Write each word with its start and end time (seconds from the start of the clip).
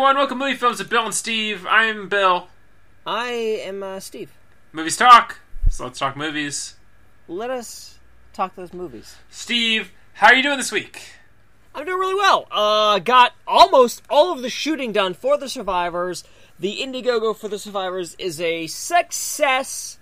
everyone. 0.00 0.16
Welcome 0.16 0.38
to 0.38 0.44
Movie 0.46 0.56
Films 0.56 0.78
with 0.78 0.88
Bill 0.88 1.04
and 1.04 1.14
Steve. 1.14 1.66
I'm 1.68 2.08
Bill. 2.08 2.48
I 3.04 3.32
am 3.66 3.82
uh, 3.82 4.00
Steve. 4.00 4.32
Movies 4.72 4.96
talk. 4.96 5.40
So 5.68 5.84
let's 5.84 5.98
talk 5.98 6.16
movies. 6.16 6.76
Let 7.28 7.50
us 7.50 7.98
talk 8.32 8.56
those 8.56 8.72
movies. 8.72 9.16
Steve, 9.28 9.92
how 10.14 10.28
are 10.28 10.34
you 10.34 10.42
doing 10.42 10.56
this 10.56 10.72
week? 10.72 11.02
I'm 11.74 11.84
doing 11.84 11.98
really 11.98 12.14
well. 12.14 12.46
Uh, 12.50 12.98
got 13.00 13.34
almost 13.46 14.00
all 14.08 14.32
of 14.32 14.40
the 14.40 14.48
shooting 14.48 14.92
done 14.92 15.12
for 15.12 15.36
the 15.36 15.50
survivors. 15.50 16.24
The 16.58 16.78
Indiegogo 16.80 17.36
for 17.36 17.48
the 17.48 17.58
survivors 17.58 18.14
is 18.18 18.40
a 18.40 18.68
success. 18.68 19.98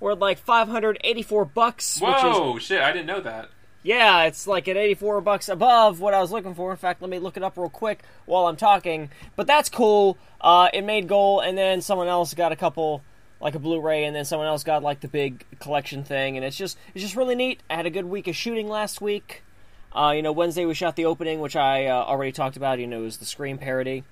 We're 0.00 0.12
at 0.12 0.18
like 0.18 0.38
584 0.38 1.44
bucks. 1.44 2.00
Which 2.00 2.08
is, 2.08 2.22
Whoa, 2.22 2.58
shit! 2.58 2.80
I 2.80 2.90
didn't 2.90 3.06
know 3.06 3.20
that. 3.20 3.50
Yeah, 3.86 4.24
it's 4.24 4.48
like 4.48 4.66
at 4.66 4.76
84 4.76 5.20
bucks 5.20 5.48
above 5.48 6.00
what 6.00 6.12
I 6.12 6.20
was 6.20 6.32
looking 6.32 6.56
for. 6.56 6.72
In 6.72 6.76
fact, 6.76 7.00
let 7.00 7.08
me 7.08 7.20
look 7.20 7.36
it 7.36 7.44
up 7.44 7.56
real 7.56 7.68
quick 7.68 8.02
while 8.24 8.48
I'm 8.48 8.56
talking. 8.56 9.10
But 9.36 9.46
that's 9.46 9.68
cool. 9.68 10.18
Uh, 10.40 10.68
it 10.74 10.82
made 10.82 11.06
goal, 11.06 11.38
and 11.38 11.56
then 11.56 11.80
someone 11.80 12.08
else 12.08 12.34
got 12.34 12.50
a 12.50 12.56
couple, 12.56 13.04
like 13.40 13.54
a 13.54 13.60
Blu-ray, 13.60 14.04
and 14.04 14.14
then 14.14 14.24
someone 14.24 14.48
else 14.48 14.64
got 14.64 14.82
like 14.82 15.00
the 15.00 15.08
big 15.08 15.44
collection 15.60 16.02
thing, 16.02 16.36
and 16.36 16.44
it's 16.44 16.56
just 16.56 16.76
it's 16.94 17.02
just 17.02 17.14
really 17.14 17.36
neat. 17.36 17.62
I 17.70 17.76
had 17.76 17.86
a 17.86 17.90
good 17.90 18.06
week 18.06 18.26
of 18.26 18.34
shooting 18.34 18.68
last 18.68 19.00
week. 19.00 19.44
Uh, 19.92 20.12
you 20.16 20.20
know, 20.20 20.32
Wednesday 20.32 20.66
we 20.66 20.74
shot 20.74 20.96
the 20.96 21.04
opening, 21.04 21.38
which 21.38 21.54
I 21.54 21.86
uh, 21.86 21.94
already 21.94 22.32
talked 22.32 22.56
about. 22.56 22.80
You 22.80 22.88
know, 22.88 23.02
it 23.02 23.04
was 23.04 23.18
the 23.18 23.24
Scream 23.24 23.56
parody, 23.56 24.02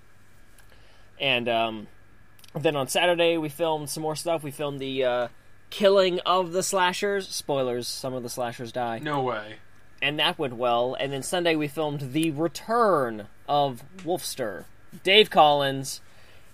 and 1.21 1.49
um, 1.49 1.89
then 2.55 2.77
on 2.77 2.87
Saturday 2.87 3.39
we 3.39 3.49
filmed 3.49 3.91
some 3.91 4.05
more 4.05 4.15
stuff. 4.15 4.45
We 4.45 4.53
filmed 4.53 4.79
the 4.79 5.05
uh, 5.05 5.29
killing 5.71 6.21
of 6.21 6.53
the 6.53 6.63
slashers. 6.63 7.29
Spoilers: 7.29 7.89
some 7.89 8.15
of 8.15 8.23
the 8.23 8.31
slashers 8.31 8.71
die 8.71 9.01
No 9.03 9.21
way. 9.21 9.57
And 10.05 10.19
that 10.19 10.39
went 10.39 10.57
well. 10.57 10.95
And 11.01 11.11
then 11.13 11.23
Sunday 11.23 11.57
we 11.57 11.67
filmed 11.67 12.13
the 12.13 12.31
return 12.31 13.27
of 13.49 13.83
Wolfster. 14.05 14.65
Dave 15.03 15.31
Collins, 15.31 16.03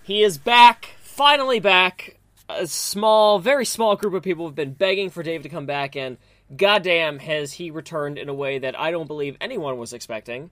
he 0.03 0.23
is 0.23 0.37
back, 0.37 0.95
finally 1.01 1.59
back. 1.59 2.17
A 2.47 2.65
small, 2.65 3.39
very 3.39 3.65
small 3.65 3.97
group 3.97 4.13
of 4.13 4.23
people 4.23 4.45
have 4.45 4.55
been 4.55 4.71
begging 4.71 5.09
for 5.09 5.21
Dave 5.21 5.43
to 5.43 5.49
come 5.49 5.65
back, 5.65 5.97
and 5.97 6.17
goddamn 6.55 7.19
has 7.19 7.53
he 7.53 7.69
returned 7.71 8.17
in 8.17 8.29
a 8.29 8.33
way 8.33 8.57
that 8.57 8.79
I 8.79 8.89
don't 8.89 9.07
believe 9.07 9.35
anyone 9.41 9.77
was 9.77 9.91
expecting. 9.91 10.49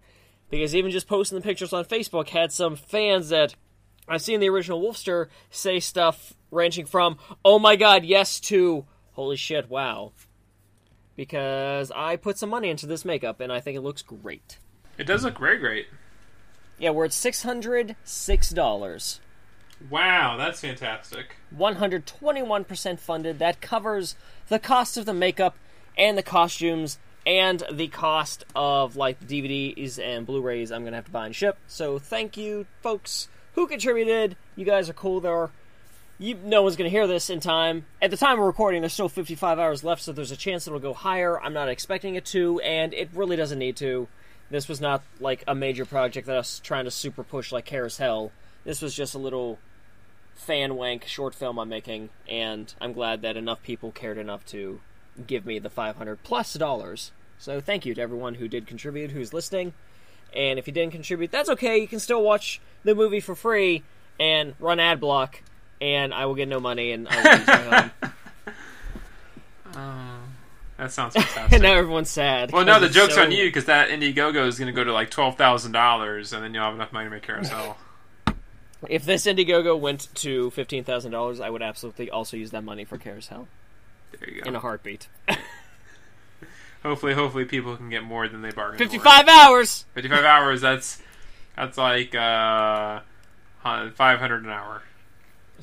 Because 0.49 0.75
even 0.75 0.91
just 0.91 1.07
posting 1.07 1.37
the 1.37 1.43
pictures 1.43 1.71
on 1.71 1.85
Facebook 1.85 2.29
had 2.29 2.51
some 2.51 2.75
fans 2.75 3.29
that 3.29 3.55
I've 4.09 4.21
seen 4.21 4.41
the 4.41 4.49
original 4.49 4.81
Wolfster 4.81 5.27
say 5.49 5.79
stuff 5.79 6.33
ranging 6.51 6.85
from 6.85 7.17
"Oh 7.45 7.59
my 7.59 7.77
god, 7.77 8.03
yes" 8.03 8.41
to 8.41 8.85
"Holy 9.13 9.37
shit, 9.37 9.69
wow." 9.69 10.11
Because 11.19 11.91
I 11.91 12.15
put 12.15 12.37
some 12.37 12.49
money 12.49 12.69
into 12.69 12.87
this 12.87 13.03
makeup 13.03 13.41
and 13.41 13.51
I 13.51 13.59
think 13.59 13.75
it 13.75 13.81
looks 13.81 14.01
great. 14.01 14.57
It 14.97 15.03
does 15.03 15.25
look 15.25 15.37
very 15.37 15.57
great. 15.57 15.87
Yeah, 16.77 16.91
we're 16.91 17.03
at 17.03 17.11
six 17.11 17.43
hundred 17.43 17.97
six 18.05 18.51
dollars. 18.51 19.19
Wow, 19.89 20.37
that's 20.37 20.61
fantastic. 20.61 21.35
One 21.51 21.75
hundred 21.75 22.07
twenty-one 22.07 22.63
percent 22.63 23.01
funded. 23.01 23.37
That 23.37 23.59
covers 23.59 24.15
the 24.47 24.59
cost 24.59 24.95
of 24.95 25.05
the 25.05 25.13
makeup 25.13 25.57
and 25.97 26.17
the 26.17 26.23
costumes 26.23 26.99
and 27.27 27.65
the 27.69 27.89
cost 27.89 28.45
of 28.55 28.95
like 28.95 29.19
the 29.19 29.25
DVDs 29.41 29.99
and 29.99 30.25
Blu-rays. 30.25 30.71
I'm 30.71 30.85
gonna 30.85 30.95
have 30.95 31.05
to 31.05 31.11
buy 31.11 31.25
and 31.25 31.35
ship. 31.35 31.57
So 31.67 31.99
thank 31.99 32.37
you, 32.37 32.65
folks 32.81 33.27
who 33.55 33.67
contributed. 33.67 34.37
You 34.55 34.63
guys 34.63 34.89
are 34.89 34.93
cool. 34.93 35.19
There, 35.19 35.51
you, 36.19 36.35
no 36.43 36.61
one's 36.61 36.75
gonna 36.75 36.89
hear 36.89 37.07
this 37.07 37.29
in 37.29 37.39
time. 37.39 37.85
At 38.01 38.11
the 38.11 38.17
time 38.17 38.39
of 38.39 38.45
recording, 38.45 38.81
there's 38.81 38.93
still 38.93 39.09
55 39.09 39.57
hours 39.57 39.83
left, 39.83 40.03
so 40.03 40.11
there's 40.11 40.31
a 40.31 40.37
chance 40.37 40.67
it'll 40.67 40.79
go 40.79 40.93
higher. 40.93 41.41
I'm 41.41 41.53
not 41.53 41.69
expecting 41.69 42.15
it 42.15 42.25
to, 42.25 42.59
and 42.59 42.93
it 42.93 43.09
really 43.13 43.35
doesn't 43.35 43.57
need 43.57 43.77
to. 43.77 44.07
This 44.51 44.67
was 44.67 44.81
not 44.81 45.01
like 45.19 45.43
a 45.47 45.55
major 45.55 45.85
project 45.85 46.27
that 46.27 46.35
I 46.35 46.39
was 46.39 46.59
trying 46.59 46.85
to 46.85 46.91
super 46.91 47.23
push 47.23 47.51
like 47.51 47.69
Hair 47.69 47.85
as 47.85 47.97
Hell. 47.97 48.31
This 48.65 48.81
was 48.81 48.93
just 48.93 49.15
a 49.15 49.19
little 49.19 49.59
fan 50.35 50.75
wank 50.75 51.05
short 51.05 51.35
film 51.35 51.57
I'm 51.57 51.69
making, 51.69 52.09
and 52.27 52.73
I'm 52.81 52.93
glad 52.93 53.21
that 53.21 53.37
enough 53.37 53.63
people 53.63 53.91
cared 53.91 54.17
enough 54.17 54.45
to 54.47 54.81
give 55.25 55.45
me 55.45 55.59
the 55.59 55.69
500 55.69 56.23
plus 56.23 56.53
dollars. 56.53 57.11
So 57.37 57.61
thank 57.61 57.85
you 57.85 57.93
to 57.95 58.01
everyone 58.01 58.35
who 58.35 58.47
did 58.47 58.67
contribute, 58.67 59.11
who's 59.11 59.33
listening. 59.33 59.73
And 60.35 60.59
if 60.59 60.67
you 60.67 60.73
didn't 60.73 60.91
contribute, 60.91 61.31
that's 61.31 61.49
okay. 61.49 61.77
You 61.77 61.87
can 61.87 61.99
still 61.99 62.21
watch 62.21 62.59
the 62.83 62.93
movie 62.93 63.19
for 63.19 63.35
free 63.35 63.83
and 64.19 64.55
run 64.59 64.79
ad 64.79 64.99
block, 64.99 65.41
and 65.81 66.13
I 66.13 66.25
will 66.25 66.35
get 66.35 66.47
no 66.47 66.59
money, 66.59 66.91
and 66.91 67.07
I 67.07 67.15
will 67.23 67.37
lose 67.37 67.47
my 67.47 67.55
home. 67.55 67.91
That 70.77 70.93
sounds 70.93 71.13
fantastic. 71.15 71.51
and 71.53 71.61
now 71.63 71.73
everyone's 71.73 72.09
sad. 72.09 72.51
well, 72.53 72.63
no, 72.63 72.79
the 72.79 72.87
joke's 72.87 73.15
so- 73.15 73.23
on 73.23 73.31
you 73.33 73.45
because 73.45 73.65
that 73.65 73.89
Indiegogo 73.89 74.47
is 74.47 74.57
going 74.57 74.67
to 74.67 74.71
go 74.73 74.83
to 74.85 74.93
like 74.93 75.09
twelve 75.09 75.35
thousand 75.37 75.73
dollars, 75.73 76.31
and 76.31 76.41
then 76.43 76.53
you'll 76.53 76.63
have 76.63 76.73
enough 76.73 76.93
money 76.93 77.05
to 77.07 77.11
make 77.11 77.23
carousel. 77.23 77.77
If 78.87 79.03
this 79.03 79.25
Indiegogo 79.25 79.77
went 79.77 80.07
to 80.15 80.51
fifteen 80.51 80.85
thousand 80.85 81.11
dollars, 81.11 81.41
I 81.41 81.49
would 81.49 81.61
absolutely 81.61 82.09
also 82.09 82.37
use 82.37 82.51
that 82.51 82.63
money 82.63 82.85
for 82.85 82.97
Carousel 82.97 83.45
there 84.17 84.29
you 84.29 84.41
go. 84.41 84.47
in 84.47 84.55
a 84.55 84.59
heartbeat. 84.61 85.09
Hopefully, 86.81 87.13
hopefully 87.13 87.43
people 87.43 87.75
can 87.75 87.89
get 87.89 88.05
more 88.05 88.29
than 88.29 88.41
they 88.41 88.51
bargained. 88.51 88.77
for. 88.77 88.85
Fifty-five 88.85 89.27
hours. 89.27 89.83
55 89.95 90.23
hours. 90.23 90.61
That's 90.61 91.01
that's 91.57 91.77
like 91.77 92.15
uh, 92.15 93.01
five 93.61 94.19
hundred 94.19 94.45
an 94.45 94.49
hour. 94.49 94.81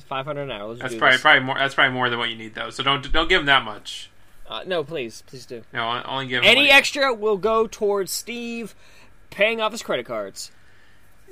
Five 0.05 0.25
hundred 0.25 0.43
an 0.43 0.51
hour. 0.51 0.69
Let's 0.69 0.81
That's 0.81 0.95
probably 0.95 1.15
this. 1.15 1.21
probably 1.21 1.43
more. 1.43 1.57
That's 1.57 1.73
probably 1.75 1.93
more 1.93 2.09
than 2.09 2.19
what 2.19 2.29
you 2.29 2.35
need 2.35 2.55
though. 2.55 2.69
So 2.69 2.83
don't 2.83 3.11
don't 3.11 3.27
give 3.27 3.39
them 3.39 3.47
that 3.47 3.63
much. 3.63 4.09
Uh, 4.49 4.63
no, 4.65 4.83
please, 4.83 5.23
please 5.27 5.45
do. 5.45 5.63
No, 5.73 6.01
only 6.05 6.27
give 6.27 6.43
Any 6.43 6.63
like, 6.63 6.73
extra 6.73 7.13
will 7.13 7.37
go 7.37 7.67
towards 7.67 8.11
Steve 8.11 8.75
paying 9.29 9.59
off 9.59 9.73
his 9.73 9.83
credit 9.83 10.05
cards. 10.05 10.51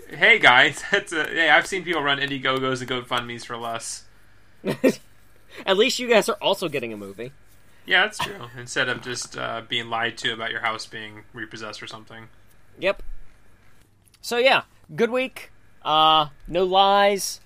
Hey 0.09 0.38
guys, 0.38 0.84
that's 0.92 1.14
a, 1.14 1.24
hey, 1.24 1.50
I've 1.50 1.66
seen 1.66 1.84
people 1.84 2.02
run 2.02 2.20
Indiegogos 2.20 2.81
and 2.81 2.90
GoFundmes 2.90 3.46
for 3.46 3.56
less. 3.58 4.03
At 5.66 5.78
least 5.78 6.00
you 6.00 6.09
guys 6.09 6.28
are 6.28 6.38
also 6.42 6.68
getting 6.68 6.92
a 6.92 6.97
movie. 6.97 7.32
Yeah, 7.86 8.02
that's 8.02 8.18
true. 8.18 8.47
Instead 8.58 8.90
of 8.90 9.02
just 9.02 9.38
uh, 9.38 9.62
being 9.68 9.90
lied 9.90 10.18
to 10.20 10.34
about 10.34 10.52
your 10.52 10.62
house 10.62 10.86
being 10.86 11.24
repossessed 11.34 11.82
or 11.82 11.88
something. 11.88 12.28
Yep. 12.80 13.02
So 14.22 14.38
yeah, 14.38 14.64
good 14.96 15.12
week. 15.12 15.52
Uh, 15.84 16.30
no 16.47 16.64
lies, 16.64 17.40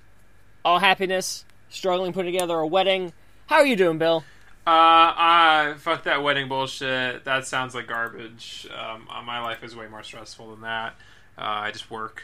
all 0.63 0.79
happiness. 0.79 1.45
Struggling 1.69 2.13
putting 2.13 2.33
together 2.33 2.57
a 2.57 2.65
wedding. 2.67 3.13
How 3.45 3.57
are 3.57 3.65
you 3.65 3.75
doing, 3.75 3.97
Bill? 3.97 4.23
Uh, 4.65 4.69
uh, 4.69 5.75
fuck 5.77 6.03
that 6.03 6.21
wedding 6.23 6.47
bullshit. 6.47 7.25
That 7.25 7.47
sounds 7.47 7.73
like 7.73 7.87
garbage. 7.87 8.67
Um, 8.75 9.07
uh, 9.09 9.21
my 9.21 9.41
life 9.41 9.63
is 9.63 9.75
way 9.75 9.87
more 9.87 10.03
stressful 10.03 10.51
than 10.51 10.61
that. 10.61 10.95
Uh, 11.37 11.41
I 11.41 11.71
just 11.71 11.89
work. 11.89 12.23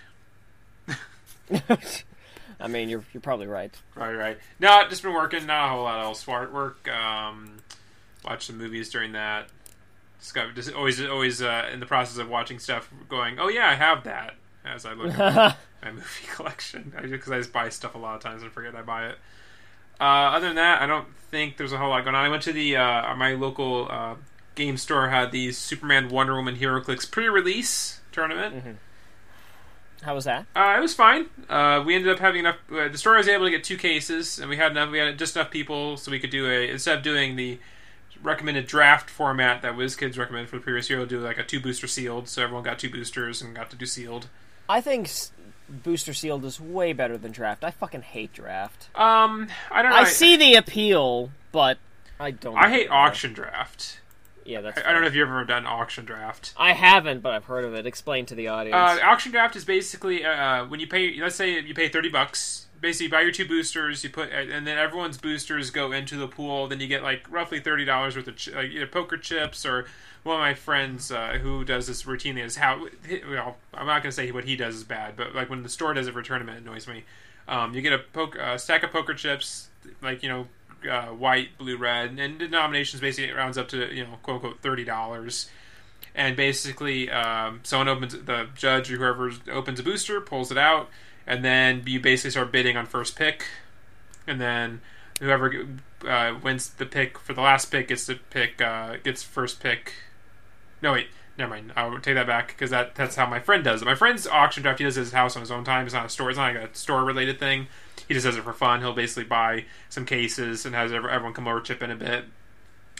I 2.59 2.67
mean, 2.67 2.89
you're 2.89 3.03
you're 3.13 3.21
probably 3.21 3.47
right. 3.47 3.73
Right, 3.95 4.13
right. 4.13 4.37
No, 4.59 4.83
just 4.89 5.03
been 5.03 5.13
working. 5.13 5.45
Not 5.45 5.65
a 5.65 5.69
whole 5.69 5.83
lot 5.83 6.03
else. 6.03 6.25
Work. 6.27 6.87
Um, 6.87 7.57
watch 8.23 8.47
some 8.47 8.57
movies 8.57 8.89
during 8.89 9.13
that. 9.13 9.47
Just, 10.19 10.33
got, 10.33 10.55
just 10.55 10.73
always, 10.73 11.03
always 11.03 11.41
uh, 11.41 11.69
in 11.71 11.79
the 11.79 11.85
process 11.85 12.17
of 12.17 12.29
watching 12.29 12.59
stuff, 12.59 12.89
going, 13.09 13.39
"Oh 13.39 13.49
yeah, 13.49 13.67
I 13.69 13.75
have 13.75 14.03
that." 14.03 14.35
As 14.63 14.85
I 14.85 14.93
look 14.93 15.17
at 15.17 15.57
my, 15.85 15.91
movie 15.95 16.27
collection, 16.35 16.93
because 17.01 17.31
I, 17.31 17.37
just 17.37 17.53
buy 17.53 17.69
stuff 17.69 17.95
a 17.95 17.97
lot 17.97 18.15
of 18.15 18.21
times 18.21 18.43
and 18.43 18.51
forget 18.51 18.75
I 18.75 18.81
buy 18.81 19.07
it. 19.07 19.17
Uh, 19.99 20.03
other 20.03 20.47
than 20.47 20.57
that, 20.57 20.81
I 20.81 20.85
don't 20.85 21.07
think 21.31 21.57
there's 21.57 21.71
a 21.71 21.77
whole 21.77 21.89
lot 21.89 22.03
going 22.03 22.15
on. 22.15 22.25
I 22.25 22.29
went 22.29 22.43
to 22.43 22.53
the 22.53 22.75
uh, 22.75 23.15
my 23.15 23.33
local 23.33 23.87
uh, 23.89 24.15
game 24.55 24.77
store 24.77 25.09
had 25.09 25.31
the 25.31 25.51
Superman, 25.51 26.09
Wonder 26.09 26.35
Woman, 26.35 26.57
HeroClix 26.57 27.09
pre-release 27.09 28.01
tournament. 28.11 28.77
How 30.01 30.13
was 30.13 30.25
that? 30.25 30.45
Uh, 30.55 30.75
it 30.77 30.81
was 30.81 30.93
fine. 30.93 31.27
Uh, 31.49 31.83
we 31.85 31.95
ended 31.95 32.11
up 32.11 32.19
having 32.19 32.41
enough. 32.41 32.57
Uh, 32.71 32.89
the 32.89 32.97
store 32.97 33.15
was 33.15 33.27
able 33.27 33.45
to 33.45 33.51
get 33.51 33.63
two 33.63 33.77
cases, 33.77 34.39
and 34.39 34.49
we 34.49 34.57
had 34.57 34.71
enough. 34.71 34.91
We 34.91 34.99
had 34.99 35.17
just 35.17 35.35
enough 35.35 35.49
people, 35.49 35.97
so 35.97 36.11
we 36.11 36.19
could 36.19 36.29
do 36.29 36.49
a 36.49 36.69
instead 36.69 36.97
of 36.97 37.03
doing 37.03 37.35
the 37.35 37.59
recommended 38.21 38.67
draft 38.67 39.09
format 39.09 39.61
that 39.61 39.73
WizKids 39.73 40.17
recommended 40.17 40.49
for 40.49 40.57
the 40.57 40.61
previous 40.61 40.89
year, 40.89 40.99
we'll 40.99 41.07
do 41.07 41.19
like 41.19 41.37
a 41.37 41.43
two 41.43 41.59
booster 41.59 41.87
sealed. 41.87 42.27
So 42.27 42.43
everyone 42.43 42.63
got 42.63 42.79
two 42.79 42.89
boosters 42.89 43.41
and 43.41 43.55
got 43.55 43.69
to 43.71 43.75
do 43.75 43.85
sealed. 43.85 44.27
I 44.67 44.81
think 44.81 45.09
Booster 45.67 46.13
Sealed 46.13 46.45
is 46.45 46.59
way 46.59 46.93
better 46.93 47.17
than 47.17 47.31
Draft. 47.31 47.63
I 47.63 47.71
fucking 47.71 48.03
hate 48.03 48.33
Draft. 48.33 48.89
Um, 48.95 49.47
I 49.71 49.81
don't 49.81 49.91
know. 49.91 49.97
I 49.97 50.03
see 50.05 50.37
the 50.37 50.55
appeal, 50.55 51.31
but 51.51 51.77
I 52.19 52.31
don't. 52.31 52.57
I 52.57 52.69
hate 52.69 52.89
auction 52.89 53.33
draft. 53.33 53.99
Yeah, 54.45 54.61
that's. 54.61 54.79
I, 54.79 54.89
I 54.89 54.93
don't 54.93 55.01
know 55.01 55.07
if 55.07 55.15
you've 55.15 55.27
ever 55.27 55.43
done 55.43 55.65
auction 55.65 56.05
draft. 56.05 56.53
I 56.57 56.73
haven't, 56.73 57.21
but 57.21 57.33
I've 57.33 57.45
heard 57.45 57.65
of 57.65 57.73
it. 57.73 57.85
Explain 57.85 58.25
to 58.27 58.35
the 58.35 58.47
audience. 58.47 58.75
Uh, 58.75 58.99
auction 59.03 59.31
draft 59.31 59.55
is 59.55 59.65
basically 59.65 60.23
uh, 60.23 60.65
when 60.65 60.79
you 60.79 60.87
pay. 60.87 61.19
Let's 61.19 61.35
say 61.35 61.59
you 61.59 61.73
pay 61.73 61.89
thirty 61.89 62.09
bucks. 62.09 62.67
Basically, 62.79 63.05
you 63.05 63.11
buy 63.11 63.21
your 63.21 63.31
two 63.31 63.47
boosters. 63.47 64.03
You 64.03 64.09
put, 64.11 64.31
and 64.31 64.67
then 64.67 64.77
everyone's 64.77 65.17
boosters 65.17 65.71
go 65.71 65.91
into 65.91 66.17
the 66.17 66.27
pool. 66.27 66.67
Then 66.67 66.79
you 66.79 66.87
get 66.87 67.03
like 67.03 67.25
roughly 67.29 67.59
thirty 67.59 67.85
dollars 67.85 68.15
worth 68.15 68.27
of 68.27 68.35
ch- 68.35 68.51
like 68.51 68.69
either 68.69 68.87
poker 68.87 69.17
chips 69.17 69.65
or 69.65 69.87
one 70.25 70.35
of 70.35 70.41
my 70.41 70.53
friends 70.55 71.11
uh, 71.11 71.37
who 71.41 71.63
does 71.63 71.87
this 71.87 72.03
routinely 72.03 72.43
is 72.43 72.57
how. 72.57 72.87
Well, 73.29 73.57
I'm 73.73 73.85
not 73.85 74.03
gonna 74.03 74.11
say 74.11 74.31
what 74.31 74.43
he 74.43 74.55
does 74.55 74.75
is 74.75 74.83
bad, 74.83 75.15
but 75.15 75.33
like 75.33 75.49
when 75.49 75.63
the 75.63 75.69
store 75.69 75.93
does 75.93 76.07
it 76.07 76.13
for 76.13 76.21
tournament, 76.21 76.57
it 76.57 76.61
annoys 76.63 76.87
me. 76.87 77.03
Um, 77.47 77.73
you 77.73 77.81
get 77.81 77.93
a 77.93 77.99
poke, 77.99 78.37
uh, 78.37 78.57
stack 78.57 78.83
of 78.83 78.91
poker 78.91 79.13
chips, 79.13 79.69
like 80.01 80.23
you 80.23 80.29
know, 80.29 80.47
uh, 80.89 81.07
white, 81.07 81.57
blue, 81.57 81.77
red, 81.77 82.17
and 82.19 82.39
denominations 82.39 83.01
basically 83.01 83.29
it 83.29 83.35
rounds 83.35 83.57
up 83.57 83.67
to 83.69 83.93
you 83.93 84.03
know, 84.03 84.17
quote 84.23 84.35
unquote, 84.35 84.61
thirty 84.61 84.83
dollars. 84.83 85.49
and 86.15 86.35
basically 86.35 87.09
um, 87.11 87.59
someone 87.63 87.87
opens 87.87 88.13
the 88.13 88.47
judge 88.55 88.91
or 88.91 88.97
whoever 88.97 89.31
opens 89.51 89.79
a 89.79 89.83
booster 89.83 90.21
pulls 90.21 90.51
it 90.51 90.57
out, 90.57 90.89
and 91.27 91.43
then 91.43 91.83
you 91.85 91.99
basically 91.99 92.31
start 92.31 92.51
bidding 92.51 92.77
on 92.77 92.85
first 92.85 93.15
pick, 93.15 93.45
and 94.25 94.39
then 94.39 94.81
whoever 95.19 95.67
uh, 96.07 96.35
wins 96.41 96.69
the 96.69 96.85
pick 96.85 97.19
for 97.19 97.33
the 97.33 97.41
last 97.41 97.65
pick 97.65 97.89
gets 97.89 98.05
to 98.05 98.15
pick 98.29 98.61
uh, 98.61 98.97
gets 99.03 99.23
first 99.23 99.61
pick. 99.61 99.93
No 100.85 100.93
wait, 100.93 101.07
never 101.35 101.49
mind. 101.49 101.73
I'll 101.75 101.99
take 101.99 102.13
that 102.13 102.27
back 102.27 102.49
because 102.49 102.69
that 102.69 102.93
that's 102.93 103.15
how 103.15 103.25
my 103.25 103.39
friend 103.39 103.63
does 103.63 103.81
it. 103.81 103.85
My 103.85 103.95
friend's 103.95 104.27
auction 104.27 104.61
draft. 104.61 104.77
He 104.77 104.85
does 104.85 104.93
his 104.93 105.13
house 105.13 105.35
on 105.35 105.39
his 105.39 105.49
own 105.49 105.63
time. 105.63 105.87
It's 105.87 105.95
not 105.95 106.05
a 106.05 106.09
store. 106.09 106.29
It's 106.29 106.37
not 106.37 106.53
like 106.53 106.69
a 106.69 106.75
store 106.75 107.03
related 107.03 107.39
thing. 107.39 107.65
He 108.07 108.13
just 108.13 108.23
does 108.23 108.37
it 108.37 108.43
for 108.43 108.53
fun. 108.53 108.81
He'll 108.81 108.93
basically 108.93 109.23
buy 109.23 109.65
some 109.89 110.05
cases 110.05 110.63
and 110.63 110.75
has 110.75 110.93
everyone 110.93 111.33
come 111.33 111.47
over 111.47 111.59
chip 111.59 111.81
in 111.81 111.89
a 111.89 111.95
bit. 111.95 112.25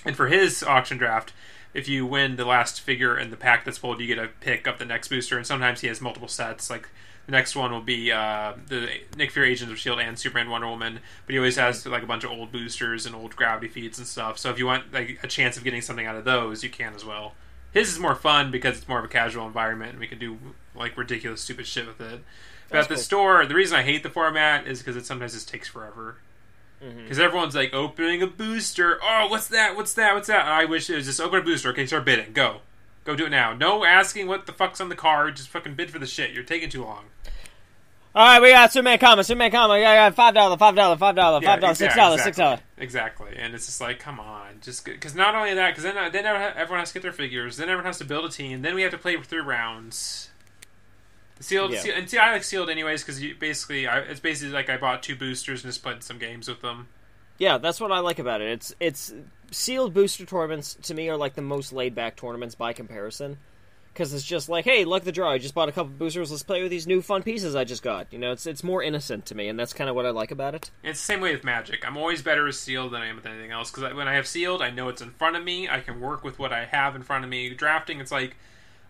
And 0.04 0.16
for 0.16 0.26
his 0.26 0.64
auction 0.64 0.98
draft, 0.98 1.32
if 1.76 1.88
you 1.88 2.08
win 2.08 2.38
the 2.38 2.46
last 2.46 2.82
figure 2.82 3.16
in 3.16 3.30
the 3.30 3.38
pack 3.38 3.66
that's 3.66 3.78
pulled, 3.78 4.00
you 4.00 4.08
get 4.08 4.18
a 4.18 4.30
pick 4.40 4.68
up 4.68 4.80
the 4.80 4.86
next 4.86 5.10
booster. 5.10 5.38
And 5.38 5.46
sometimes 5.46 5.82
he 5.82 5.88
has 5.88 6.02
multiple 6.02 6.28
sets. 6.28 6.72
Like 6.72 6.90
the 7.28 7.34
next 7.34 7.56
one 7.56 7.72
will 7.72 7.82
be 7.82 8.12
uh, 8.12 8.54
the 8.68 8.90
Nick 9.16 9.30
Fury 9.30 9.52
Agents 9.52 9.72
of 9.72 9.78
Shield 9.78 10.00
and 10.00 10.18
Superman 10.18 10.50
Wonder 10.50 10.68
Woman. 10.68 11.02
But 11.28 11.34
he 11.34 11.38
always 11.38 11.58
has 11.58 11.86
like 11.86 12.02
a 12.02 12.08
bunch 12.08 12.24
of 12.24 12.32
old 12.32 12.52
boosters 12.52 13.06
and 13.06 13.14
old 13.14 13.36
gravity 13.36 13.68
feeds 13.68 14.00
and 14.00 14.08
stuff. 14.08 14.40
So 14.40 14.50
if 14.50 14.58
you 14.58 14.66
want 14.66 14.92
like 14.92 15.20
a 15.22 15.28
chance 15.28 15.56
of 15.56 15.64
getting 15.64 15.82
something 15.82 16.08
out 16.08 16.16
of 16.16 16.26
those, 16.26 16.64
you 16.64 16.72
can 16.72 16.96
as 16.96 17.06
well. 17.06 17.36
His 17.76 17.92
is 17.92 18.00
more 18.00 18.16
fun 18.16 18.52
because 18.52 18.78
it's 18.78 18.88
more 18.88 19.00
of 19.00 19.06
a 19.06 19.10
casual 19.10 19.46
environment, 19.46 19.92
and 19.92 20.00
we 20.00 20.08
can 20.08 20.18
do 20.18 20.38
like 20.74 20.98
ridiculous, 20.98 21.42
stupid 21.42 21.68
shit 21.68 21.86
with 21.86 22.00
it. 22.00 22.22
But 22.70 22.78
That's 22.78 22.86
at 22.86 22.90
the 22.90 22.96
cool. 22.96 23.04
store, 23.04 23.46
the 23.46 23.54
reason 23.54 23.78
I 23.78 23.84
hate 23.84 24.02
the 24.02 24.10
format 24.10 24.66
is 24.66 24.80
because 24.80 24.96
it 24.96 25.06
sometimes 25.06 25.34
just 25.34 25.50
takes 25.50 25.68
forever. 25.68 26.16
Mm-hmm. 26.82 27.04
Because 27.04 27.20
everyone's 27.20 27.54
like 27.54 27.74
opening 27.74 28.22
a 28.22 28.28
booster. 28.28 28.98
Oh, 29.04 29.28
what's 29.30 29.48
that? 29.50 29.76
What's 29.76 29.94
that? 29.96 30.16
What's 30.16 30.28
that? 30.28 30.46
And 30.46 30.54
I 30.54 30.64
wish 30.64 30.90
it 30.90 30.96
was 30.96 31.06
just 31.06 31.20
open 31.20 31.40
a 31.40 31.44
booster. 31.44 31.70
Okay, 31.72 31.86
start 31.86 32.06
bidding. 32.06 32.32
Go, 32.32 32.62
go 33.04 33.14
do 33.14 33.26
it 33.26 33.30
now. 33.30 33.54
No 33.54 33.84
asking 33.84 34.28
what 34.28 34.46
the 34.46 34.54
fuck's 34.54 34.80
on 34.80 34.88
the 34.88 34.96
card. 34.96 35.36
Just 35.36 35.50
fucking 35.50 35.76
bid 35.76 35.92
for 35.92 36.00
the 36.00 36.08
shit. 36.08 36.32
You're 36.32 36.44
taking 36.44 36.70
too 36.70 36.86
long. 36.86 37.04
All 38.16 38.26
right, 38.26 38.42
we 38.42 38.52
got 38.52 38.72
Superman 38.72 38.98
comic, 39.00 39.26
Superman 39.26 39.52
comic. 39.52 39.86
I 39.86 39.96
got 39.96 40.16
five 40.16 40.34
dollar, 40.34 40.56
five 40.56 40.76
dollar, 40.76 40.96
five 40.96 41.16
dollar, 41.16 41.42
Yeah, 41.44 41.50
five 41.50 41.60
dollar, 41.60 41.76
six 41.76 41.94
dollar, 41.94 42.18
six 42.18 42.38
dollar. 42.38 42.60
Exactly. 42.78 43.36
And 43.36 43.54
it's 43.54 43.66
just 43.66 43.82
like, 43.82 44.00
come 44.00 44.22
on, 44.22 44.45
just 44.66 44.84
because 44.86 45.16
not 45.16 45.36
only 45.36 45.54
that, 45.54 45.72
because 45.72 45.84
then 45.84 45.98
uh, 45.98 46.10
then 46.10 46.26
everyone 46.26 46.80
has 46.80 46.90
to 46.90 46.96
get 46.96 47.04
their 47.04 47.12
figures. 47.14 47.58
Then 47.58 47.70
everyone 47.70 47.86
has 47.86 47.98
to 48.00 48.06
build 48.06 48.26
a 48.26 48.30
team. 48.30 48.62
Then 48.62 48.76
we 48.76 48.82
have 48.82 48.92
to 48.92 48.98
play 48.98 49.16
through 49.22 49.44
rounds. 49.44 50.30
Sealed, 51.40 51.72
Yeah. 51.74 51.80
seal- 51.82 51.96
and 51.96 52.10
see, 52.10 52.18
I 52.18 52.32
like 52.32 52.44
sealed 52.44 52.70
anyways 52.70 53.04
because 53.04 53.22
basically, 53.40 53.88
I, 53.88 54.00
it's 54.00 54.20
basically 54.22 54.54
like 54.54 54.70
I 54.70 54.78
bought 54.78 55.04
two 55.04 55.16
boosters 55.16 55.64
and 55.64 55.72
just 55.72 55.84
played 55.84 56.02
some 56.02 56.18
games 56.18 56.48
with 56.48 56.62
them. 56.62 56.88
Yeah, 57.38 57.58
that's 57.58 57.82
what 57.82 57.92
I 57.92 58.00
like 58.00 58.20
about 58.20 58.42
it. 58.42 58.50
It's 58.50 58.74
it's 58.80 59.14
sealed 59.52 59.94
booster 59.94 60.26
tournaments 60.26 60.76
to 60.84 60.94
me 60.94 61.10
are 61.10 61.18
like 61.18 61.36
the 61.36 61.42
most 61.42 61.74
laid 61.74 61.94
back 61.94 62.16
tournaments 62.16 62.56
by 62.56 62.72
comparison. 62.74 63.38
Because 63.96 64.14
it's 64.14 64.26
just 64.26 64.50
like, 64.50 64.66
hey, 64.66 64.84
look 64.84 65.04
at 65.04 65.06
the 65.06 65.14
draw. 65.14 65.32
I 65.32 65.38
just 65.38 65.54
bought 65.54 65.70
a 65.70 65.72
couple 65.72 65.94
boosters. 65.94 66.30
Let's 66.30 66.44
play 66.44 66.62
with 66.62 66.70
these 66.70 66.86
new 66.86 67.02
fun 67.02 67.24
pieces 67.24 67.56
I 67.56 67.64
just 67.64 67.82
got. 67.82 68.12
You 68.12 68.20
know, 68.20 68.34
it's 68.34 68.46
it's 68.46 68.62
more 68.62 68.84
innocent 68.84 69.26
to 69.28 69.36
me, 69.36 69.48
and 69.48 69.58
that's 69.58 69.72
kind 69.72 69.90
of 69.90 69.96
what 69.96 70.06
I 70.06 70.10
like 70.10 70.32
about 70.32 70.54
it. 70.54 70.70
And 70.84 70.90
it's 70.90 71.00
the 71.00 71.06
same 71.06 71.22
way 71.22 71.34
with 71.34 71.46
Magic. 71.46 71.88
I'm 71.88 71.96
always 71.96 72.22
better 72.22 72.44
with 72.44 72.56
sealed 72.56 72.92
than 72.92 73.02
I 73.02 73.06
am 73.08 73.16
with 73.16 73.26
anything 73.26 73.52
else 73.52 73.72
because 73.72 73.94
when 73.94 74.10
I 74.10 74.16
have 74.16 74.28
sealed, 74.28 74.62
I 74.62 74.70
know 74.70 74.90
it's 74.90 75.02
in 75.02 75.12
front 75.12 75.38
of 75.38 75.46
me. 75.46 75.70
I 75.70 75.80
can 75.80 76.02
work 76.02 76.26
with 76.26 76.38
what 76.38 76.52
I 76.52 76.66
have 76.66 76.94
in 76.94 77.04
front 77.04 77.24
of 77.24 77.30
me. 77.30 77.50
Drafting, 77.52 78.02
it's 78.02 78.12
like, 78.12 78.36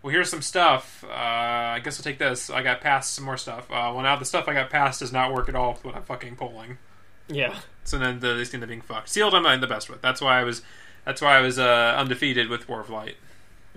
well, 0.02 0.12
here's 0.12 0.28
some 0.32 0.42
stuff. 0.42 1.04
Uh, 1.08 1.14
I 1.14 1.82
guess 1.84 2.00
I'll 2.00 2.04
take 2.04 2.18
this. 2.18 2.50
I 2.50 2.64
got 2.64 2.82
past 2.82 3.14
some 3.14 3.26
more 3.26 3.38
stuff. 3.38 3.66
Uh, 3.70 3.94
well, 3.94 4.02
now 4.02 4.16
the 4.16 4.26
stuff 4.26 4.48
I 4.48 4.56
got 4.56 4.72
past 4.72 5.02
does 5.02 5.14
not 5.14 5.32
work 5.32 5.48
at 5.48 5.56
all 5.56 5.74
with 5.74 5.86
what 5.86 5.96
I'm 5.96 6.02
fucking 6.02 6.36
pulling. 6.36 6.80
Yeah. 7.28 7.60
So 7.84 8.00
then 8.00 8.22
the, 8.22 8.34
they 8.34 8.52
end 8.56 8.64
up 8.64 8.70
being 8.70 8.82
fucked. 8.82 9.10
Sealed, 9.10 9.36
I'm 9.36 9.44
not 9.44 9.62
the 9.62 9.68
best 9.68 9.88
with. 9.88 10.02
That's 10.02 10.20
why 10.20 10.40
I 10.40 10.44
was. 10.44 10.64
That's 11.06 11.22
why 11.22 11.38
I 11.38 11.42
was 11.42 11.60
uh, 11.60 11.94
undefeated 11.96 12.50
with 12.50 12.68
War 12.68 12.80
of 12.80 12.90
Light. 12.90 13.18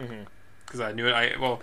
Mhm. 0.01 0.25
Because 0.69 0.81
I 0.81 0.93
knew 0.93 1.09
it. 1.09 1.13
I 1.13 1.33
well, 1.41 1.63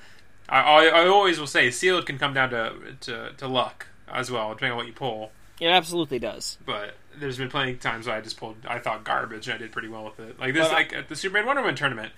I, 0.49 0.59
I, 0.59 0.85
I 1.03 1.07
always 1.07 1.39
will 1.39 1.47
say 1.47 1.71
sealed 1.71 2.05
can 2.05 2.17
come 2.17 2.33
down 2.33 2.49
to, 2.49 2.73
to 3.01 3.31
to 3.37 3.47
luck 3.47 3.87
as 4.11 4.29
well, 4.29 4.49
depending 4.49 4.71
on 4.71 4.77
what 4.77 4.87
you 4.87 4.93
pull. 4.93 5.31
It 5.61 5.67
absolutely 5.67 6.19
does. 6.19 6.57
But 6.65 6.95
there's 7.17 7.37
been 7.37 7.49
plenty 7.49 7.71
of 7.71 7.79
times 7.79 8.07
where 8.07 8.15
I 8.17 8.21
just 8.21 8.37
pulled. 8.37 8.57
I 8.67 8.79
thought 8.79 9.03
garbage, 9.05 9.47
and 9.47 9.55
I 9.55 9.57
did 9.57 9.71
pretty 9.71 9.87
well 9.87 10.03
with 10.05 10.19
it. 10.19 10.39
Like 10.39 10.53
this, 10.53 10.67
But 10.67 10.73
like 10.73 10.93
at 10.93 11.07
the 11.07 11.15
Superman 11.15 11.45
Wonder 11.45 11.61
Woman 11.61 11.75
tournament, 11.75 12.11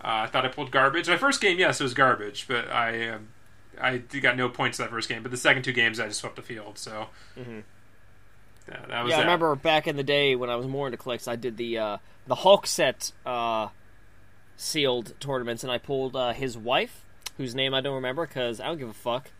uh, 0.00 0.06
I 0.24 0.26
thought 0.26 0.44
I 0.44 0.48
pulled 0.48 0.70
garbage. 0.70 1.08
My 1.08 1.16
first 1.16 1.40
game, 1.40 1.58
yes, 1.58 1.80
it 1.80 1.84
was 1.84 1.94
garbage, 1.94 2.46
but 2.46 2.70
I. 2.70 3.08
Um, 3.08 3.28
I 3.80 3.98
got 3.98 4.36
no 4.36 4.48
points 4.48 4.78
that 4.78 4.90
first 4.90 5.08
game, 5.08 5.22
but 5.22 5.30
the 5.30 5.36
second 5.36 5.62
two 5.62 5.72
games 5.72 6.00
I 6.00 6.08
just 6.08 6.18
swept 6.18 6.34
the 6.34 6.42
field. 6.42 6.78
So 6.78 7.10
Mhm. 7.38 7.62
yeah, 8.68 8.76
that 8.88 9.04
was 9.04 9.10
Yeah, 9.12 9.18
I 9.18 9.20
remember 9.20 9.54
back 9.54 9.86
in 9.86 9.96
the 9.96 10.02
day 10.02 10.34
when 10.34 10.50
I 10.50 10.56
was 10.56 10.66
more 10.66 10.88
into 10.88 10.96
Clix, 10.96 11.28
I 11.28 11.36
did 11.36 11.56
the 11.56 11.78
uh, 11.78 11.96
the 12.26 12.34
Hulk 12.34 12.66
set 12.66 13.12
uh, 13.24 13.68
sealed 14.58 15.14
tournaments, 15.20 15.62
and 15.62 15.72
I 15.72 15.78
pulled 15.78 16.14
uh, 16.14 16.34
his 16.34 16.58
wife, 16.58 17.04
whose 17.38 17.54
name 17.54 17.72
I 17.72 17.80
don't 17.80 17.94
remember 17.94 18.26
because 18.26 18.60
I 18.60 18.66
don't 18.66 18.78
give 18.78 18.90
a 18.90 18.92
fuck, 18.92 19.30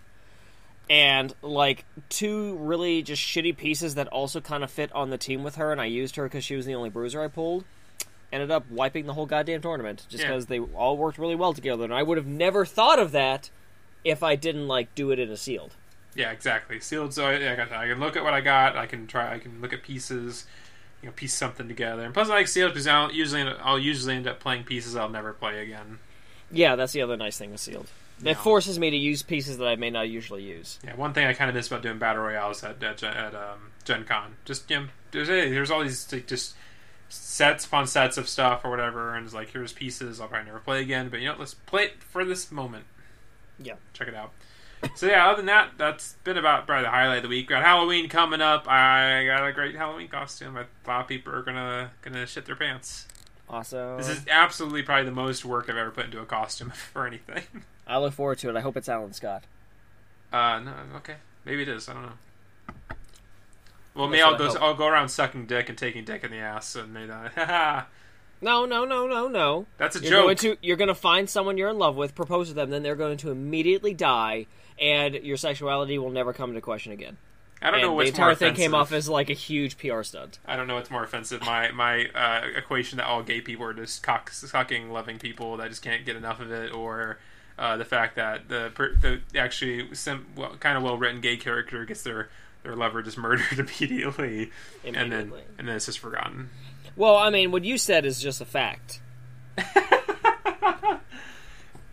and 0.88 1.35
like 1.43 1.85
two 2.09 2.56
really 2.56 3.03
just 3.03 3.20
shitty 3.20 3.56
pieces 3.56 3.97
that 3.97 4.09
also 4.09 4.41
kind 4.41 4.65
of 4.65 4.70
fit 4.70 4.91
on 4.93 5.11
the 5.11 5.19
team 5.19 5.43
with 5.43 5.56
her, 5.56 5.73
and 5.73 5.81
I 5.81 5.87
used 5.87 6.17
her 6.17 6.25
because 6.25 6.44
she 6.44 6.56
was 6.56 6.65
the 6.65 6.75
only 6.75 6.88
bruiser 6.88 7.20
I 7.23 7.29
pulled. 7.29 7.65
Ended 8.32 8.50
up 8.50 8.70
wiping 8.70 9.06
the 9.06 9.15
whole 9.15 9.26
goddamn 9.26 9.61
tournament 9.62 10.06
just 10.09 10.23
Yeah. 10.23 10.31
because 10.31 10.47
they 10.47 10.61
all 10.61 10.97
worked 10.97 11.19
really 11.19 11.35
well 11.35 11.53
together, 11.53 11.85
and 11.85 11.93
I 11.94 12.03
would 12.03 12.17
have 12.17 12.26
never 12.26 12.64
thought 12.64 12.99
of 12.99 13.12
that 13.12 13.50
if 14.05 14.23
I 14.23 14.37
didn't 14.37 14.69
like 14.69 14.94
do 14.94 15.11
it 15.11 15.19
in 15.19 15.31
a 15.31 15.37
sealed. 15.37 15.75
Yeah, 16.14 16.31
exactly. 16.31 16.81
Sealed. 16.81 17.12
So 17.14 17.26
I, 17.26 17.53
I, 17.53 17.56
got, 17.56 17.71
I 17.73 17.88
can 17.88 18.00
look 18.00 18.17
at 18.17 18.25
what 18.25 18.35
I 18.35 18.41
got. 18.41 18.76
I 18.76 18.87
can 18.87 19.06
try. 19.06 19.35
I 19.35 19.38
can 19.38 19.61
look 19.61 19.73
at 19.73 19.82
pieces. 19.82 20.47
You 21.03 21.09
know, 21.09 21.12
piece 21.12 21.35
something 21.35 21.69
together. 21.69 22.03
And 22.03 22.12
plus, 22.12 22.29
I 22.29 22.35
like 22.35 22.49
sealed 22.49 22.73
because 22.73 22.87
I'll 22.87 23.12
usually 23.12 23.43
I'll 23.43 23.79
usually 23.79 24.15
end 24.15 24.27
up 24.27 24.41
playing 24.41 24.65
pieces 24.65 24.97
I'll 24.97 25.09
never 25.09 25.33
play 25.33 25.62
again. 25.62 25.99
Yeah, 26.50 26.77
that's 26.77 26.93
the 26.93 27.03
other 27.03 27.17
nice 27.17 27.39
thing 27.39 27.53
with 27.53 27.61
sealed. 27.61 27.89
No. 28.21 28.33
It 28.33 28.37
forces 28.39 28.79
me 28.79 28.91
to 28.91 28.97
use 28.97 29.23
pieces 29.23 29.59
that 29.59 29.69
I 29.69 29.77
may 29.77 29.91
not 29.91 30.09
usually 30.09 30.43
use. 30.43 30.81
Yeah, 30.85 30.97
one 30.97 31.12
thing 31.12 31.27
I 31.27 31.35
kind 31.35 31.49
of 31.49 31.55
miss 31.55 31.69
about 31.69 31.83
doing 31.83 31.99
battle 31.99 32.23
royales 32.23 32.65
at 32.65 32.83
at, 32.83 32.99
Gen- 32.99 33.17
at 33.17 33.35
um, 33.35 33.73
Gen 33.85 34.05
Con. 34.05 34.35
Just 34.45 34.69
you 34.71 34.81
know, 34.81 34.87
there's 35.12 35.29
there's 35.29 35.71
all 35.71 35.83
these 35.83 36.12
like, 36.12 36.27
just 36.27 36.55
sets 37.09 37.65
upon 37.65 37.87
sets 37.87 38.19
of 38.19 38.29
stuff 38.29 38.65
or 38.65 38.71
whatever, 38.71 39.15
and 39.15 39.25
it's 39.25 39.35
like 39.35 39.50
here's 39.50 39.73
pieces 39.73 40.21
I'll 40.21 40.29
probably 40.29 40.47
never 40.47 40.59
play 40.59 40.81
again. 40.81 41.09
But 41.11 41.21
you 41.21 41.29
know, 41.29 41.37
let's 41.39 41.55
play 41.55 41.85
it 41.85 42.03
for 42.03 42.25
this 42.25 42.50
moment. 42.50 42.85
Yeah. 43.61 43.75
check 43.93 44.09
it 44.09 44.15
out. 44.15 44.33
So 44.95 45.07
yeah, 45.07 45.27
other 45.29 45.39
than 45.39 45.47
that, 45.47 45.71
that's 45.77 46.15
been 46.25 46.37
about 46.39 46.67
probably 46.67 46.85
the 46.85 46.91
highlight 46.91 47.19
of 47.19 47.23
the 47.25 47.29
week. 47.29 47.49
Got 47.49 47.63
Halloween 47.65 48.09
coming 48.09 48.41
up. 48.41 48.69
I 48.69 49.25
got 49.27 49.47
a 49.47 49.53
great 49.53 49.75
Halloween 49.75 50.09
costume. 50.09 50.57
I 50.57 50.65
thought 50.85 51.09
people 51.09 51.35
are 51.35 51.43
gonna 51.43 51.91
gonna 52.03 52.27
shit 52.27 52.47
their 52.47 52.57
pants. 52.57 53.07
Awesome. 53.49 53.97
This 53.97 54.09
is 54.09 54.25
absolutely 54.31 54.83
probably 54.83 55.07
the 55.07 55.11
most 55.11 55.45
work 55.45 55.69
I've 55.71 55.77
ever 55.77 55.91
put 55.91 56.05
into 56.05 56.21
a 56.21 56.27
costume 56.27 56.71
for 56.93 57.07
anything. 57.07 57.43
I 57.87 57.99
look 57.99 58.13
forward 58.13 58.39
to 58.39 58.51
it. 58.51 58.57
I 58.57 58.61
hope 58.61 58.77
it's 58.77 58.89
Alan 58.89 59.13
Scott. 59.13 59.45
Uh, 60.33 60.61
no, 60.61 60.73
okay, 60.97 61.17
maybe 61.45 61.63
it 61.63 61.69
is. 61.69 61.89
I 61.89 61.95
don't 61.95 62.03
know. 62.03 62.13
Well, 63.95 64.07
maybe 64.09 64.23
I'll 64.23 64.33
what 64.33 64.41
I 64.43 64.45
go. 64.47 64.52
hope. 64.52 64.62
I'll 64.62 64.75
go 64.75 64.87
around 64.87 65.09
sucking 65.09 65.47
dick 65.47 65.69
and 65.69 65.76
taking 65.76 66.05
dick 66.05 66.23
in 66.23 66.31
the 66.31 66.37
ass, 66.38 66.76
and 66.76 66.93
maybe 66.95 67.07
that. 67.09 67.87
No, 68.41 68.67
no, 68.67 68.85
no, 68.85 69.09
no, 69.09 69.26
no. 69.26 69.67
that's 69.79 69.97
a 69.97 70.00
You're 70.00 70.11
joke. 70.11 70.25
going 70.26 70.37
to 70.37 70.57
you're 70.62 70.76
going 70.76 70.87
to 70.87 70.95
find 70.95 71.29
someone 71.29 71.59
you're 71.59 71.71
in 71.71 71.76
love 71.79 71.97
with, 71.97 72.14
propose 72.14 72.47
to 72.47 72.55
them, 72.55 72.71
then 72.71 72.85
they're 72.85 72.95
going 72.95 73.17
to 73.17 73.33
immediately 73.33 73.93
die, 73.95 74.47
and 74.80 75.14
your 75.14 75.37
sexuality 75.37 75.99
will 75.99 76.11
never 76.11 76.32
come 76.32 76.50
into 76.50 76.61
question 76.61 76.92
again. 76.92 77.16
I 77.61 77.66
don't 77.66 77.80
and 77.80 77.88
know 77.88 77.92
what's 77.94 78.11
the 78.11 78.14
entire 78.14 78.26
more 78.26 78.35
thing 78.37 78.49
offensive. 78.49 78.62
came 78.62 78.75
off 78.75 78.92
as 78.92 79.08
like 79.08 79.30
a 79.30 79.35
huge 79.35 79.78
PR 79.78 80.02
stunt. 80.02 80.38
I 80.47 80.56
don't 80.56 80.68
know 80.68 80.76
what's 80.76 80.90
more 80.90 81.02
offensive. 81.02 81.40
My 81.42 81.73
my 81.73 82.06
uh, 82.14 82.42
equation 82.56 82.99
that 82.99 83.06
all 83.06 83.23
gay 83.23 83.40
people 83.40 83.64
are 83.66 83.75
just 83.75 84.02
cock 84.02 84.30
sucking, 84.30 84.90
loving 84.90 85.18
people 85.18 85.56
that 85.56 85.68
just 85.68 85.82
can't 85.82 86.06
get 86.06 86.14
enough 86.14 86.40
of 86.40 86.52
it, 86.52 86.73
or 86.73 87.18
uh, 87.58 87.76
the 87.76 87.85
fact 87.85 88.16
that 88.16 88.49
the 88.49 88.70
the 89.00 89.38
actually 89.38 89.92
sim, 89.94 90.26
well, 90.37 90.54
kind 90.61 90.76
of 90.76 90.85
well 90.85 90.97
written 90.97 91.20
gay 91.20 91.37
character 91.37 91.85
gets 91.85 92.02
their 92.02 92.28
their 92.62 92.76
lover 92.76 93.02
just 93.02 93.18
murdered 93.18 93.58
immediately, 93.58 94.52
and 94.85 94.94
then 94.94 95.32
and 95.58 95.66
then 95.66 95.76
it's 95.76 95.87
just 95.87 95.99
forgotten. 95.99 96.50
Well, 96.94 97.16
I 97.16 97.30
mean, 97.30 97.50
what 97.50 97.64
you 97.64 97.76
said 97.78 98.04
is 98.04 98.20
just 98.20 98.40
a 98.40 98.44
fact. 98.44 99.00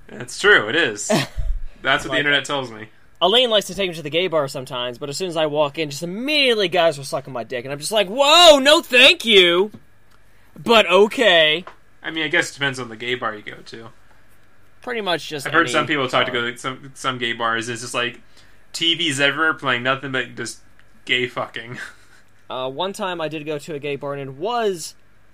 It's 0.07 0.39
true. 0.39 0.69
It 0.69 0.75
is. 0.75 1.11
That's 1.85 2.03
what 2.03 2.09
Like- 2.09 2.15
the 2.17 2.19
internet 2.19 2.45
tells 2.45 2.71
me. 2.71 2.89
Elaine 3.21 3.49
likes 3.49 3.67
to 3.67 3.75
take 3.75 3.89
me 3.89 3.95
to 3.95 4.01
the 4.01 4.09
gay 4.09 4.27
bar 4.27 4.47
sometimes, 4.49 4.97
but 4.97 5.07
as 5.07 5.15
soon 5.17 5.29
as 5.29 5.37
I 5.37 5.45
walk 5.45 5.77
in, 5.79 5.89
just 5.89 6.03
immediately 6.03 6.67
guys 6.67 6.99
are 6.99 7.03
sucking 7.05 7.31
my 7.31 7.45
dick, 7.45 7.63
and 7.63 7.71
I'm 7.71 7.79
just 7.79 7.91
like, 7.93 8.07
"Whoa, 8.09 8.59
no, 8.59 8.81
thank 8.81 9.23
you." 9.23 9.71
But 10.61 10.85
okay, 10.89 11.63
I 12.03 12.11
mean, 12.11 12.23
I 12.25 12.27
guess 12.27 12.51
it 12.51 12.55
depends 12.55 12.77
on 12.79 12.89
the 12.89 12.95
gay 12.97 13.15
bar 13.15 13.33
you 13.35 13.41
go 13.41 13.55
to. 13.67 13.89
pretty 14.81 15.01
much 15.01 15.27
just. 15.29 15.47
I've 15.47 15.53
heard 15.53 15.69
some 15.69 15.87
people 15.87 16.07
talk 16.09 16.25
to 16.27 16.31
go 16.31 16.51
to 16.51 16.57
some 16.57 16.91
some 16.93 17.17
gay 17.17 17.31
bars. 17.33 17.69
It's 17.69 17.81
just 17.81 17.93
like 17.93 18.19
TVs 18.73 19.19
everywhere 19.21 19.53
playing 19.53 19.83
nothing 19.83 20.11
but 20.11 20.35
just 20.35 20.59
gay 21.05 21.27
fucking. 21.27 21.79
Uh, 22.47 22.69
one 22.69 22.93
time 22.93 23.19
I 23.19 23.27
did 23.27 23.43
go 23.43 23.57
to 23.57 23.73
a 23.73 23.79
gay 23.79 23.95
bar 23.95 24.13
and 24.13 24.21
it 24.21 24.33
was 24.35 24.93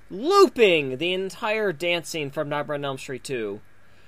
looping 0.09 0.97
the 0.97 1.11
entire 1.13 1.73
dance 1.73 2.07
scene 2.07 2.31
from 2.31 2.47
Nightmare 2.47 2.75
on 2.75 2.85
Elm 2.85 2.97
Street 2.97 3.25
2. 3.25 3.59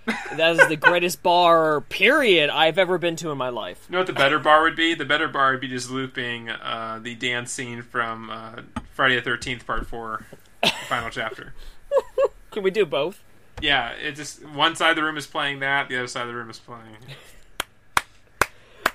That 0.05 0.59
is 0.59 0.67
the 0.67 0.75
greatest 0.75 1.23
bar, 1.23 1.81
period, 1.81 2.49
I've 2.49 2.77
ever 2.77 2.97
been 2.97 3.15
to 3.17 3.31
in 3.31 3.37
my 3.37 3.49
life. 3.49 3.85
You 3.89 3.93
know 3.93 3.99
what 3.99 4.07
the 4.07 4.13
better 4.13 4.39
bar 4.39 4.61
would 4.63 4.75
be? 4.75 4.93
The 4.93 5.05
better 5.05 5.27
bar 5.27 5.51
would 5.51 5.61
be 5.61 5.67
just 5.67 5.89
looping 5.89 6.49
uh, 6.49 6.99
the 7.01 7.15
dance 7.15 7.51
scene 7.51 7.81
from 7.81 8.29
uh, 8.29 8.61
Friday 8.93 9.15
the 9.15 9.21
Thirteenth 9.21 9.65
Part 9.65 9.87
Four, 9.87 10.25
the 10.61 10.69
final 10.87 11.09
chapter. 11.09 11.53
Can 12.51 12.63
we 12.63 12.71
do 12.71 12.85
both? 12.85 13.23
yeah, 13.61 13.91
it 13.91 14.13
just 14.15 14.43
one 14.47 14.75
side 14.75 14.89
of 14.91 14.95
the 14.97 15.03
room 15.03 15.15
is 15.17 15.27
playing 15.27 15.59
that, 15.59 15.87
the 15.87 15.97
other 15.97 16.07
side 16.07 16.23
of 16.23 16.27
the 16.27 16.35
room 16.35 16.49
is 16.49 16.59
playing. 16.59 16.97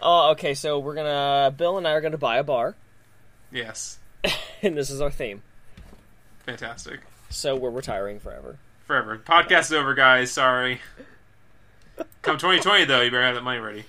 Oh, 0.00 0.30
okay. 0.32 0.54
So 0.54 0.78
we're 0.78 0.94
gonna 0.94 1.52
Bill 1.56 1.78
and 1.78 1.86
I 1.86 1.92
are 1.92 2.00
gonna 2.00 2.18
buy 2.18 2.38
a 2.38 2.44
bar, 2.44 2.76
Yes, 3.50 3.98
and 4.62 4.76
this 4.76 4.90
is 4.90 5.00
our 5.00 5.10
theme. 5.10 5.42
fantastic. 6.40 7.00
So 7.30 7.56
we're 7.56 7.70
retiring 7.70 8.20
forever. 8.20 8.58
Forever. 8.88 9.18
Podcast 9.18 9.64
is 9.66 9.74
over, 9.74 9.92
guys. 9.92 10.32
Sorry. 10.32 10.80
Come 12.22 12.38
2020 12.38 12.86
though, 12.86 13.02
you 13.02 13.10
better 13.10 13.22
have 13.22 13.34
that 13.34 13.44
money 13.44 13.60
ready. 13.60 13.84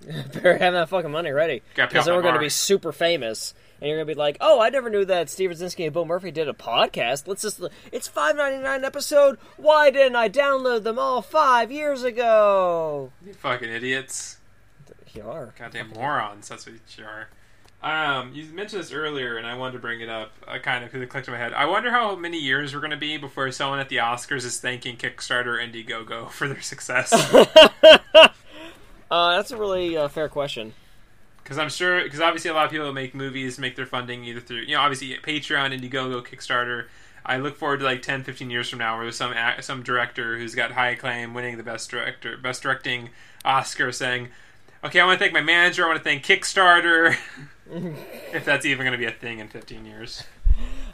Better 0.32 0.56
have 0.56 0.72
that 0.72 0.88
fucking 0.88 1.10
money 1.10 1.32
ready, 1.32 1.60
because 1.74 2.06
then 2.06 2.14
we're 2.14 2.22
gonna 2.22 2.38
be 2.38 2.48
super 2.48 2.92
famous, 2.92 3.52
and 3.80 3.88
you're 3.88 3.98
gonna 3.98 4.06
be 4.06 4.14
like, 4.14 4.38
"Oh, 4.40 4.60
I 4.60 4.70
never 4.70 4.88
knew 4.88 5.04
that 5.04 5.28
Steve 5.28 5.50
Rosinski 5.50 5.84
and 5.84 5.92
Bill 5.92 6.04
Murphy 6.04 6.30
did 6.30 6.48
a 6.48 6.52
podcast. 6.52 7.26
Let's 7.26 7.42
just 7.42 7.60
it's 7.90 8.06
five 8.06 8.36
ninety 8.36 8.62
nine 8.62 8.84
episode. 8.84 9.38
Why 9.56 9.90
didn't 9.90 10.14
I 10.14 10.28
download 10.28 10.84
them 10.84 11.00
all 11.00 11.20
five 11.20 11.72
years 11.72 12.04
ago?" 12.04 13.10
You 13.26 13.34
fucking 13.34 13.68
idiots. 13.68 14.38
You 15.12 15.24
are. 15.24 15.52
Goddamn 15.58 15.90
morons. 15.90 16.48
That's 16.48 16.64
what 16.66 16.76
you 16.96 17.04
are. 17.04 17.28
Um, 17.80 18.32
you 18.34 18.44
mentioned 18.46 18.82
this 18.82 18.92
earlier, 18.92 19.36
and 19.36 19.46
I 19.46 19.56
wanted 19.56 19.74
to 19.74 19.78
bring 19.78 20.00
it 20.00 20.08
up, 20.08 20.32
uh, 20.48 20.58
kind 20.58 20.82
of 20.82 20.90
because 20.90 21.02
it 21.02 21.08
clicked 21.08 21.28
in 21.28 21.32
my 21.32 21.38
head. 21.38 21.52
I 21.52 21.66
wonder 21.66 21.92
how 21.92 22.16
many 22.16 22.38
years 22.38 22.74
we're 22.74 22.80
going 22.80 22.90
to 22.90 22.96
be 22.96 23.16
before 23.18 23.50
someone 23.52 23.78
at 23.78 23.88
the 23.88 23.96
Oscars 23.96 24.44
is 24.44 24.58
thanking 24.58 24.96
Kickstarter 24.96 25.62
and 25.62 25.72
Indiegogo 25.72 26.28
for 26.30 26.48
their 26.48 26.60
success. 26.60 27.12
Uh, 29.10 29.36
that's 29.36 29.50
a 29.50 29.56
really 29.56 29.96
uh, 29.96 30.08
fair 30.08 30.28
question. 30.28 30.74
Because 31.42 31.56
I'm 31.56 31.70
sure, 31.70 32.02
because 32.02 32.20
obviously 32.20 32.50
a 32.50 32.54
lot 32.54 32.66
of 32.66 32.70
people 32.70 32.92
make 32.92 33.14
movies, 33.14 33.58
make 33.58 33.74
their 33.74 33.86
funding 33.86 34.24
either 34.24 34.40
through, 34.40 34.60
you 34.60 34.74
know, 34.74 34.82
obviously 34.82 35.16
Patreon, 35.16 35.74
Indiegogo, 35.74 36.22
Kickstarter. 36.22 36.86
I 37.24 37.38
look 37.38 37.56
forward 37.56 37.80
to 37.80 37.86
like 37.86 38.02
10, 38.02 38.24
15 38.24 38.50
years 38.50 38.68
from 38.68 38.80
now 38.80 38.96
where 38.96 39.04
there's 39.04 39.16
some 39.16 39.34
some 39.60 39.82
director 39.82 40.36
who's 40.36 40.54
got 40.54 40.72
high 40.72 40.90
acclaim, 40.90 41.34
winning 41.34 41.56
the 41.56 41.62
best 41.62 41.90
director, 41.90 42.36
best 42.36 42.62
directing 42.62 43.10
Oscar, 43.44 43.92
saying, 43.92 44.28
"Okay, 44.84 45.00
I 45.00 45.06
want 45.06 45.18
to 45.18 45.24
thank 45.24 45.34
my 45.34 45.40
manager. 45.40 45.84
I 45.84 45.88
want 45.88 45.98
to 45.98 46.04
thank 46.04 46.22
Kickstarter." 46.24 47.16
if 48.32 48.44
that's 48.44 48.66
even 48.66 48.84
going 48.84 48.92
to 48.92 48.98
be 48.98 49.06
a 49.06 49.10
thing 49.10 49.38
in 49.38 49.48
15 49.48 49.84
years. 49.84 50.24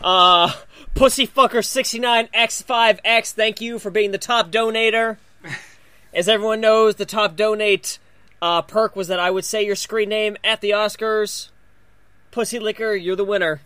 Uh, 0.02 0.50
Pussyfucker69X5X, 0.94 3.32
thank 3.32 3.62
you 3.62 3.78
for 3.78 3.90
being 3.90 4.10
the 4.10 4.18
top 4.18 4.50
donator. 4.50 5.16
As 6.12 6.28
everyone 6.28 6.60
knows, 6.60 6.96
the 6.96 7.06
top 7.06 7.36
donate 7.36 7.98
uh, 8.42 8.60
perk 8.60 8.94
was 8.94 9.08
that 9.08 9.18
I 9.18 9.30
would 9.30 9.46
say 9.46 9.64
your 9.64 9.76
screen 9.76 10.10
name 10.10 10.36
at 10.44 10.60
the 10.60 10.72
Oscars. 10.72 11.48
Pussy 12.30 12.58
Liquor, 12.58 12.94
you're 12.94 13.16
the 13.16 13.24
winner. 13.24 13.62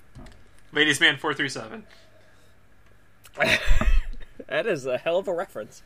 Ladies 0.73 1.01
Man 1.01 1.17
437. 1.17 1.85
That 4.47 4.67
is 4.67 4.87
a 4.87 4.99
hell 4.99 5.19
of 5.19 5.27
a 5.27 5.35
reference. 5.35 5.83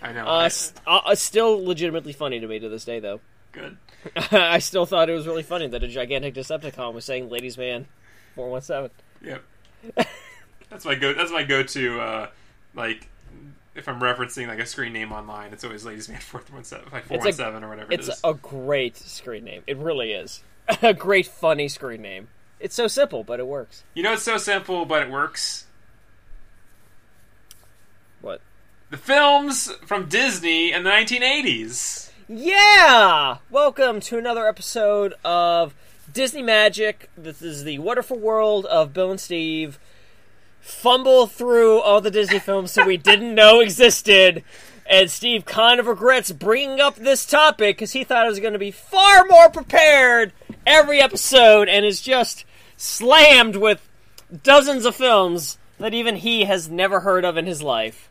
I 0.00 0.12
know. 0.12 0.26
Uh, 0.26 0.48
st- 0.48 0.80
uh, 0.86 1.14
still 1.14 1.62
legitimately 1.62 2.14
funny 2.14 2.40
to 2.40 2.46
me 2.46 2.58
to 2.58 2.70
this 2.70 2.84
day, 2.84 3.00
though. 3.00 3.20
good. 3.52 3.76
I 4.30 4.58
still 4.58 4.86
thought 4.86 5.10
it 5.10 5.14
was 5.14 5.26
really 5.26 5.42
funny 5.42 5.66
that 5.68 5.82
a 5.82 5.88
gigantic 5.88 6.34
Decepticon 6.34 6.94
was 6.94 7.04
saying 7.04 7.28
"Ladies 7.28 7.58
Man 7.58 7.86
417." 8.34 8.90
Yep. 9.22 10.06
that's 10.70 10.84
my 10.84 10.94
go. 10.94 11.12
That's 11.12 11.32
my 11.32 11.42
go-to. 11.42 12.00
Uh, 12.00 12.28
like, 12.74 13.08
if 13.74 13.88
I'm 13.88 14.00
referencing 14.00 14.48
like 14.48 14.58
a 14.58 14.66
screen 14.66 14.92
name 14.92 15.12
online, 15.12 15.52
it's 15.52 15.64
always 15.64 15.84
Ladies 15.84 16.08
Man 16.08 16.20
417, 16.20 16.92
like 16.92 17.04
417 17.06 17.64
or 17.64 17.68
whatever 17.68 17.92
it 17.92 18.00
It's 18.00 18.20
a 18.24 18.34
great 18.34 18.96
screen 18.96 19.44
name. 19.44 19.62
It 19.66 19.76
really 19.76 20.12
is. 20.12 20.42
a 20.82 20.94
great, 20.94 21.26
funny 21.26 21.68
screen 21.68 22.02
name. 22.02 22.28
It's 22.58 22.74
so 22.74 22.86
simple, 22.86 23.24
but 23.24 23.40
it 23.40 23.46
works. 23.46 23.84
You 23.94 24.02
know, 24.02 24.12
it's 24.12 24.22
so 24.22 24.36
simple, 24.36 24.84
but 24.84 25.02
it 25.02 25.10
works. 25.10 25.66
What? 28.20 28.40
The 28.90 28.98
films 28.98 29.72
from 29.86 30.08
Disney 30.08 30.72
in 30.72 30.82
the 30.82 30.90
1980s. 30.90 32.09
Yeah! 32.32 33.38
Welcome 33.50 33.98
to 34.02 34.16
another 34.16 34.46
episode 34.46 35.14
of 35.24 35.74
Disney 36.12 36.42
Magic. 36.42 37.10
This 37.18 37.42
is 37.42 37.64
the 37.64 37.80
wonderful 37.80 38.20
world 38.20 38.66
of 38.66 38.92
Bill 38.92 39.10
and 39.10 39.18
Steve. 39.18 39.80
Fumble 40.60 41.26
through 41.26 41.80
all 41.80 42.00
the 42.00 42.08
Disney 42.08 42.38
films 42.38 42.72
that 42.74 42.86
we 42.86 42.96
didn't 42.96 43.34
know 43.34 43.58
existed. 43.58 44.44
And 44.88 45.10
Steve 45.10 45.44
kind 45.44 45.80
of 45.80 45.88
regrets 45.88 46.30
bringing 46.30 46.80
up 46.80 46.94
this 46.94 47.26
topic 47.26 47.78
because 47.78 47.94
he 47.94 48.04
thought 48.04 48.26
it 48.26 48.30
was 48.30 48.38
going 48.38 48.52
to 48.52 48.60
be 48.60 48.70
far 48.70 49.24
more 49.28 49.50
prepared 49.50 50.32
every 50.64 51.00
episode 51.00 51.68
and 51.68 51.84
is 51.84 52.00
just 52.00 52.44
slammed 52.76 53.56
with 53.56 53.88
dozens 54.44 54.84
of 54.84 54.94
films 54.94 55.58
that 55.80 55.94
even 55.94 56.14
he 56.14 56.44
has 56.44 56.68
never 56.68 57.00
heard 57.00 57.24
of 57.24 57.36
in 57.36 57.46
his 57.46 57.60
life. 57.60 58.09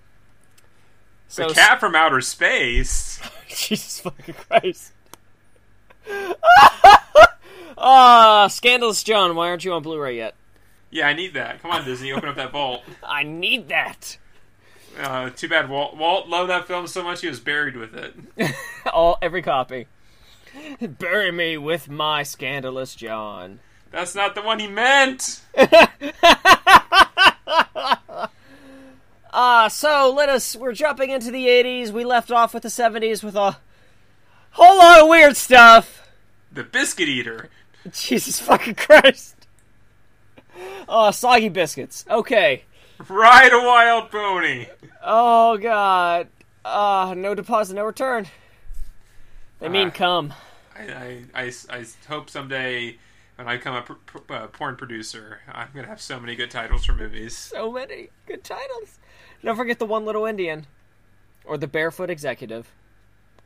The 1.30 1.50
So, 1.50 1.54
Cat 1.54 1.80
from 1.80 1.96
Outer 1.96 2.22
Space. 2.22 3.20
Jesus 3.48 4.00
fucking 4.02 4.36
Christ. 4.36 4.94
Ah, 7.82 8.48
Scandalous 8.50 9.04
John, 9.04 9.36
why 9.38 9.48
aren't 9.48 9.64
you 9.64 9.72
on 9.72 9.82
Blu 9.82 9.98
ray 10.02 10.18
yet? 10.18 10.36
Yeah, 10.90 11.08
I 11.08 11.14
need 11.14 11.34
that. 11.36 11.62
Come 11.62 11.72
on, 11.72 11.86
Disney, 11.86 12.12
open 12.12 12.28
up 12.28 12.36
that 12.36 12.52
vault. 12.52 12.84
I 13.04 13.24
need 13.24 13.70
that. 13.70 14.18
Uh, 15.00 15.30
too 15.30 15.48
bad 15.48 15.70
Walt, 15.70 15.96
Walt 15.96 16.28
loved 16.28 16.50
that 16.50 16.68
film 16.68 16.88
so 16.88 17.04
much 17.04 17.22
he 17.22 17.30
was 17.30 17.40
buried 17.40 17.78
with 17.78 17.96
it. 17.96 18.14
All 18.92 19.18
every 19.22 19.42
copy. 19.42 19.88
Bury 20.82 21.32
me 21.32 21.58
with 21.58 21.88
my 21.88 22.24
Scandalous 22.24 22.96
John. 22.96 23.60
That's 23.92 24.14
not 24.14 24.36
the 24.36 24.42
one 24.42 24.60
he 24.60 24.68
meant. 24.68 25.40
Ah, 29.32 29.68
so 29.68 30.12
let 30.16 30.30
us. 30.30 30.56
We're 30.56 30.74
jumping 30.74 31.10
into 31.12 31.32
the 31.32 31.46
80s. 31.48 31.92
We 31.92 32.04
left 32.04 32.32
off 32.32 32.54
with 32.54 32.64
the 32.64 32.70
70s 32.70 33.24
with 33.24 33.36
a 33.36 33.58
whole 34.52 34.78
lot 34.78 35.02
of 35.02 35.08
weird 35.08 35.38
stuff. 35.38 36.08
The 36.52 36.64
Biscuit 36.64 37.08
Eater. 37.08 37.50
Jesus 37.92 38.40
fucking 38.40 38.76
Christ. 38.76 39.36
Oh, 40.88 41.12
soggy 41.12 41.50
biscuits. 41.50 42.04
Okay. 42.10 42.64
Ride 43.08 43.54
a 43.54 43.60
Wild 43.66 44.12
Pony. 44.12 44.68
Oh 45.04 45.58
god. 45.58 46.28
Uh, 46.66 47.14
no 47.16 47.34
deposit, 47.36 47.76
no 47.76 47.86
return. 47.86 48.28
They 49.60 49.70
mean 49.70 49.90
Ah. 49.90 49.92
come. 49.92 50.34
I, 50.78 50.82
I, 50.84 51.24
I, 51.46 51.54
I 51.70 51.86
hope 52.08 52.30
someday 52.30 52.98
when 53.36 53.48
I 53.48 53.58
become 53.58 53.76
a 53.76 53.82
pr- 53.84 53.94
pr- 54.06 54.34
uh, 54.34 54.48
porn 54.48 54.76
producer, 54.76 55.40
I'm 55.50 55.70
going 55.74 55.86
to 55.86 55.90
have 55.90 56.02
so 56.02 56.20
many 56.20 56.36
good 56.36 56.52
titles 56.52 56.86
for 56.86 56.94
movies. 56.94 57.38
So 57.38 57.72
many 57.72 58.10
good 58.26 58.44
titles. 58.44 59.00
Don't 59.44 59.56
forget 59.56 59.80
the 59.80 59.86
one 59.86 60.06
little 60.06 60.26
Indian. 60.26 60.66
Or 61.46 61.58
the 61.58 61.68
barefoot 61.68 62.10
executive. 62.10 62.72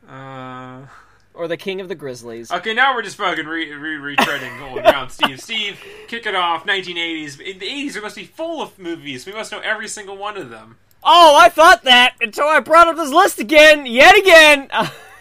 Uh, 0.08 0.86
Or 1.32 1.48
the 1.48 1.56
king 1.56 1.80
of 1.80 1.88
the 1.88 1.94
grizzlies. 1.94 2.52
okay, 2.52 2.74
now 2.74 2.94
we're 2.94 3.02
just 3.02 3.16
fucking 3.16 3.46
re- 3.46 3.72
re- 3.72 4.14
retreading 4.16 4.60
old 4.70 4.82
ground. 4.82 5.10
Steve, 5.10 5.40
Steve, 5.40 5.80
kick 6.08 6.26
it 6.26 6.34
off. 6.34 6.64
1980s. 6.66 7.40
In 7.40 7.58
the 7.58 7.66
80s, 7.66 7.92
there 7.94 8.02
must 8.02 8.16
be 8.16 8.24
full 8.24 8.60
of 8.62 8.78
movies. 8.78 9.26
We 9.26 9.32
must 9.32 9.50
know 9.52 9.60
every 9.60 9.88
single 9.88 10.16
one 10.16 10.36
of 10.36 10.50
them. 10.50 10.76
Oh, 11.02 11.36
I 11.38 11.48
thought 11.48 11.84
that 11.84 12.14
until 12.20 12.46
I 12.46 12.60
brought 12.60 12.88
up 12.88 12.96
this 12.96 13.10
list 13.12 13.38
again, 13.38 13.84
yet 13.86 14.16
again, 14.16 14.68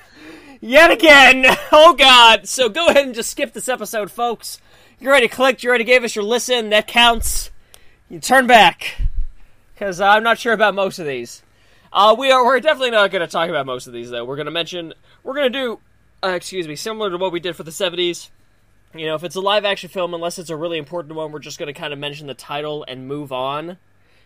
yet 0.61 0.91
again. 0.91 1.45
Oh 1.75 1.93
God! 1.95 2.47
So 2.47 2.69
go 2.69 2.87
ahead 2.87 3.05
and 3.07 3.15
just 3.15 3.31
skip 3.31 3.51
this 3.53 3.67
episode, 3.67 4.11
folks. 4.11 4.61
You 4.99 5.09
already 5.09 5.27
clicked. 5.27 5.63
You 5.63 5.69
already 5.69 5.83
gave 5.85 6.03
us 6.03 6.15
your 6.15 6.23
listen. 6.23 6.69
That 6.69 6.87
counts. 6.87 7.49
You 8.09 8.19
turn 8.19 8.45
back 8.47 9.01
because 9.83 9.99
I'm 9.99 10.23
not 10.23 10.39
sure 10.39 10.53
about 10.53 10.75
most 10.75 10.97
of 10.97 11.05
these. 11.05 11.43
Uh, 11.91 12.15
we 12.17 12.31
are. 12.31 12.45
We're 12.45 12.61
definitely 12.61 12.91
not 12.91 13.11
going 13.11 13.19
to 13.19 13.27
talk 13.27 13.49
about 13.49 13.65
most 13.65 13.85
of 13.85 13.91
these, 13.91 14.09
though. 14.09 14.23
We're 14.23 14.37
going 14.37 14.45
to 14.45 14.51
mention. 14.51 14.93
We're 15.23 15.33
going 15.33 15.51
to 15.51 15.59
do. 15.59 15.79
Uh, 16.23 16.29
excuse 16.29 16.69
me. 16.69 16.77
Similar 16.77 17.09
to 17.09 17.17
what 17.17 17.33
we 17.33 17.41
did 17.41 17.53
for 17.57 17.63
the 17.63 17.71
'70s. 17.71 18.29
You 18.95 19.07
know, 19.07 19.15
if 19.15 19.25
it's 19.25 19.35
a 19.35 19.41
live 19.41 19.65
action 19.65 19.89
film, 19.89 20.13
unless 20.13 20.39
it's 20.39 20.49
a 20.49 20.55
really 20.55 20.77
important 20.77 21.15
one, 21.15 21.33
we're 21.33 21.39
just 21.39 21.59
going 21.59 21.67
to 21.67 21.77
kind 21.77 21.91
of 21.91 21.99
mention 21.99 22.27
the 22.27 22.33
title 22.33 22.85
and 22.87 23.09
move 23.09 23.33
on. 23.33 23.77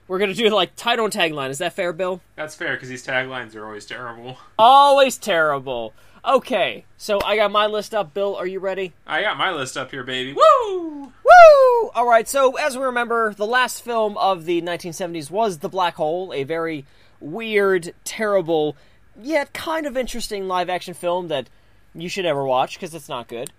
We're 0.08 0.20
gonna 0.20 0.34
do 0.34 0.48
like 0.50 0.74
title 0.78 1.04
and 1.04 1.14
tagline. 1.14 1.50
Is 1.50 1.58
that 1.58 1.74
fair, 1.74 1.92
Bill? 1.92 2.22
That's 2.38 2.56
fair 2.56 2.76
because 2.76 2.88
these 2.88 3.06
taglines 3.06 3.56
are 3.56 3.66
always 3.66 3.86
terrible. 3.86 4.38
Always 4.58 5.18
terrible. 5.18 5.94
Okay, 6.28 6.84
so 6.98 7.22
I 7.24 7.38
got 7.38 7.52
my 7.52 7.68
list 7.68 7.96
up. 7.96 8.14
Bill, 8.14 8.36
are 8.36 8.46
you 8.46 8.60
ready? 8.60 8.92
I 9.08 9.22
got 9.22 9.38
my 9.38 9.54
list 9.54 9.78
up 9.78 9.92
here, 9.92 10.04
baby. 10.04 10.34
Woo! 10.34 11.14
Woo! 11.24 11.90
All 11.96 12.06
right. 12.06 12.28
So 12.28 12.58
as 12.58 12.78
we 12.78 12.84
remember, 12.84 13.34
the 13.34 13.46
last 13.46 13.82
film 13.82 14.18
of 14.18 14.44
the 14.44 14.62
1970s 14.62 15.32
was 15.32 15.60
The 15.60 15.70
Black 15.70 15.96
Hole, 15.96 16.34
a 16.34 16.44
very 16.44 16.84
weird, 17.22 17.94
terrible, 18.04 18.76
yet 19.18 19.54
kind 19.54 19.86
of 19.86 19.96
interesting 19.96 20.50
live-action 20.50 20.96
film 20.96 21.30
that 21.30 21.50
you 21.96 22.10
should 22.10 22.26
ever 22.26 22.46
watch 22.46 22.76
because 22.76 22.94
it's 22.94 23.08
not 23.08 23.30
good. 23.30 23.52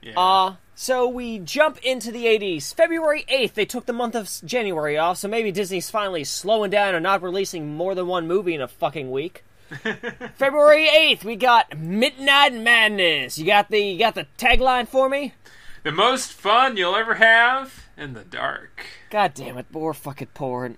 Yeah. 0.00 0.18
Uh, 0.18 0.54
so 0.74 1.06
we 1.06 1.38
jump 1.38 1.78
into 1.84 2.10
the 2.10 2.24
80s. 2.24 2.74
February 2.74 3.26
8th, 3.28 3.52
they 3.52 3.66
took 3.66 3.84
the 3.84 3.92
month 3.92 4.14
of 4.14 4.30
January 4.46 4.96
off, 4.96 5.18
so 5.18 5.28
maybe 5.28 5.52
Disney's 5.52 5.90
finally 5.90 6.24
slowing 6.24 6.70
down 6.70 6.94
and 6.94 7.02
not 7.02 7.22
releasing 7.22 7.74
more 7.74 7.94
than 7.94 8.06
one 8.06 8.26
movie 8.26 8.54
in 8.54 8.62
a 8.62 8.68
fucking 8.68 9.10
week. 9.10 9.44
February 10.36 10.86
8th, 10.86 11.24
we 11.24 11.36
got 11.36 11.78
Midnight 11.78 12.54
Madness. 12.54 13.38
You 13.38 13.46
got 13.46 13.70
the 13.70 13.78
you 13.78 13.98
got 13.98 14.14
the 14.14 14.26
tagline 14.38 14.88
for 14.88 15.08
me? 15.08 15.34
the 15.82 15.92
most 15.92 16.32
fun 16.32 16.76
you'll 16.76 16.96
ever 16.96 17.14
have 17.14 17.86
in 17.96 18.14
the 18.14 18.24
dark. 18.24 18.84
God 19.10 19.32
damn 19.34 19.56
it, 19.58 19.66
more 19.72 19.94
fucking 19.94 20.28
porn. 20.34 20.76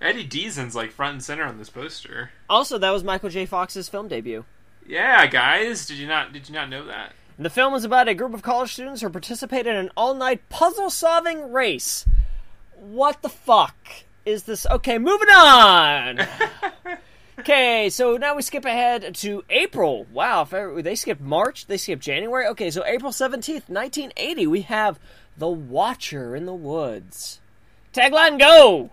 Eddie 0.00 0.24
Deezen's 0.24 0.74
like 0.74 0.90
front 0.90 1.12
and 1.14 1.22
center 1.22 1.44
on 1.44 1.58
this 1.58 1.70
poster. 1.70 2.30
Also, 2.50 2.78
that 2.78 2.90
was 2.90 3.04
Michael 3.04 3.28
J. 3.28 3.46
Fox's 3.46 3.88
film 3.88 4.08
debut. 4.08 4.44
Yeah, 4.86 5.26
guys, 5.26 5.86
did 5.86 5.98
you 5.98 6.08
not 6.08 6.32
did 6.32 6.48
you 6.48 6.54
not 6.54 6.68
know 6.68 6.86
that? 6.86 7.12
The 7.38 7.50
film 7.50 7.74
is 7.74 7.84
about 7.84 8.08
a 8.08 8.14
group 8.14 8.34
of 8.34 8.42
college 8.42 8.72
students 8.72 9.00
who 9.00 9.08
participate 9.08 9.66
in 9.66 9.74
an 9.74 9.90
all-night 9.96 10.48
puzzle-solving 10.48 11.50
race. 11.50 12.04
What 12.74 13.22
the 13.22 13.28
fuck 13.28 13.76
is 14.26 14.42
this? 14.42 14.66
Okay, 14.66 14.98
moving 14.98 15.28
on. 15.28 16.20
okay, 17.38 17.88
so 17.90 18.16
now 18.16 18.34
we 18.36 18.42
skip 18.42 18.64
ahead 18.64 19.14
to 19.16 19.44
April. 19.50 20.06
Wow, 20.12 20.44
they 20.44 20.94
skipped 20.94 21.20
March, 21.20 21.66
they 21.66 21.76
skipped 21.76 22.02
January. 22.02 22.46
Okay, 22.48 22.70
so 22.70 22.84
April 22.84 23.12
17th, 23.12 23.68
1980, 23.68 24.46
we 24.46 24.62
have 24.62 24.98
The 25.36 25.48
Watcher 25.48 26.34
in 26.36 26.46
the 26.46 26.54
Woods. 26.54 27.40
Tagline 27.92 28.38
go! 28.38 28.90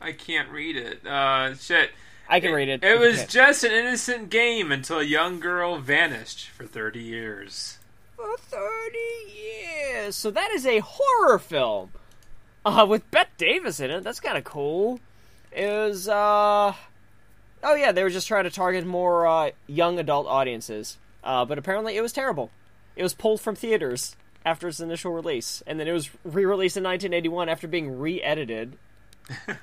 I 0.00 0.12
can't 0.12 0.50
read 0.50 0.76
it. 0.76 1.06
Uh, 1.06 1.54
shit. 1.54 1.90
I 2.28 2.40
can 2.40 2.52
read 2.52 2.68
it. 2.68 2.82
It 2.82 2.98
was 2.98 3.18
Okay. 3.20 3.26
just 3.28 3.62
an 3.64 3.72
innocent 3.72 4.30
game 4.30 4.72
until 4.72 4.98
a 4.98 5.04
young 5.04 5.38
girl 5.38 5.78
vanished 5.78 6.48
for 6.48 6.66
30 6.66 7.00
years. 7.00 7.78
for 8.16 8.36
30 8.36 8.98
years. 9.34 10.16
So 10.16 10.30
that 10.30 10.50
is 10.52 10.64
a 10.66 10.78
horror 10.80 11.38
film 11.38 11.90
uh, 12.64 12.86
with 12.88 13.08
Bette 13.10 13.30
Davis 13.36 13.80
in 13.80 13.90
it. 13.90 14.02
That's 14.04 14.20
kind 14.20 14.38
of 14.38 14.44
cool. 14.44 15.00
It 15.50 15.66
was, 15.66 16.08
uh, 16.08 16.74
oh 17.62 17.74
yeah, 17.74 17.92
they 17.92 18.02
were 18.02 18.10
just 18.10 18.28
trying 18.28 18.44
to 18.44 18.50
target 18.50 18.86
more 18.86 19.26
uh, 19.26 19.50
young 19.66 19.98
adult 19.98 20.26
audiences. 20.26 20.98
Uh, 21.24 21.44
but 21.44 21.58
apparently 21.58 21.96
it 21.96 22.00
was 22.00 22.12
terrible. 22.12 22.50
It 22.96 23.02
was 23.02 23.14
pulled 23.14 23.40
from 23.40 23.54
theaters 23.54 24.16
after 24.44 24.68
its 24.68 24.80
initial 24.80 25.12
release, 25.12 25.62
and 25.66 25.78
then 25.78 25.86
it 25.86 25.92
was 25.92 26.10
re-released 26.24 26.76
in 26.76 26.82
1981 26.82 27.48
after 27.48 27.68
being 27.68 27.98
re-edited. 27.98 28.76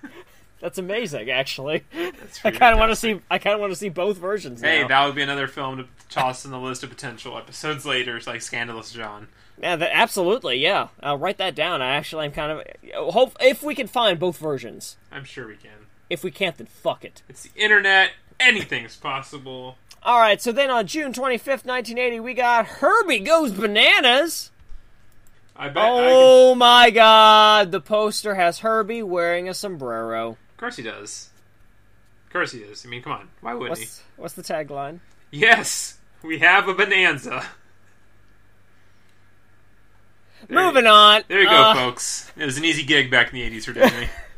That's 0.61 0.77
amazing, 0.77 1.29
actually. 1.29 1.83
That's 1.93 2.39
I 2.45 2.51
kind 2.51 2.73
of 2.73 2.79
want 2.79 2.91
to 2.91 2.95
see. 2.95 3.21
I 3.31 3.37
kind 3.37 3.53
of 3.53 3.61
want 3.61 3.71
to 3.71 3.77
see 3.77 3.89
both 3.89 4.17
versions. 4.17 4.61
Hey, 4.61 4.81
now. 4.81 4.87
that 4.89 5.05
would 5.05 5.15
be 5.15 5.21
another 5.21 5.47
film 5.47 5.77
to 5.77 5.85
toss 6.09 6.43
in 6.43 6.51
the 6.51 6.59
list 6.59 6.83
of 6.83 6.89
potential 6.89 7.37
episodes 7.37 7.85
later. 7.85 8.17
It's 8.17 8.27
like 8.27 8.41
Scandalous 8.41 8.91
John. 8.91 9.27
Yeah, 9.61 9.75
that, 9.77 9.95
absolutely. 9.95 10.57
Yeah, 10.57 10.89
I'll 11.01 11.17
write 11.17 11.37
that 11.37 11.55
down. 11.55 11.81
I 11.81 11.95
actually 11.95 12.25
am 12.25 12.31
kind 12.31 12.51
of 12.51 13.13
hope 13.13 13.37
if 13.39 13.63
we 13.63 13.75
can 13.75 13.87
find 13.87 14.19
both 14.19 14.37
versions. 14.37 14.97
I'm 15.11 15.23
sure 15.23 15.47
we 15.47 15.55
can. 15.55 15.71
If 16.09 16.23
we 16.23 16.31
can't, 16.31 16.57
then 16.57 16.67
fuck 16.67 17.05
it. 17.05 17.21
It's 17.29 17.43
the 17.43 17.51
internet. 17.61 18.11
Anything's 18.39 18.95
possible. 18.95 19.77
All 20.01 20.19
right. 20.19 20.41
So 20.41 20.51
then 20.51 20.69
on 20.69 20.87
June 20.87 21.13
twenty 21.13 21.37
fifth, 21.37 21.65
nineteen 21.65 21.97
eighty, 21.97 22.19
we 22.19 22.33
got 22.33 22.65
Herbie 22.65 23.19
Goes 23.19 23.51
Bananas. 23.51 24.51
I 25.55 25.67
bet. 25.69 25.83
I 25.83 25.89
Oh 26.11 26.55
my 26.55 26.89
God! 26.89 27.71
The 27.71 27.81
poster 27.81 28.35
has 28.35 28.59
Herbie 28.59 29.03
wearing 29.03 29.49
a 29.49 29.53
sombrero. 29.53 30.29
of 30.31 30.57
course 30.57 30.77
he 30.77 30.83
does. 30.83 31.29
Of 32.27 32.33
course 32.33 32.51
he 32.53 32.59
is. 32.59 32.85
I 32.85 32.89
mean, 32.89 33.01
come 33.01 33.11
on. 33.11 33.27
Why 33.41 33.53
wouldn't 33.53 33.79
What's 33.79 34.03
what's 34.15 34.33
the 34.35 34.43
tagline? 34.43 34.99
Yes, 35.31 35.97
we 36.23 36.39
have 36.39 36.67
a 36.67 36.73
bonanza. 36.73 37.45
There 40.47 40.63
Moving 40.63 40.85
you, 40.85 40.89
on. 40.91 41.23
There 41.27 41.41
you 41.41 41.49
go, 41.49 41.55
Uh, 41.55 41.75
folks. 41.75 42.31
It 42.37 42.45
was 42.45 42.57
an 42.57 42.63
easy 42.63 42.83
gig 42.83 43.11
back 43.11 43.33
in 43.33 43.39
the 43.39 43.57
80s 43.59 43.65
for 43.65 43.73
Disney. 43.73 44.07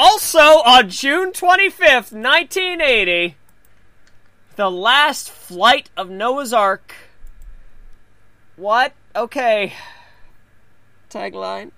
Also 0.00 0.38
on 0.38 0.88
June 0.90 1.32
25th, 1.32 2.12
1980, 2.12 3.34
The 4.54 4.70
Last 4.70 5.28
Flight 5.28 5.90
of 5.96 6.08
Noah's 6.08 6.52
Ark. 6.52 6.94
What? 8.54 8.92
Okay. 9.16 9.72
Tagline. 11.10 11.72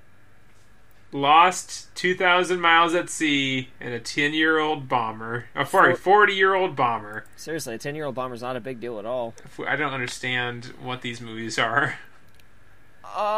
Lost 1.12 1.88
2,000 1.94 2.60
miles 2.60 2.94
at 2.94 3.08
sea 3.08 3.70
in 3.80 3.94
a 3.94 3.98
10 3.98 4.34
year 4.34 4.58
old 4.58 4.86
bomber. 4.86 5.46
Oh, 5.56 5.64
sorry, 5.64 5.96
40 5.96 6.34
year 6.34 6.54
old 6.54 6.76
bomber. 6.76 7.24
Seriously, 7.36 7.76
a 7.76 7.78
10 7.78 7.94
year 7.94 8.04
old 8.04 8.16
bomber's 8.16 8.42
not 8.42 8.54
a 8.54 8.60
big 8.60 8.80
deal 8.80 8.98
at 8.98 9.06
all. 9.06 9.32
I 9.66 9.76
don't 9.76 9.94
understand 9.94 10.74
what 10.78 11.00
these 11.00 11.22
movies 11.22 11.58
are. 11.58 11.98
Uh, 13.02 13.30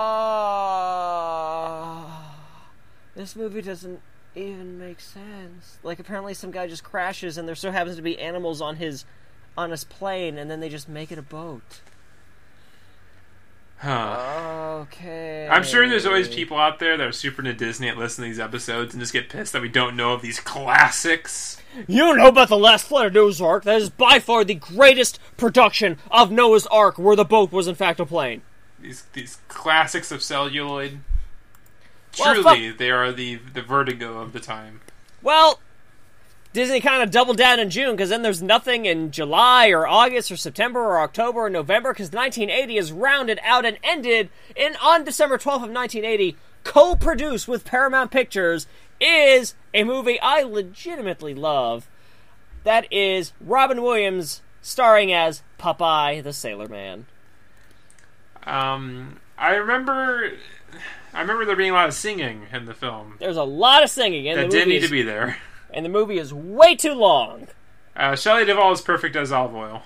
this 3.14 3.36
movie 3.36 3.62
doesn't 3.62 4.00
even 4.34 4.78
make 4.78 5.00
sense. 5.00 5.78
Like, 5.82 5.98
apparently, 5.98 6.34
some 6.34 6.50
guy 6.50 6.66
just 6.66 6.84
crashes 6.84 7.38
and 7.38 7.46
there 7.46 7.54
so 7.54 7.70
happens 7.70 7.96
to 7.96 8.02
be 8.02 8.18
animals 8.18 8.60
on 8.60 8.76
his 8.76 9.04
on 9.56 9.70
his 9.70 9.84
plane, 9.84 10.38
and 10.38 10.50
then 10.50 10.60
they 10.60 10.68
just 10.68 10.88
make 10.88 11.12
it 11.12 11.18
a 11.18 11.22
boat. 11.22 11.80
Huh. 13.82 14.82
Okay. 14.82 15.48
I'm 15.50 15.64
sure 15.64 15.88
there's 15.88 16.06
always 16.06 16.28
people 16.28 16.56
out 16.56 16.78
there 16.78 16.96
that 16.96 17.04
are 17.04 17.12
super 17.12 17.42
into 17.42 17.52
Disney 17.52 17.88
and 17.88 17.98
listen 17.98 18.22
to 18.22 18.30
these 18.30 18.38
episodes 18.38 18.94
and 18.94 19.00
just 19.00 19.12
get 19.12 19.28
pissed 19.28 19.52
that 19.54 19.60
we 19.60 19.68
don't 19.68 19.96
know 19.96 20.12
of 20.12 20.22
these 20.22 20.38
classics. 20.38 21.60
You 21.88 22.14
know 22.16 22.28
about 22.28 22.48
the 22.48 22.56
last 22.56 22.86
flight 22.86 23.06
of 23.06 23.12
Noah's 23.12 23.40
Ark. 23.40 23.64
That 23.64 23.82
is 23.82 23.90
by 23.90 24.20
far 24.20 24.44
the 24.44 24.54
greatest 24.54 25.18
production 25.36 25.98
of 26.12 26.30
Noah's 26.30 26.66
Ark, 26.68 26.96
where 26.96 27.16
the 27.16 27.24
boat 27.24 27.50
was 27.50 27.66
in 27.66 27.74
fact 27.74 27.98
a 27.98 28.06
plane. 28.06 28.42
These 28.80 29.02
these 29.14 29.38
classics 29.48 30.12
of 30.12 30.22
celluloid. 30.22 31.00
Well, 32.18 32.34
Truly, 32.34 32.70
they 32.70 32.90
are 32.90 33.12
the 33.12 33.36
the 33.36 33.62
vertigo 33.62 34.20
of 34.20 34.32
the 34.32 34.40
time. 34.40 34.80
Well, 35.22 35.60
Disney 36.52 36.80
kind 36.80 37.02
of 37.02 37.10
doubled 37.10 37.38
down 37.38 37.58
in 37.58 37.70
June 37.70 37.92
because 37.92 38.10
then 38.10 38.22
there's 38.22 38.42
nothing 38.42 38.84
in 38.84 39.10
July 39.10 39.68
or 39.68 39.86
August 39.86 40.30
or 40.30 40.36
September 40.36 40.80
or 40.80 41.00
October 41.00 41.40
or 41.40 41.50
November 41.50 41.92
because 41.92 42.12
1980 42.12 42.76
is 42.76 42.92
rounded 42.92 43.40
out 43.42 43.64
and 43.64 43.78
ended 43.82 44.28
in 44.54 44.76
on 44.82 45.04
December 45.04 45.38
12th 45.38 45.64
of 45.64 45.70
1980. 45.70 46.36
Co-produced 46.64 47.48
with 47.48 47.64
Paramount 47.64 48.10
Pictures 48.10 48.66
is 49.00 49.54
a 49.72 49.82
movie 49.84 50.20
I 50.20 50.42
legitimately 50.42 51.34
love. 51.34 51.88
That 52.64 52.86
is 52.92 53.32
Robin 53.40 53.82
Williams 53.82 54.42
starring 54.60 55.12
as 55.12 55.42
Popeye 55.58 56.22
the 56.22 56.32
Sailor 56.32 56.68
Man. 56.68 57.06
Um, 58.44 59.20
I 59.38 59.54
remember, 59.54 60.32
I 61.14 61.20
remember 61.20 61.44
there 61.44 61.56
being 61.56 61.70
a 61.70 61.74
lot 61.74 61.88
of 61.88 61.94
singing 61.94 62.46
in 62.52 62.64
the 62.64 62.74
film. 62.74 63.16
There's 63.18 63.36
a 63.36 63.44
lot 63.44 63.82
of 63.82 63.90
singing, 63.90 64.28
and 64.28 64.38
That 64.38 64.44
the 64.44 64.48
didn't 64.50 64.68
movie 64.68 64.78
need 64.78 64.82
is, 64.84 64.88
to 64.90 64.92
be 64.92 65.02
there. 65.02 65.38
and 65.70 65.84
the 65.84 65.90
movie 65.90 66.18
is 66.18 66.32
way 66.32 66.74
too 66.74 66.94
long. 66.94 67.48
Uh, 67.94 68.16
Shelley 68.16 68.44
Duvall 68.46 68.72
is 68.72 68.80
perfect 68.80 69.14
as 69.16 69.30
Olive 69.32 69.54
Oyl. 69.54 69.82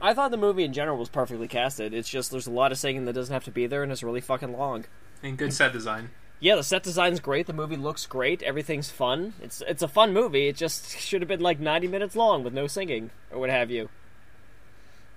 I 0.00 0.14
thought 0.14 0.30
the 0.30 0.36
movie 0.36 0.64
in 0.64 0.72
general 0.72 0.96
was 0.98 1.08
perfectly 1.08 1.48
casted. 1.48 1.92
It's 1.94 2.08
just 2.08 2.30
there's 2.30 2.46
a 2.46 2.50
lot 2.50 2.72
of 2.72 2.78
singing 2.78 3.04
that 3.06 3.12
doesn't 3.14 3.32
have 3.32 3.44
to 3.44 3.50
be 3.50 3.66
there, 3.66 3.82
and 3.82 3.90
it's 3.92 4.02
really 4.02 4.20
fucking 4.20 4.52
long. 4.56 4.84
And 5.22 5.36
good 5.38 5.52
set 5.52 5.72
design. 5.72 6.10
Yeah, 6.40 6.56
the 6.56 6.62
set 6.64 6.82
design's 6.82 7.20
great. 7.20 7.46
The 7.46 7.52
movie 7.52 7.76
looks 7.76 8.04
great. 8.06 8.42
Everything's 8.42 8.90
fun. 8.90 9.34
It's 9.40 9.62
it's 9.68 9.82
a 9.82 9.88
fun 9.88 10.12
movie. 10.12 10.48
It 10.48 10.56
just 10.56 10.98
should 10.98 11.20
have 11.22 11.28
been 11.28 11.40
like 11.40 11.60
90 11.60 11.86
minutes 11.88 12.16
long 12.16 12.42
with 12.42 12.52
no 12.52 12.66
singing 12.66 13.10
or 13.30 13.38
what 13.38 13.48
have 13.50 13.70
you. 13.70 13.88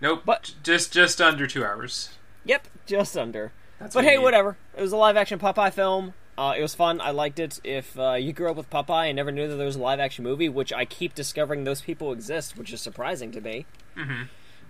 Nope, 0.01 0.21
But- 0.25 0.53
just 0.63 0.93
just 0.93 1.19
under 1.21 1.47
two 1.47 1.65
hours. 1.65 2.09
Yep, 2.43 2.67
just 2.85 3.17
under. 3.17 3.51
That's 3.79 3.93
But 3.93 4.03
what 4.03 4.11
hey, 4.11 4.17
whatever. 4.17 4.57
It 4.77 4.81
was 4.81 4.91
a 4.91 4.97
live 4.97 5.17
action 5.17 5.39
Popeye 5.39 5.73
film. 5.73 6.13
Uh, 6.37 6.53
it 6.57 6.61
was 6.61 6.75
fun. 6.75 6.99
I 6.99 7.11
liked 7.11 7.39
it. 7.39 7.61
If 7.63 7.97
uh, 7.97 8.13
you 8.13 8.33
grew 8.33 8.49
up 8.49 8.57
with 8.57 8.69
Popeye 8.69 9.07
and 9.07 9.15
never 9.15 9.31
knew 9.31 9.47
that 9.47 9.55
there 9.55 9.65
was 9.65 9.77
a 9.77 9.81
live 9.81 9.99
action 9.99 10.23
movie, 10.23 10.49
which 10.49 10.73
I 10.73 10.83
keep 10.85 11.15
discovering 11.15 11.63
those 11.63 11.81
people 11.81 12.11
exist, 12.11 12.57
which 12.57 12.73
is 12.73 12.81
surprising 12.81 13.31
to 13.31 13.41
me. 13.41 13.65
Mm-hmm. 13.95 14.23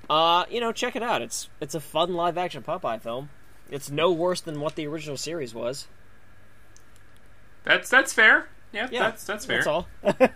Uh, 0.09 0.45
you 0.49 0.59
know, 0.59 0.71
check 0.71 0.95
it 0.95 1.01
out. 1.01 1.21
It's 1.21 1.49
it's 1.59 1.73
a 1.73 1.79
fun 1.79 2.13
live 2.13 2.37
action 2.37 2.61
Popeye 2.61 3.01
film. 3.01 3.29
It's 3.71 3.89
no 3.89 4.11
worse 4.11 4.41
than 4.41 4.59
what 4.59 4.75
the 4.75 4.85
original 4.85 5.17
series 5.17 5.55
was. 5.55 5.87
That's 7.63 7.89
that's 7.89 8.13
fair. 8.13 8.47
Yeah, 8.71 8.87
Yeah, 8.91 9.03
that's 9.03 9.23
that's 9.23 9.45
fair. 9.45 9.63
That's 9.63 9.67
all. 9.67 9.87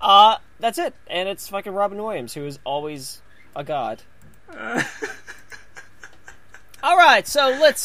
uh, 0.00 0.36
that's 0.60 0.78
it. 0.78 0.94
And 1.08 1.28
it's 1.28 1.48
fucking 1.48 1.72
Robin 1.72 1.98
Williams, 2.00 2.34
who 2.34 2.46
is 2.46 2.60
always 2.64 3.20
a 3.56 3.64
god. 3.64 4.02
All 6.86 6.96
right, 6.96 7.26
so 7.26 7.48
let's. 7.60 7.84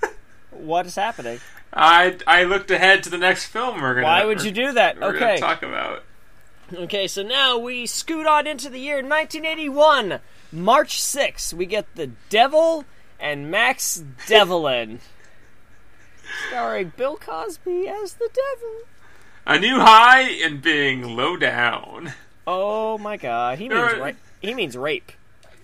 what 0.50 0.84
is 0.84 0.96
happening? 0.96 1.38
I 1.72 2.18
I 2.26 2.42
looked 2.42 2.72
ahead 2.72 3.04
to 3.04 3.10
the 3.10 3.16
next 3.16 3.46
film 3.46 3.80
we're 3.80 3.94
gonna. 3.94 4.06
Why 4.08 4.24
would 4.24 4.42
you 4.42 4.50
do 4.50 4.72
that? 4.72 4.98
We're 4.98 5.10
Okay. 5.14 5.18
gonna 5.20 5.38
talk 5.38 5.62
about. 5.62 6.02
Okay, 6.74 7.06
so 7.06 7.22
now 7.22 7.56
we 7.56 7.86
scoot 7.86 8.26
on 8.26 8.48
into 8.48 8.68
the 8.68 8.80
year 8.80 8.96
1981. 8.96 10.18
March 10.50 11.00
6th, 11.00 11.52
we 11.54 11.66
get 11.66 11.86
The 11.94 12.08
Devil 12.30 12.84
and 13.20 13.48
Max 13.48 14.02
Devlin. 14.26 14.98
Starring 16.48 16.92
Bill 16.96 17.16
Cosby 17.18 17.86
as 17.86 18.14
the 18.14 18.28
devil. 18.28 18.74
A 19.46 19.60
new 19.60 19.78
high 19.78 20.22
in 20.22 20.60
being 20.60 21.14
low 21.14 21.36
down. 21.36 22.12
Oh 22.44 22.98
my 22.98 23.16
god, 23.16 23.58
he 23.58 23.68
means 23.68 23.80
Alright. 23.80 24.02
rape. 24.02 24.16
He 24.40 24.52
means 24.52 24.76
rape. 24.76 25.12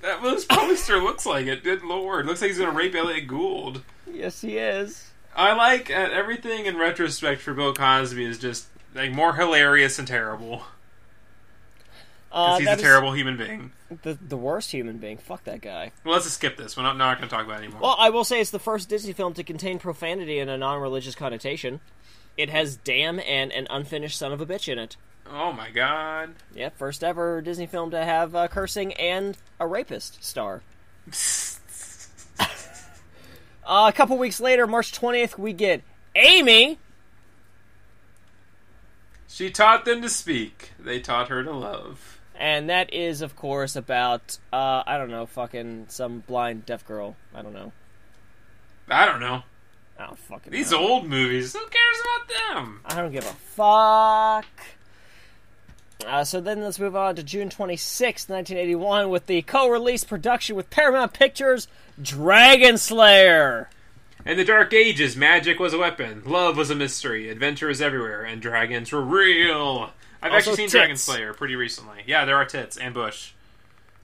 That 0.02 0.22
this 0.22 0.44
poster 0.44 0.98
looks 0.98 1.26
like 1.26 1.46
it. 1.46 1.64
Good 1.64 1.82
lord, 1.82 2.26
looks 2.26 2.40
like 2.40 2.50
he's 2.50 2.58
gonna 2.58 2.70
rape 2.72 2.94
Elliot 2.94 3.26
Gould. 3.26 3.82
Yes, 4.10 4.40
he 4.40 4.58
is. 4.58 5.10
I 5.36 5.52
like 5.54 5.90
uh, 5.90 5.94
everything 6.12 6.66
in 6.66 6.76
retrospect 6.76 7.40
for 7.42 7.54
Bill 7.54 7.72
Cosby 7.74 8.24
is 8.24 8.38
just 8.38 8.66
like 8.94 9.12
more 9.12 9.34
hilarious 9.34 9.98
and 9.98 10.08
terrible 10.08 10.62
Uh, 12.32 12.58
because 12.58 12.74
he's 12.74 12.78
a 12.78 12.82
terrible 12.82 13.12
human 13.12 13.36
being. 13.36 13.72
The, 14.02 14.14
the 14.14 14.36
worst 14.36 14.70
human 14.72 14.98
being. 14.98 15.16
Fuck 15.18 15.44
that 15.44 15.60
guy. 15.60 15.92
Well, 16.04 16.14
let's 16.14 16.26
just 16.26 16.36
skip 16.36 16.56
this. 16.56 16.76
We're 16.76 16.82
not, 16.82 16.96
not 16.96 17.18
going 17.18 17.28
to 17.28 17.34
talk 17.34 17.44
about 17.46 17.60
it 17.60 17.64
anymore. 17.64 17.80
Well, 17.80 17.96
I 17.98 18.10
will 18.10 18.24
say 18.24 18.40
it's 18.40 18.50
the 18.50 18.58
first 18.58 18.88
Disney 18.88 19.12
film 19.12 19.32
to 19.34 19.44
contain 19.44 19.78
profanity 19.78 20.38
in 20.38 20.48
a 20.48 20.58
non-religious 20.58 21.14
connotation. 21.14 21.80
It 22.36 22.50
has 22.50 22.76
"damn" 22.76 23.18
and 23.20 23.50
an 23.52 23.66
unfinished 23.70 24.18
son 24.18 24.32
of 24.32 24.40
a 24.40 24.46
bitch 24.46 24.70
in 24.70 24.78
it. 24.78 24.96
Oh 25.30 25.52
my 25.52 25.70
god. 25.70 26.34
Yeah, 26.54 26.70
first 26.70 27.04
ever 27.04 27.40
Disney 27.42 27.66
film 27.66 27.90
to 27.90 28.04
have 28.04 28.34
uh, 28.34 28.48
cursing 28.48 28.92
and 28.94 29.36
a 29.60 29.66
rapist 29.66 30.22
star. 30.24 30.62
Uh, 33.66 33.86
a 33.86 33.92
couple 33.92 34.16
weeks 34.16 34.40
later, 34.40 34.66
March 34.66 34.92
20th, 34.98 35.36
we 35.36 35.52
get 35.52 35.82
Amy. 36.16 36.78
She 39.28 39.50
taught 39.50 39.84
them 39.84 40.00
to 40.00 40.08
speak. 40.08 40.72
They 40.78 41.00
taught 41.00 41.28
her 41.28 41.44
to 41.44 41.52
love. 41.52 42.18
And 42.34 42.70
that 42.70 42.90
is, 42.94 43.20
of 43.20 43.36
course, 43.36 43.76
about, 43.76 44.38
uh, 44.54 44.84
I 44.86 44.96
don't 44.96 45.10
know, 45.10 45.26
fucking 45.26 45.84
some 45.88 46.20
blind 46.20 46.64
deaf 46.64 46.86
girl. 46.86 47.16
I 47.34 47.42
don't 47.42 47.52
know. 47.52 47.72
I 48.88 49.04
don't 49.04 49.20
know. 49.20 49.42
I 49.98 50.06
don't 50.06 50.18
fucking 50.18 50.50
These 50.50 50.70
know. 50.70 50.78
old 50.78 51.06
movies, 51.06 51.52
who 51.52 51.58
cares 51.66 51.98
about 52.00 52.54
them? 52.54 52.80
I 52.86 52.94
don't 53.02 53.12
give 53.12 53.26
a 53.26 53.34
fuck. 53.54 54.46
Uh, 56.06 56.24
so 56.24 56.40
then 56.40 56.62
let's 56.62 56.78
move 56.78 56.94
on 56.94 57.16
to 57.16 57.22
June 57.22 57.48
26th, 57.48 58.28
1981, 58.28 59.10
with 59.10 59.26
the 59.26 59.42
co 59.42 59.68
release 59.68 60.04
production 60.04 60.54
with 60.54 60.70
Paramount 60.70 61.12
Pictures 61.12 61.66
Dragon 62.00 62.78
Slayer. 62.78 63.68
In 64.24 64.36
the 64.36 64.44
Dark 64.44 64.72
Ages, 64.72 65.16
magic 65.16 65.58
was 65.58 65.72
a 65.72 65.78
weapon, 65.78 66.22
love 66.24 66.56
was 66.56 66.70
a 66.70 66.74
mystery, 66.74 67.28
adventure 67.28 67.68
was 67.68 67.80
everywhere, 67.80 68.24
and 68.24 68.42
dragons 68.42 68.92
were 68.92 69.02
real. 69.02 69.90
I've 70.20 70.32
Also 70.32 70.50
actually 70.50 70.56
seen 70.56 70.64
tits. 70.64 70.72
Dragon 70.72 70.96
Slayer 70.96 71.34
pretty 71.34 71.56
recently. 71.56 72.02
Yeah, 72.06 72.24
there 72.24 72.36
are 72.36 72.44
tits 72.44 72.76
and 72.76 72.94
bush. 72.94 73.32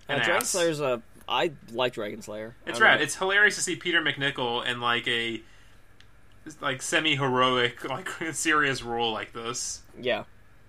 Uh, 0.09 0.23
Dragon. 0.23 0.45
Slayer's 0.45 0.81
a. 0.81 1.03
I 1.29 1.53
like 1.73 1.95
Dragon 1.95 2.23
Slayer. 2.23 2.55
It's 2.67 2.81
rad. 2.81 2.99
know. 2.99 3.05
It's 3.05 3.17
hilarious 3.17 3.57
to 3.57 3.63
see 3.63 3.77
Peter 3.77 4.03
MacNicol 4.03 4.65
in 4.67 4.81
like 4.81 5.09
a 5.09 5.41
like 6.61 6.83
semi 6.83 7.17
heroic, 7.17 7.89
like 7.89 8.09
serious 8.33 8.83
role 8.83 9.13
like 9.13 9.33
this. 9.33 9.83
Yeah. 10.01 10.25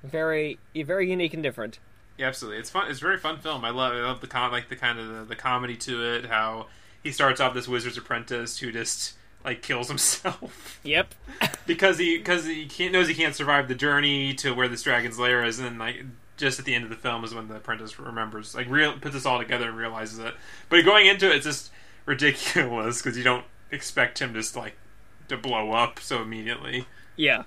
Very, 0.06 0.60
very 0.76 1.10
unique 1.10 1.34
and 1.34 1.44
different. 1.44 1.80
Yeah, 2.18 2.28
absolutely. 2.28 2.60
It's 2.60 2.70
fun. 2.70 2.90
It's 2.90 3.00
a 3.00 3.04
very 3.04 3.18
fun 3.18 3.40
film. 3.40 3.66
I 3.66 3.70
love. 3.72 3.94
I 3.94 4.02
love 4.02 4.22
the 4.22 4.28
com- 4.28 4.52
like 4.52 4.70
the 4.70 4.76
kind 4.76 5.00
of 5.00 5.08
the, 5.08 5.26
the 5.26 5.36
comedy 5.36 5.76
to 5.78 6.04
it. 6.16 6.26
How 6.28 6.68
he 7.04 7.12
starts 7.12 7.42
off 7.42 7.54
this 7.54 7.68
wizard's 7.68 7.98
apprentice 7.98 8.58
who 8.60 8.72
just 8.72 9.14
like 9.44 9.62
kills 9.62 9.90
himself 9.90 10.80
Yep. 10.84 11.14
because 11.68 11.98
he 12.00 12.18
because 12.18 12.46
he 12.46 12.66
can't, 12.66 12.92
knows 12.94 13.08
he 13.08 13.14
can't 13.14 13.36
survive 13.36 13.68
the 13.68 13.76
journey 13.76 14.34
to 14.36 14.54
where 14.56 14.68
this 14.68 14.82
dragon's 14.84 15.20
lair 15.20 15.44
is, 15.44 15.60
and 15.60 15.78
like 15.78 16.04
just 16.38 16.58
at 16.60 16.66
the 16.66 16.74
end 16.74 16.84
of 16.84 16.90
the 16.90 16.96
film 16.96 17.24
is 17.24 17.34
when 17.34 17.48
the 17.48 17.56
apprentice 17.58 18.00
remembers, 18.00 18.56
like 18.56 18.70
real 18.70 18.94
puts 18.98 19.14
this 19.14 19.26
all 19.26 19.38
together 19.40 19.68
and 19.70 19.78
realizes 19.78 20.20
it. 20.20 20.34
But 20.70 20.84
going 20.86 21.06
into 21.08 21.30
it, 21.30 21.36
it's 21.38 21.46
just 21.46 21.72
ridiculous 22.06 23.02
because 23.02 23.18
you 23.18 23.24
don't 23.24 23.46
expect 23.72 24.20
him 24.20 24.34
just 24.34 24.56
like 24.56 24.76
to 25.28 25.38
blow 25.38 25.72
up 25.74 26.00
so 26.00 26.22
immediately. 26.22 26.86
Yeah. 27.18 27.44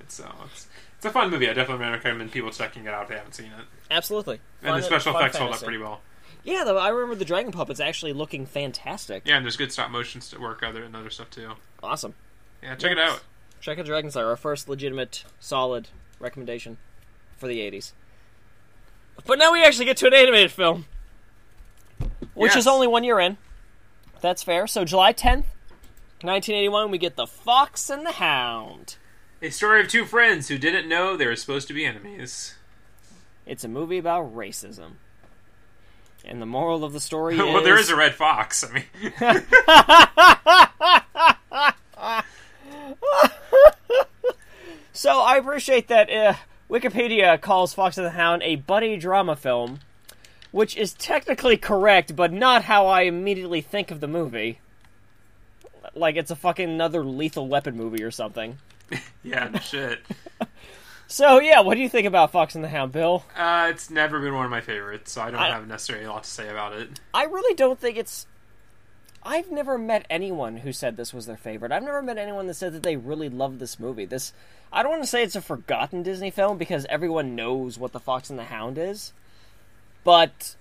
It's 0.00 0.14
so 0.14 0.32
it's 0.46 0.67
it's 0.98 1.06
a 1.06 1.10
fun 1.10 1.30
movie. 1.30 1.48
I 1.48 1.54
definitely 1.54 1.86
recommend 1.86 2.30
people 2.30 2.50
checking 2.50 2.84
it 2.84 2.92
out 2.92 3.04
if 3.04 3.08
they 3.08 3.16
haven't 3.16 3.34
seen 3.34 3.46
it. 3.46 3.64
Absolutely. 3.90 4.40
And 4.62 4.70
Fun- 4.72 4.80
the 4.80 4.86
special 4.86 5.16
effects 5.16 5.38
hold 5.38 5.54
up 5.54 5.62
pretty 5.62 5.78
well. 5.78 6.02
Yeah, 6.44 6.62
though 6.64 6.78
I 6.78 6.88
remember 6.90 7.14
the 7.14 7.24
dragon 7.24 7.52
puppets 7.52 7.80
actually 7.80 8.12
looking 8.12 8.46
fantastic. 8.46 9.22
Yeah, 9.24 9.36
and 9.36 9.44
there's 9.44 9.56
good 9.56 9.72
stop 9.72 9.90
motion 9.90 10.20
work 10.40 10.62
other 10.62 10.82
and 10.84 10.94
other 10.94 11.10
stuff 11.10 11.30
too. 11.30 11.52
Awesome. 11.82 12.14
Yeah, 12.62 12.74
check 12.76 12.92
it 12.92 12.98
out. 12.98 13.22
Check 13.60 13.78
out 13.78 13.86
Dragon 13.86 14.10
Slayer, 14.10 14.26
our 14.28 14.36
first 14.36 14.68
legitimate, 14.68 15.24
solid 15.40 15.88
recommendation 16.20 16.76
for 17.36 17.48
the 17.48 17.58
80s. 17.60 17.92
But 19.26 19.38
now 19.38 19.52
we 19.52 19.64
actually 19.64 19.84
get 19.86 19.96
to 19.98 20.06
an 20.06 20.14
animated 20.14 20.52
film, 20.52 20.86
which 22.34 22.50
Yes. 22.52 22.58
is 22.58 22.66
only 22.66 22.86
one 22.86 23.04
year 23.04 23.18
in. 23.20 23.36
That's 24.20 24.42
fair. 24.42 24.66
So 24.66 24.84
July 24.84 25.12
10th, 25.12 25.44
1981, 26.22 26.90
we 26.90 26.98
get 26.98 27.16
The 27.16 27.26
Fox 27.26 27.90
and 27.90 28.06
the 28.06 28.12
Hound. 28.12 28.96
A 29.40 29.50
story 29.50 29.80
of 29.80 29.88
two 29.88 30.04
friends 30.04 30.48
who 30.48 30.58
didn't 30.58 30.88
know 30.88 31.16
they 31.16 31.26
were 31.26 31.36
supposed 31.36 31.68
to 31.68 31.74
be 31.74 31.84
enemies. 31.84 32.54
It's 33.46 33.64
a 33.64 33.68
movie 33.68 33.98
about 33.98 34.34
racism. 34.34 34.92
And 36.24 36.42
the 36.42 36.46
moral 36.46 36.84
of 36.84 36.92
the 36.92 37.00
story 37.00 37.34
is 37.34 37.40
well, 37.40 37.62
there 37.62 37.78
is 37.78 37.88
a 37.88 37.96
red 37.96 38.14
fox. 38.14 38.64
I 38.64 38.72
mean, 38.72 38.84
So 44.98 45.20
I 45.20 45.36
appreciate 45.36 45.86
that 45.86 46.10
uh, 46.10 46.34
Wikipedia 46.68 47.40
calls 47.40 47.72
Fox 47.72 47.98
and 47.98 48.04
the 48.04 48.10
Hound 48.10 48.42
a 48.42 48.56
buddy 48.56 48.96
drama 48.96 49.36
film, 49.36 49.78
which 50.50 50.76
is 50.76 50.92
technically 50.92 51.56
correct, 51.56 52.16
but 52.16 52.32
not 52.32 52.64
how 52.64 52.88
I 52.88 53.02
immediately 53.02 53.60
think 53.60 53.92
of 53.92 54.00
the 54.00 54.08
movie. 54.08 54.58
Like 55.94 56.16
it's 56.16 56.32
a 56.32 56.36
fucking 56.36 56.68
another 56.68 57.04
Lethal 57.04 57.46
Weapon 57.46 57.76
movie 57.76 58.02
or 58.02 58.10
something. 58.10 58.58
yeah, 59.22 59.48
no 59.48 59.58
shit. 59.58 60.00
So 61.10 61.40
yeah, 61.40 61.60
what 61.60 61.76
do 61.76 61.80
you 61.80 61.88
think 61.88 62.06
about 62.06 62.32
Fox 62.32 62.54
and 62.54 62.62
the 62.62 62.68
Hound, 62.68 62.92
Bill? 62.92 63.24
Uh, 63.34 63.68
it's 63.70 63.88
never 63.88 64.20
been 64.20 64.34
one 64.34 64.44
of 64.44 64.50
my 64.50 64.60
favorites, 64.60 65.12
so 65.12 65.22
I 65.22 65.30
don't 65.30 65.40
I- 65.40 65.48
have 65.48 65.66
necessarily 65.66 66.04
a 66.04 66.10
lot 66.10 66.24
to 66.24 66.28
say 66.30 66.50
about 66.50 66.74
it. 66.74 67.00
I 67.14 67.24
really 67.24 67.54
don't 67.54 67.80
think 67.80 67.96
it's. 67.96 68.26
I've 69.22 69.50
never 69.50 69.78
met 69.78 70.04
anyone 70.10 70.58
who 70.58 70.70
said 70.70 70.98
this 70.98 71.14
was 71.14 71.24
their 71.24 71.38
favorite. 71.38 71.72
I've 71.72 71.82
never 71.82 72.02
met 72.02 72.18
anyone 72.18 72.46
that 72.46 72.54
said 72.54 72.74
that 72.74 72.82
they 72.82 72.96
really 72.96 73.30
loved 73.30 73.58
this 73.58 73.80
movie. 73.80 74.04
This, 74.04 74.34
I 74.70 74.82
don't 74.82 74.90
want 74.92 75.02
to 75.02 75.08
say 75.08 75.22
it's 75.22 75.34
a 75.34 75.40
forgotten 75.40 76.02
Disney 76.02 76.30
film 76.30 76.58
because 76.58 76.84
everyone 76.90 77.34
knows 77.34 77.78
what 77.78 77.92
the 77.92 78.00
Fox 78.00 78.28
and 78.28 78.38
the 78.38 78.44
Hound 78.44 78.76
is, 78.76 79.14
but 80.04 80.56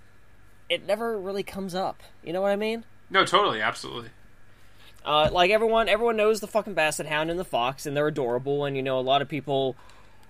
it 0.70 0.88
never 0.88 1.20
really 1.20 1.44
comes 1.44 1.76
up. 1.76 2.02
You 2.24 2.32
know 2.32 2.42
what 2.42 2.52
I 2.52 2.56
mean? 2.56 2.86
No, 3.10 3.26
totally, 3.26 3.62
absolutely. 3.62 4.12
Uh, 5.08 5.30
like 5.32 5.52
everyone, 5.52 5.88
everyone 5.88 6.18
knows 6.18 6.42
the 6.42 6.48
fucking 6.48 6.74
Basset 6.74 7.06
Hound 7.06 7.32
and 7.32 7.40
the 7.40 7.46
Fox, 7.46 7.86
and 7.86 7.96
they're 7.96 8.08
adorable. 8.08 8.66
And 8.66 8.76
you 8.76 8.84
know, 8.84 9.00
a 9.00 9.02
lot 9.02 9.22
of 9.22 9.30
people 9.30 9.78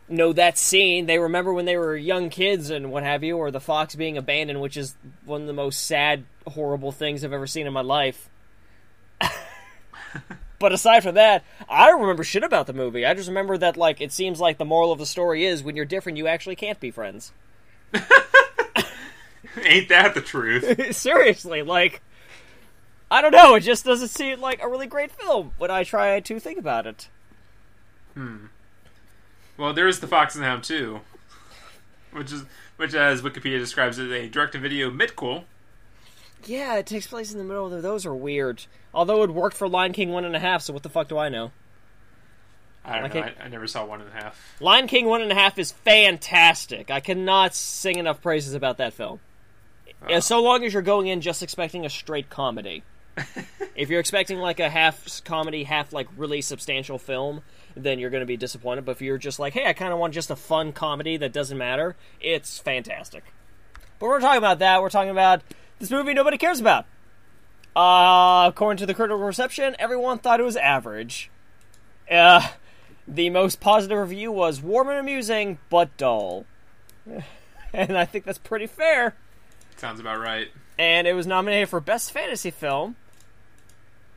know 0.08 0.34
that 0.34 0.56
scene. 0.60 1.08
They 1.08 1.18
remember 1.18 1.52
when 1.52 1.66
they 1.66 1.78
were 1.78 1.98
young 1.98 2.30
kids 2.30 2.70
and 2.70 2.92
what 2.92 3.02
have 3.02 3.24
you, 3.24 3.38
or 3.38 3.50
the 3.50 3.60
fox 3.60 3.96
being 3.96 4.18
abandoned, 4.18 4.62
which 4.62 4.78
is 4.78 4.96
one 5.26 5.42
of 5.42 5.48
the 5.48 5.54
most 5.54 5.88
sad, 5.88 6.26
horrible 6.46 6.92
things 6.92 7.26
I've 7.26 7.34
ever 7.34 7.48
seen 7.48 7.66
in 7.66 7.74
my 7.74 7.82
life. 7.82 8.30
but 10.60 10.72
aside 10.72 11.02
from 11.02 11.16
that, 11.16 11.44
I 11.68 11.88
don't 11.88 12.02
remember 12.02 12.24
shit 12.24 12.44
about 12.44 12.68
the 12.68 12.74
movie. 12.74 13.04
I 13.04 13.16
just 13.16 13.30
remember 13.30 13.58
that 13.58 13.78
like 13.78 14.00
it 14.00 14.12
seems 14.12 14.40
like 14.40 14.60
the 14.60 14.66
moral 14.66 14.92
of 14.92 15.00
the 15.00 15.08
story 15.08 15.44
is 15.44 15.64
when 15.64 15.76
you're 15.76 15.86
different, 15.86 16.20
you 16.20 16.28
actually 16.28 16.56
can't 16.56 16.80
be 16.80 16.92
friends. 16.92 17.32
Ain't 19.64 19.90
that 19.90 20.14
the 20.14 20.22
truth? 20.22 20.96
Seriously, 20.96 21.64
like. 21.64 22.04
I 23.10 23.22
don't 23.22 23.32
know. 23.32 23.56
It 23.56 23.62
just 23.62 23.86
doesn't 23.86 24.10
seem 24.10 24.42
like 24.42 24.62
a 24.62 24.68
really 24.68 24.88
great 24.88 25.12
film 25.12 25.54
when 25.58 25.72
I 25.72 25.84
try 25.84 26.20
to 26.20 26.40
think 26.40 26.60
about 26.60 26.86
it. 26.86 27.10
Hmm. 28.14 28.48
Well, 29.56 29.74
there's 29.74 30.00
the 30.00 30.08
Fox 30.08 30.36
and 30.36 30.44
the 30.44 30.48
Hound 30.48 30.64
too, 30.64 31.02
which 32.12 32.32
is 32.32 32.44
which, 32.76 32.94
as 32.94 33.22
Wikipedia 33.22 33.58
describes 33.60 33.98
it, 33.98 34.12
a 34.12 34.30
direct-to-video 34.30 34.92
midquel. 34.92 35.46
Yeah, 36.46 36.76
it 36.76 36.86
takes 36.86 37.08
place 37.08 37.32
in 37.32 37.40
the 37.40 37.44
middle 37.44 37.74
of 37.74 37.82
those 37.82 38.06
are 38.06 38.14
weird. 38.14 38.66
Although 38.94 39.24
it 39.24 39.32
worked 39.32 39.58
for 39.58 39.68
Lion 39.68 39.94
King 39.94 40.12
one 40.12 40.26
and 40.26 40.36
a 40.36 40.40
half, 40.40 40.62
so 40.62 40.74
what 40.74 40.84
the 40.84 40.90
fuck 40.90 41.08
do 41.08 41.18
I 41.18 41.30
know? 41.30 41.52
I 42.86 43.00
don't 43.00 43.14
know. 43.14 43.22
I, 43.22 43.34
I 43.44 43.48
never 43.50 43.68
saw 43.68 43.84
one 43.84 44.02
and 44.02 44.10
a 44.10 44.14
half. 44.14 44.56
Lion 44.60 44.88
King 44.88 45.08
one 45.08 45.22
and 45.22 45.32
a 45.32 45.36
half 45.36 45.58
is 45.58 45.72
fantastic. 45.72 46.92
I 46.92 47.00
cannot 47.00 47.56
sing 47.56 47.98
enough 47.98 48.22
praises 48.22 48.54
about 48.54 48.78
that 48.78 48.94
film. 48.94 49.20
Yeah, 50.08 50.20
so 50.20 50.42
long 50.42 50.64
as 50.64 50.74
you're 50.74 50.84
going 50.84 51.08
in 51.08 51.22
just 51.22 51.42
expecting 51.42 51.86
a 51.86 51.90
straight 51.90 52.30
comedy. 52.30 52.84
if 53.76 53.90
you're 53.90 54.00
expecting 54.00 54.38
like 54.40 54.60
a 54.60 54.70
half 54.70 55.24
comedy, 55.24 55.64
half 55.64 55.94
like 55.94 56.08
really 56.16 56.42
substantial 56.42 56.98
film, 56.98 57.42
then 57.76 58.00
you're 58.00 58.10
going 58.10 58.22
to 58.22 58.28
be 58.28 58.38
disappointed. 58.38 58.86
But 58.86 58.94
if 58.94 59.02
you're 59.02 59.18
just 59.18 59.40
like, 59.40 59.54
hey, 59.54 59.66
I 59.68 59.74
kind 59.74 59.94
of 59.94 60.00
want 60.00 60.14
just 60.14 60.32
a 60.32 60.36
fun 60.36 60.74
comedy 60.74 61.18
that 61.18 61.34
doesn't 61.34 61.58
matter, 61.58 61.96
it's 62.20 62.60
fantastic. 62.60 63.24
But 64.00 64.08
we're 64.08 64.20
talking 64.20 64.38
about 64.38 64.60
that. 64.60 64.82
We're 64.82 64.90
talking 64.90 65.12
about 65.12 65.42
this 65.80 65.92
movie 65.92 66.14
nobody 66.14 66.38
cares 66.38 66.60
about. 66.60 66.86
Uh, 67.76 68.48
according 68.48 68.78
to 68.78 68.86
the 68.86 68.94
critical 68.94 69.20
reception, 69.20 69.76
everyone 69.78 70.18
thought 70.20 70.40
it 70.40 70.44
was 70.44 70.58
average. 70.58 71.30
Uh, 72.10 72.48
the 73.08 73.30
most 73.30 73.60
positive 73.60 73.98
review 73.98 74.32
was 74.32 74.62
warm 74.62 74.90
and 74.90 74.98
amusing, 74.98 75.60
but 75.70 75.96
dull. 75.98 76.46
and 77.74 77.98
I 77.98 78.06
think 78.06 78.26
that's 78.26 78.38
pretty 78.38 78.68
fair. 78.68 79.16
Sounds 79.76 80.00
about 80.00 80.20
right. 80.20 80.48
And 80.80 81.08
it 81.08 81.14
was 81.14 81.28
nominated 81.28 81.70
for 81.70 81.80
Best 81.80 82.12
Fantasy 82.12 82.52
Film. 82.52 82.96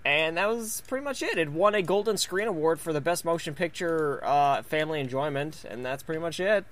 And 0.05 0.37
that 0.39 0.49
was 0.49 0.83
pretty 0.87 1.05
much 1.05 1.23
it. 1.23 1.37
It 1.37 1.51
won 1.51 1.75
a 1.75 1.83
Golden 1.83 2.17
Screen 2.17 2.49
Award 2.49 2.81
for 2.81 2.93
the 2.93 3.01
Best 3.01 3.25
Motion 3.25 3.55
Picture 3.55 4.25
uh, 4.25 4.63
Family 4.63 5.01
Enjoyment, 5.01 5.65
and 5.69 5.85
that's 5.85 6.03
pretty 6.03 6.21
much 6.21 6.41
it. 6.41 6.65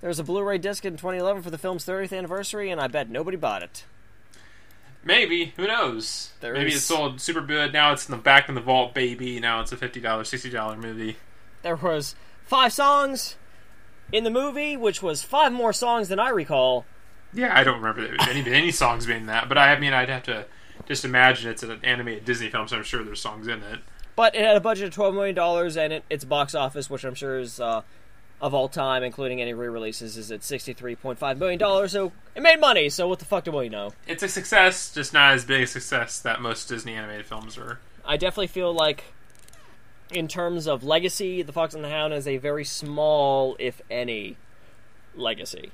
There 0.00 0.08
was 0.08 0.18
a 0.18 0.24
Blu 0.24 0.42
ray 0.42 0.58
disc 0.58 0.84
in 0.84 0.92
2011 0.92 1.42
for 1.42 1.50
the 1.50 1.58
film's 1.58 1.84
30th 1.84 2.16
anniversary, 2.16 2.70
and 2.70 2.80
I 2.80 2.86
bet 2.86 3.08
nobody 3.08 3.36
bought 3.36 3.62
it. 3.62 3.84
Maybe 5.04 5.54
who 5.56 5.66
knows? 5.66 6.32
There 6.40 6.52
Maybe 6.52 6.72
it 6.72 6.80
sold 6.80 7.20
super 7.20 7.40
good. 7.40 7.72
Now 7.72 7.92
it's 7.92 8.08
in 8.08 8.12
the 8.12 8.22
back 8.22 8.48
in 8.48 8.54
the 8.54 8.60
vault, 8.60 8.94
baby. 8.94 9.40
Now 9.40 9.60
it's 9.60 9.72
a 9.72 9.76
fifty 9.76 10.00
dollars, 10.00 10.28
sixty 10.28 10.50
dollar 10.50 10.76
movie. 10.76 11.16
There 11.62 11.76
was 11.76 12.14
five 12.44 12.72
songs 12.72 13.36
in 14.12 14.24
the 14.24 14.30
movie, 14.30 14.76
which 14.76 15.02
was 15.02 15.22
five 15.22 15.52
more 15.52 15.72
songs 15.72 16.08
than 16.08 16.18
I 16.18 16.28
recall. 16.30 16.84
Yeah, 17.32 17.56
I 17.56 17.62
don't 17.64 17.80
remember 17.80 18.16
any 18.28 18.40
any 18.52 18.70
songs 18.70 19.06
being 19.06 19.26
that, 19.26 19.48
but 19.48 19.56
I 19.56 19.78
mean, 19.78 19.92
I'd 19.92 20.08
have 20.08 20.24
to 20.24 20.46
just 20.88 21.04
imagine 21.04 21.50
it's 21.50 21.62
an 21.62 21.78
animated 21.84 22.24
Disney 22.24 22.50
film, 22.50 22.66
so 22.66 22.76
I'm 22.76 22.82
sure 22.82 23.04
there's 23.04 23.20
songs 23.20 23.46
in 23.46 23.62
it. 23.62 23.80
but 24.16 24.34
it 24.34 24.44
had 24.44 24.56
a 24.56 24.60
budget 24.60 24.88
of 24.88 24.94
twelve 24.94 25.14
million 25.14 25.34
dollars, 25.36 25.76
and 25.76 25.92
it, 25.92 26.04
its 26.10 26.24
box 26.24 26.54
office, 26.54 26.90
which 26.90 27.04
I'm 27.04 27.14
sure 27.14 27.38
is 27.38 27.60
uh, 27.60 27.82
of 28.40 28.52
all 28.52 28.68
time, 28.68 29.04
including 29.04 29.40
any 29.40 29.54
re-releases, 29.54 30.16
is 30.16 30.32
at 30.32 30.42
sixty 30.42 30.72
three 30.72 30.96
point 30.96 31.18
five 31.18 31.38
million 31.38 31.58
dollars. 31.58 31.92
So 31.92 32.10
it 32.34 32.42
made 32.42 32.60
money. 32.60 32.88
So 32.88 33.06
what 33.06 33.20
the 33.20 33.24
fuck 33.24 33.44
do 33.44 33.52
we 33.52 33.68
know? 33.68 33.92
It's 34.08 34.24
a 34.24 34.28
success, 34.28 34.92
just 34.92 35.12
not 35.12 35.34
as 35.34 35.44
big 35.44 35.62
a 35.62 35.66
success 35.68 36.18
that 36.20 36.40
most 36.40 36.68
Disney 36.68 36.94
animated 36.94 37.26
films 37.26 37.56
are. 37.56 37.78
I 38.04 38.16
definitely 38.16 38.46
feel 38.48 38.72
like, 38.72 39.04
in 40.10 40.26
terms 40.28 40.66
of 40.66 40.82
legacy, 40.82 41.42
The 41.42 41.52
Fox 41.52 41.74
and 41.74 41.84
the 41.84 41.90
Hound 41.90 42.14
is 42.14 42.26
a 42.26 42.38
very 42.38 42.64
small, 42.64 43.54
if 43.58 43.82
any, 43.90 44.36
legacy. 45.14 45.70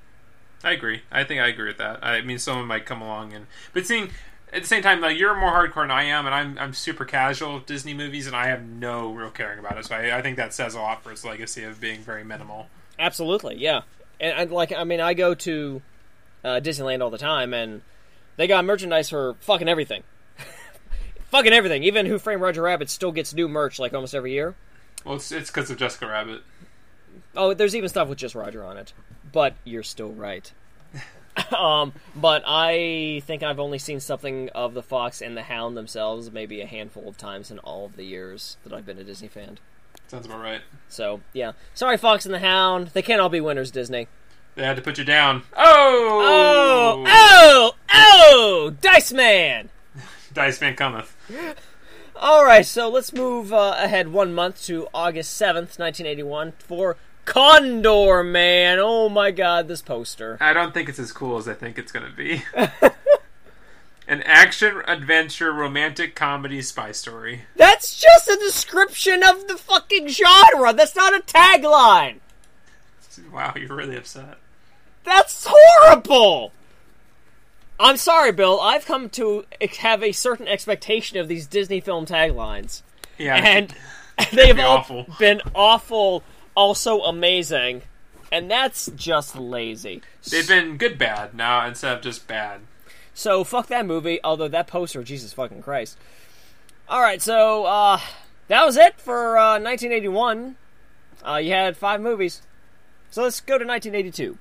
I 0.64 0.72
agree. 0.72 1.03
I 1.12 1.24
think 1.24 1.40
I 1.40 1.48
agree 1.48 1.68
with 1.68 1.79
that. 1.79 2.05
I 2.05 2.22
mean, 2.22 2.38
someone 2.38 2.66
might 2.66 2.87
come 2.87 3.00
along 3.03 3.33
and, 3.35 3.46
but 3.72 3.87
seeing 3.87 4.11
at 4.55 4.62
the 4.62 4.69
same 4.69 4.83
time, 4.83 5.01
like 5.01 5.19
you're 5.19 5.35
more 5.35 5.51
hardcore 5.51 5.83
than 5.83 5.90
I 5.90 6.05
am, 6.05 6.27
and 6.27 6.35
I'm 6.35 6.59
I'm 6.59 6.73
super 6.73 7.05
casual 7.05 7.57
with 7.57 7.67
Disney 7.67 7.93
movies, 7.93 8.27
and 8.27 8.37
I 8.37 8.47
have 8.47 8.62
no 8.62 9.12
real 9.12 9.31
caring 9.31 9.59
about 9.59 9.79
it. 9.79 9.87
So 9.87 9.97
I, 9.97 10.19
I 10.19 10.23
think 10.23 10.37
that 10.37 10.55
says 10.55 10.75
a 10.75 10.81
lot 10.81 11.03
for 11.03 11.11
its 11.11 11.25
legacy 11.25 11.64
of 11.64 11.81
being 11.81 12.01
very 12.01 12.25
minimal. 12.25 12.69
Absolutely, 12.99 13.57
yeah. 13.57 13.83
And, 14.21 14.38
and 14.38 14.51
like, 14.53 14.73
I 14.73 14.85
mean, 14.85 15.01
I 15.01 15.14
go 15.14 15.35
to 15.35 15.83
uh, 16.45 16.61
Disneyland 16.62 17.03
all 17.03 17.11
the 17.11 17.19
time, 17.19 17.53
and 17.53 17.83
they 18.37 18.47
got 18.47 18.64
merchandise 18.64 19.11
for 19.11 19.35
fucking 19.40 19.69
everything. 19.69 20.05
fucking 21.31 21.53
everything. 21.53 21.83
Even 21.83 22.07
Who 22.07 22.19
Framed 22.19 22.40
Roger 22.40 22.62
Rabbit 22.62 22.90
still 22.90 23.12
gets 23.12 23.35
new 23.35 23.49
merch 23.49 23.79
like 23.79 23.93
almost 23.93 24.14
every 24.14 24.33
year. 24.33 24.55
Well, 25.05 25.17
it's 25.17 25.33
it's 25.33 25.51
because 25.51 25.71
of 25.71 25.79
Jessica 25.79 26.07
Rabbit. 26.07 26.43
Oh, 27.37 27.55
there's 27.55 27.75
even 27.75 27.88
stuff 27.88 28.09
with 28.09 28.19
just 28.19 28.35
Roger 28.37 28.64
on 28.64 28.77
it. 28.77 28.93
But 29.33 29.55
you're 29.64 29.83
still 29.83 30.12
right. 30.12 30.53
um, 31.57 31.92
but 32.14 32.42
I 32.47 33.23
think 33.27 33.42
I've 33.42 33.59
only 33.59 33.79
seen 33.79 34.01
something 34.01 34.49
of 34.51 34.75
the 34.75 34.83
Fox 34.83 35.20
and 35.20 35.37
the 35.37 35.42
Hound 35.42 35.77
themselves 35.77 36.31
maybe 36.31 36.61
a 36.61 36.66
handful 36.66 37.09
of 37.09 37.16
times 37.16 37.51
in 37.51 37.59
all 37.61 37.85
of 37.87 37.97
the 37.97 38.05
years 38.05 38.57
that 38.64 38.73
I've 38.73 38.87
been 38.87 38.99
a 38.99 39.05
Disney 39.05 39.29
fan. 39.29 39.59
Sounds 40.07 40.27
about 40.27 40.40
right. 40.40 40.61
So 40.88 41.20
yeah, 41.33 41.53
sorry, 41.75 41.97
Fox 41.97 42.25
and 42.25 42.35
the 42.35 42.38
Hound. 42.40 42.88
They 42.88 43.03
can't 43.03 43.20
all 43.20 43.29
be 43.29 43.40
winners, 43.40 43.70
Disney. 43.70 44.07
They 44.55 44.64
had 44.64 44.77
to 44.77 44.83
put 44.83 44.99
you 44.99 45.05
down. 45.05 45.42
Oh, 45.57 46.23
Oh, 46.25 47.05
oh, 47.09 47.75
oh, 47.92 48.77
Dice 48.81 49.12
Man. 49.12 49.70
Dice 50.33 50.61
Man 50.61 50.77
cometh. 50.77 51.16
All 52.16 52.44
right, 52.44 52.64
so 52.64 52.88
let's 52.88 53.12
move 53.12 53.53
uh, 53.53 53.75
ahead 53.77 54.09
one 54.12 54.33
month 54.33 54.62
to 54.66 54.87
August 54.94 55.35
seventh, 55.35 55.79
nineteen 55.81 56.07
eighty-one, 56.07 56.53
for 56.59 56.97
Condor 57.24 58.22
Man. 58.22 58.78
Oh 58.80 59.08
my 59.08 59.30
God, 59.30 59.68
this 59.68 59.82
poster. 59.82 60.37
I 60.40 60.52
don't 60.52 60.72
think 60.74 60.88
it's 60.88 60.98
as 60.98 61.12
cool 61.12 61.37
as 61.38 61.48
I 61.48 61.54
think 61.54 61.78
it's 61.78 61.92
going 61.92 62.06
to 62.06 62.12
be. 62.16 62.42
An 64.06 64.22
action 64.24 64.82
adventure 64.87 65.50
romantic 65.52 66.14
comedy 66.14 66.60
spy 66.60 66.92
story. 66.92 67.42
That's 67.56 67.98
just 67.98 68.28
a 68.28 68.37
description 68.37 69.22
of 69.22 69.48
the 69.48 69.56
fucking 69.56 70.08
genre. 70.08 70.74
That's 70.74 70.94
not 70.94 71.14
a 71.14 71.20
tagline. 71.20 72.18
Wow, 73.32 73.54
you're 73.56 73.74
really 73.74 73.96
upset. 73.96 74.37
That's 75.04 75.46
horrible. 75.48 76.52
I'm 77.80 77.96
sorry, 77.96 78.32
Bill. 78.32 78.60
I've 78.60 78.84
come 78.84 79.08
to 79.10 79.46
have 79.78 80.02
a 80.02 80.12
certain 80.12 80.48
expectation 80.48 81.16
of 81.18 81.26
these 81.26 81.46
Disney 81.46 81.80
film 81.80 82.04
taglines, 82.04 82.82
Yeah, 83.18 83.37
and 83.37 83.74
they've 84.32 84.54
be 84.56 84.60
all 84.62 84.78
awful. 84.78 85.06
been 85.18 85.40
awful, 85.54 86.22
also 86.55 87.01
amazing, 87.03 87.83
and 88.31 88.51
that's 88.51 88.90
just 88.95 89.37
lazy. 89.37 90.03
they've 90.31 90.47
been 90.47 90.77
good 90.77 90.99
bad 90.99 91.35
now 91.35 91.67
instead 91.67 91.97
of 91.97 92.03
just 92.03 92.27
bad. 92.27 92.62
So 93.14 93.45
fuck 93.45 93.69
that 93.69 93.87
movie. 93.87 94.21
Although 94.25 94.49
that 94.49 94.67
poster, 94.67 95.03
Jesus 95.03 95.33
fucking 95.33 95.62
Christ. 95.62 95.97
All 96.88 97.01
right, 97.01 97.23
so 97.23 97.64
uh, 97.64 98.01
that 98.49 98.64
was 98.64 98.77
it 98.77 99.01
for 99.01 99.38
uh, 99.38 99.59
1981. 99.61 100.57
Uh, 101.27 101.37
you 101.37 101.53
had 101.53 101.77
five 101.77 102.01
movies. 102.01 102.43
So 103.11 103.23
let's 103.23 103.40
go 103.40 103.57
to 103.57 103.64
1982. 103.64 104.37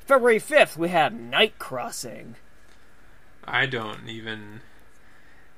February 0.00 0.38
5th, 0.38 0.76
we 0.76 0.90
have 0.90 1.12
Night 1.14 1.58
Crossing. 1.58 2.36
I 3.44 3.66
don't 3.66 4.08
even. 4.08 4.60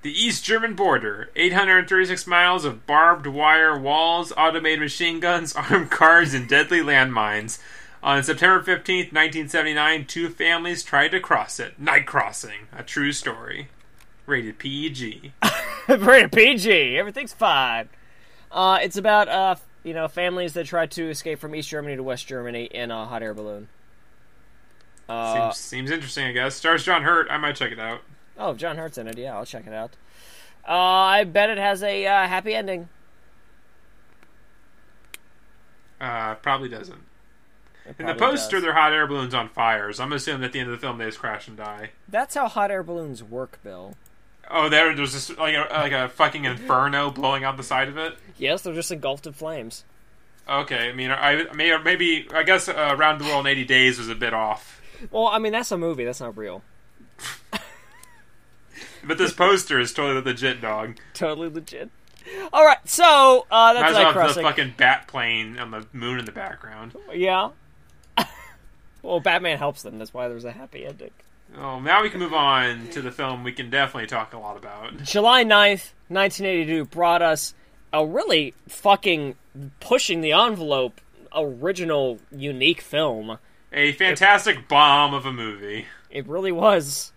The 0.05 0.13
East 0.13 0.45
German 0.45 0.75
border, 0.75 1.31
836 1.35 2.27
miles 2.27 2.67
of 2.67 2.87
barbed 2.87 3.27
wire 3.27 3.79
walls, 3.79 4.35
automated 4.37 4.81
machine 4.81 5.19
guns, 5.19 5.55
armed 5.57 5.91
cars, 5.91 6.35
and 6.35 6.47
deadly 6.47 6.81
landmines. 6.81 7.59
On 8.03 8.23
September 8.23 8.61
15th, 8.61 9.15
1979, 9.15 10.05
two 10.05 10.29
families 10.29 10.83
tried 10.83 11.09
to 11.13 11.21
cross 11.21 11.59
it. 11.59 11.81
Night 11.81 12.05
Crossing, 12.05 12.69
a 12.77 12.83
true 12.83 13.13
story. 13.13 13.69
Rated 14.27 14.59
PG. 14.59 15.33
Rated 15.89 16.33
PG. 16.33 16.99
Everything's 16.99 17.33
fine. 17.33 17.89
Uh, 18.53 18.81
it's 18.83 18.99
about 18.99 19.29
uh, 19.29 19.55
you 19.85 19.95
know 19.95 20.07
families 20.07 20.53
that 20.53 20.67
try 20.67 20.85
to 20.85 21.09
escape 21.09 21.39
from 21.39 21.55
East 21.55 21.71
Germany 21.71 21.97
to 21.97 22.03
West 22.03 22.27
Germany 22.27 22.67
in 22.67 22.91
a 22.91 23.07
hot 23.07 23.23
air 23.23 23.33
balloon. 23.33 23.69
Uh, 25.09 25.51
Seems, 25.51 25.57
seems 25.57 25.91
interesting, 25.91 26.27
I 26.27 26.33
guess. 26.33 26.57
Stars 26.57 26.85
John 26.85 27.05
Hurt. 27.05 27.27
I 27.31 27.39
might 27.39 27.57
check 27.57 27.73
it 27.73 27.79
out. 27.81 28.03
Oh, 28.39 28.55
John 28.55 28.77
Hurt's 28.77 28.99
in 28.99 29.07
it. 29.09 29.19
Yeah, 29.19 29.37
I'll 29.37 29.47
check 29.47 29.67
it 29.67 29.73
out. 29.73 29.93
Uh, 30.67 30.73
I 30.73 31.25
bet 31.25 31.51
it 31.51 31.59
has 31.59 31.83
a 31.83 32.07
uh, 32.07 32.27
happy 32.27 32.55
ending. 32.55 32.89
Uh, 36.01 36.35
probably 36.37 36.69
doesn't. 36.69 37.01
It 37.87 37.97
In 37.99 38.07
the 38.07 38.15
poster, 38.15 38.57
does. 38.57 38.63
they're 38.63 38.73
hot 38.73 38.93
air 38.93 39.07
balloons 39.07 39.35
on 39.35 39.49
fire, 39.51 39.93
so 39.93 40.03
I'm 40.03 40.13
assuming 40.13 40.45
at 40.45 40.53
the 40.53 40.61
end 40.61 40.71
of 40.71 40.79
the 40.79 40.85
film 40.85 40.99
they 40.99 41.05
just 41.07 41.19
crash 41.19 41.49
and 41.49 41.57
die. 41.57 41.91
That's 42.09 42.35
how 42.35 42.49
hot 42.49 42.71
air 42.71 42.83
balloons 42.83 43.23
work, 43.23 43.59
Bill. 43.63 43.95
Oh, 44.51 44.69
there, 44.69 44.95
there's 44.95 45.13
just 45.13 45.39
like 45.39 45.55
a, 45.55 45.67
like 45.73 45.93
a 45.93 46.09
fucking 46.09 46.45
inferno 46.45 47.11
blowing 47.15 47.45
out 47.45 47.57
the 47.57 47.63
side 47.63 47.89
of 47.89 47.97
it. 47.99 48.17
Yes, 48.39 48.63
they're 48.63 48.75
just 48.75 48.91
engulfed 48.91 49.27
in 49.27 49.33
flames. 49.35 49.85
Okay, 50.49 50.91
I 50.91 50.93
mean, 50.93 51.11
I 51.11 51.45
may 51.55 51.75
maybe 51.83 52.27
I 52.35 52.43
guess 52.43 52.69
uh, 52.69 52.95
around 52.99 53.19
the 53.21 53.25
world 53.25 53.47
in 53.47 53.51
80 53.53 53.65
days 53.65 53.99
was 53.99 54.09
a 54.11 54.15
bit 54.15 54.35
off, 54.35 54.83
Well, 55.11 55.27
I 55.29 55.39
mean 55.39 55.53
that's 55.53 55.73
a 55.73 55.79
movie. 55.79 56.05
That's 56.05 56.21
not 56.21 56.37
real. 56.37 56.63
But 59.07 59.19
this 59.19 59.33
poster 59.33 59.79
is 59.81 59.93
totally 59.93 60.23
legit, 60.23 60.61
dog. 60.61 60.99
Totally 61.13 61.49
legit. 61.49 61.91
All 62.53 62.65
right, 62.65 62.79
so 62.85 63.47
uh, 63.51 63.75
Might 63.75 63.75
that's 63.75 63.91
as 63.91 63.95
well 63.95 64.15
Night 64.15 64.27
have 64.27 64.35
the 64.35 64.43
fucking 64.43 64.75
bat 64.77 65.09
plane 65.09 65.59
on 65.59 65.71
the 65.71 65.87
moon 65.93 66.19
in 66.19 66.25
the 66.25 66.33
background. 66.33 66.95
Yeah. 67.13 67.51
well, 69.03 69.21
Batman 69.21 69.59
helps 69.59 69.83
them. 69.83 69.99
That's 69.99 70.15
why 70.15 70.29
there's 70.29 70.45
a 70.45 70.53
happy 70.53 70.87
ending. 70.87 71.11
Oh, 71.57 71.81
now 71.81 72.03
we 72.03 72.11
can 72.11 72.21
move 72.21 72.33
on 72.33 72.89
to 72.89 73.03
the 73.03 73.13
film 73.13 73.45
we 73.45 73.53
can 73.53 73.71
definitely 73.71 74.07
talk 74.07 74.33
a 74.33 74.39
lot 74.39 74.57
about. 74.57 75.03
July 75.03 75.45
9th, 75.45 75.93
1982 76.09 76.87
brought 76.87 77.23
us 77.23 77.55
a 77.93 78.05
really 78.05 78.55
fucking 78.67 79.37
pushing 79.81 80.21
the 80.21 80.33
envelope 80.33 81.01
original 81.35 82.19
unique 82.31 82.81
film. 82.81 83.39
A 83.73 83.93
fantastic 83.93 84.69
bomb 84.69 85.15
of 85.15 85.27
a 85.27 85.33
movie. 85.33 85.87
It 86.11 86.27
really 86.27 86.53
was. 86.53 87.13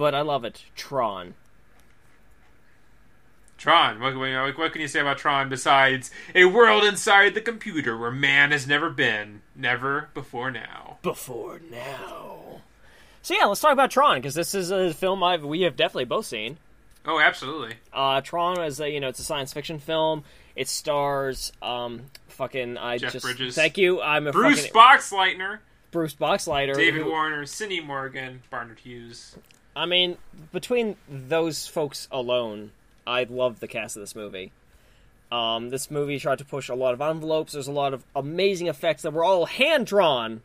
But 0.00 0.14
I 0.14 0.22
love 0.22 0.46
it. 0.46 0.64
Tron. 0.74 1.34
Tron. 3.58 4.00
What, 4.00 4.16
what, 4.16 4.56
what 4.58 4.72
can 4.72 4.80
you 4.80 4.88
say 4.88 5.00
about 5.00 5.18
Tron 5.18 5.50
besides 5.50 6.10
a 6.34 6.46
world 6.46 6.84
inside 6.84 7.34
the 7.34 7.42
computer 7.42 7.98
where 7.98 8.10
man 8.10 8.50
has 8.50 8.66
never 8.66 8.88
been, 8.88 9.42
never 9.54 10.08
before 10.14 10.50
now? 10.50 10.96
Before 11.02 11.60
now. 11.70 12.62
So 13.20 13.34
yeah, 13.34 13.44
let's 13.44 13.60
talk 13.60 13.74
about 13.74 13.90
Tron 13.90 14.16
because 14.16 14.34
this 14.34 14.54
is 14.54 14.70
a 14.70 14.94
film 14.94 15.22
I've 15.22 15.44
we 15.44 15.60
have 15.62 15.76
definitely 15.76 16.06
both 16.06 16.24
seen. 16.24 16.56
Oh, 17.04 17.20
absolutely. 17.20 17.74
Uh, 17.92 18.22
Tron 18.22 18.58
is 18.62 18.80
a 18.80 18.90
you 18.90 19.00
know 19.00 19.08
it's 19.08 19.18
a 19.18 19.24
science 19.24 19.52
fiction 19.52 19.78
film. 19.80 20.24
It 20.56 20.66
stars 20.68 21.52
um 21.60 22.04
fucking 22.28 22.78
I 22.78 22.96
Jeff 22.96 23.12
just 23.12 23.26
Bridges. 23.26 23.54
thank 23.54 23.76
you. 23.76 24.00
I'm 24.00 24.26
a 24.26 24.32
Bruce 24.32 24.66
fucking 24.66 24.72
Boxleitner, 24.80 25.58
Bruce 25.90 26.14
Boxleitner. 26.14 26.74
David 26.74 27.02
who- 27.02 27.10
Warner, 27.10 27.44
Cindy 27.44 27.80
Morgan, 27.82 28.40
Barnard 28.48 28.78
Hughes. 28.78 29.36
I 29.80 29.86
mean, 29.86 30.18
between 30.52 30.96
those 31.08 31.66
folks 31.66 32.06
alone, 32.12 32.72
I 33.06 33.24
love 33.24 33.60
the 33.60 33.66
cast 33.68 33.96
of 33.96 34.02
this 34.02 34.14
movie. 34.14 34.52
Um, 35.32 35.70
this 35.70 35.90
movie 35.90 36.18
tried 36.18 36.38
to 36.38 36.44
push 36.44 36.68
a 36.68 36.74
lot 36.74 36.92
of 36.92 37.00
envelopes. 37.00 37.54
There's 37.54 37.66
a 37.66 37.72
lot 37.72 37.94
of 37.94 38.04
amazing 38.14 38.66
effects 38.66 39.02
that 39.04 39.12
were 39.12 39.24
all 39.24 39.46
hand 39.46 39.86
drawn. 39.86 40.42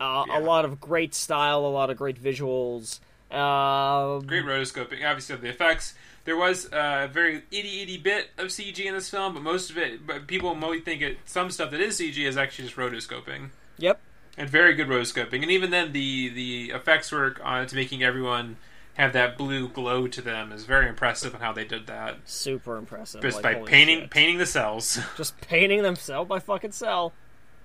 Uh, 0.00 0.24
Yeah. 0.28 0.38
A 0.38 0.40
lot 0.40 0.64
of 0.64 0.80
great 0.80 1.14
style, 1.14 1.58
a 1.66 1.68
lot 1.68 1.90
of 1.90 1.98
great 1.98 2.16
visuals. 2.22 3.00
Uh, 3.30 4.20
Great 4.20 4.44
rotoscoping. 4.46 5.04
Obviously, 5.06 5.34
of 5.34 5.42
the 5.42 5.50
effects. 5.50 5.92
There 6.24 6.36
was 6.38 6.66
a 6.72 7.08
very 7.12 7.42
itty 7.50 7.82
itty 7.82 7.98
bit 7.98 8.30
of 8.38 8.46
CG 8.48 8.78
in 8.86 8.94
this 8.94 9.10
film, 9.10 9.34
but 9.34 9.42
most 9.42 9.68
of 9.68 9.76
it, 9.76 10.06
but 10.06 10.26
people 10.26 10.54
might 10.54 10.86
think 10.86 11.02
it. 11.02 11.18
Some 11.26 11.50
stuff 11.50 11.70
that 11.72 11.80
is 11.80 11.98
CG 12.00 12.16
is 12.26 12.38
actually 12.38 12.64
just 12.68 12.76
rotoscoping, 12.78 13.50
Yep. 13.76 14.00
And 14.38 14.48
very 14.48 14.74
good 14.74 14.88
rotoscoping. 14.88 15.42
And 15.42 15.50
even 15.50 15.70
then, 15.70 15.92
the 15.92 16.28
the 16.28 16.70
effects 16.70 17.12
work 17.12 17.40
on 17.44 17.66
to 17.66 17.76
making 17.76 18.02
everyone 18.02 18.56
have 18.94 19.12
that 19.12 19.38
blue 19.38 19.68
glow 19.68 20.08
to 20.08 20.20
them 20.20 20.50
is 20.50 20.64
very 20.64 20.88
impressive 20.88 21.32
and 21.32 21.42
how 21.42 21.52
they 21.52 21.64
did 21.64 21.86
that. 21.86 22.16
Super 22.24 22.76
impressive. 22.76 23.22
Just 23.22 23.42
like, 23.42 23.60
by 23.60 23.70
painting 23.70 24.00
shit. 24.00 24.10
painting 24.10 24.38
the 24.38 24.46
cells. 24.46 24.98
Just 25.16 25.40
painting 25.40 25.82
them 25.82 25.96
cell 25.96 26.24
by 26.24 26.38
fucking 26.40 26.72
cell. 26.72 27.12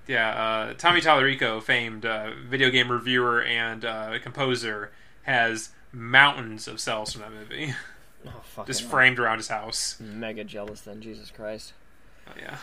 Yeah, 0.05 0.29
uh, 0.29 0.73
Tommy 0.73 0.99
Tallarico, 0.99 1.61
famed 1.63 2.05
uh, 2.05 2.31
video 2.45 2.69
game 2.69 2.91
reviewer 2.91 3.41
and 3.41 3.85
uh, 3.85 4.19
composer, 4.21 4.91
has 5.23 5.69
mountains 5.93 6.67
of 6.67 6.79
cells 6.81 7.13
from 7.13 7.21
that 7.21 7.31
movie. 7.31 7.73
Oh, 8.25 8.63
just 8.63 8.83
framed 8.83 9.19
around 9.19 9.39
his 9.39 9.49
house. 9.49 9.99
Mega 9.99 10.45
jealous 10.45 10.79
then, 10.79 11.01
Jesus 11.01 11.29
Christ. 11.29 11.73
Oh, 12.25 12.31
yeah. 12.39 12.55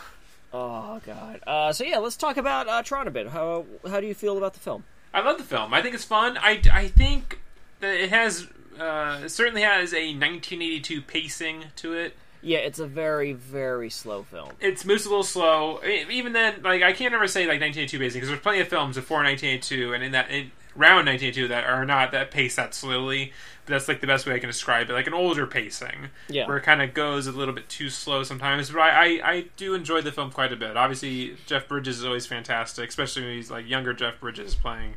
Oh 0.53 0.99
god. 1.05 1.39
Uh, 1.47 1.71
so 1.71 1.83
yeah, 1.83 1.97
let's 1.99 2.17
talk 2.17 2.37
about 2.37 2.67
uh, 2.67 2.83
Tron 2.83 3.07
a 3.07 3.11
bit. 3.11 3.29
How 3.29 3.65
how 3.87 3.99
do 3.99 4.07
you 4.07 4.13
feel 4.13 4.37
about 4.37 4.53
the 4.53 4.59
film? 4.59 4.83
I 5.13 5.21
love 5.21 5.37
the 5.37 5.43
film. 5.43 5.73
I 5.73 5.81
think 5.81 5.95
it's 5.95 6.05
fun. 6.05 6.37
I, 6.37 6.61
I 6.71 6.87
think 6.87 7.39
that 7.79 7.95
it 7.95 8.09
has 8.09 8.47
uh, 8.79 9.21
it 9.23 9.29
certainly 9.29 9.61
has 9.61 9.93
a 9.93 10.13
1982 10.13 11.01
pacing 11.01 11.65
to 11.77 11.93
it. 11.93 12.15
Yeah, 12.41 12.59
it's 12.59 12.79
a 12.79 12.87
very 12.87 13.33
very 13.33 13.89
slow 13.89 14.23
film. 14.23 14.49
It 14.59 14.83
moves 14.85 15.05
a 15.05 15.09
little 15.09 15.23
slow. 15.23 15.81
Even 15.83 16.33
then, 16.33 16.61
like 16.63 16.81
I 16.81 16.93
can't 16.93 17.13
ever 17.13 17.27
say 17.27 17.41
like 17.41 17.61
1982 17.61 17.99
pacing 17.99 18.17
because 18.17 18.29
there's 18.29 18.41
plenty 18.41 18.59
of 18.59 18.67
films 18.67 18.95
before 18.95 19.23
1982 19.23 19.93
and 19.93 20.03
in 20.03 20.11
that 20.13 20.31
in, 20.31 20.51
around 20.77 21.05
1982 21.05 21.47
that 21.49 21.65
are 21.65 21.85
not 21.85 22.11
that 22.11 22.31
pace 22.31 22.55
that 22.55 22.73
slowly. 22.73 23.33
But 23.65 23.73
that's 23.73 23.87
like 23.87 24.01
the 24.01 24.07
best 24.07 24.25
way 24.25 24.33
I 24.33 24.39
can 24.39 24.49
describe 24.49 24.89
it, 24.89 24.93
like 24.93 25.05
an 25.07 25.13
older 25.13 25.45
pacing. 25.45 26.09
Yeah. 26.29 26.47
where 26.47 26.57
it 26.57 26.63
kind 26.63 26.81
of 26.81 26.93
goes 26.93 27.27
a 27.27 27.31
little 27.31 27.53
bit 27.53 27.69
too 27.69 27.89
slow 27.89 28.23
sometimes. 28.23 28.71
But 28.71 28.79
I, 28.81 28.89
I, 28.89 29.31
I 29.31 29.45
do 29.55 29.73
enjoy 29.75 30.01
the 30.01 30.11
film 30.11 30.31
quite 30.31 30.51
a 30.51 30.55
bit. 30.55 30.75
Obviously, 30.77 31.35
Jeff 31.45 31.67
Bridges 31.67 31.99
is 31.99 32.05
always 32.05 32.25
fantastic, 32.25 32.89
especially 32.89 33.23
when 33.23 33.35
he's 33.35 33.51
like 33.51 33.67
younger 33.69 33.93
Jeff 33.93 34.19
Bridges 34.19 34.55
playing 34.55 34.95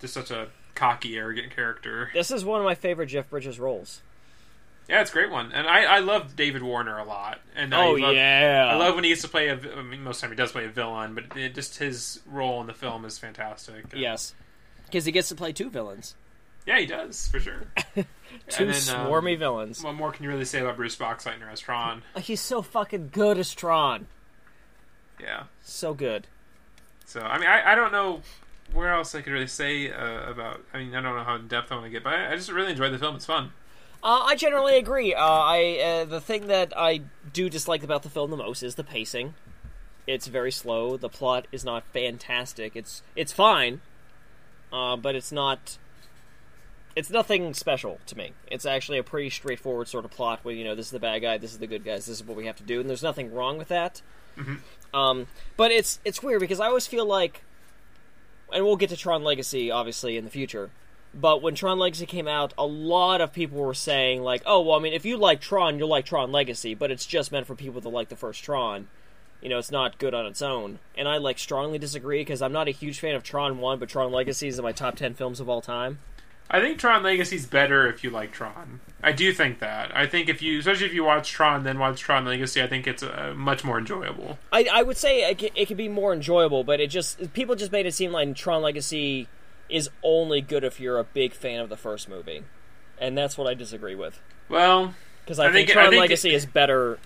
just 0.00 0.14
such 0.14 0.30
a 0.30 0.48
cocky, 0.74 1.16
arrogant 1.16 1.54
character. 1.54 2.10
This 2.14 2.30
is 2.30 2.44
one 2.44 2.60
of 2.60 2.64
my 2.64 2.74
favorite 2.74 3.06
Jeff 3.06 3.28
Bridges 3.30 3.58
roles. 3.58 4.02
Yeah, 4.88 5.00
it's 5.00 5.10
a 5.10 5.12
great 5.14 5.32
one, 5.32 5.50
and 5.50 5.66
I, 5.66 5.96
I 5.96 5.98
love 5.98 6.36
David 6.36 6.62
Warner 6.62 6.96
a 6.96 7.04
lot. 7.04 7.40
And 7.56 7.74
Oh 7.74 7.96
I 7.96 8.00
love, 8.00 8.14
yeah. 8.14 8.70
I 8.72 8.76
love 8.76 8.94
when 8.94 9.02
he 9.02 9.10
gets 9.10 9.22
to 9.22 9.28
play 9.28 9.48
a. 9.48 9.54
I 9.76 9.82
mean, 9.82 10.04
most 10.04 10.18
of 10.18 10.20
the 10.20 10.26
time 10.28 10.30
he 10.30 10.36
does 10.36 10.52
play 10.52 10.64
a 10.64 10.68
villain, 10.68 11.12
but 11.16 11.36
it, 11.36 11.56
just 11.56 11.78
his 11.78 12.20
role 12.24 12.60
in 12.60 12.68
the 12.68 12.72
film 12.72 13.04
is 13.04 13.18
fantastic. 13.18 13.86
Yes. 13.96 14.32
Because 14.86 15.04
he 15.04 15.12
gets 15.12 15.28
to 15.28 15.34
play 15.34 15.52
two 15.52 15.68
villains. 15.70 16.14
yeah, 16.66 16.78
he 16.78 16.86
does 16.86 17.28
for 17.28 17.38
sure. 17.40 17.62
Two 18.48 18.64
And 18.64 18.74
then, 18.74 18.96
um, 18.96 19.06
swarmy 19.06 19.38
villains. 19.38 19.82
What 19.82 19.94
more 19.94 20.12
can 20.12 20.24
you 20.24 20.30
really 20.30 20.44
say 20.44 20.60
about 20.60 20.76
Bruce 20.76 20.96
Boxleitner 20.96 21.50
as 21.50 21.60
Tron? 21.60 22.02
He's 22.18 22.40
so 22.40 22.60
fucking 22.62 23.10
good 23.12 23.38
as 23.38 23.52
Tron. 23.54 24.06
Yeah. 25.20 25.44
So 25.62 25.94
good. 25.94 26.26
So 27.06 27.20
I 27.20 27.38
mean, 27.38 27.48
I, 27.48 27.72
I 27.72 27.74
don't 27.74 27.92
know 27.92 28.20
where 28.72 28.92
else 28.92 29.14
I 29.14 29.22
could 29.22 29.32
really 29.32 29.46
say 29.46 29.90
uh, 29.92 30.30
about. 30.30 30.60
I 30.74 30.78
mean, 30.78 30.94
I 30.94 31.00
don't 31.00 31.16
know 31.16 31.24
how 31.24 31.36
in 31.36 31.48
depth 31.48 31.70
I 31.72 31.76
want 31.76 31.86
to 31.86 31.90
get, 31.90 32.02
but 32.04 32.12
I, 32.14 32.32
I 32.32 32.36
just 32.36 32.50
really 32.50 32.72
enjoyed 32.72 32.92
the 32.92 32.98
film. 32.98 33.16
It's 33.16 33.26
fun. 33.26 33.52
Uh, 34.02 34.24
I 34.26 34.34
generally 34.36 34.76
agree. 34.76 35.14
Uh, 35.14 35.24
I 35.24 35.78
uh, 35.78 36.04
the 36.04 36.20
thing 36.20 36.48
that 36.48 36.72
I 36.76 37.00
do 37.32 37.48
dislike 37.48 37.82
about 37.82 38.02
the 38.02 38.10
film 38.10 38.30
the 38.30 38.36
most 38.36 38.62
is 38.62 38.74
the 38.74 38.84
pacing. 38.84 39.34
It's 40.06 40.26
very 40.26 40.52
slow. 40.52 40.96
The 40.96 41.08
plot 41.08 41.46
is 41.52 41.64
not 41.64 41.84
fantastic. 41.92 42.76
It's 42.76 43.02
it's 43.14 43.32
fine, 43.32 43.80
uh, 44.76 44.96
but 44.96 45.14
it's 45.14 45.32
not. 45.32 45.78
It's 46.94 47.10
nothing 47.10 47.54
special 47.54 47.98
to 48.06 48.16
me. 48.16 48.32
It's 48.50 48.64
actually 48.66 48.98
a 48.98 49.02
pretty 49.02 49.30
straightforward 49.30 49.88
sort 49.88 50.04
of 50.04 50.10
plot 50.10 50.40
where 50.42 50.54
you 50.54 50.64
know 50.64 50.74
this 50.74 50.86
is 50.86 50.92
the 50.92 50.98
bad 50.98 51.20
guy, 51.20 51.38
this 51.38 51.52
is 51.52 51.58
the 51.58 51.66
good 51.66 51.84
guys, 51.84 52.06
this 52.06 52.20
is 52.20 52.24
what 52.24 52.36
we 52.36 52.46
have 52.46 52.56
to 52.56 52.62
do, 52.62 52.80
and 52.80 52.88
there's 52.88 53.02
nothing 53.02 53.32
wrong 53.32 53.56
with 53.58 53.68
that. 53.68 54.02
Um, 54.92 55.26
but 55.56 55.70
it's 55.72 55.98
it's 56.04 56.22
weird 56.22 56.40
because 56.40 56.60
I 56.60 56.66
always 56.66 56.86
feel 56.86 57.06
like, 57.06 57.42
and 58.52 58.64
we'll 58.64 58.76
get 58.76 58.90
to 58.90 58.96
Tron 58.96 59.24
Legacy 59.24 59.70
obviously 59.70 60.16
in 60.18 60.24
the 60.24 60.30
future. 60.30 60.70
But 61.14 61.40
when 61.40 61.54
Tron 61.54 61.78
Legacy 61.78 62.04
came 62.04 62.28
out, 62.28 62.52
a 62.58 62.66
lot 62.66 63.22
of 63.22 63.32
people 63.32 63.58
were 63.58 63.72
saying 63.72 64.22
like, 64.22 64.42
"Oh, 64.44 64.60
well, 64.60 64.78
I 64.78 64.82
mean, 64.82 64.92
if 64.92 65.06
you 65.06 65.16
like 65.16 65.40
Tron, 65.40 65.78
you'll 65.78 65.88
like 65.88 66.04
Tron 66.04 66.30
Legacy, 66.32 66.74
but 66.74 66.90
it's 66.90 67.06
just 67.06 67.32
meant 67.32 67.46
for 67.46 67.54
people 67.54 67.80
that 67.80 67.88
like 67.88 68.10
the 68.10 68.16
first 68.16 68.44
Tron. 68.44 68.88
You 69.46 69.50
know, 69.50 69.58
it's 69.60 69.70
not 69.70 69.98
good 69.98 70.12
on 70.12 70.26
its 70.26 70.42
own." 70.42 70.80
And 70.98 71.06
I 71.06 71.18
like 71.18 71.38
strongly 71.38 71.78
disagree 71.78 72.18
because 72.22 72.42
I'm 72.42 72.50
not 72.52 72.66
a 72.66 72.72
huge 72.72 72.98
fan 72.98 73.14
of 73.14 73.22
Tron 73.22 73.58
One, 73.60 73.78
but 73.78 73.88
Tron 73.88 74.10
Legacy 74.10 74.48
is 74.48 74.58
in 74.58 74.64
my 74.64 74.72
top 74.72 74.96
ten 74.96 75.14
films 75.14 75.38
of 75.38 75.48
all 75.48 75.60
time. 75.60 76.00
I 76.50 76.58
think 76.60 76.78
Tron 76.80 77.04
Legacy's 77.04 77.46
better 77.46 77.86
if 77.88 78.02
you 78.02 78.10
like 78.10 78.32
Tron. 78.32 78.80
I 79.04 79.12
do 79.12 79.32
think 79.32 79.60
that. 79.60 79.96
I 79.96 80.06
think 80.08 80.28
if 80.28 80.42
you, 80.42 80.58
especially 80.58 80.86
if 80.86 80.94
you 80.94 81.04
watch 81.04 81.30
Tron, 81.30 81.62
then 81.62 81.78
watch 81.78 82.00
Tron 82.00 82.24
Legacy, 82.24 82.60
I 82.60 82.66
think 82.66 82.88
it's 82.88 83.04
uh, 83.04 83.34
much 83.36 83.62
more 83.62 83.78
enjoyable. 83.78 84.36
I, 84.52 84.66
I 84.72 84.82
would 84.82 84.96
say 84.96 85.30
it, 85.30 85.42
it 85.54 85.66
could 85.68 85.76
be 85.76 85.88
more 85.88 86.12
enjoyable, 86.12 86.64
but 86.64 86.80
it 86.80 86.88
just 86.90 87.32
people 87.32 87.54
just 87.54 87.70
made 87.70 87.86
it 87.86 87.94
seem 87.94 88.10
like 88.10 88.34
Tron 88.34 88.62
Legacy 88.62 89.28
is 89.68 89.88
only 90.02 90.40
good 90.40 90.64
if 90.64 90.80
you're 90.80 90.98
a 90.98 91.04
big 91.04 91.32
fan 91.34 91.60
of 91.60 91.68
the 91.68 91.76
first 91.76 92.08
movie, 92.08 92.42
and 92.98 93.16
that's 93.16 93.38
what 93.38 93.46
I 93.46 93.54
disagree 93.54 93.94
with 93.94 94.20
Well, 94.48 94.94
because 95.24 95.38
I, 95.38 95.48
I 95.48 95.52
think, 95.52 95.68
think- 95.68 95.70
I 95.78 95.82
Tron 95.82 95.90
think- 95.92 96.00
Legacy 96.00 96.34
is 96.34 96.46
better. 96.46 96.98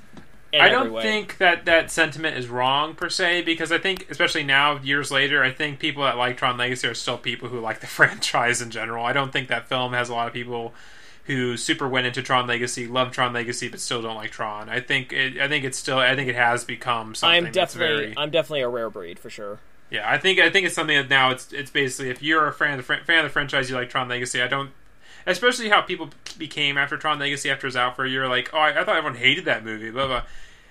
I 0.52 0.68
don't 0.68 1.00
think 1.00 1.38
that 1.38 1.64
that 1.66 1.90
sentiment 1.90 2.36
is 2.36 2.48
wrong 2.48 2.94
per 2.94 3.08
se 3.08 3.42
because 3.42 3.70
I 3.70 3.78
think, 3.78 4.10
especially 4.10 4.42
now, 4.42 4.78
years 4.78 5.10
later, 5.10 5.42
I 5.44 5.52
think 5.52 5.78
people 5.78 6.02
that 6.02 6.16
like 6.16 6.36
Tron 6.36 6.56
Legacy 6.56 6.88
are 6.88 6.94
still 6.94 7.18
people 7.18 7.48
who 7.48 7.60
like 7.60 7.80
the 7.80 7.86
franchise 7.98 8.60
in 8.60 8.70
general. 8.70 9.04
I 9.04 9.12
don't 9.12 9.32
think 9.32 9.48
that 9.48 9.68
film 9.68 9.92
has 9.92 10.08
a 10.08 10.14
lot 10.14 10.26
of 10.26 10.32
people 10.32 10.74
who 11.24 11.56
super 11.56 11.88
went 11.88 12.06
into 12.06 12.22
Tron 12.22 12.46
Legacy, 12.48 12.88
love 12.88 13.12
Tron 13.12 13.32
Legacy, 13.32 13.68
but 13.68 13.78
still 13.78 14.02
don't 14.02 14.16
like 14.16 14.32
Tron. 14.32 14.68
I 14.68 14.80
think 14.80 15.12
it, 15.12 15.38
I 15.40 15.46
think 15.46 15.64
it's 15.64 15.78
still 15.78 15.98
I 15.98 16.16
think 16.16 16.28
it 16.28 16.34
has 16.34 16.64
become 16.64 17.14
something 17.14 17.46
I'm 17.46 17.52
that's 17.52 17.74
definitely 17.74 17.96
very 18.06 18.14
I'm 18.16 18.30
definitely 18.30 18.62
a 18.62 18.68
rare 18.68 18.90
breed 18.90 19.18
for 19.18 19.30
sure. 19.30 19.60
yeah. 19.90 20.10
I 20.10 20.18
think 20.18 20.40
I 20.40 20.50
think 20.50 20.66
it's 20.66 20.74
something 20.74 20.96
that 20.96 21.08
now 21.08 21.30
it's 21.30 21.52
it's 21.52 21.70
basically 21.70 22.10
if 22.10 22.22
you're 22.22 22.48
a 22.48 22.52
fan 22.52 22.78
of 22.78 22.86
the 22.86 22.96
fan 22.96 23.18
of 23.18 23.24
the 23.24 23.30
franchise, 23.30 23.70
you 23.70 23.76
like 23.76 23.90
Tron 23.90 24.08
Legacy. 24.08 24.42
I 24.42 24.48
don't. 24.48 24.70
Especially 25.26 25.68
how 25.68 25.82
people 25.82 26.10
became 26.38 26.78
after 26.78 26.96
Tron 26.96 27.18
Legacy 27.18 27.50
after 27.50 27.66
it 27.66 27.68
was 27.68 27.76
out 27.76 27.96
for 27.96 28.04
a 28.04 28.08
year, 28.08 28.28
like, 28.28 28.50
oh, 28.52 28.58
I, 28.58 28.80
I 28.80 28.84
thought 28.84 28.96
everyone 28.96 29.18
hated 29.18 29.44
that 29.44 29.64
movie, 29.64 29.90
blah 29.90 30.06
blah. 30.06 30.22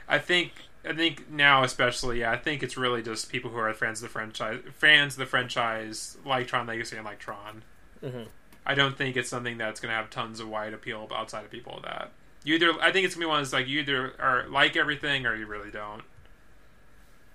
I 0.08 0.18
think 0.18 0.54
I 0.86 0.94
think 0.94 1.30
now 1.30 1.64
especially, 1.64 2.22
yeah, 2.22 2.32
I 2.32 2.38
think 2.38 2.64
it's 2.64 2.78
really 2.78 3.02
just 3.04 3.30
people 3.32 3.52
who 3.52 3.58
are 3.58 3.74
fans 3.74 4.00
of 4.00 4.04
the 4.04 4.10
franchise, 4.14 4.62
fans 4.78 5.14
of 5.14 5.20
the 5.20 5.26
franchise, 5.26 6.18
like 6.26 6.48
Tron 6.48 6.68
Legacy 6.68 6.96
and 6.96 7.06
like 7.06 7.20
Tron. 7.20 7.64
Mhm. 8.04 8.28
I 8.66 8.76
don't 8.76 8.98
think 8.98 9.18
it's 9.18 9.30
something 9.30 9.58
that's 9.58 9.80
going 9.80 9.90
to 9.90 9.96
have 9.96 10.10
tons 10.10 10.40
of 10.40 10.48
wide 10.48 10.74
appeal 10.74 11.08
outside 11.14 11.44
of 11.44 11.52
people 11.52 11.78
of 11.78 11.84
that. 11.84 12.12
You 12.44 12.56
either, 12.56 12.74
I 12.82 12.92
think 12.92 13.06
it's 13.06 13.16
gonna 13.16 13.26
be 13.26 13.30
one 13.30 13.42
that's 13.42 13.52
like 13.52 13.68
you 13.68 13.80
either 13.82 14.14
are 14.20 14.48
like 14.48 14.78
everything 14.78 15.26
or 15.26 15.36
you 15.36 15.46
really 15.46 15.72
don't, 15.72 16.04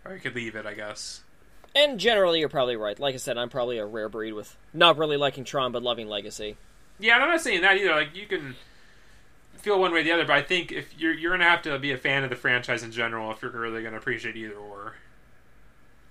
or 0.05 0.14
you 0.14 0.20
could 0.20 0.35
leave 0.35 0.55
it, 0.57 0.64
I 0.64 0.74
guess. 0.74 1.22
And 1.74 1.98
generally, 1.98 2.40
you're 2.40 2.48
probably 2.48 2.77
right. 2.77 2.98
Like 2.98 3.14
I 3.14 3.18
said, 3.18 3.37
I'm 3.37 3.50
probably 3.50 3.79
a 3.79 3.85
rare 3.85 4.09
breed 4.09 4.33
with 4.33 4.57
not 4.72 4.96
really 4.96 5.16
liking 5.16 5.44
Tron 5.44 5.72
but 5.72 5.83
loving 5.83 6.09
Legacy. 6.09 6.57
Yeah, 6.98 7.14
and 7.14 7.24
I'm 7.24 7.30
not 7.30 7.40
saying 7.40 7.62
that 7.62 7.76
either. 7.76 7.90
Like 7.94 8.14
you 8.14 8.26
can 8.26 8.54
feel 9.59 9.80
one 9.80 9.92
way 9.92 10.00
or 10.00 10.04
the 10.04 10.12
other, 10.12 10.24
but 10.24 10.37
I 10.37 10.42
think 10.42 10.72
if 10.72 10.98
you're 10.98 11.12
you're 11.14 11.33
gonna 11.33 11.44
have 11.48 11.62
to 11.62 11.78
be 11.78 11.92
a 11.92 11.98
fan 11.98 12.22
of 12.24 12.30
the 12.30 12.37
franchise 12.37 12.83
in 12.83 12.92
general 12.92 13.30
if 13.33 13.42
you're 13.42 13.50
really 13.50 13.83
gonna 13.83 13.96
appreciate 13.96 14.37
either 14.37 14.54
or. 14.54 14.94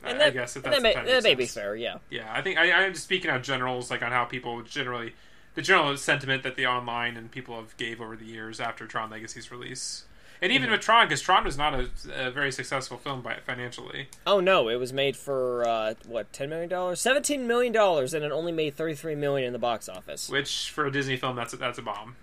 And 0.03 0.15
I- 0.15 0.17
that, 0.17 0.27
I 0.27 0.29
guess 0.31 0.55
if 0.57 0.63
that's 0.63 0.75
that, 0.75 0.81
may, 0.83 0.93
that 0.93 1.23
may 1.23 1.35
be 1.35 1.45
fair. 1.45 1.75
Yeah. 1.75 1.99
Yeah, 2.09 2.29
I 2.31 2.41
think 2.41 2.57
I, 2.57 2.71
I'm 2.71 2.91
just 2.93 3.05
speaking 3.05 3.31
out 3.31 3.43
generals, 3.43 3.89
like 3.89 4.01
on 4.03 4.11
how 4.11 4.25
people 4.25 4.61
generally, 4.63 5.13
the 5.55 5.61
general 5.61 5.95
sentiment 5.95 6.43
that 6.43 6.57
the 6.57 6.65
online 6.67 7.15
and 7.15 7.31
people 7.31 7.55
have 7.55 7.75
gave 7.77 8.01
over 8.01 8.17
the 8.17 8.25
years 8.25 8.59
after 8.59 8.85
Tron 8.85 9.09
Legacy's 9.09 9.49
release, 9.51 10.03
and 10.43 10.51
even 10.51 10.65
Mm-hmm. 10.67 10.71
with 10.73 10.81
Tron, 10.81 11.07
because 11.07 11.21
Tron 11.21 11.43
was 11.45 11.57
not 11.57 11.73
a, 11.73 11.89
a 12.13 12.29
very 12.29 12.51
successful 12.51 12.97
film 12.97 13.21
by 13.23 13.37
financially. 13.45 14.09
Oh 14.27 14.39
no, 14.39 14.69
it 14.69 14.75
was 14.75 14.93
made 14.93 15.15
for 15.17 15.67
uh, 15.67 15.93
what 16.05 16.31
ten 16.33 16.49
million 16.49 16.69
dollars, 16.69 17.01
seventeen 17.01 17.47
million 17.47 17.73
dollars, 17.73 18.13
and 18.13 18.23
it 18.23 18.31
only 18.31 18.51
made 18.51 18.75
thirty 18.75 18.93
three 18.93 19.15
million 19.15 19.47
in 19.47 19.53
the 19.53 19.59
box 19.59 19.89
office. 19.89 20.29
which 20.29 20.69
for 20.69 20.85
a 20.85 20.91
Disney 20.91 21.17
film, 21.17 21.35
that's 21.35 21.53
a, 21.53 21.57
that's 21.57 21.79
a 21.79 21.81
bomb. 21.81 22.15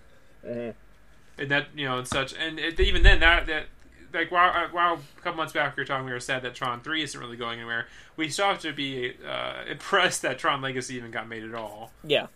Mhm. 0.47 0.75
And 1.37 1.49
that 1.51 1.67
you 1.75 1.85
know, 1.85 1.97
and 1.97 2.07
such, 2.07 2.33
and 2.35 2.59
it, 2.59 2.79
even 2.79 3.03
then, 3.03 3.19
that 3.21 3.47
that 3.47 3.65
like 4.13 4.31
while 4.31 4.49
uh, 4.51 4.67
while 4.71 4.93
a 5.17 5.21
couple 5.21 5.37
months 5.37 5.53
back 5.53 5.75
we 5.75 5.81
were 5.81 5.85
talking, 5.85 6.05
we 6.05 6.11
were 6.11 6.19
sad 6.19 6.43
that 6.43 6.53
Tron 6.53 6.81
Three 6.81 7.01
isn't 7.03 7.19
really 7.19 7.37
going 7.37 7.59
anywhere. 7.59 7.87
We 8.17 8.29
still 8.29 8.45
have 8.47 8.59
to 8.59 8.71
be 8.73 9.15
uh, 9.27 9.63
impressed 9.69 10.21
that 10.21 10.37
Tron 10.37 10.61
Legacy 10.61 10.95
even 10.95 11.09
got 11.11 11.27
made 11.27 11.43
at 11.43 11.55
all, 11.55 11.91
Yeah. 12.03 12.27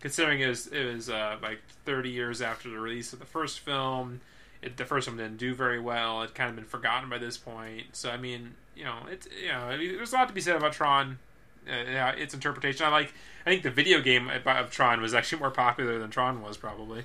considering 0.00 0.40
it 0.40 0.48
was 0.48 0.66
it 0.66 0.84
was 0.92 1.08
uh, 1.08 1.36
like 1.40 1.60
30 1.86 2.10
years 2.10 2.42
after 2.42 2.68
the 2.68 2.78
release 2.78 3.12
of 3.14 3.20
the 3.20 3.24
first 3.24 3.60
film. 3.60 4.20
It, 4.64 4.76
the 4.76 4.84
first 4.84 5.06
one 5.08 5.16
didn't 5.16 5.36
do 5.36 5.54
very 5.54 5.80
well. 5.80 6.22
It 6.22 6.34
kind 6.34 6.50
of 6.50 6.56
been 6.56 6.64
forgotten 6.64 7.08
by 7.10 7.18
this 7.18 7.36
point. 7.36 7.84
So 7.92 8.10
I 8.10 8.16
mean, 8.16 8.54
you 8.76 8.84
know, 8.84 8.96
it's 9.10 9.26
you 9.40 9.48
know, 9.48 9.58
I 9.60 9.76
mean, 9.76 9.96
there's 9.96 10.12
a 10.12 10.16
lot 10.16 10.28
to 10.28 10.34
be 10.34 10.40
said 10.40 10.56
about 10.56 10.72
Tron. 10.72 11.18
Uh, 11.66 11.72
yeah, 11.90 12.10
its 12.10 12.34
interpretation. 12.34 12.84
I 12.86 12.90
like. 12.90 13.12
I 13.46 13.50
think 13.50 13.62
the 13.62 13.70
video 13.70 14.00
game 14.00 14.30
of 14.46 14.70
Tron 14.70 15.00
was 15.00 15.14
actually 15.14 15.38
more 15.40 15.50
popular 15.50 15.98
than 15.98 16.10
Tron 16.10 16.42
was 16.42 16.56
probably. 16.56 17.04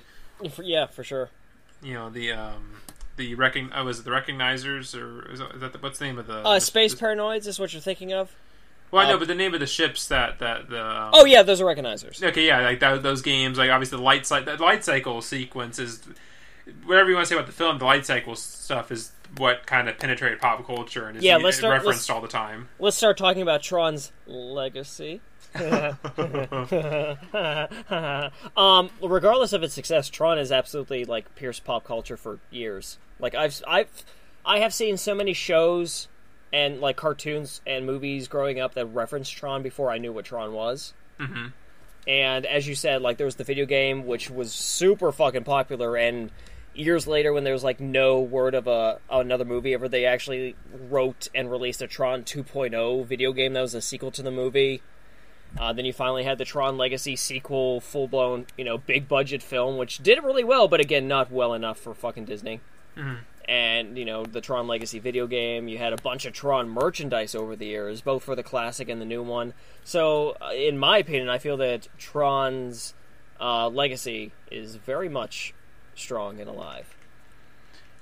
Yeah, 0.62 0.86
for 0.86 1.04
sure. 1.04 1.28
You 1.82 1.94
know 1.94 2.10
the 2.10 2.32
um 2.32 2.76
the 3.16 3.34
recon 3.34 3.72
uh, 3.72 3.84
was 3.84 3.98
it 4.00 4.04
the 4.04 4.10
recognizers 4.10 4.98
or 4.98 5.30
is 5.32 5.38
that, 5.40 5.54
is 5.54 5.60
that 5.60 5.72
the, 5.72 5.78
what's 5.78 5.98
the 5.98 6.06
name 6.06 6.18
of 6.18 6.26
the 6.26 6.38
Uh, 6.38 6.54
the- 6.54 6.60
Space 6.60 6.94
the- 6.94 7.00
Paranoids 7.00 7.46
is 7.46 7.58
what 7.58 7.72
you're 7.72 7.82
thinking 7.82 8.12
of. 8.12 8.32
Well, 8.90 9.02
I 9.06 9.08
know, 9.08 9.14
uh, 9.16 9.18
but 9.18 9.28
the 9.28 9.34
name 9.36 9.54
of 9.54 9.60
the 9.60 9.66
ships 9.66 10.08
that 10.08 10.38
that 10.40 10.68
the 10.68 10.84
um, 10.84 11.10
Oh 11.12 11.24
yeah, 11.24 11.42
those 11.42 11.60
are 11.60 11.64
recognizers. 11.64 12.22
Okay, 12.22 12.46
yeah, 12.46 12.60
like 12.62 12.80
that, 12.80 13.02
those 13.02 13.22
games, 13.22 13.56
like 13.56 13.70
obviously 13.70 13.96
the 13.98 14.02
light 14.02 14.26
cycle, 14.26 14.56
the 14.56 14.62
light 14.62 14.84
cycle 14.84 15.22
sequence 15.22 15.78
is 15.78 16.00
whatever 16.84 17.08
you 17.10 17.14
want 17.16 17.26
to 17.26 17.28
say 17.28 17.36
about 17.36 17.46
the 17.46 17.52
film. 17.52 17.78
The 17.78 17.84
light 17.84 18.04
cycle 18.06 18.34
stuff 18.36 18.90
is 18.92 19.12
what 19.36 19.66
kind 19.66 19.88
of 19.88 19.98
penetrated 19.98 20.40
pop 20.40 20.66
culture 20.66 21.06
and 21.06 21.16
is 21.16 21.22
Yeah, 21.24 21.36
let's 21.36 21.58
start- 21.58 21.72
referenced 21.72 22.08
let's- 22.08 22.10
all 22.10 22.20
the 22.20 22.28
time. 22.28 22.68
Let's 22.78 22.96
start 22.96 23.16
talking 23.18 23.42
about 23.42 23.62
Tron's 23.62 24.12
legacy. 24.26 25.20
um, 28.56 28.90
regardless 29.02 29.52
of 29.52 29.62
its 29.62 29.74
success, 29.74 30.08
Tron 30.08 30.38
has 30.38 30.52
absolutely 30.52 31.04
like 31.04 31.34
pierced 31.34 31.64
pop 31.64 31.84
culture 31.84 32.16
for 32.16 32.38
years. 32.50 32.98
Like 33.18 33.34
I've 33.34 33.60
I've 33.66 33.88
I 34.44 34.60
have 34.60 34.72
seen 34.74 34.96
so 34.96 35.14
many 35.14 35.32
shows 35.32 36.08
and 36.52 36.80
like 36.80 36.96
cartoons 36.96 37.60
and 37.66 37.86
movies 37.86 38.28
growing 38.28 38.58
up 38.60 38.74
that 38.74 38.86
referenced 38.86 39.32
Tron 39.36 39.62
before 39.62 39.90
I 39.90 39.98
knew 39.98 40.12
what 40.12 40.24
Tron 40.24 40.52
was. 40.52 40.92
hmm 41.18 41.48
And 42.06 42.46
as 42.46 42.66
you 42.66 42.74
said, 42.74 43.02
like 43.02 43.16
there 43.18 43.26
was 43.26 43.36
the 43.36 43.44
video 43.44 43.66
game 43.66 44.06
which 44.06 44.30
was 44.30 44.52
super 44.52 45.12
fucking 45.12 45.44
popular 45.44 45.96
and 45.96 46.30
years 46.74 47.06
later, 47.06 47.32
when 47.32 47.44
there 47.44 47.52
was 47.52 47.64
like 47.64 47.80
no 47.80 48.20
word 48.20 48.54
of 48.54 48.66
a 48.66 48.98
another 49.10 49.44
movie 49.44 49.74
ever, 49.74 49.88
they 49.88 50.04
actually 50.04 50.56
wrote 50.72 51.28
and 51.34 51.50
released 51.50 51.82
a 51.82 51.86
Tron 51.86 52.22
2.0 52.22 53.06
video 53.06 53.32
game 53.32 53.52
that 53.54 53.60
was 53.60 53.74
a 53.74 53.82
sequel 53.82 54.10
to 54.12 54.22
the 54.22 54.30
movie. 54.30 54.82
Uh, 55.58 55.72
then 55.72 55.84
you 55.84 55.92
finally 55.92 56.22
had 56.22 56.38
the 56.38 56.44
Tron 56.44 56.76
Legacy 56.78 57.16
sequel, 57.16 57.80
full 57.80 58.06
blown, 58.06 58.46
you 58.56 58.64
know, 58.64 58.78
big 58.78 59.08
budget 59.08 59.42
film, 59.42 59.76
which 59.76 59.98
did 59.98 60.22
really 60.22 60.44
well, 60.44 60.68
but 60.68 60.80
again, 60.80 61.08
not 61.08 61.30
well 61.32 61.54
enough 61.54 61.78
for 61.78 61.92
fucking 61.92 62.24
Disney. 62.24 62.60
And 63.48 63.98
you 63.98 64.04
know, 64.04 64.24
the 64.24 64.40
Tron 64.40 64.68
Legacy 64.68 65.00
video 65.00 65.26
game. 65.26 65.66
You 65.66 65.78
had 65.78 65.92
a 65.92 65.96
bunch 65.96 66.24
of 66.24 66.32
Tron 66.32 66.68
merchandise 66.68 67.34
over 67.34 67.56
the 67.56 67.66
years, 67.66 68.00
both 68.00 68.22
for 68.22 68.36
the 68.36 68.44
classic 68.44 68.88
and 68.88 69.00
the 69.00 69.06
new 69.06 69.22
one. 69.22 69.54
So, 69.82 70.36
uh, 70.40 70.52
in 70.54 70.78
my 70.78 70.98
opinion, 70.98 71.28
I 71.28 71.38
feel 71.38 71.56
that 71.56 71.88
Tron's 71.98 72.94
uh, 73.40 73.68
legacy 73.68 74.32
is 74.52 74.76
very 74.76 75.08
much 75.08 75.52
strong 76.00 76.40
and 76.40 76.48
alive. 76.48 76.94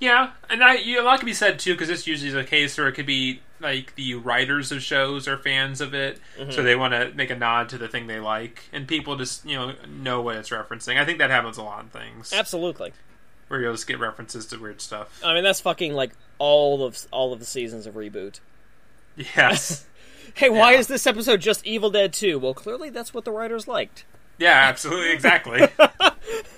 Yeah, 0.00 0.30
and 0.48 0.62
I, 0.62 0.76
you, 0.76 1.00
a 1.00 1.02
lot 1.02 1.18
can 1.18 1.26
be 1.26 1.34
said 1.34 1.58
too 1.58 1.74
because 1.74 1.88
this 1.88 2.06
usually 2.06 2.28
is 2.28 2.34
a 2.34 2.44
case 2.44 2.78
where 2.78 2.86
it 2.86 2.92
could 2.92 3.06
be 3.06 3.40
like 3.60 3.94
the 3.96 4.14
writers 4.14 4.70
of 4.70 4.80
shows 4.80 5.26
are 5.26 5.36
fans 5.36 5.80
of 5.80 5.92
it, 5.92 6.20
so 6.36 6.44
mm-hmm. 6.44 6.64
they 6.64 6.76
want 6.76 6.94
to 6.94 7.12
make 7.14 7.30
a 7.30 7.36
nod 7.36 7.68
to 7.70 7.78
the 7.78 7.88
thing 7.88 8.06
they 8.06 8.20
like, 8.20 8.62
and 8.72 8.86
people 8.86 9.16
just 9.16 9.44
you 9.44 9.56
know 9.56 9.72
know 9.88 10.22
what 10.22 10.36
it's 10.36 10.50
referencing. 10.50 10.98
I 10.98 11.04
think 11.04 11.18
that 11.18 11.30
happens 11.30 11.58
a 11.58 11.62
lot 11.62 11.82
in 11.82 11.88
things 11.88 12.32
Absolutely. 12.32 12.92
where 13.48 13.60
you'll 13.60 13.72
just 13.72 13.88
get 13.88 13.98
references 13.98 14.46
to 14.46 14.58
weird 14.58 14.80
stuff. 14.80 15.20
I 15.24 15.34
mean, 15.34 15.42
that's 15.42 15.60
fucking 15.60 15.94
like 15.94 16.12
all 16.38 16.84
of 16.84 17.06
all 17.10 17.32
of 17.32 17.40
the 17.40 17.46
seasons 17.46 17.86
of 17.86 17.94
reboot. 17.94 18.38
Yes, 19.16 19.84
Hey, 20.34 20.50
why 20.50 20.72
Yeah. 20.72 20.78
is 20.78 20.86
this 20.86 21.06
episode 21.06 21.40
just 21.40 21.66
Evil 21.66 21.90
Dead 21.90 22.12
2? 22.12 22.38
Well, 22.38 22.54
clearly 22.54 22.90
that's 22.90 23.12
what 23.12 23.24
the 23.24 23.32
writers 23.32 23.66
liked. 23.66 24.04
yeah, 24.38 24.66
absolutely, 24.68 25.12
exactly. 25.12 25.66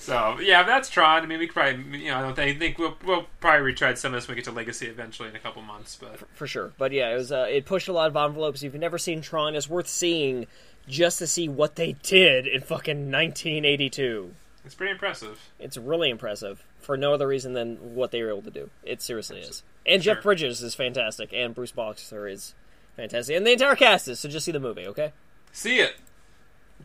so 0.00 0.38
yeah, 0.40 0.62
that's 0.64 0.88
Tron. 0.88 1.22
I 1.22 1.26
mean, 1.26 1.38
we 1.38 1.46
could 1.46 1.54
probably 1.54 1.98
you 2.00 2.10
know 2.10 2.18
I 2.18 2.22
don't 2.22 2.34
think, 2.34 2.58
think 2.58 2.78
we'll 2.78 2.96
we'll 3.04 3.26
probably 3.40 3.62
retread 3.62 3.98
some 3.98 4.12
of 4.14 4.20
this 4.20 4.26
when 4.26 4.34
we 4.34 4.42
get 4.42 4.46
to 4.50 4.52
Legacy 4.56 4.86
eventually 4.86 5.28
in 5.28 5.36
a 5.36 5.40
couple 5.40 5.62
months, 5.62 5.96
but 6.00 6.18
for 6.34 6.46
sure. 6.46 6.72
But 6.78 6.92
yeah, 6.92 7.10
it 7.12 7.16
was 7.16 7.30
uh, 7.30 7.46
it 7.48 7.66
pushed 7.66 7.88
a 7.88 7.92
lot 7.92 8.08
of 8.08 8.16
envelopes. 8.16 8.62
If 8.62 8.72
you've 8.72 8.80
never 8.80 8.98
seen 8.98 9.20
Tron, 9.20 9.54
it's 9.54 9.68
worth 9.68 9.88
seeing 9.88 10.46
just 10.88 11.18
to 11.18 11.26
see 11.26 11.48
what 11.48 11.76
they 11.76 11.92
did 12.02 12.46
in 12.46 12.62
fucking 12.62 13.10
1982. 13.12 14.34
it's 14.64 14.74
pretty 14.74 14.92
impressive. 14.92 15.38
It's 15.58 15.76
really 15.76 16.10
impressive 16.10 16.64
for 16.80 16.96
no 16.96 17.12
other 17.14 17.28
reason 17.28 17.52
than 17.52 17.94
what 17.94 18.10
they 18.10 18.22
were 18.22 18.30
able 18.30 18.42
to 18.42 18.50
do. 18.50 18.70
It 18.82 19.02
seriously 19.02 19.40
is. 19.40 19.62
And 19.86 20.02
Jeff 20.02 20.16
Sure. 20.16 20.22
Bridges 20.22 20.62
is 20.62 20.74
fantastic, 20.74 21.30
and 21.32 21.54
Bruce 21.54 21.72
Boxer 21.72 22.26
is 22.26 22.54
fantastic, 22.96 23.36
and 23.36 23.46
the 23.46 23.52
entire 23.52 23.76
cast 23.76 24.08
is. 24.08 24.18
So 24.20 24.28
just 24.28 24.46
see 24.46 24.52
the 24.52 24.60
movie, 24.60 24.86
okay? 24.86 25.12
See 25.52 25.78
it 25.80 25.96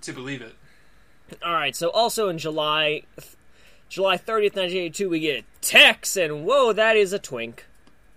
to 0.01 0.11
believe 0.13 0.41
it. 0.41 0.55
All 1.43 1.53
right. 1.53 1.75
So 1.75 1.89
also 1.89 2.29
in 2.29 2.37
July, 2.37 3.03
July 3.89 4.17
30th, 4.17 4.55
1982, 4.55 5.09
we 5.09 5.19
get 5.19 5.45
Tex, 5.61 6.15
and 6.17 6.45
whoa, 6.45 6.73
that 6.73 6.95
is 6.95 7.13
a 7.13 7.19
twink. 7.19 7.65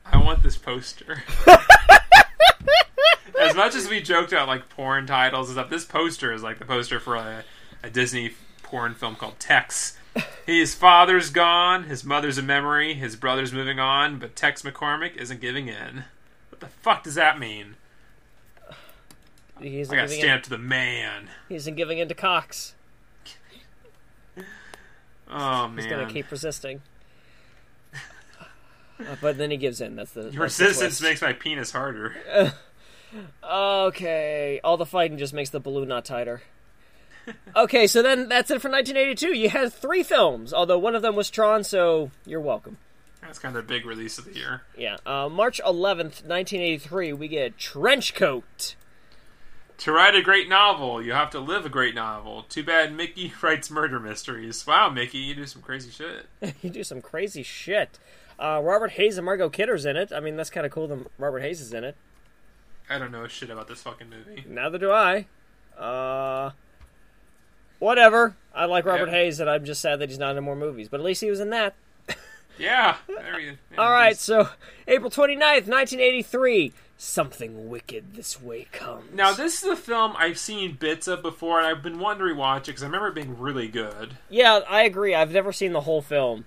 I 0.05 0.19
want 0.19 0.43
this 0.43 0.57
poster. 0.57 1.23
as 3.41 3.55
much 3.55 3.75
as 3.75 3.89
we 3.89 4.01
joked 4.01 4.33
about 4.33 4.49
like 4.49 4.69
porn 4.69 5.07
titles 5.07 5.49
and 5.49 5.57
stuff, 5.57 5.71
this 5.71 5.85
poster 5.85 6.33
is 6.33 6.43
like 6.43 6.59
the 6.59 6.65
poster 6.65 6.99
for 6.99 7.17
a, 7.17 7.45
a 7.83 7.91
Disney 7.91 8.33
porn 8.63 8.95
film 8.95 9.17
called 9.17 9.39
Tex. 9.39 9.97
His 10.47 10.75
father's 10.75 11.31
gone, 11.31 11.85
his 11.85 12.05
mother's 12.05 12.39
a 12.39 12.43
memory, 12.43 12.95
his 12.95 13.17
brother's 13.17 13.53
moving 13.53 13.79
on, 13.79 14.19
but 14.19 14.35
Tex 14.35 14.63
McCormick 14.63 15.17
isn't 15.17 15.41
giving 15.41 15.69
in. 15.69 16.05
What 16.51 16.61
the 16.61 16.67
fuck 16.67 17.05
does 17.05 17.15
that 17.15 17.39
mean? 17.39 17.77
He 19.61 19.81
isn't 19.81 19.95
I 19.95 20.01
got 20.01 20.09
giving 20.09 20.19
in. 20.19 20.25
stamped 20.25 20.45
to 20.45 20.51
the 20.51 20.59
man. 20.59 21.29
He 21.49 21.55
isn't 21.55 21.77
giving 21.77 21.99
in 21.99 22.09
to 22.09 22.15
Cox. 22.15 22.75
Oh 25.31 25.69
He's 25.77 25.85
man, 25.87 25.91
gonna 25.91 26.13
keep 26.13 26.31
resisting. 26.31 26.83
Uh, 29.01 29.15
but 29.21 29.39
then 29.39 29.51
he 29.51 29.57
gives 29.57 29.81
in. 29.81 29.95
That's 29.95 30.11
the 30.13 30.23
your 30.23 30.31
that's 30.31 30.59
resistance 30.59 30.99
twist. 30.99 31.03
makes 31.03 31.23
my 31.23 31.33
penis 31.33 31.73
harder. 31.73 32.15
Okay, 33.43 34.61
all 34.63 34.77
the 34.77 34.85
fighting 34.85 35.17
just 35.17 35.33
makes 35.33 35.49
the 35.51 35.61
balloon 35.61 35.89
not 35.89 36.05
tighter. 36.05 36.43
okay, 37.57 37.87
so 37.87 38.03
then 38.03 38.29
that's 38.29 38.51
it 38.51 38.61
for 38.61 38.69
1982. 38.71 39.37
You 39.37 39.49
had 39.49 39.73
three 39.73 40.03
films, 40.03 40.53
although 40.53 40.79
one 40.79 40.95
of 40.95 41.01
them 41.03 41.17
was 41.17 41.31
Tron, 41.31 41.65
so 41.65 42.11
you're 42.27 42.41
welcome. 42.41 42.77
That's 43.23 43.39
kind 43.39 43.57
of 43.57 43.67
the 43.67 43.73
big 43.75 43.87
release 43.87 44.19
of 44.19 44.27
the 44.27 44.35
year. 44.35 44.63
Yeah, 44.77 44.99
uh, 45.07 45.29
March 45.29 45.61
11th, 45.65 46.25
1983, 46.25 47.13
we 47.15 47.29
get 47.29 47.57
Trenchcoat. 47.57 48.75
To 49.79 49.93
write 49.93 50.15
a 50.17 50.23
great 50.23 50.49
novel, 50.49 51.01
you 51.03 51.13
have 51.13 51.31
to 51.31 51.39
live 51.41 51.65
a 51.65 51.69
great 51.69 51.95
novel. 51.95 52.43
Too 52.49 52.65
bad 52.65 52.93
Mickey 52.95 53.33
writes 53.43 53.71
murder 53.71 54.01
mysteries. 54.01 54.67
Wow, 54.67 54.91
Mickey, 54.91 55.19
you 55.19 55.35
do 55.35 55.47
some 55.47 55.63
crazy 55.63 55.91
shit. 55.91 56.27
you 56.63 56.71
do 56.71 56.83
some 56.83 57.01
crazy 57.01 57.43
shit. 57.45 57.99
Uh, 58.41 58.61
Robert 58.63 58.93
Hays 58.93 59.19
and 59.19 59.25
Margot 59.25 59.49
Kidder's 59.49 59.85
in 59.85 59.97
it. 59.97 60.13
I 60.13 60.21
mean, 60.21 60.37
that's 60.37 60.51
kind 60.51 60.67
of 60.67 60.73
cool 60.73 60.89
that 60.89 60.99
Robert 61.19 61.41
Hays 61.41 61.61
is 61.61 61.73
in 61.73 61.85
it. 61.85 61.97
I 62.91 62.99
don't 62.99 63.13
know 63.13 63.27
shit 63.29 63.51
about 63.51 63.69
this 63.69 63.83
fucking 63.83 64.09
movie. 64.11 64.45
Neither 64.49 64.79
do 64.79 64.91
I. 64.91 65.27
Uh, 65.79 66.51
whatever. 67.79 68.35
I 68.55 68.65
like 68.65 68.85
Robert 68.85 69.07
Yeah. 69.11 69.15
Hays, 69.17 69.39
and 69.41 69.49
I'm 69.51 69.65
just 69.65 69.81
sad 69.81 69.99
that 70.01 70.09
he's 70.09 70.19
not 70.19 70.37
in 70.37 70.43
more 70.43 70.57
movies. 70.57 70.89
But 70.89 71.01
at 71.01 71.07
least 71.07 71.21
he 71.21 71.31
was 71.31 71.41
in 71.41 71.51
that. 71.51 71.75
Yeah. 72.59 72.97
there 73.07 73.39
you- 73.39 73.57
yeah, 73.71 73.79
All 73.79 73.93
right, 73.93 74.17
so 74.17 74.49
April 74.89 75.13
29th, 75.13 75.69
1983. 75.69 76.73
Something 77.01 77.71
wicked 77.71 78.15
this 78.15 78.43
way 78.43 78.67
comes. 78.73 79.15
Now 79.15 79.33
this 79.33 79.63
is 79.63 79.69
a 79.69 79.77
film 79.77 80.15
I've 80.19 80.37
seen 80.37 80.75
bits 80.75 81.07
of 81.07 81.23
before, 81.23 81.59
and 81.59 81.67
I've 81.69 81.81
been 81.81 82.01
wanting 82.01 82.27
to 82.27 82.35
rewatch 82.35 82.63
it 82.63 82.67
because 82.67 82.83
I 82.83 82.87
remember 82.87 83.07
it 83.07 83.15
being 83.15 83.39
really 83.39 83.69
good. 83.69 84.17
Yeah, 84.29 84.61
I 84.69 84.83
agree. 84.83 85.15
I've 85.15 85.31
never 85.31 85.53
seen 85.53 85.73
the 85.73 85.83
whole 85.83 86.03
film. 86.03 86.45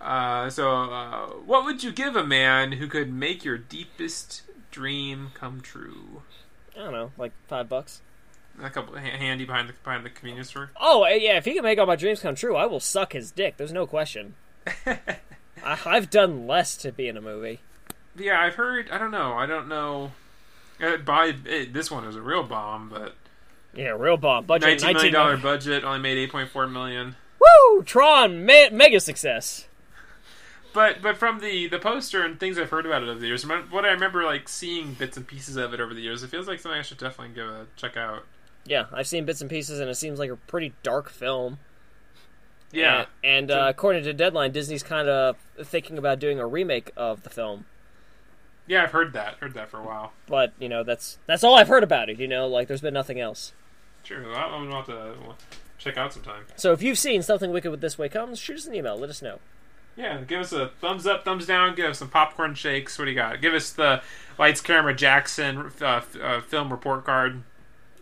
Uh, 0.00 0.50
so, 0.50 0.70
uh, 0.70 1.26
what 1.46 1.64
would 1.64 1.84
you 1.84 1.92
give 1.92 2.16
a 2.16 2.24
man 2.24 2.72
who 2.72 2.88
could 2.88 3.12
make 3.12 3.44
your 3.44 3.56
deepest 3.56 4.42
dream 4.70 5.30
come 5.34 5.60
true? 5.60 6.22
I 6.74 6.80
don't 6.80 6.92
know, 6.92 7.12
like 7.16 7.32
five 7.46 7.68
bucks. 7.68 8.00
A 8.60 8.70
couple 8.70 8.96
handy 8.96 9.44
behind 9.44 9.68
the 9.68 9.74
behind 9.84 10.04
the 10.04 10.10
convenience 10.10 10.48
store. 10.48 10.70
Oh, 10.80 11.04
uh, 11.04 11.08
yeah, 11.08 11.36
if 11.36 11.44
he 11.44 11.54
can 11.54 11.62
make 11.62 11.78
all 11.78 11.86
my 11.86 11.96
dreams 11.96 12.20
come 12.20 12.34
true, 12.34 12.56
I 12.56 12.66
will 12.66 12.80
suck 12.80 13.12
his 13.12 13.30
dick. 13.30 13.58
There's 13.58 13.72
no 13.72 13.86
question. 13.86 14.34
I, 14.86 15.18
I've 15.62 16.10
done 16.10 16.46
less 16.46 16.76
to 16.78 16.90
be 16.90 17.06
in 17.06 17.16
a 17.16 17.22
movie. 17.22 17.60
Yeah, 18.16 18.40
I've 18.40 18.54
heard. 18.54 18.90
I 18.90 18.98
don't 18.98 19.10
know. 19.10 19.34
I 19.34 19.46
don't 19.46 19.68
know. 19.68 20.12
Uh, 20.80 20.96
by 20.98 21.34
it, 21.44 21.72
this 21.72 21.90
one 21.90 22.04
was 22.06 22.16
a 22.16 22.20
real 22.22 22.42
bomb, 22.42 22.88
but 22.88 23.14
Yeah, 23.74 23.90
real 23.90 24.16
bomb. 24.16 24.46
Budget 24.46 24.82
nineteen 24.82 24.94
million 24.94 25.12
dollar 25.12 25.36
budget 25.36 25.84
only 25.84 25.98
made 26.00 26.18
eight 26.18 26.30
point 26.32 26.50
four 26.50 26.66
million. 26.66 27.16
Woo! 27.40 27.82
Tron, 27.82 28.44
me- 28.44 28.70
mega 28.70 29.00
success. 29.00 29.66
But 30.74 31.02
but 31.02 31.16
from 31.16 31.40
the 31.40 31.68
the 31.68 31.78
poster 31.78 32.24
and 32.24 32.40
things 32.40 32.58
I've 32.58 32.70
heard 32.70 32.86
about 32.86 33.02
it 33.02 33.08
over 33.08 33.20
the 33.20 33.26
years, 33.26 33.46
what 33.46 33.84
I 33.84 33.90
remember 33.92 34.24
like 34.24 34.48
seeing 34.48 34.94
bits 34.94 35.16
and 35.16 35.26
pieces 35.26 35.56
of 35.56 35.74
it 35.74 35.80
over 35.80 35.92
the 35.94 36.00
years, 36.00 36.22
it 36.22 36.28
feels 36.30 36.48
like 36.48 36.60
something 36.60 36.78
I 36.78 36.82
should 36.82 36.98
definitely 36.98 37.34
give 37.34 37.46
a 37.46 37.66
check 37.76 37.96
out. 37.96 38.24
Yeah, 38.64 38.86
I've 38.92 39.08
seen 39.08 39.24
bits 39.24 39.40
and 39.40 39.50
pieces, 39.50 39.80
and 39.80 39.90
it 39.90 39.96
seems 39.96 40.18
like 40.18 40.30
a 40.30 40.36
pretty 40.36 40.72
dark 40.82 41.10
film. 41.10 41.58
Yeah, 42.70 43.06
And, 43.22 43.50
and 43.50 43.50
uh, 43.50 43.66
according 43.68 44.04
to 44.04 44.14
Deadline, 44.14 44.52
Disney's 44.52 44.82
kind 44.82 45.06
of 45.08 45.36
thinking 45.62 45.98
about 45.98 46.18
doing 46.20 46.38
a 46.40 46.46
remake 46.46 46.90
of 46.96 47.22
the 47.22 47.28
film. 47.28 47.66
Yeah, 48.66 48.84
I've 48.84 48.92
heard 48.92 49.12
that. 49.12 49.36
Heard 49.36 49.54
that 49.54 49.70
for 49.70 49.78
a 49.78 49.82
while. 49.82 50.12
But 50.26 50.52
you 50.58 50.68
know, 50.68 50.82
that's 50.82 51.18
that's 51.26 51.44
all 51.44 51.54
I've 51.56 51.68
heard 51.68 51.82
about 51.82 52.08
it. 52.08 52.18
You 52.18 52.28
know, 52.28 52.46
like 52.46 52.68
there's 52.68 52.80
been 52.80 52.94
nothing 52.94 53.20
else. 53.20 53.52
Sure, 54.02 54.22
well, 54.22 54.36
I'm 54.36 54.68
gonna 54.68 54.76
have 54.76 54.86
to 54.86 55.14
check 55.78 55.96
out 55.96 56.12
sometime. 56.12 56.44
So 56.56 56.72
if 56.72 56.82
you've 56.82 56.98
seen 56.98 57.22
something 57.22 57.50
wicked 57.50 57.70
with 57.70 57.80
this 57.80 57.98
way 57.98 58.08
comes, 58.08 58.38
shoot 58.38 58.56
us 58.56 58.66
an 58.66 58.74
email. 58.74 58.96
Let 58.96 59.10
us 59.10 59.22
know. 59.22 59.38
Yeah, 59.96 60.22
give 60.22 60.40
us 60.40 60.52
a 60.52 60.68
thumbs 60.80 61.06
up, 61.06 61.24
thumbs 61.24 61.46
down. 61.46 61.74
Give 61.74 61.90
us 61.90 61.98
some 61.98 62.08
popcorn 62.08 62.54
shakes. 62.54 62.98
What 62.98 63.04
do 63.04 63.10
you 63.10 63.16
got? 63.16 63.40
Give 63.42 63.52
us 63.52 63.72
the 63.72 64.02
lights, 64.38 64.60
camera, 64.60 64.94
Jackson 64.94 65.70
uh, 65.80 66.00
uh, 66.20 66.40
film 66.40 66.70
report 66.70 67.04
card. 67.04 67.42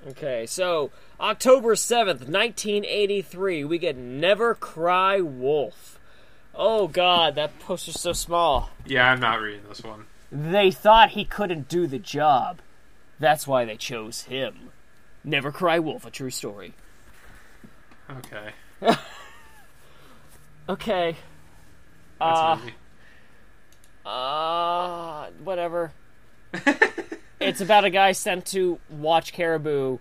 Okay, 0.07 0.47
so 0.47 0.91
October 1.21 1.75
7th, 1.75 2.27
1983, 2.29 3.65
we 3.65 3.77
get 3.77 3.97
Never 3.97 4.55
Cry 4.55 5.21
Wolf. 5.21 5.99
Oh 6.55 6.89
god, 6.89 7.35
that 7.35 7.59
poster's 7.59 8.01
so 8.01 8.13
small. 8.13 8.71
Yeah, 8.87 9.11
I'm 9.11 9.21
not 9.21 9.41
reading 9.41 9.63
this 9.69 9.83
one. 9.83 10.07
They 10.33 10.71
thought 10.71 11.11
he 11.11 11.25
couldn't 11.25 11.69
do 11.69 11.87
the 11.87 11.99
job. 11.99 12.61
That's 13.19 13.47
why 13.47 13.65
they 13.65 13.77
chose 13.77 14.23
him. 14.23 14.71
Never 15.25 15.51
Cry 15.53 15.79
Wolf, 15.79 16.05
a 16.07 16.11
true 16.11 16.31
story. 16.31 16.75
Okay, 18.11 18.51
Okay. 20.69 21.17
that's 22.19 22.61
Uh. 24.05 24.09
Uh, 24.09 25.31
whatever. 25.45 25.93
It's 27.41 27.63
about 27.63 27.87
a 27.87 27.91
guy 27.91 28.13
sent 28.13 28.45
to 28.49 28.79
watch 28.91 29.33
caribou 29.33 29.97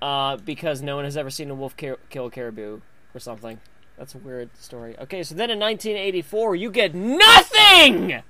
uh, 0.00 0.38
because 0.38 0.80
no 0.80 0.96
one 0.96 1.04
has 1.04 1.18
ever 1.18 1.28
seen 1.28 1.50
a 1.50 1.54
wolf 1.54 1.76
car- 1.76 1.98
kill 2.08 2.24
a 2.26 2.30
caribou 2.30 2.80
or 3.14 3.20
something. 3.20 3.60
That's 3.98 4.14
a 4.14 4.18
weird 4.18 4.48
story. 4.56 4.96
Okay, 5.00 5.22
so 5.22 5.34
then 5.34 5.50
in 5.50 5.58
1984, 5.60 6.56
you 6.56 6.70
get 6.70 6.94
nothing! 6.94 8.22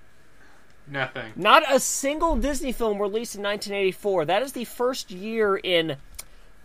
Nothing. 0.86 1.32
Not 1.36 1.62
a 1.70 1.78
single 1.80 2.36
Disney 2.36 2.72
film 2.72 3.00
released 3.00 3.34
in 3.34 3.42
1984. 3.42 4.24
That 4.26 4.42
is 4.42 4.52
the 4.52 4.64
first 4.64 5.10
year 5.10 5.56
in 5.56 5.96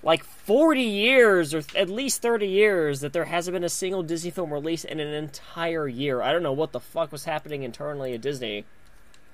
like 0.04 0.24
40 0.24 0.82
years 0.82 1.54
or 1.54 1.64
at 1.76 1.90
least 1.90 2.22
30 2.22 2.48
years 2.48 3.02
that 3.02 3.14
there 3.14 3.26
hasn't 3.26 3.54
been 3.54 3.64
a 3.64 3.70
single 3.70 4.04
Disney 4.04 4.32
film 4.32 4.52
released 4.54 4.86
in 4.86 5.00
an 5.00 5.14
entire 5.14 5.88
year. 5.88 6.22
I 6.22 6.32
don't 6.32 6.44
know 6.44 6.54
what 6.54 6.72
the 6.72 6.80
fuck 6.80 7.12
was 7.12 7.26
happening 7.26 7.64
internally 7.64 8.14
at 8.14 8.22
Disney. 8.22 8.66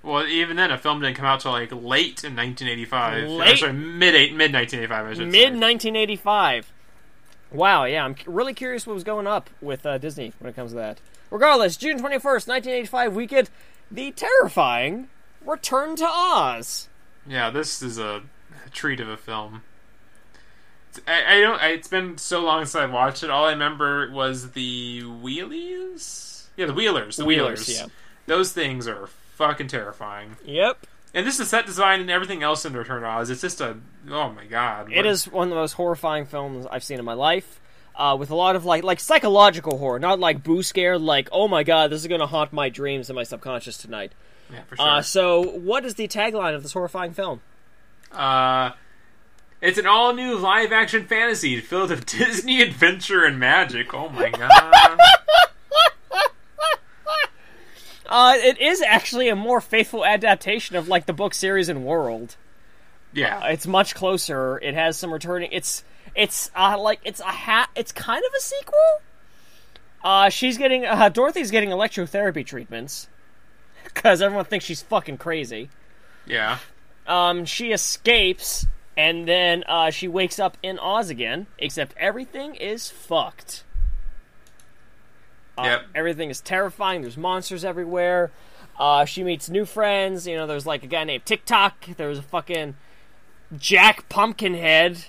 Well, 0.03 0.27
even 0.27 0.57
then, 0.57 0.69
a 0.69 0.77
film 0.77 0.99
didn't 0.99 1.15
come 1.15 1.25
out 1.25 1.39
till 1.39 1.51
like 1.51 1.71
late 1.71 2.23
in 2.25 2.35
1985. 2.35 3.29
Late? 3.29 3.53
Or, 3.53 3.57
sorry, 3.57 3.73
mid 3.73 4.33
mid 4.33 4.53
1985. 4.53 5.05
I 5.05 5.13
should 5.13 5.27
Mid 5.27 5.33
say. 5.33 5.59
1985. 5.59 6.73
Wow, 7.51 7.85
yeah, 7.85 8.03
I'm 8.03 8.15
really 8.25 8.53
curious 8.53 8.85
what 8.85 8.95
was 8.95 9.03
going 9.03 9.27
up 9.27 9.49
with 9.61 9.85
uh, 9.85 9.97
Disney 9.99 10.33
when 10.39 10.49
it 10.49 10.55
comes 10.55 10.71
to 10.71 10.75
that. 10.77 10.99
Regardless, 11.29 11.77
June 11.77 11.99
21st, 11.99 12.47
1985, 12.47 13.15
we 13.15 13.25
get 13.27 13.49
the 13.93 14.11
terrifying 14.11 15.09
Return 15.45 15.95
to 15.97 16.05
Oz. 16.07 16.89
Yeah, 17.27 17.49
this 17.49 17.81
is 17.81 17.97
a 17.97 18.23
treat 18.71 18.99
of 18.99 19.07
a 19.07 19.17
film. 19.17 19.61
I, 21.07 21.37
I 21.37 21.41
don't. 21.41 21.61
I, 21.61 21.67
it's 21.69 21.87
been 21.87 22.17
so 22.17 22.41
long 22.41 22.65
since 22.65 22.75
I 22.75 22.85
watched 22.85 23.23
it. 23.23 23.29
All 23.29 23.45
I 23.45 23.51
remember 23.51 24.11
was 24.11 24.51
the 24.51 25.01
wheelies. 25.01 26.45
Yeah, 26.57 26.67
the 26.67 26.73
wheelers. 26.73 27.17
The, 27.17 27.25
wheelers. 27.25 27.69
yeah. 27.69 27.87
Those 28.25 28.51
things 28.51 28.87
are 28.87 29.07
fucking 29.35 29.67
terrifying. 29.67 30.37
Yep. 30.45 30.85
And 31.15 31.27
this 31.27 31.39
is 31.39 31.49
set 31.49 31.65
design 31.65 31.99
and 32.01 32.09
everything 32.09 32.41
else 32.41 32.65
in 32.65 32.73
Return 32.73 33.01
to 33.01 33.07
Oz. 33.07 33.29
It's 33.29 33.41
just 33.41 33.61
a. 33.61 33.77
Oh 34.09 34.29
my 34.29 34.45
god. 34.45 34.91
It 34.91 35.05
is 35.05 35.27
one 35.27 35.47
of 35.47 35.49
the 35.49 35.55
most 35.55 35.73
horrifying 35.73 36.25
films 36.25 36.65
I've 36.69 36.83
seen 36.83 36.99
in 36.99 37.05
my 37.05 37.13
life. 37.13 37.59
Uh, 37.95 38.15
with 38.19 38.31
a 38.31 38.35
lot 38.35 38.55
of 38.55 38.65
like 38.65 38.83
like 38.83 38.99
psychological 38.99 39.77
horror, 39.77 39.99
not 39.99 40.19
like 40.19 40.43
boo 40.43 40.63
scare, 40.63 40.97
like 40.97 41.29
oh 41.31 41.47
my 41.47 41.61
god, 41.63 41.91
this 41.91 42.01
is 42.01 42.07
gonna 42.07 42.25
haunt 42.27 42.51
my 42.51 42.69
dreams 42.69 43.09
and 43.09 43.15
my 43.15 43.23
subconscious 43.23 43.77
tonight. 43.77 44.13
Yeah, 44.51 44.63
for 44.63 44.75
sure. 44.75 44.87
Uh, 44.87 45.01
so, 45.03 45.41
what 45.43 45.85
is 45.85 45.93
the 45.95 46.07
tagline 46.07 46.55
of 46.55 46.63
this 46.63 46.73
horrifying 46.73 47.13
film? 47.13 47.41
Uh, 48.11 48.71
it's 49.61 49.77
an 49.77 49.85
all 49.85 50.13
new 50.13 50.37
live 50.37 50.71
action 50.71 51.05
fantasy 51.05 51.59
filled 51.61 51.91
with 51.91 52.05
Disney 52.17 52.61
adventure 52.61 53.23
and 53.23 53.39
magic. 53.39 53.93
Oh 53.93 54.09
my 54.09 54.29
god. 54.29 54.99
Uh, 58.05 58.35
it 58.37 58.59
is 58.61 58.81
actually 58.83 59.29
a 59.29 59.35
more 59.35 59.59
faithful 59.59 60.05
adaptation 60.05 60.75
of 60.75 60.87
like 60.87 61.05
the 61.07 61.13
book 61.13 61.33
series 61.33 61.67
and 61.69 61.83
world. 61.83 62.35
yeah. 63.13 63.47
It's 63.47 63.65
much 63.65 63.95
closer. 63.95 64.59
It 64.59 64.75
has 64.75 64.97
some 64.97 65.11
returning. 65.11 65.49
It's 65.51 65.83
it's 66.15 66.51
uh, 66.55 66.77
like 66.79 66.99
it's 67.03 67.19
a 67.19 67.25
hat. 67.31 67.69
It's 67.75 67.91
kind 67.91 68.23
of 68.25 68.31
a 68.37 68.41
sequel. 68.41 69.01
Uh, 70.03 70.29
she's 70.29 70.57
getting 70.57 70.85
uh, 70.85 71.09
Dorothy's 71.09 71.51
getting 71.51 71.69
electrotherapy 71.69 72.45
treatments 72.45 73.07
because 73.83 74.21
everyone 74.21 74.45
thinks 74.45 74.65
she's 74.65 74.81
fucking 74.81 75.17
crazy. 75.17 75.69
Yeah. 76.25 76.59
Um, 77.07 77.45
she 77.45 77.71
escapes 77.71 78.65
and 78.95 79.27
then 79.27 79.63
uh, 79.67 79.89
she 79.89 80.07
wakes 80.07 80.39
up 80.39 80.57
in 80.63 80.79
Oz 80.79 81.09
again. 81.09 81.47
Except 81.57 81.93
everything 81.97 82.55
is 82.55 82.89
fucked. 82.89 83.63
Uh, 85.57 85.63
Yep. 85.65 85.81
Everything 85.95 86.29
is 86.29 86.41
terrifying. 86.41 87.01
There's 87.01 87.17
monsters 87.17 87.63
everywhere. 87.63 88.31
Uh, 88.79 89.05
she 89.05 89.23
meets 89.23 89.49
new 89.49 89.65
friends. 89.65 90.27
You 90.27 90.35
know, 90.35 90.47
there's 90.47 90.65
like 90.65 90.83
a 90.83 90.87
guy 90.87 91.03
named 91.03 91.25
TikTok. 91.25 91.85
There's 91.97 92.17
a 92.17 92.23
fucking 92.23 92.75
Jack 93.57 94.09
Pumpkinhead. 94.09 95.05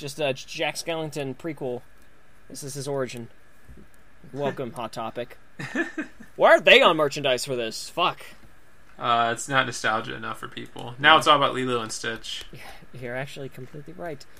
Just 0.00 0.18
a 0.18 0.32
Jack 0.32 0.76
Skellington 0.76 1.36
prequel. 1.36 1.82
This 2.48 2.62
is 2.62 2.72
his 2.72 2.88
origin. 2.88 3.28
Welcome, 4.32 4.72
Hot 4.72 4.94
Topic. 4.94 5.36
Why 6.36 6.52
aren't 6.52 6.64
they 6.64 6.80
on 6.80 6.96
merchandise 6.96 7.44
for 7.44 7.54
this? 7.54 7.90
Fuck. 7.90 8.22
Uh, 8.98 9.30
it's 9.34 9.46
not 9.46 9.66
nostalgia 9.66 10.14
enough 10.14 10.38
for 10.38 10.48
people. 10.48 10.94
Now 10.98 11.18
it's 11.18 11.26
all 11.26 11.36
about 11.36 11.52
Lilo 11.52 11.82
and 11.82 11.92
Stitch. 11.92 12.44
You're 12.98 13.14
actually 13.14 13.50
completely 13.50 13.92
right. 13.92 14.24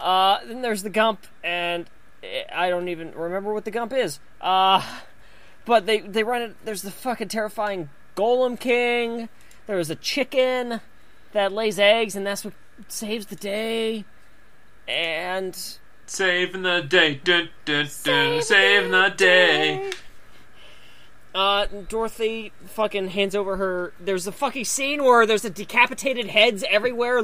Uh, 0.00 0.38
then 0.46 0.62
there's 0.62 0.82
the 0.82 0.88
Gump, 0.88 1.26
and 1.44 1.84
I 2.50 2.70
don't 2.70 2.88
even 2.88 3.12
remember 3.12 3.52
what 3.52 3.66
the 3.66 3.70
Gump 3.70 3.92
is. 3.92 4.20
Uh, 4.40 4.82
but 5.66 5.84
they 5.84 6.00
they 6.00 6.24
run 6.24 6.40
it. 6.40 6.56
There's 6.64 6.80
the 6.80 6.90
fucking 6.90 7.28
terrifying 7.28 7.90
Golem 8.16 8.58
King. 8.58 9.28
There's 9.66 9.90
a 9.90 9.94
chicken 9.94 10.80
that 11.32 11.52
lays 11.52 11.78
eggs, 11.78 12.16
and 12.16 12.26
that's 12.26 12.42
what 12.42 12.54
saves 12.88 13.26
the 13.26 13.36
day. 13.36 14.06
And 14.88 15.78
Saving 16.08 16.62
the 16.62 16.82
day, 16.82 17.20
dun, 17.22 17.48
dun, 17.64 17.88
dun, 18.04 18.40
saving 18.40 18.92
the 18.92 19.12
day. 19.16 19.90
Uh, 21.34 21.66
Dorothy 21.88 22.52
fucking 22.64 23.08
hands 23.08 23.34
over 23.34 23.56
her. 23.56 23.92
There's 23.98 24.26
a 24.26 24.32
fucking 24.32 24.64
scene 24.66 25.02
where 25.02 25.26
there's 25.26 25.44
a 25.44 25.50
decapitated 25.50 26.28
heads 26.28 26.64
everywhere, 26.70 27.20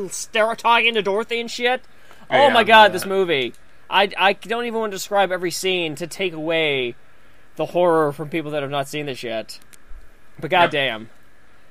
talking 0.56 0.94
to 0.94 1.02
Dorothy 1.02 1.40
and 1.40 1.50
shit. 1.50 1.82
Oh 2.28 2.48
Yeah, 2.48 2.52
my 2.52 2.64
god, 2.64 2.92
this 2.92 3.06
movie! 3.06 3.54
I 3.88 4.10
I 4.18 4.32
don't 4.32 4.64
even 4.64 4.80
want 4.80 4.90
to 4.90 4.96
describe 4.96 5.30
every 5.30 5.50
scene 5.52 5.94
to 5.94 6.06
take 6.06 6.32
away 6.32 6.96
the 7.56 7.66
horror 7.66 8.12
from 8.12 8.28
people 8.30 8.50
that 8.50 8.62
have 8.62 8.70
not 8.70 8.88
seen 8.88 9.06
this 9.06 9.22
yet. 9.22 9.60
But 10.40 10.50
goddamn. 10.50 11.08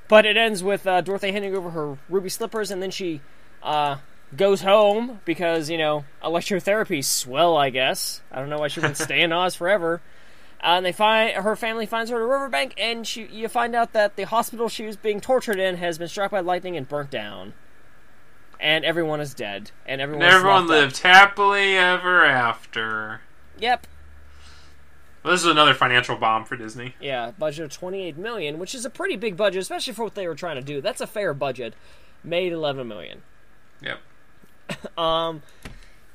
But 0.08 0.26
it 0.26 0.38
ends 0.38 0.64
with 0.64 0.88
uh, 0.88 1.02
Dorothy 1.02 1.32
handing 1.32 1.56
over 1.56 1.72
her 1.72 1.98
ruby 2.10 2.30
slippers, 2.30 2.72
and 2.72 2.82
then 2.82 2.92
she 2.92 3.22
uh, 3.62 3.98
goes 4.36 4.62
home 4.62 5.20
because 5.26 5.70
you 5.70 5.78
know 5.78 6.06
electrotherapy's 6.24 7.08
swell. 7.08 7.58
I 7.58 7.70
guess 7.70 8.22
I 8.32 8.40
don't 8.40 8.50
know 8.50 8.60
why 8.60 8.68
she 8.70 8.80
wouldn't 8.80 8.98
stay 8.98 9.22
in 9.22 9.32
Oz 9.34 9.56
forever. 9.56 10.02
Uh, 10.64 10.78
and 10.78 10.86
they 10.86 10.92
find 10.92 11.36
her 11.38 11.56
family 11.56 11.86
finds 11.88 12.12
her 12.12 12.18
at 12.18 12.22
a 12.22 12.26
riverbank, 12.26 12.74
and 12.78 13.06
she 13.08 13.26
you 13.26 13.48
find 13.48 13.76
out 13.76 13.94
that 13.94 14.16
the 14.16 14.24
hospital 14.28 14.70
she 14.70 14.86
was 14.86 14.96
being 14.96 15.20
tortured 15.20 15.58
in 15.60 15.78
has 15.78 15.98
been 15.98 16.08
struck 16.08 16.30
by 16.32 16.40
lightning 16.40 16.78
and 16.78 16.88
burnt 16.88 17.10
down, 17.10 17.54
and 18.60 18.86
everyone 18.86 19.20
is 19.20 19.34
dead, 19.34 19.72
and 19.88 20.00
everyone 20.02 20.24
And 20.24 20.32
everyone 20.34 20.68
lived 20.68 21.00
happily 21.00 21.76
ever 21.78 22.24
after. 22.26 23.22
Yep, 23.58 23.88
Well, 25.24 25.34
this 25.34 25.42
is 25.42 25.48
another 25.48 25.74
financial 25.74 26.16
bomb 26.16 26.46
for 26.46 26.56
Disney. 26.56 26.94
yeah, 27.02 27.32
budget 27.32 27.66
of 27.66 27.72
twenty 27.72 28.04
eight 28.06 28.18
million, 28.18 28.60
which 28.60 28.76
is 28.76 28.86
a 28.86 28.90
pretty 28.92 29.16
big 29.16 29.36
budget, 29.36 29.62
especially 29.64 29.94
for 29.94 30.04
what 30.04 30.14
they 30.16 30.28
were 30.28 30.36
trying 30.36 30.58
to 30.58 30.62
do. 30.62 30.80
That's 30.80 31.02
a 31.02 31.08
fair 31.08 31.34
budget. 31.34 31.74
Made 32.24 32.54
eleven 32.54 32.88
million. 32.88 33.24
Yep. 33.82 34.00
Um, 34.98 35.42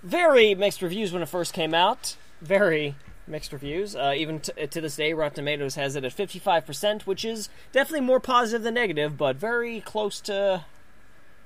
very 0.03 0.55
mixed 0.55 0.83
reviews 0.83 1.13
when 1.13 1.23
it 1.23 1.29
first 1.29 1.53
came 1.53 1.75
out. 1.75 2.17
Very 2.41 2.95
mixed 3.27 3.53
reviews. 3.53 3.97
Uh, 3.97 4.15
even 4.17 4.41
t- 4.41 4.67
to 4.67 4.81
this 4.81 4.97
day, 4.97 5.13
Rotten 5.13 5.37
Tomatoes 5.37 5.75
has 5.75 5.97
it 5.97 6.05
at 6.05 6.15
55%, 6.15 7.03
which 7.03 7.25
is 7.25 7.49
definitely 7.73 8.07
more 8.07 8.21
positive 8.21 8.63
than 8.63 8.75
negative, 8.75 9.17
but 9.17 9.37
very 9.37 9.81
close 9.81 10.21
to, 10.21 10.65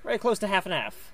very 0.05 0.19
close 0.19 0.39
to 0.41 0.47
half 0.47 0.67
and 0.67 0.75
half. 0.75 1.11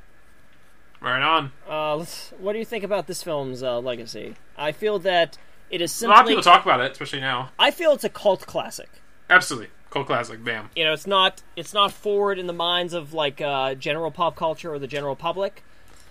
Right 1.00 1.22
on. 1.22 1.52
Uh, 1.68 2.04
what 2.38 2.54
do 2.54 2.58
you 2.58 2.64
think 2.64 2.82
about 2.82 3.06
this 3.06 3.22
film's 3.22 3.62
uh, 3.62 3.78
legacy? 3.78 4.34
I 4.56 4.72
feel 4.72 4.98
that 5.00 5.38
it 5.70 5.80
is 5.80 5.92
simply. 5.92 6.14
A 6.14 6.16
lot 6.16 6.22
of 6.24 6.28
people 6.28 6.42
talk 6.42 6.64
about 6.64 6.80
it, 6.80 6.92
especially 6.92 7.20
now. 7.20 7.50
I 7.58 7.70
feel 7.70 7.92
it's 7.92 8.04
a 8.04 8.08
cult 8.08 8.46
classic. 8.46 8.88
Absolutely. 9.28 9.68
Cult 9.90 10.06
classic. 10.06 10.42
Bam. 10.42 10.70
you 10.74 10.84
know 10.84 10.92
it's 10.92 11.06
not 11.06 11.42
it's 11.54 11.72
not 11.72 11.92
forward 11.92 12.38
in 12.38 12.46
the 12.46 12.52
minds 12.52 12.92
of 12.92 13.12
like 13.12 13.40
uh, 13.40 13.74
general 13.74 14.10
pop 14.10 14.36
culture 14.36 14.72
or 14.72 14.78
the 14.78 14.86
general 14.86 15.14
public 15.16 15.62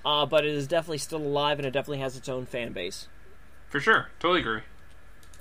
uh, 0.05 0.25
but 0.25 0.45
it 0.45 0.53
is 0.53 0.67
definitely 0.67 0.99
still 0.99 1.19
alive 1.21 1.57
and 1.59 1.65
it 1.65 1.71
definitely 1.71 1.99
has 1.99 2.15
its 2.15 2.29
own 2.29 2.45
fan 2.45 2.71
base 2.71 3.07
For 3.69 3.79
sure. 3.79 4.09
Totally 4.19 4.41
agree. 4.41 4.61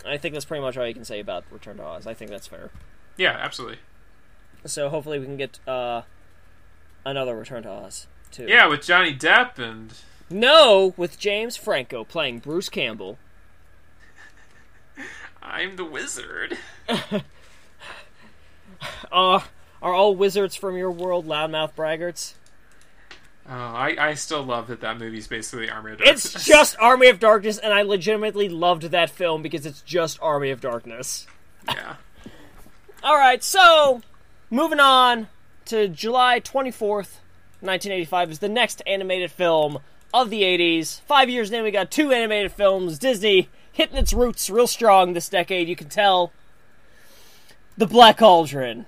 i 0.06 0.16
think 0.16 0.32
that's 0.34 0.44
pretty 0.46 0.62
much 0.62 0.76
all 0.76 0.86
you 0.86 0.94
can 0.94 1.04
say 1.04 1.20
about 1.20 1.44
return 1.50 1.76
to 1.76 1.84
oz 1.84 2.06
i 2.06 2.14
think 2.14 2.30
that's 2.30 2.46
fair 2.46 2.70
Yeah, 3.16 3.36
absolutely. 3.40 3.78
so 4.64 4.88
hopefully 4.88 5.18
we 5.18 5.26
can 5.26 5.36
get 5.36 5.58
uh, 5.68 6.02
another 7.04 7.36
return 7.36 7.62
to 7.64 7.68
oz 7.70 8.06
too 8.30 8.46
Yeah, 8.48 8.66
with 8.66 8.82
Johnny 8.82 9.14
Depp 9.14 9.58
and 9.58 9.92
no 10.30 10.94
with 10.96 11.18
james 11.18 11.56
franco 11.56 12.02
playing 12.04 12.38
bruce 12.40 12.68
campbell 12.70 13.18
I'm 15.42 15.76
the 15.76 15.84
wizard. 15.84 16.56
uh, 19.12 19.40
are 19.82 19.92
all 19.92 20.14
wizards 20.16 20.56
from 20.56 20.76
your 20.76 20.90
world 20.90 21.26
loudmouth 21.26 21.74
braggarts 21.74 22.34
Oh, 23.46 23.52
I, 23.52 23.96
I 23.98 24.14
still 24.14 24.42
love 24.42 24.68
that 24.68 24.80
that 24.80 24.98
movie's 24.98 25.26
basically 25.26 25.68
Army 25.68 25.92
of 25.92 25.98
Darkness. 25.98 26.34
it's 26.34 26.44
just 26.46 26.76
army 26.80 27.08
of 27.08 27.20
darkness 27.20 27.58
and 27.58 27.74
i 27.74 27.82
legitimately 27.82 28.48
loved 28.48 28.84
that 28.84 29.10
film 29.10 29.42
because 29.42 29.66
it's 29.66 29.82
just 29.82 30.18
army 30.22 30.50
of 30.50 30.62
darkness 30.62 31.26
yeah. 31.68 31.96
All 33.02 33.16
right, 33.18 33.44
so 33.44 34.00
moving 34.50 34.80
on 34.80 35.28
to 35.66 35.88
July 35.88 36.40
24th, 36.40 37.20
1985 37.60 38.30
is 38.30 38.38
the 38.38 38.48
next 38.48 38.80
animated 38.86 39.30
film 39.30 39.78
of 40.14 40.30
the 40.30 40.40
80s. 40.40 41.02
Five 41.02 41.28
years 41.28 41.50
in, 41.50 41.62
we 41.62 41.70
got 41.70 41.90
two 41.90 42.12
animated 42.12 42.52
films. 42.52 42.98
Disney 42.98 43.50
hitting 43.72 43.98
its 43.98 44.14
roots 44.14 44.48
real 44.48 44.66
strong 44.66 45.12
this 45.12 45.28
decade, 45.28 45.68
you 45.68 45.76
can 45.76 45.90
tell. 45.90 46.32
The 47.76 47.86
Black 47.86 48.16
Cauldron. 48.18 48.86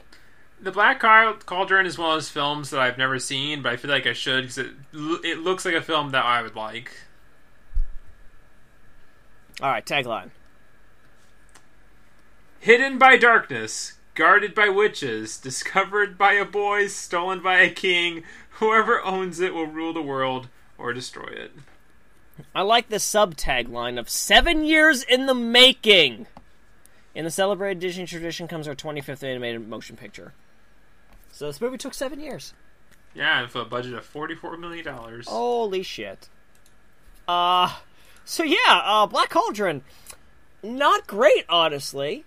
The 0.61 0.73
Black 0.73 1.01
Cauldron 1.01 1.87
is 1.87 1.99
one 1.99 2.11
of 2.11 2.17
those 2.17 2.31
films 2.31 2.71
that 2.71 2.81
I've 2.81 2.99
never 2.99 3.19
seen, 3.19 3.63
but 3.63 3.73
I 3.73 3.77
feel 3.77 3.91
like 3.91 4.07
I 4.07 4.15
should 4.15 4.43
because 4.43 4.59
it 4.59 4.73
it 4.93 5.39
looks 5.39 5.65
like 5.65 5.75
a 5.75 5.83
film 5.83 6.11
that 6.11 6.25
I 6.25 6.43
would 6.43 6.57
like. 6.57 6.93
All 9.61 9.71
right, 9.71 9.85
tagline. 9.85 10.31
Hidden 12.61 12.99
by 12.99 13.17
darkness, 13.17 13.95
guarded 14.15 14.55
by 14.55 14.69
witches, 14.69 15.39
discovered 15.39 16.19
by 16.19 16.33
a 16.33 16.45
boy, 16.45 16.89
stolen 16.89 17.43
by 17.43 17.61
a 17.61 17.71
king. 17.71 18.25
Whoever 18.59 19.03
owns 19.05 19.41
it 19.41 19.55
will 19.55 19.67
rule 19.67 19.93
the 19.93 20.03
world 20.03 20.49
or 20.79 20.93
destroy 20.93 21.29
it. 21.29 21.53
I 22.55 22.63
like 22.63 22.89
the 22.89 22.99
sub 22.99 23.37
tagline 23.37 23.99
of 23.99 24.11
seven 24.11 24.65
years 24.65 25.03
in 25.03 25.27
the 25.27 25.35
making. 25.35 26.27
In 27.15 27.25
the 27.25 27.31
celebrated 27.31 27.81
Disney 27.81 28.05
tradition 28.05 28.49
comes 28.49 28.69
our 28.69 28.75
25th 28.75 29.23
animated 29.23 29.67
motion 29.67 29.97
picture. 29.97 30.35
So 31.37 31.45
this 31.49 31.61
movie 31.61 31.77
took 31.77 31.93
seven 31.93 32.19
years. 32.19 32.55
Yeah, 33.15 33.43
and 33.43 33.51
for 33.51 33.61
a 33.61 33.67
budget 33.67 33.93
of 33.93 34.07
forty-four 34.07 34.57
million 34.57 34.87
dollars. 34.87 35.29
Holy 35.29 35.83
shit. 35.83 36.31
Uh, 37.29 37.75
so 38.25 38.43
yeah, 38.43 38.81
uh, 38.83 39.07
Black 39.07 39.29
Cauldron, 39.29 39.83
not 40.63 41.07
great, 41.07 41.45
honestly. 41.47 42.25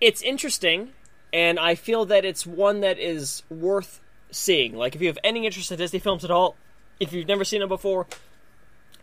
It's 0.00 0.20
interesting, 0.20 0.94
and 1.32 1.60
I 1.60 1.76
feel 1.76 2.04
that 2.06 2.24
it's 2.24 2.44
one 2.44 2.80
that 2.80 2.98
is 2.98 3.44
worth 3.48 4.00
seeing. 4.32 4.74
Like, 4.74 4.96
if 4.96 5.00
you 5.00 5.06
have 5.06 5.18
any 5.22 5.46
interest 5.46 5.70
in 5.70 5.78
Disney 5.78 6.00
films 6.00 6.24
at 6.24 6.32
all, 6.32 6.56
if 6.98 7.12
you've 7.12 7.28
never 7.28 7.44
seen 7.44 7.60
them 7.60 7.68
before, 7.68 8.08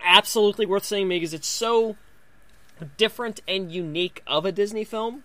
absolutely 0.04 0.66
worth 0.66 0.84
seeing 0.84 1.08
because 1.08 1.34
it's 1.34 1.48
so 1.48 1.96
different 2.98 3.40
and 3.48 3.72
unique 3.72 4.22
of 4.28 4.46
a 4.46 4.52
Disney 4.52 4.84
film. 4.84 5.24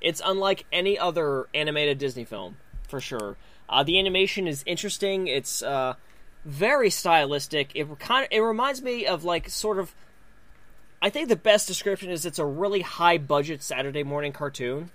It's 0.00 0.20
unlike 0.24 0.66
any 0.72 0.98
other 0.98 1.46
animated 1.54 1.98
Disney 1.98 2.24
film, 2.24 2.56
for 2.88 2.98
sure. 2.98 3.36
Uh, 3.72 3.82
the 3.82 3.98
animation 3.98 4.46
is 4.46 4.62
interesting. 4.66 5.26
It's 5.28 5.62
uh, 5.62 5.94
very 6.44 6.90
stylistic. 6.90 7.72
It 7.74 7.98
kind 7.98 8.24
of 8.24 8.28
it 8.30 8.40
reminds 8.40 8.82
me 8.82 9.06
of 9.06 9.24
like 9.24 9.48
sort 9.48 9.78
of. 9.78 9.94
I 11.00 11.10
think 11.10 11.28
the 11.28 11.36
best 11.36 11.66
description 11.66 12.10
is 12.10 12.24
it's 12.26 12.38
a 12.38 12.46
really 12.46 12.82
high 12.82 13.18
budget 13.18 13.62
Saturday 13.62 14.04
morning 14.04 14.32
cartoon. 14.32 14.90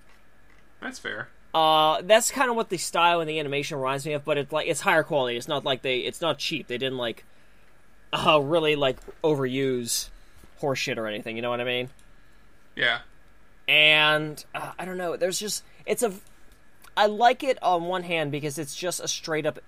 That's 0.80 1.00
fair. 1.00 1.30
Uh, 1.54 2.02
that's 2.04 2.30
kind 2.30 2.50
of 2.52 2.56
what 2.56 2.70
the 2.70 2.78
style 2.78 3.20
and 3.20 3.28
the 3.30 3.40
animation 3.40 3.78
reminds 3.80 4.06
me 4.06 4.14
of, 4.14 4.24
but 4.24 4.38
it's 4.38 4.52
like 4.52 4.68
it's 4.68 4.82
higher 4.82 5.04
quality. 5.04 5.38
It's 5.38 5.48
not 5.48 5.66
like 5.66 5.82
they 5.82 6.00
it's 6.00 6.22
not 6.22 6.38
cheap. 6.38 6.68
They 6.68 6.78
didn't 6.78 6.98
like 7.00 7.26
uh, 8.14 8.40
really 8.42 8.76
like 8.76 8.98
overuse 9.24 10.10
horseshit 10.62 10.98
or 10.98 11.08
anything. 11.08 11.36
You 11.36 11.42
know 11.42 11.50
what 11.50 11.62
I 11.62 11.66
mean? 11.66 11.90
Yeah. 12.76 13.00
and 13.68 14.44
uh, 14.54 14.72
I 14.78 14.86
don't 14.86 14.98
know. 14.98 15.18
There's 15.18 15.40
just 15.40 15.64
it's 15.86 16.04
a 16.04 16.14
I 16.98 17.06
like 17.06 17.44
it 17.44 17.62
on 17.62 17.84
one 17.84 18.04
hand 18.04 18.32
because 18.32 18.58
it's 18.58 18.76
just 18.76 19.00
a 19.00 19.08
straight 19.08 19.46
up 19.46 19.60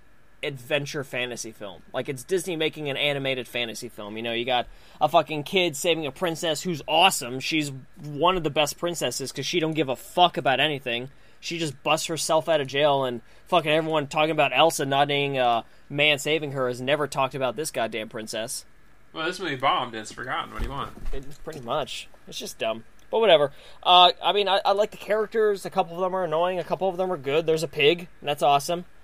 adventure 0.42 1.04
fantasy 1.04 1.52
film. 1.52 1.84
Like 1.94 2.10
it's 2.10 2.24
Disney 2.24 2.56
making 2.56 2.90
an 2.90 2.98
animated 2.98 3.48
fantasy 3.48 3.88
film. 3.88 4.18
You 4.18 4.24
know, 4.24 4.34
you 4.34 4.46
got 4.46 4.68
a 5.00 5.08
fucking 5.08 5.44
kid 5.44 5.76
saving 5.76 6.08
a 6.08 6.12
princess 6.12 6.64
who's 6.64 6.82
awesome. 6.88 7.40
She's 7.40 7.72
one 8.02 8.36
of 8.36 8.44
the 8.44 8.50
best 8.50 8.80
princesses 8.80 9.32
because 9.32 9.46
she 9.46 9.60
don't 9.60 9.74
give 9.74 9.90
a 9.90 9.96
fuck 9.96 10.38
about 10.38 10.60
anything. 10.60 11.10
She 11.40 11.60
just 11.60 11.82
busts 11.84 12.08
herself 12.08 12.50
out 12.50 12.62
of 12.62 12.68
jail 12.68 13.06
and 13.06 13.22
fucking 13.48 13.72
everyone 13.72 14.08
talking 14.08 14.32
about 14.32 14.52
Elsa 14.52 14.86
not 14.86 15.08
being 15.08 15.38
a 15.38 15.66
man 15.88 16.18
saving 16.18 16.54
her 16.54 16.68
has 16.68 16.82
never 16.82 17.08
talked 17.08 17.36
about 17.36 17.56
this 17.56 17.70
goddamn 17.70 18.10
princess. 18.10 18.66
Well, 19.14 19.26
this 19.26 19.40
movie 19.40 19.56
bombed 19.56 19.94
and 19.94 20.02
it's 20.02 20.12
forgotten. 20.12 20.52
What 20.52 20.60
do 20.60 20.66
you 20.66 20.72
want? 20.72 20.92
It, 21.14 21.26
pretty 21.44 21.62
much. 21.62 22.08
It's 22.28 22.40
just 22.40 22.58
dumb. 22.58 22.84
But 23.12 23.20
whatever. 23.20 23.52
Uh, 23.82 24.12
I 24.24 24.34
mean, 24.34 24.48
I, 24.48 24.62
I 24.64 24.74
like 24.74 24.92
the 24.92 24.98
characters. 24.98 25.66
A 25.66 25.70
couple 25.70 25.96
of 25.96 26.02
them 26.02 26.16
are 26.16 26.24
annoying. 26.24 26.60
A 26.60 26.64
couple 26.64 26.88
of 26.90 26.98
them 26.98 27.12
are 27.12 27.18
good. 27.18 27.46
There's 27.46 27.64
a 27.64 27.68
pig. 27.68 28.08
And 28.22 28.30
that's 28.30 28.44
awesome. 28.44 28.86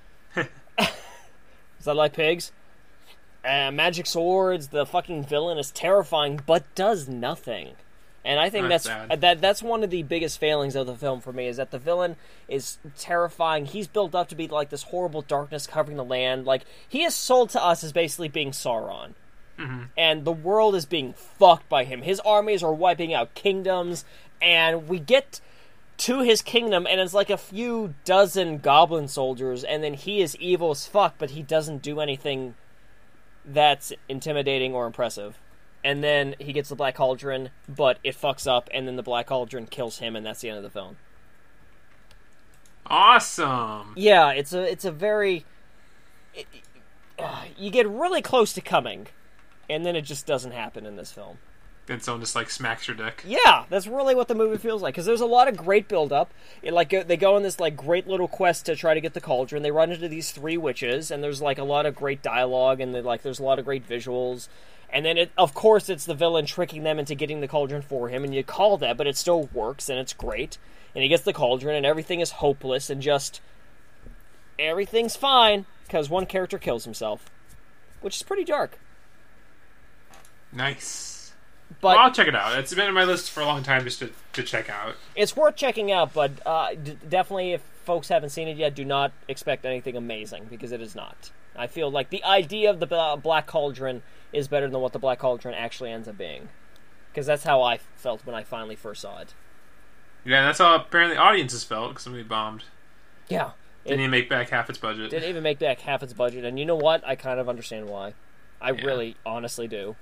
Because 0.76 1.88
I 1.88 1.94
like 1.94 2.14
pigs. 2.14 2.52
Uh, 3.48 3.70
magic 3.72 4.08
swords. 4.08 4.70
The 4.70 4.88
fucking 4.88 5.26
villain 5.26 5.60
is 5.60 5.70
terrifying, 5.70 6.42
but 6.46 6.64
does 6.74 7.08
nothing. 7.08 7.74
And 8.24 8.40
I 8.40 8.50
think 8.50 8.70
That's 8.70 8.86
that's 8.86 9.22
that 9.22 9.40
that's 9.40 9.62
one 9.62 9.84
of 9.84 9.92
the 9.92 10.02
biggest 10.02 10.40
failings 10.40 10.76
of 10.76 10.88
the 10.88 10.96
film 10.96 11.22
for 11.22 11.32
me 11.32 11.48
is 11.48 11.58
that 11.58 11.70
the 11.70 11.78
villain 11.78 12.16
is 12.48 12.80
terrifying. 12.98 13.68
He's 13.68 13.88
built 13.88 14.16
up 14.16 14.30
to 14.30 14.36
be 14.36 14.48
like 14.48 14.72
this 14.72 14.82
horrible 14.82 15.22
darkness 15.22 15.68
covering 15.68 15.96
the 15.96 16.04
land. 16.04 16.46
Like 16.46 16.64
he 16.90 17.04
is 17.04 17.14
sold 17.14 17.52
to 17.52 17.64
us 17.64 17.84
as 17.84 17.94
basically 17.94 18.30
being 18.30 18.50
Sauron 18.50 19.14
and 19.58 20.26
the 20.26 20.32
world 20.32 20.76
is 20.76 20.86
being 20.86 21.14
fucked 21.14 21.70
by 21.70 21.84
him. 21.84 22.02
His 22.02 22.20
armies 22.22 22.64
are 22.64 22.74
wiping 22.74 23.14
out 23.14 23.34
kingdoms, 23.36 24.06
and 24.42 24.88
we 24.88 25.00
get 25.00 25.40
to 25.98 26.22
his 26.22 26.42
kingdom, 26.42 26.86
and 26.90 27.00
it's 27.00 27.14
like 27.14 27.30
a 27.30 27.38
few 27.38 27.96
dozen 28.04 28.58
goblin 28.58 29.08
soldiers, 29.08 29.64
and 29.64 29.84
then 29.84 29.94
he 29.94 30.22
is 30.22 30.36
evil 30.38 30.72
as 30.72 30.86
fuck, 30.86 31.16
but 31.18 31.32
he 31.32 31.42
doesn't 31.42 31.82
do 31.82 32.00
anything 32.00 32.56
that's 33.46 33.94
intimidating 34.10 34.74
or 34.74 34.88
impressive. 34.88 35.40
And 35.84 36.04
then 36.04 36.36
he 36.40 36.52
gets 36.52 36.70
the 36.70 36.76
Black 36.76 36.96
Cauldron, 36.96 37.52
but 37.70 38.00
it 38.04 38.20
fucks 38.20 38.48
up, 38.48 38.70
and 38.74 38.88
then 38.88 38.96
the 38.96 39.04
Black 39.04 39.28
Cauldron 39.28 39.68
kills 39.68 40.00
him, 40.00 40.16
and 40.16 40.26
that's 40.26 40.42
the 40.42 40.50
end 40.50 40.58
of 40.58 40.64
the 40.64 40.70
film. 40.70 40.98
Awesome. 42.88 43.94
Yeah, 43.96 44.32
it's 44.32 44.54
a 44.54 44.62
it's 44.62 44.86
a 44.86 44.92
very 44.92 45.46
it, 46.34 46.46
uh, 47.18 47.46
you 47.58 47.72
get 47.72 47.88
really 47.88 48.22
close 48.22 48.54
to 48.54 48.62
coming, 48.62 49.08
and 49.70 49.86
then 49.86 49.96
it 49.96 50.04
just 50.04 50.26
doesn't 50.26 50.52
happen 50.52 50.86
in 50.86 50.96
this 50.96 51.12
film. 51.12 51.38
Then 51.88 52.02
someone 52.02 52.22
just 52.22 52.36
like 52.36 52.50
smacks 52.50 52.88
your 52.88 52.98
dick. 52.98 53.24
Yeah, 53.28 53.66
that's 53.70 53.86
really 53.86 54.16
what 54.16 54.28
the 54.28 54.34
movie 54.34 54.58
feels 54.58 54.82
like. 54.82 54.96
Because 54.96 55.06
there's 55.06 55.22
a 55.22 55.28
lot 55.28 55.48
of 55.48 55.56
great 55.56 55.88
build 55.88 56.12
up. 56.12 56.34
It, 56.64 56.74
like 56.74 56.90
go- 56.90 57.04
they 57.04 57.18
go 57.18 57.36
on 57.36 57.44
this 57.44 57.60
like 57.60 57.78
great 57.78 58.08
little 58.08 58.28
quest 58.28 58.66
to 58.66 58.76
try 58.76 58.96
to 58.96 59.02
get 59.02 59.14
the 59.14 59.22
cauldron. 59.22 59.62
They 59.62 59.72
run 59.72 59.92
into 59.92 60.08
these 60.08 60.32
three 60.32 60.58
witches, 60.58 61.12
and 61.12 61.24
there's 61.24 61.42
like 61.42 61.60
a 61.60 61.64
lot 61.64 61.86
of 61.86 61.96
great 61.96 62.24
dialogue, 62.24 62.82
and 62.82 62.96
they, 62.96 63.02
like 63.02 63.22
there's 63.22 63.40
a 63.40 63.44
lot 63.44 63.60
of 63.60 63.66
great 63.66 63.88
visuals. 63.88 64.48
And 64.90 65.06
then, 65.06 65.18
it, 65.18 65.32
of 65.38 65.54
course, 65.54 65.90
it's 65.90 66.06
the 66.06 66.14
villain 66.14 66.46
tricking 66.46 66.84
them 66.84 67.00
into 67.00 67.16
getting 67.16 67.42
the 67.42 67.48
cauldron 67.48 67.82
for 67.82 68.10
him, 68.10 68.24
and 68.24 68.34
you 68.34 68.44
call 68.44 68.78
that, 68.78 68.98
but 68.98 69.08
it 69.08 69.18
still 69.18 69.50
works, 69.54 69.90
and 69.90 70.00
it's 70.00 70.14
great. 70.14 70.58
And 70.94 71.04
he 71.04 71.10
gets 71.10 71.24
the 71.24 71.34
cauldron, 71.34 71.76
and 71.76 71.86
everything 71.86 72.20
is 72.20 72.32
hopeless, 72.32 72.90
and 72.90 73.02
just 73.02 73.42
everything's 74.58 75.16
fine 75.16 75.66
because 75.84 76.10
one 76.10 76.26
character 76.26 76.58
kills 76.58 76.86
himself, 76.86 77.30
which 78.02 78.16
is 78.16 78.24
pretty 78.24 78.44
dark. 78.44 78.80
Nice. 80.56 81.34
But 81.82 81.96
well, 81.96 82.06
I'll 82.06 82.12
check 82.12 82.28
it 82.28 82.36
out. 82.36 82.58
It's 82.60 82.74
been 82.74 82.88
on 82.88 82.94
my 82.94 83.04
list 83.04 83.32
for 83.32 83.42
a 83.42 83.46
long 83.46 83.64
time 83.64 83.84
just 83.84 84.00
to, 84.00 84.12
to 84.34 84.44
check 84.44 84.70
out. 84.70 84.96
it's 85.16 85.36
worth 85.36 85.56
checking 85.56 85.92
out, 85.92 86.14
but 86.14 86.32
uh, 86.46 86.76
d- 86.76 86.98
definitely 87.08 87.54
if 87.54 87.62
folks 87.84 88.08
haven't 88.10 88.30
seen 88.30 88.48
it 88.48 88.58
yet, 88.58 88.76
do 88.76 88.86
not 88.86 89.12
expect 89.28 89.66
anything 89.66 89.96
amazing 89.98 90.46
because 90.50 90.72
it 90.72 90.82
is 90.82 90.96
not. 90.96 91.32
I 91.56 91.68
feel 91.68 91.90
like 91.90 92.10
the 92.10 92.24
idea 92.24 92.70
of 92.70 92.80
the 92.80 92.86
Bla- 92.86 93.18
Black 93.18 93.48
Cauldron 93.48 94.04
is 94.32 94.48
better 94.48 94.70
than 94.70 94.80
what 94.82 94.94
the 94.94 95.00
Black 95.00 95.20
Cauldron 95.20 95.56
actually 95.56 95.92
ends 95.92 96.08
up 96.08 96.18
being, 96.18 96.50
because 97.12 97.26
that's 97.26 97.44
how 97.44 97.62
I 97.64 97.78
felt 97.96 98.26
when 98.26 98.36
I 98.36 98.44
finally 98.44 98.76
first 98.76 99.02
saw 99.02 99.20
it. 99.20 99.34
Yeah, 100.24 100.44
that's 100.46 100.60
how 100.60 100.76
apparently 100.76 101.18
audiences 101.18 101.64
felt 101.64 101.90
because 101.92 102.08
movie 102.08 102.24
bombed. 102.24 102.64
Yeah, 103.28 103.52
Didn't 103.86 104.00
even 104.02 104.12
make 104.12 104.30
back 104.30 104.50
half 104.50 104.70
its 104.70 104.78
budget. 104.78 105.10
didn't 105.10 105.30
even 105.30 105.42
make 105.44 105.58
back 105.60 105.80
half 105.82 106.04
its 106.04 106.14
budget, 106.14 106.46
and 106.46 106.60
you 106.60 106.66
know 106.66 106.76
what? 106.76 107.04
I 107.08 107.16
kind 107.16 107.40
of 107.40 107.50
understand 107.50 107.90
why. 107.90 108.14
I 108.62 108.72
Yeah. 108.72 108.86
really, 108.86 109.18
honestly 109.26 109.68
do. 109.68 109.96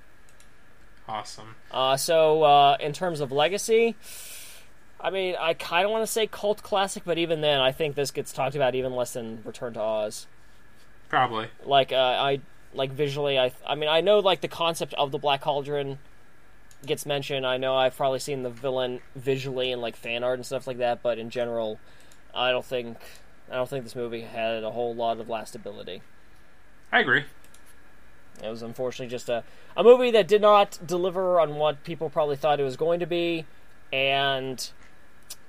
Awesome. 1.07 1.55
Uh, 1.71 1.97
so, 1.97 2.43
uh, 2.43 2.77
in 2.79 2.93
terms 2.93 3.19
of 3.19 3.31
legacy, 3.31 3.95
I 5.01 5.09
mean, 5.09 5.35
I 5.39 5.53
kind 5.53 5.85
of 5.85 5.91
want 5.91 6.03
to 6.03 6.11
say 6.11 6.27
cult 6.27 6.63
classic, 6.63 7.03
but 7.05 7.17
even 7.17 7.41
then, 7.41 7.59
I 7.59 7.71
think 7.73 7.95
this 7.95 8.11
gets 8.11 8.31
talked 8.31 8.55
about 8.55 8.73
even 8.73 8.93
less 8.93 9.13
than 9.13 9.41
Return 9.43 9.73
to 9.73 9.81
Oz. 9.81 10.27
Probably. 11.09 11.47
like 11.63 11.91
uh, 11.91 11.95
I 11.95 12.39
like 12.73 12.91
visually 12.91 13.37
I 13.37 13.51
I 13.67 13.75
mean 13.75 13.87
I 13.87 14.01
know 14.01 14.17
like 14.17 14.41
the 14.41 14.47
concept 14.47 14.95
of 14.95 15.11
the 15.11 15.19
Black 15.19 15.41
Cauldron 15.41 15.99
gets 16.87 17.05
mentioned. 17.05 17.45
I 17.45 17.57
know 17.57 17.75
I've 17.75 17.95
probably 17.95 18.17
seen 18.17 18.41
the 18.41 18.49
villain 18.49 18.99
visually 19.15 19.71
in 19.71 19.79
like 19.79 19.95
fan 19.95 20.23
art 20.23 20.39
and 20.39 20.45
stuff 20.45 20.65
like 20.65 20.79
that, 20.79 21.03
but 21.03 21.19
in 21.19 21.29
general, 21.29 21.79
I 22.33 22.49
don't 22.49 22.65
think 22.65 22.97
I 23.51 23.55
don't 23.55 23.69
think 23.69 23.83
this 23.83 23.95
movie 23.95 24.21
had 24.21 24.63
a 24.63 24.71
whole 24.71 24.95
lot 24.95 25.19
of 25.19 25.27
lastability. 25.27 26.01
I 26.91 27.01
agree. 27.01 27.25
It 28.41 28.49
was 28.49 28.61
unfortunately 28.61 29.11
just 29.11 29.29
a 29.29 29.43
a 29.75 29.83
movie 29.83 30.11
that 30.11 30.27
did 30.27 30.41
not 30.41 30.79
deliver 30.85 31.39
on 31.39 31.55
what 31.55 31.83
people 31.83 32.09
probably 32.09 32.35
thought 32.35 32.59
it 32.59 32.63
was 32.63 32.77
going 32.77 32.99
to 32.99 33.05
be, 33.05 33.45
and 33.91 34.69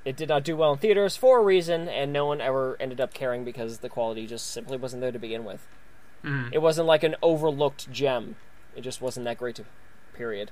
it 0.05 0.16
did 0.16 0.28
not 0.28 0.45
do 0.45 0.57
well 0.57 0.72
in 0.72 0.78
theaters 0.78 1.16
for 1.16 1.39
a 1.39 1.43
reason, 1.43 1.89
and 1.89 2.12
no 2.12 2.26
one 2.26 2.41
ever 2.41 2.76
ended 2.78 3.01
up 3.01 3.14
caring 3.14 3.45
because 3.45 3.78
the 3.78 3.89
quality 3.89 4.26
just 4.26 4.51
simply 4.51 4.76
wasn't 4.76 5.01
there 5.01 5.12
to 5.12 5.18
begin 5.18 5.45
with. 5.45 5.66
Mhm. 6.24 6.51
It 6.53 6.59
wasn't 6.59 6.87
like 6.87 7.03
an 7.03 7.16
overlooked 7.22 7.91
gem. 7.91 8.37
It 8.76 8.80
just 8.82 9.01
wasn't 9.01 9.24
that 9.24 9.39
great 9.39 9.57
to 9.57 9.64
period. 10.14 10.51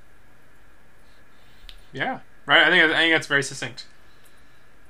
Yeah. 1.91 2.19
Right. 2.45 2.63
I 2.67 2.69
think 2.69 2.83
I 2.91 2.97
think 2.97 3.13
that's 3.13 3.27
very 3.27 3.43
succinct. 3.43 3.85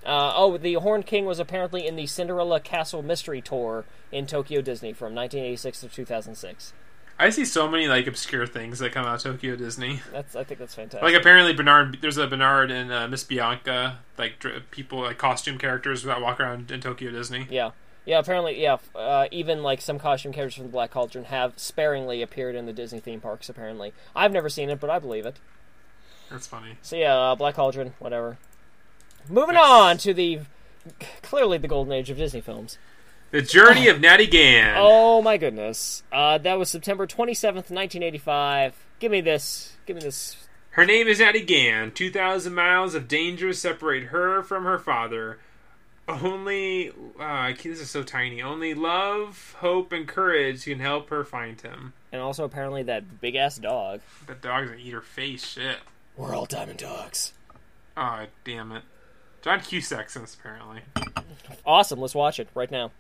Uh, 0.06 0.34
oh, 0.36 0.58
the 0.58 0.74
Horned 0.76 1.06
King 1.06 1.26
was 1.26 1.40
apparently 1.40 1.88
in 1.88 1.96
the 1.96 2.06
Cinderella 2.08 2.60
Castle 2.60 3.02
Mystery 3.02 3.42
Tour 3.42 3.86
in 4.12 4.26
Tokyo 4.28 4.60
Disney 4.62 4.92
from 4.92 5.16
1986 5.16 5.80
to 5.82 5.88
2006. 5.88 6.74
I 7.20 7.30
see 7.30 7.46
so 7.46 7.68
many 7.70 7.88
like 7.88 8.08
obscure 8.08 8.46
things 8.48 8.80
that 8.80 8.92
come 8.92 9.06
out 9.06 9.16
of 9.16 9.22
Tokyo 9.34 9.56
Disney. 9.56 10.02
That's 10.12 10.36
I 10.36 10.44
think 10.44 10.60
that's 10.60 10.76
fantastic. 10.76 11.04
Like 11.04 11.16
apparently 11.16 11.54
Bernard, 11.54 12.00
there's 12.02 12.18
a 12.18 12.28
Bernard 12.28 12.72
and 12.72 12.92
uh, 12.92 13.08
Miss 13.08 13.24
Bianca, 13.24 14.00
like 14.18 14.40
dr- 14.40 14.70
people 14.72 15.02
like 15.02 15.18
costume 15.18 15.58
characters 15.58 16.04
that 16.04 16.22
walk 16.22 16.40
around 16.40 16.72
in 16.72 16.82
Tokyo 16.82 17.12
Disney. 17.12 17.48
yeah, 17.50 17.72
yeah. 18.06 18.20
Apparently, 18.20 18.62
yeah. 18.62 18.78
Uh, 18.96 19.28
even 19.32 19.62
like 19.64 19.80
some 19.80 20.00
costume 20.00 20.34
characters 20.34 20.56
from 20.56 20.66
the 20.66 20.72
Black 20.72 20.92
Cauldron 20.92 21.26
have 21.26 21.54
sparingly 21.58 22.22
appeared 22.22 22.56
in 22.56 22.66
the 22.66 22.74
Disney 22.74 23.00
theme 23.00 23.22
parks. 23.22 23.48
Apparently, 23.48 23.94
I've 24.16 24.32
never 24.34 24.50
seen 24.50 24.70
it, 24.70 24.80
but 24.80 24.90
I 24.90 25.00
believe 25.00 25.26
it. 25.26 25.38
That's 26.32 26.48
funny. 26.48 26.78
So 26.82 26.96
yeah, 26.96 27.16
uh, 27.16 27.36
Black 27.36 27.56
Cauldron, 27.56 27.94
whatever. 28.00 28.38
Moving 29.30 29.56
on 29.56 29.98
to 30.00 30.14
the 30.14 30.40
clearly 31.22 31.58
the 31.58 31.68
golden 31.68 31.94
age 31.94 32.10
of 32.10 32.18
Disney 32.18 32.42
films. 32.42 32.78
The 33.34 33.42
Journey 33.42 33.88
of 33.88 34.00
Natty 34.00 34.28
Gann. 34.28 34.76
Oh 34.78 35.20
my 35.24 35.38
goodness. 35.38 36.04
Uh, 36.12 36.38
that 36.38 36.60
was 36.60 36.70
September 36.70 37.08
27th, 37.08 37.72
1985. 37.72 38.76
Give 39.00 39.12
me 39.12 39.22
this. 39.22 39.76
Give 39.88 39.96
me 39.96 40.04
this. 40.04 40.38
Her 40.70 40.86
name 40.86 41.08
is 41.08 41.18
Natty 41.20 41.42
Gann. 41.42 41.90
2,000 41.94 42.54
miles 42.54 42.94
of 42.94 43.08
danger 43.08 43.52
separate 43.52 44.10
her 44.10 44.44
from 44.44 44.66
her 44.66 44.78
father. 44.78 45.40
Only. 46.08 46.92
Uh, 47.20 47.54
this 47.54 47.80
is 47.80 47.90
so 47.90 48.04
tiny. 48.04 48.40
Only 48.40 48.76
love, 48.76 49.56
hope, 49.62 49.92
and 49.92 50.08
courage 50.08 50.66
can 50.66 50.78
help 50.78 51.10
her 51.10 51.24
find 51.24 51.60
him. 51.60 51.94
And 52.12 52.22
also, 52.22 52.44
apparently, 52.44 52.84
that 52.84 53.20
big 53.20 53.34
ass 53.34 53.58
dog. 53.58 54.02
That 54.28 54.44
dog's 54.44 54.70
gonna 54.70 54.80
eat 54.80 54.94
her 54.94 55.02
face. 55.02 55.44
Shit. 55.44 55.78
We're 56.16 56.36
all 56.36 56.46
diamond 56.46 56.78
dogs. 56.78 57.34
Oh, 57.98 58.28
damn 58.44 58.72
it. 58.74 58.84
John 59.42 59.60
Cusack's 59.60 60.16
in 60.16 60.22
this, 60.22 60.36
apparently. 60.36 60.82
Awesome. 61.66 62.00
Let's 62.00 62.14
watch 62.14 62.40
it 62.40 62.48
right 62.54 62.70
now. 62.70 62.92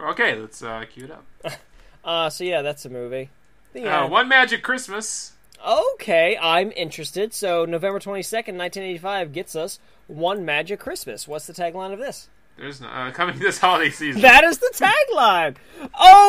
Okay, 0.00 0.34
let's 0.34 0.62
uh, 0.62 0.84
cue 0.90 1.04
it 1.04 1.10
up. 1.10 1.24
Uh, 2.04 2.30
so 2.30 2.42
yeah, 2.42 2.62
that's 2.62 2.86
a 2.86 2.88
movie. 2.88 3.28
Uh, 3.76 4.08
One 4.08 4.28
Magic 4.28 4.62
Christmas. 4.62 5.32
Okay, 5.66 6.38
I'm 6.40 6.72
interested. 6.72 7.34
So 7.34 7.66
November 7.66 7.98
22nd, 7.98 8.56
1985 8.56 9.32
gets 9.32 9.54
us 9.54 9.78
One 10.06 10.44
Magic 10.44 10.80
Christmas. 10.80 11.28
What's 11.28 11.46
the 11.46 11.52
tagline 11.52 11.92
of 11.92 11.98
this? 11.98 12.30
There's 12.56 12.80
no, 12.80 12.88
uh, 12.88 13.10
coming 13.10 13.38
this 13.38 13.58
holiday 13.58 13.90
season. 13.90 14.22
That 14.22 14.42
is 14.44 14.58
the 14.58 14.72
tagline. 14.72 15.56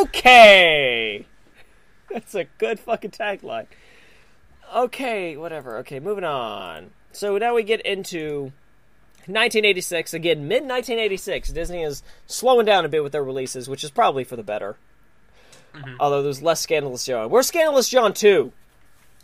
Okay. 0.07 1.26
That's 2.12 2.36
a 2.36 2.45
good 2.57 2.80
fucking 2.80 3.12
tagline. 3.12 3.68
Okay, 4.76 5.38
whatever. 5.38 5.78
Okay, 5.78 5.99
moving 5.99 6.24
on. 6.24 6.91
So 7.12 7.38
now 7.38 7.55
we 7.55 7.64
get 7.64 7.82
into 7.82 8.51
1986. 9.30 10.13
Again, 10.13 10.47
mid 10.47 10.63
1986. 10.63 11.49
Disney 11.49 11.84
is 11.84 12.03
slowing 12.27 12.65
down 12.65 12.86
a 12.86 12.89
bit 12.89 13.03
with 13.03 13.11
their 13.11 13.23
releases, 13.23 13.69
which 13.69 13.84
is 13.84 13.91
probably 13.91 14.23
for 14.23 14.36
the 14.36 14.43
better. 14.43 14.77
Although 15.99 16.23
there's 16.23 16.41
less 16.41 16.59
Scandalous 16.61 17.05
John. 17.05 17.30
Where's 17.30 17.47
Scandalous 17.47 17.89
John 17.89 18.13
2? 18.13 18.51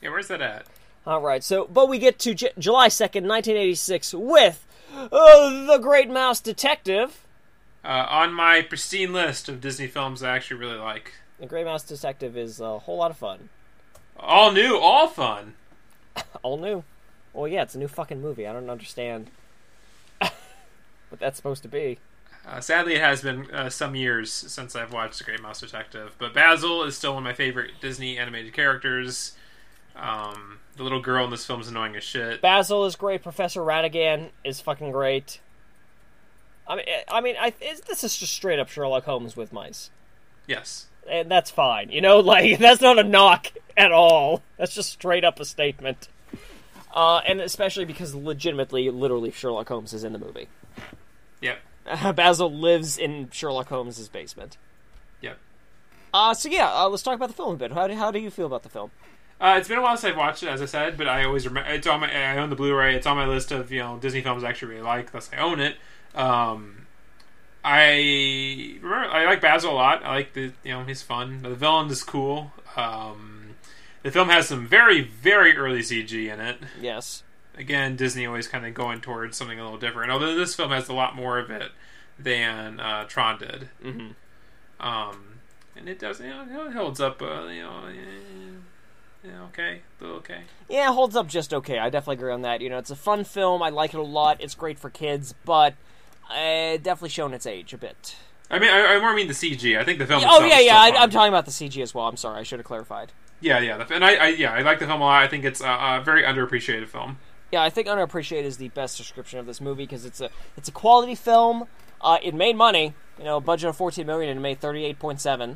yeah, 0.01 0.10
where's 0.10 0.28
that 0.28 0.41
at? 0.41 0.66
All 1.08 1.22
right, 1.22 1.43
so 1.43 1.66
but 1.66 1.88
we 1.89 1.97
get 1.99 2.18
to 2.20 2.34
J- 2.34 2.51
July 2.58 2.88
second, 2.88 3.28
nineteen 3.28 3.56
eighty 3.58 3.76
six, 3.76 4.12
with 4.14 4.66
uh, 4.95 5.66
the 5.68 5.78
Great 5.80 6.10
Mouse 6.10 6.39
Detective. 6.39 7.24
Uh, 7.84 8.06
on 8.10 8.34
my 8.34 8.62
pristine 8.62 9.14
list 9.14 9.47
of 9.47 9.62
Disney 9.62 9.86
films 9.88 10.24
I 10.24 10.36
actually 10.36 10.60
really 10.60 10.78
like. 10.80 11.14
The 11.39 11.45
Great 11.45 11.66
Mouse 11.66 11.84
Detective 11.84 12.36
is 12.36 12.60
a 12.60 12.80
whole 12.80 12.97
lot 12.97 13.12
of 13.12 13.18
fun. 13.18 13.49
All 14.20 14.51
new, 14.51 14.78
all 14.78 15.08
fun. 15.08 15.53
All 16.43 16.58
new. 16.58 16.84
Well, 17.34 17.47
yeah, 17.47 17.64
it's 17.64 17.76
a 17.76 17.80
new 17.80 17.88
fucking 17.89 18.22
movie. 18.22 18.47
I 18.47 18.53
don't 18.53 18.70
understand 18.70 19.30
what 21.16 21.20
that's 21.20 21.38
supposed 21.38 21.63
to 21.63 21.70
be. 21.70 21.97
Uh, 22.47 22.61
sadly, 22.61 22.93
it 22.95 23.01
has 23.01 23.22
been 23.22 23.49
uh, 23.51 23.70
some 23.70 23.95
years 23.95 24.32
since 24.32 24.76
I've 24.76 24.93
watched 24.93 25.18
The 25.18 25.24
Great 25.24 25.41
Mouse 25.41 25.61
Detective, 25.61 26.16
but 26.20 26.34
Basil 26.34 26.84
is 26.84 26.95
still 26.95 27.13
one 27.13 27.24
of 27.24 27.24
my 27.24 27.34
favorite 27.34 27.72
Disney 27.82 28.18
animated 28.20 28.53
characters. 28.53 29.34
Um, 29.95 30.59
the 30.76 30.84
little 30.84 30.99
girl 31.01 31.26
in 31.26 31.32
this 31.32 31.45
film 31.45 31.61
is 31.61 31.68
annoying 31.70 31.95
as 31.95 32.03
shit. 32.03 32.41
Basil 32.41 32.86
is 32.86 32.95
great. 32.95 33.24
Professor 33.24 33.61
Ratigan 33.61 34.30
is 34.43 34.61
fucking 34.61 34.91
great. 34.91 35.39
I 36.68 36.76
mean, 36.76 36.86
I 37.07 37.22
mean, 37.22 37.36
I, 37.39 37.51
this 37.88 38.03
is 38.03 38.16
just 38.18 38.34
straight 38.34 38.59
up 38.59 38.70
Sherlock 38.70 39.05
Holmes 39.05 39.36
with 39.38 39.53
mice, 39.53 39.89
Yes. 40.47 40.88
and 41.09 41.30
that's 41.32 41.49
fine. 41.49 41.89
You 41.91 42.01
know, 42.01 42.20
like 42.20 42.59
that's 42.59 42.82
not 42.82 42.99
a 42.99 43.03
knock 43.03 43.47
at 43.78 43.91
all. 43.91 44.43
That's 44.57 44.76
just 44.76 44.91
straight 44.91 45.24
up 45.24 45.39
a 45.39 45.45
statement. 45.45 46.09
Uh, 46.93 47.22
and 47.28 47.41
especially 47.41 47.86
because 47.86 48.13
legitimately, 48.16 48.89
literally, 48.89 49.32
Sherlock 49.32 49.68
Holmes 49.70 49.93
is 49.93 50.03
in 50.03 50.13
the 50.13 50.20
movie. 50.20 50.47
Yep. 51.46 52.16
Basil 52.16 52.52
lives 52.52 52.98
in 52.98 53.30
Sherlock 53.32 53.70
Holmes' 53.70 54.10
basement. 54.10 54.58
Yep. 55.22 55.38
Uh, 56.14 56.34
so 56.34 56.50
yeah, 56.50 56.72
uh, 56.74 56.89
let's 56.89 57.04
talk 57.04 57.16
about 57.16 57.28
the 57.28 57.36
film 57.36 57.54
a 57.54 57.58
bit. 57.58 57.72
How 57.72 57.88
do, 57.88 57.96
how 57.96 58.12
do 58.12 58.20
you 58.20 58.32
feel 58.32 58.48
about 58.48 58.64
the 58.64 58.70
film? 58.70 58.91
Uh, 59.39 59.56
it's 59.60 59.68
been 59.68 59.78
a 59.78 59.82
while 59.82 59.98
since 59.98 60.12
I've 60.12 60.18
watched 60.18 60.43
it, 60.43 60.48
as 60.50 60.62
I 60.62 60.66
said, 60.66 60.98
but 60.98 61.08
I 61.08 61.26
always 61.26 61.46
remember. 61.46 61.70
It's 61.70 61.86
on 61.88 62.00
my. 62.00 62.12
I 62.12 62.38
own 62.38 62.50
the 62.50 62.56
Blu-ray. 62.56 62.96
It's 62.96 63.06
on 63.06 63.18
my 63.18 63.28
list 63.28 63.52
of 63.52 63.72
you 63.72 63.80
know 63.80 63.98
Disney 63.98 64.22
films 64.22 64.43
I 64.43 64.50
actually 64.50 64.76
really 64.76 64.86
like. 64.86 65.12
Thus, 65.12 65.30
I 65.34 65.38
own 65.38 65.60
it. 65.60 65.76
Um, 66.16 66.88
I 67.64 68.80
remember. 68.82 69.10
I 69.12 69.26
like 69.26 69.41
Basil 69.41 69.72
a 69.72 69.74
lot. 69.74 70.04
I 70.04 70.16
like 70.16 70.34
the 70.34 70.54
you 70.64 70.72
know 70.72 70.86
he's 70.86 71.02
fun. 71.02 71.41
The 71.41 71.54
villain 71.54 71.89
is 71.89 72.02
cool. 72.02 72.54
Um, 72.78 73.56
the 74.04 74.12
film 74.12 74.30
has 74.30 74.48
some 74.48 74.66
very 74.66 75.02
very 75.02 75.58
early 75.58 75.82
CG 75.82 76.14
in 76.34 76.39
it. 76.39 76.58
Yes. 76.80 77.24
Again, 77.58 77.95
Disney 77.95 78.26
always 78.26 78.47
kind 78.47 78.66
of 78.66 78.74
going 78.74 79.01
towards 79.01 79.38
something 79.38 79.60
a 79.60 79.64
little 79.64 79.80
different. 79.80 80.12
Although 80.12 80.36
this 80.36 80.56
film 80.56 80.72
has 80.72 80.89
a 80.89 80.93
lot 80.93 81.16
more 81.16 81.39
of 81.39 81.49
it 81.49 81.72
than 82.20 82.80
uh, 82.80 83.06
Tron 83.06 83.39
did. 83.39 83.70
hmm 83.82 84.10
Um, 84.80 85.39
and 85.76 85.88
it 85.89 85.99
does. 85.99 86.20
You 86.20 86.28
know, 86.28 86.68
it 86.68 86.74
holds 86.74 86.99
up. 86.99 87.22
Uh, 87.22 87.45
you 87.47 87.62
know. 87.62 87.84
yeah, 89.24 89.43
okay, 89.45 89.82
okay. 90.01 90.41
Yeah, 90.70 90.89
it 90.89 90.93
holds 90.93 91.16
up 91.16 91.28
just 91.28 91.53
okay. 91.53 91.80
I 91.80 91.89
definitely 91.89 92.16
agree 92.16 92.34
on 92.34 92.41
that. 92.41 92.62
You 92.62 92.70
know, 92.70 92.78
it's 92.78 92.91
a 92.91 92.95
fun 92.95 93.24
film. 93.24 93.62
I 93.62 93.70
like 93.70 93.93
it 93.93 93.99
a 93.99 94.03
lot. 94.03 94.41
It's 94.41 94.56
great 94.56 94.80
for 94.80 94.89
kids, 94.89 95.34
but 95.45 95.76
uh, 96.30 96.78
definitely 96.78 97.10
shown 97.10 97.34
its 97.34 97.45
age 97.45 97.74
a 97.74 97.78
bit. 97.78 98.16
I 98.49 98.60
mean, 98.60 98.70
I, 98.70 98.95
I 98.95 98.99
more 98.99 99.14
mean 99.14 99.28
the 99.28 99.34
CG. 99.34 99.78
I 99.78 99.84
think 99.84 99.99
the 99.99 100.06
film. 100.06 100.24
oh 100.26 100.45
yeah, 100.45 100.60
yeah. 100.60 100.78
I, 100.78 100.91
I'm 100.95 101.10
talking 101.10 101.30
about 101.30 101.45
the 101.45 101.51
CG 101.51 101.82
as 101.82 101.93
well. 101.93 102.06
I'm 102.08 102.18
sorry. 102.18 102.39
I 102.39 102.43
should 102.43 102.60
have 102.60 102.66
clarified. 102.66 103.12
Yeah, 103.41 103.60
yeah, 103.60 103.78
the, 103.78 103.93
and 103.93 104.03
I, 104.03 104.16
I, 104.16 104.28
yeah, 104.30 104.53
I 104.53 104.62
like 104.62 104.80
the 104.80 104.86
film 104.88 105.01
a 105.01 105.03
lot. 105.03 105.22
I 105.22 105.28
think 105.28 105.43
it's 105.43 105.62
a, 105.62 105.68
a 105.68 106.01
very 106.03 106.24
underappreciated 106.24 106.88
film. 106.88 107.18
Yeah, 107.56 107.64
I 107.64 107.70
think 107.70 107.88
underappreciated 107.88 108.43
is 108.43 108.58
the 108.58 108.68
best 108.68 108.97
description 108.97 109.39
of 109.39 109.45
this 109.45 109.62
movie 109.62 109.84
because 109.84 110.03
it's 110.03 110.20
a 110.20 110.30
it's 110.58 110.68
a 110.68 110.74
quality 110.74 111.16
film. 111.16 111.68
Uh, 112.01 112.18
it 112.22 112.36
made 112.36 112.58
money. 112.58 112.93
You 113.18 113.24
know, 113.24 113.39
budget 113.39 113.70
of 113.70 113.78
14 113.78 114.06
million 114.06 114.30
and 114.30 114.39
it 114.39 114.41
made 114.41 114.60
38.7. 114.60 115.56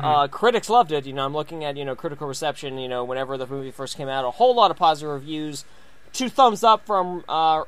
Uh, 0.00 0.26
critics 0.28 0.70
loved 0.70 0.90
it. 0.90 1.04
You 1.04 1.12
know, 1.12 1.26
I'm 1.26 1.34
looking 1.34 1.66
at 1.66 1.76
you 1.76 1.84
know 1.84 1.94
critical 1.94 2.26
reception. 2.26 2.78
You 2.78 2.88
know, 2.88 3.04
whenever 3.04 3.36
the 3.36 3.46
movie 3.46 3.70
first 3.70 3.98
came 3.98 4.08
out, 4.08 4.24
a 4.24 4.30
whole 4.30 4.54
lot 4.54 4.70
of 4.70 4.78
positive 4.78 5.10
reviews. 5.10 5.66
Two 6.14 6.30
thumbs 6.30 6.64
up 6.64 6.86
from 6.86 7.24
uh, 7.28 7.64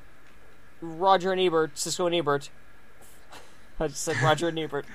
Roger 0.80 1.30
and 1.30 1.38
Ebert, 1.38 1.74
Siskel 1.74 2.06
and 2.06 2.14
Ebert. 2.14 2.48
I 3.78 3.88
just 3.88 4.00
said 4.00 4.22
Roger 4.22 4.48
and 4.48 4.58
Ebert. 4.58 4.86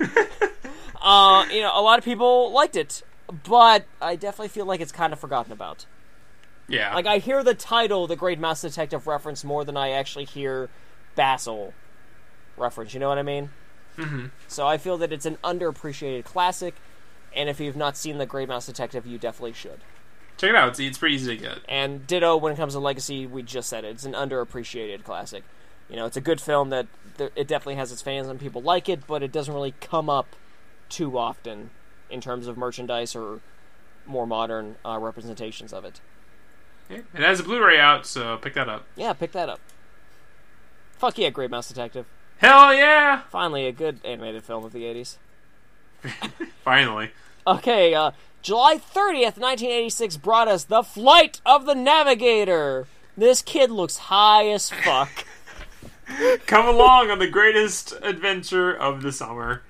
uh, 1.00 1.46
you 1.52 1.62
know, 1.62 1.70
a 1.72 1.80
lot 1.80 2.00
of 2.00 2.04
people 2.04 2.50
liked 2.50 2.74
it, 2.74 3.04
but 3.44 3.86
I 4.02 4.16
definitely 4.16 4.48
feel 4.48 4.66
like 4.66 4.80
it's 4.80 4.90
kind 4.90 5.12
of 5.12 5.20
forgotten 5.20 5.52
about. 5.52 5.86
Yeah, 6.68 6.94
Like 6.94 7.06
I 7.06 7.18
hear 7.18 7.44
the 7.44 7.54
title, 7.54 8.06
The 8.06 8.16
Great 8.16 8.38
Mouse 8.40 8.62
Detective 8.62 9.06
reference 9.06 9.44
more 9.44 9.64
than 9.64 9.76
I 9.76 9.90
actually 9.90 10.24
hear 10.24 10.68
Basil 11.14 11.74
reference. 12.56 12.92
You 12.94 13.00
know 13.00 13.08
what 13.08 13.18
I 13.18 13.22
mean? 13.22 13.50
Mhm. 13.96 14.30
So 14.48 14.66
I 14.66 14.76
feel 14.76 14.98
that 14.98 15.12
it's 15.12 15.26
an 15.26 15.36
underappreciated 15.44 16.24
classic, 16.24 16.74
and 17.34 17.48
if 17.48 17.60
you've 17.60 17.76
not 17.76 17.96
seen 17.96 18.18
The 18.18 18.26
Great 18.26 18.48
Mouse 18.48 18.66
Detective, 18.66 19.06
you 19.06 19.16
definitely 19.18 19.52
should. 19.52 19.80
check 20.38 20.50
it 20.50 20.56
out. 20.56 20.68
It's, 20.70 20.80
it's 20.80 20.98
pretty 20.98 21.14
easy 21.14 21.34
to 21.36 21.42
get. 21.42 21.58
And 21.68 22.06
ditto 22.06 22.36
when 22.36 22.52
it 22.52 22.56
comes 22.56 22.74
to 22.74 22.78
Legacy, 22.78 23.26
we 23.26 23.42
just 23.42 23.68
said 23.70 23.84
it. 23.84 23.88
It's 23.88 24.04
an 24.04 24.12
underappreciated 24.12 25.02
classic. 25.02 25.44
You 25.88 25.96
know, 25.96 26.04
it's 26.04 26.16
a 26.16 26.20
good 26.20 26.40
film 26.42 26.68
that 26.70 26.86
th- 27.16 27.32
it 27.36 27.46
definitely 27.48 27.76
has 27.76 27.90
its 27.92 28.02
fans 28.02 28.26
and 28.28 28.38
people 28.40 28.60
like 28.60 28.88
it, 28.88 29.06
but 29.06 29.22
it 29.22 29.32
doesn't 29.32 29.54
really 29.54 29.72
come 29.80 30.10
up 30.10 30.36
too 30.90 31.16
often 31.16 31.70
in 32.10 32.20
terms 32.20 32.48
of 32.48 32.58
merchandise 32.58 33.16
or 33.16 33.40
more 34.04 34.26
modern 34.26 34.76
uh, 34.84 34.98
representations 35.00 35.72
of 35.72 35.84
it. 35.86 36.00
Yeah. 36.90 36.98
It 37.14 37.20
has 37.20 37.40
a 37.40 37.42
Blu-ray 37.42 37.78
out, 37.78 38.06
so 38.06 38.36
pick 38.36 38.54
that 38.54 38.68
up. 38.68 38.84
Yeah, 38.96 39.12
pick 39.12 39.32
that 39.32 39.48
up. 39.48 39.60
Fuck 40.98 41.18
yeah, 41.18 41.30
Great 41.30 41.50
Mouse 41.50 41.68
Detective. 41.68 42.06
Hell 42.38 42.74
yeah! 42.74 43.22
Finally, 43.30 43.66
a 43.66 43.72
good 43.72 44.00
animated 44.04 44.44
film 44.44 44.64
of 44.64 44.72
the 44.72 44.82
80s. 44.82 45.16
Finally, 46.64 47.10
Okay, 47.46 47.94
uh, 47.94 48.10
July 48.42 48.76
30th, 48.76 49.38
1986 49.38 50.16
brought 50.16 50.48
us 50.48 50.64
The 50.64 50.82
Flight 50.82 51.40
of 51.46 51.64
the 51.64 51.74
Navigator. 51.74 52.86
This 53.16 53.40
kid 53.40 53.70
looks 53.70 53.96
high 53.96 54.48
as 54.48 54.70
fuck. 54.70 55.24
come 56.46 56.66
along 56.66 57.10
on 57.10 57.18
the 57.18 57.26
greatest 57.26 57.94
adventure 58.02 58.72
of 58.72 59.02
the 59.02 59.12
summer. 59.12 59.62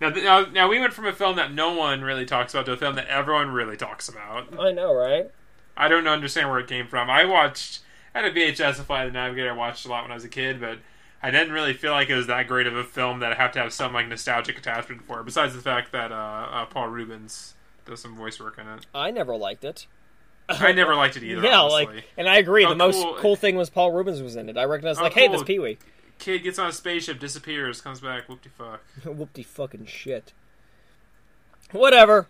Now, 0.00 0.10
now, 0.10 0.46
now, 0.46 0.68
we 0.68 0.78
went 0.78 0.92
from 0.92 1.06
a 1.06 1.12
film 1.12 1.36
that 1.36 1.52
no 1.52 1.74
one 1.74 2.02
really 2.02 2.24
talks 2.24 2.54
about 2.54 2.66
to 2.66 2.72
a 2.72 2.76
film 2.76 2.94
that 2.94 3.08
everyone 3.08 3.50
really 3.50 3.76
talks 3.76 4.08
about. 4.08 4.58
I 4.58 4.70
know, 4.70 4.94
right? 4.94 5.30
I 5.78 5.88
don't 5.88 6.06
understand 6.08 6.50
where 6.50 6.58
it 6.58 6.66
came 6.66 6.86
from. 6.88 7.08
I 7.08 7.24
watched 7.24 7.80
I 8.14 8.20
had 8.22 8.30
a 8.30 8.34
VHS 8.34 8.80
of 8.80 8.86
Flight 8.86 9.06
of 9.06 9.12
the 9.12 9.18
Navigator. 9.18 9.50
I 9.50 9.54
watched 9.56 9.86
a 9.86 9.88
lot 9.88 10.02
when 10.02 10.10
I 10.10 10.14
was 10.14 10.24
a 10.24 10.28
kid, 10.28 10.60
but 10.60 10.78
I 11.22 11.30
didn't 11.30 11.52
really 11.52 11.72
feel 11.72 11.92
like 11.92 12.10
it 12.10 12.14
was 12.16 12.26
that 12.26 12.46
great 12.48 12.66
of 12.66 12.76
a 12.76 12.84
film 12.84 13.20
that 13.20 13.32
I 13.32 13.34
have 13.36 13.52
to 13.52 13.60
have 13.60 13.72
some 13.72 13.92
like 13.92 14.08
nostalgic 14.08 14.58
attachment 14.58 15.02
for. 15.04 15.22
Besides 15.22 15.54
the 15.54 15.60
fact 15.60 15.92
that 15.92 16.12
uh, 16.12 16.14
uh, 16.50 16.64
Paul 16.66 16.88
Reubens 16.88 17.54
does 17.86 18.02
some 18.02 18.16
voice 18.16 18.40
work 18.40 18.58
in 18.58 18.66
it. 18.68 18.86
I 18.94 19.10
never 19.10 19.36
liked 19.36 19.64
it. 19.64 19.86
I 20.48 20.72
never 20.72 20.94
liked 20.94 21.16
it 21.16 21.22
either. 21.22 21.42
yeah, 21.44 21.60
honestly. 21.60 21.96
like, 21.96 22.04
and 22.16 22.28
I 22.28 22.38
agree. 22.38 22.64
Oh, 22.64 22.70
the 22.70 22.74
most 22.74 23.02
cool. 23.02 23.14
cool 23.18 23.36
thing 23.36 23.54
was 23.56 23.68
Paul 23.70 23.92
Reubens 23.92 24.22
was 24.22 24.34
in 24.36 24.48
it. 24.48 24.56
I 24.56 24.64
recognized, 24.64 24.98
Oh, 25.00 25.04
like, 25.04 25.12
hey, 25.12 25.28
this 25.28 25.42
Pee 25.42 25.58
Wee. 25.58 25.78
kid 26.18 26.42
gets 26.42 26.58
on 26.58 26.68
a 26.68 26.72
spaceship, 26.72 27.18
disappears, 27.18 27.80
comes 27.80 28.00
back, 28.00 28.28
whoop 28.28 28.40
de 28.42 28.48
fuck. 28.48 28.80
Whoopty 29.04 29.44
fucking 29.44 29.86
shit. 29.86 30.32
Whatever. 31.72 32.26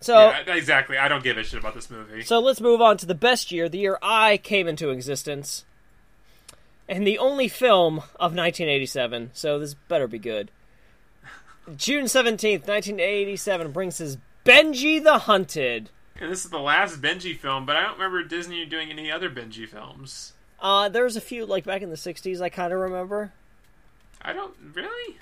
So, 0.00 0.30
yeah, 0.30 0.54
exactly. 0.54 0.96
I 0.96 1.08
don't 1.08 1.22
give 1.22 1.36
a 1.36 1.44
shit 1.44 1.60
about 1.60 1.74
this 1.74 1.90
movie. 1.90 2.22
So 2.22 2.40
let's 2.40 2.60
move 2.60 2.80
on 2.80 2.96
to 2.98 3.06
the 3.06 3.14
best 3.14 3.52
year, 3.52 3.68
the 3.68 3.78
year 3.78 3.98
I 4.02 4.38
came 4.38 4.66
into 4.66 4.90
existence. 4.90 5.64
And 6.88 7.06
the 7.06 7.18
only 7.18 7.48
film 7.48 7.98
of 7.98 8.34
1987, 8.34 9.30
so 9.34 9.58
this 9.58 9.74
better 9.74 10.08
be 10.08 10.18
good. 10.18 10.50
June 11.76 12.06
17th, 12.06 12.66
1987 12.66 13.72
brings 13.72 14.00
us 14.00 14.16
Benji 14.44 15.02
the 15.02 15.18
Hunted. 15.18 15.90
And 16.18 16.32
this 16.32 16.44
is 16.44 16.50
the 16.50 16.58
last 16.58 17.00
Benji 17.00 17.36
film, 17.36 17.64
but 17.64 17.76
I 17.76 17.82
don't 17.82 17.92
remember 17.92 18.24
Disney 18.24 18.64
doing 18.66 18.90
any 18.90 19.10
other 19.10 19.30
Benji 19.30 19.68
films. 19.68 20.32
Uh, 20.60 20.88
there 20.88 21.04
was 21.04 21.16
a 21.16 21.20
few 21.20 21.46
like 21.46 21.64
back 21.64 21.80
in 21.82 21.90
the 21.90 21.96
'60s. 21.96 22.40
I 22.40 22.48
kind 22.50 22.72
of 22.72 22.80
remember. 22.80 23.32
I 24.20 24.32
don't 24.32 24.54
really. 24.74 25.16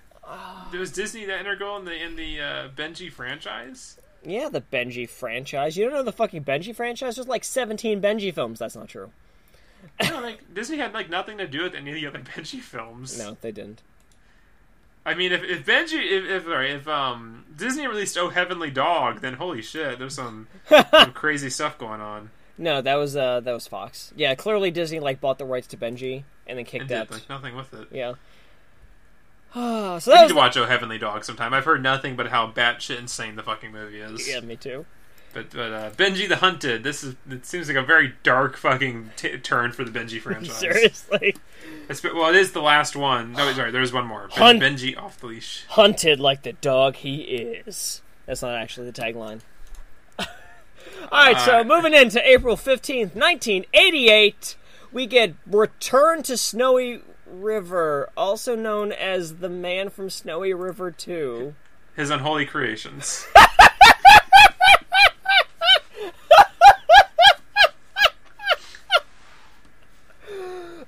was 0.72 0.90
Disney 0.90 1.24
that 1.26 1.40
integral 1.40 1.76
in 1.76 1.84
the 1.84 2.02
in 2.02 2.16
the 2.16 2.40
uh, 2.40 2.68
Benji 2.70 3.12
franchise? 3.12 3.98
Yeah, 4.24 4.48
the 4.48 4.60
Benji 4.60 5.08
franchise. 5.08 5.76
You 5.76 5.84
don't 5.84 5.94
know 5.94 6.02
the 6.02 6.12
fucking 6.12 6.44
Benji 6.44 6.74
franchise? 6.74 7.16
There's 7.16 7.28
like 7.28 7.44
17 7.44 8.00
Benji 8.02 8.34
films. 8.34 8.58
That's 8.58 8.76
not 8.76 8.88
true. 8.88 9.10
No, 10.02 10.20
like 10.20 10.52
Disney 10.52 10.76
had 10.78 10.92
like 10.92 11.08
nothing 11.08 11.38
to 11.38 11.46
do 11.46 11.62
with 11.62 11.74
any 11.74 11.90
of 11.90 11.94
the 11.94 12.06
other 12.06 12.18
Benji 12.36 12.60
films. 12.60 13.16
No, 13.18 13.36
they 13.40 13.52
didn't. 13.52 13.80
I 15.06 15.14
mean, 15.14 15.30
if, 15.32 15.42
if 15.44 15.64
Benji, 15.64 16.02
if, 16.04 16.24
if 16.28 16.44
sorry, 16.44 16.72
if 16.72 16.86
um 16.88 17.44
Disney 17.56 17.86
released 17.86 18.18
Oh 18.18 18.28
Heavenly 18.28 18.70
Dog, 18.70 19.20
then 19.20 19.34
holy 19.34 19.62
shit, 19.62 19.98
there's 20.00 20.16
some, 20.16 20.48
some 20.90 21.12
crazy 21.12 21.48
stuff 21.48 21.78
going 21.78 22.00
on. 22.00 22.30
No, 22.58 22.82
that 22.82 22.96
was 22.96 23.16
uh 23.16 23.38
that 23.40 23.52
was 23.52 23.68
Fox. 23.68 24.12
Yeah, 24.16 24.34
clearly 24.34 24.70
Disney 24.72 24.98
like 25.00 25.20
bought 25.20 25.38
the 25.38 25.44
rights 25.44 25.68
to 25.68 25.76
Benji 25.76 26.24
and 26.46 26.56
then 26.56 26.58
And 26.58 26.66
kicked 26.66 26.88
did 26.88 26.96
out. 26.98 27.10
like 27.12 27.28
nothing 27.28 27.54
with 27.54 27.72
it. 27.72 27.86
Yeah. 27.92 28.14
so 29.54 30.12
I 30.12 30.22
need 30.22 30.28
to 30.28 30.34
watch 30.34 30.56
Oh 30.56 30.66
Heavenly 30.66 30.98
Dog 30.98 31.24
sometime. 31.24 31.54
I've 31.54 31.64
heard 31.64 31.82
nothing 31.82 32.16
but 32.16 32.28
how 32.28 32.50
batshit 32.50 32.98
insane 32.98 33.36
the 33.36 33.42
fucking 33.42 33.72
movie 33.72 34.00
is. 34.00 34.28
yeah, 34.28 34.40
me 34.40 34.56
too. 34.56 34.84
But 35.34 35.50
but 35.50 35.72
uh, 35.72 35.90
Benji 35.90 36.26
the 36.28 36.36
Hunted. 36.36 36.82
This 36.84 37.04
is 37.04 37.14
it 37.30 37.44
seems 37.44 37.68
like 37.68 37.76
a 37.76 37.82
very 37.82 38.14
dark 38.22 38.56
fucking 38.56 39.10
t- 39.16 39.36
turn 39.38 39.72
for 39.72 39.84
the 39.84 39.90
Benji 39.90 40.20
franchise. 40.22 40.56
Seriously, 40.56 41.36
It's, 41.88 42.02
well, 42.02 42.28
it 42.30 42.36
is 42.36 42.52
the 42.52 42.62
last 42.62 42.96
one. 42.96 43.32
No, 43.32 43.52
sorry, 43.52 43.70
there's 43.70 43.92
one 43.92 44.06
more. 44.06 44.28
Ben- 44.28 44.60
Hunt- 44.60 44.62
Benji 44.62 44.96
off 44.96 45.20
the 45.20 45.26
leash. 45.26 45.64
hunted 45.68 46.18
like 46.18 46.42
the 46.42 46.54
dog 46.54 46.96
he 46.96 47.16
is. 47.20 48.00
That's 48.26 48.40
not 48.42 48.54
actually 48.54 48.90
the 48.90 49.00
tagline. 49.02 49.40
All 50.18 50.26
right, 51.12 51.40
so 51.40 51.62
moving 51.64 51.94
into 51.94 52.26
April 52.26 52.56
15th, 52.56 53.14
1988, 53.14 54.56
we 54.92 55.06
get 55.06 55.34
Return 55.46 56.22
to 56.24 56.36
Snowy 56.36 57.02
River, 57.30 58.10
also 58.16 58.54
known 58.56 58.92
as 58.92 59.36
The 59.36 59.48
Man 59.48 59.90
from 59.90 60.10
Snowy 60.10 60.52
River 60.54 60.90
2. 60.90 61.54
His 61.96 62.10
unholy 62.10 62.46
creations. 62.46 63.26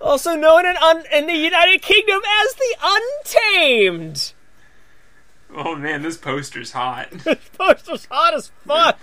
Also 0.00 0.34
known 0.34 0.66
in, 0.66 0.76
un- 0.76 1.04
in 1.12 1.26
the 1.26 1.34
United 1.36 1.82
Kingdom 1.82 2.20
as 2.42 2.54
The 2.54 2.76
Untamed. 2.82 4.32
oh 5.54 5.74
man, 5.76 6.02
this 6.02 6.16
poster's 6.16 6.72
hot. 6.72 7.10
This 7.24 7.38
poster's 7.56 8.06
hot 8.06 8.34
as 8.34 8.50
fuck. 8.66 8.98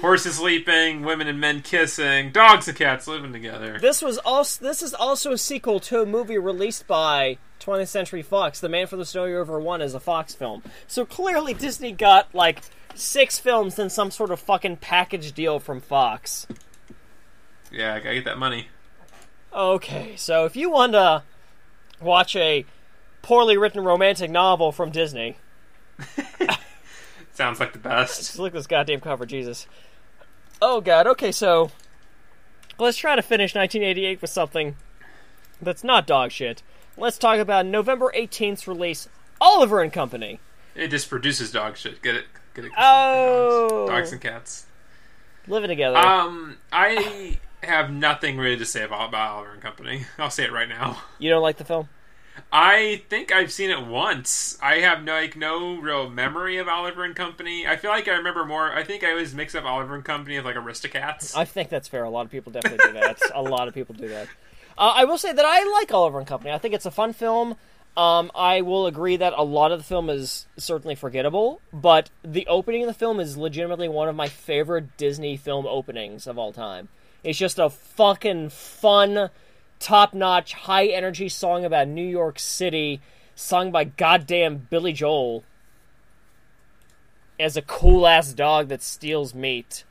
Horses 0.00 0.40
leaping, 0.40 1.02
women 1.02 1.28
and 1.28 1.40
men 1.40 1.62
kissing, 1.62 2.32
dogs 2.32 2.66
and 2.66 2.76
cats 2.76 3.06
living 3.06 3.32
together. 3.32 3.78
This 3.78 4.02
was 4.02 4.18
also 4.18 4.64
this 4.64 4.82
is 4.82 4.94
also 4.94 5.32
a 5.32 5.38
sequel 5.38 5.78
to 5.80 6.02
a 6.02 6.06
movie 6.06 6.38
released 6.38 6.86
by 6.86 7.38
20th 7.60 7.88
Century 7.88 8.22
Fox. 8.22 8.58
The 8.60 8.68
Man 8.68 8.86
from 8.86 8.98
the 8.98 9.04
Snowy 9.04 9.32
River 9.32 9.60
One 9.60 9.80
is 9.80 9.94
a 9.94 10.00
Fox 10.00 10.34
film. 10.34 10.62
So 10.86 11.04
clearly 11.04 11.54
Disney 11.54 11.92
got 11.92 12.34
like 12.34 12.62
six 12.94 13.38
films 13.38 13.78
in 13.78 13.90
some 13.90 14.10
sort 14.10 14.30
of 14.30 14.40
fucking 14.40 14.78
package 14.78 15.32
deal 15.32 15.60
from 15.60 15.80
Fox. 15.80 16.46
Yeah, 17.70 17.94
I 17.94 18.00
gotta 18.00 18.16
get 18.16 18.24
that 18.24 18.38
money. 18.38 18.68
Okay, 19.52 20.14
so 20.16 20.44
if 20.44 20.56
you 20.56 20.70
want 20.70 20.92
to 20.92 21.22
watch 22.00 22.34
a 22.36 22.64
poorly 23.22 23.56
written 23.56 23.84
romantic 23.84 24.30
novel 24.30 24.72
from 24.72 24.90
Disney, 24.90 25.36
Sounds 27.32 27.60
like 27.60 27.72
the 27.72 27.78
best. 27.78 28.38
look 28.38 28.48
at 28.48 28.58
this 28.58 28.66
goddamn 28.66 29.00
cover, 29.00 29.26
Jesus. 29.26 29.66
Oh 30.60 30.80
god. 30.80 31.06
Okay, 31.06 31.32
so 31.32 31.70
let's 32.78 32.98
try 32.98 33.16
to 33.16 33.22
finish 33.22 33.54
1988 33.54 34.20
with 34.20 34.30
something 34.30 34.76
that's 35.60 35.82
not 35.82 36.06
dog 36.06 36.30
shit. 36.30 36.62
Let's 36.96 37.18
talk 37.18 37.38
about 37.38 37.64
November 37.66 38.12
18th's 38.14 38.68
release, 38.68 39.08
Oliver 39.40 39.80
and 39.80 39.92
Company. 39.92 40.40
It 40.74 40.88
just 40.88 41.08
produces 41.08 41.50
dog 41.50 41.76
shit. 41.76 42.02
Get 42.02 42.14
it? 42.16 42.24
Get 42.54 42.66
it? 42.66 42.72
Oh. 42.76 43.86
Dogs. 43.86 43.90
Dogs 43.90 44.12
and 44.12 44.20
cats. 44.20 44.66
Living 45.48 45.68
together. 45.68 45.96
Um, 45.96 46.58
I 46.70 47.38
have 47.62 47.90
nothing 47.90 48.38
really 48.38 48.56
to 48.58 48.64
say 48.64 48.82
about, 48.84 49.08
about 49.08 49.30
Oliver 49.36 49.52
and 49.52 49.62
Company. 49.62 50.04
I'll 50.18 50.30
say 50.30 50.44
it 50.44 50.52
right 50.52 50.68
now. 50.68 51.02
you 51.18 51.30
don't 51.30 51.42
like 51.42 51.56
the 51.56 51.64
film? 51.64 51.88
I 52.52 53.02
think 53.08 53.32
I've 53.32 53.52
seen 53.52 53.70
it 53.70 53.86
once. 53.86 54.58
I 54.62 54.76
have 54.76 55.02
no 55.04 55.14
like 55.14 55.36
no 55.36 55.76
real 55.76 56.10
memory 56.10 56.58
of 56.58 56.68
Oliver 56.68 57.04
and 57.04 57.14
Company. 57.16 57.66
I 57.66 57.76
feel 57.76 57.90
like 57.90 58.08
I 58.08 58.12
remember 58.12 58.44
more. 58.44 58.72
I 58.72 58.84
think 58.84 59.04
I 59.04 59.10
always 59.10 59.34
mix 59.34 59.54
up 59.54 59.64
Oliver 59.64 59.94
and 59.94 60.04
Company 60.04 60.36
with 60.36 60.44
like 60.44 60.56
Aristocats. 60.56 61.36
I 61.36 61.44
think 61.44 61.68
that's 61.68 61.88
fair. 61.88 62.04
A 62.04 62.10
lot 62.10 62.26
of 62.26 62.30
people 62.30 62.52
definitely 62.52 62.86
do 62.86 62.92
that. 63.00 63.20
a 63.34 63.42
lot 63.42 63.68
of 63.68 63.74
people 63.74 63.94
do 63.94 64.08
that. 64.08 64.28
Uh, 64.76 64.92
I 64.96 65.04
will 65.04 65.18
say 65.18 65.32
that 65.32 65.44
I 65.44 65.64
like 65.64 65.92
Oliver 65.92 66.18
and 66.18 66.26
Company. 66.26 66.52
I 66.52 66.58
think 66.58 66.74
it's 66.74 66.86
a 66.86 66.90
fun 66.90 67.12
film. 67.12 67.56
Um, 67.96 68.30
I 68.34 68.62
will 68.62 68.86
agree 68.86 69.16
that 69.16 69.34
a 69.36 69.44
lot 69.44 69.70
of 69.70 69.78
the 69.78 69.84
film 69.84 70.08
is 70.08 70.46
certainly 70.56 70.94
forgettable, 70.94 71.60
but 71.74 72.08
the 72.24 72.46
opening 72.46 72.82
of 72.82 72.86
the 72.86 72.94
film 72.94 73.20
is 73.20 73.36
legitimately 73.36 73.88
one 73.88 74.08
of 74.08 74.16
my 74.16 74.28
favorite 74.28 74.96
Disney 74.96 75.36
film 75.36 75.66
openings 75.66 76.26
of 76.26 76.38
all 76.38 76.52
time. 76.52 76.88
It's 77.22 77.38
just 77.38 77.58
a 77.58 77.68
fucking 77.68 78.48
fun, 78.48 79.28
top 79.82 80.14
notch, 80.14 80.52
high 80.54 80.86
energy 80.86 81.28
song 81.28 81.64
about 81.64 81.88
New 81.88 82.06
York 82.06 82.38
City, 82.38 83.00
sung 83.34 83.70
by 83.70 83.84
goddamn 83.84 84.68
Billy 84.70 84.92
Joel 84.92 85.44
as 87.38 87.56
a 87.56 87.62
cool 87.62 88.06
ass 88.06 88.32
dog 88.32 88.68
that 88.68 88.82
steals 88.82 89.34
meat. 89.34 89.84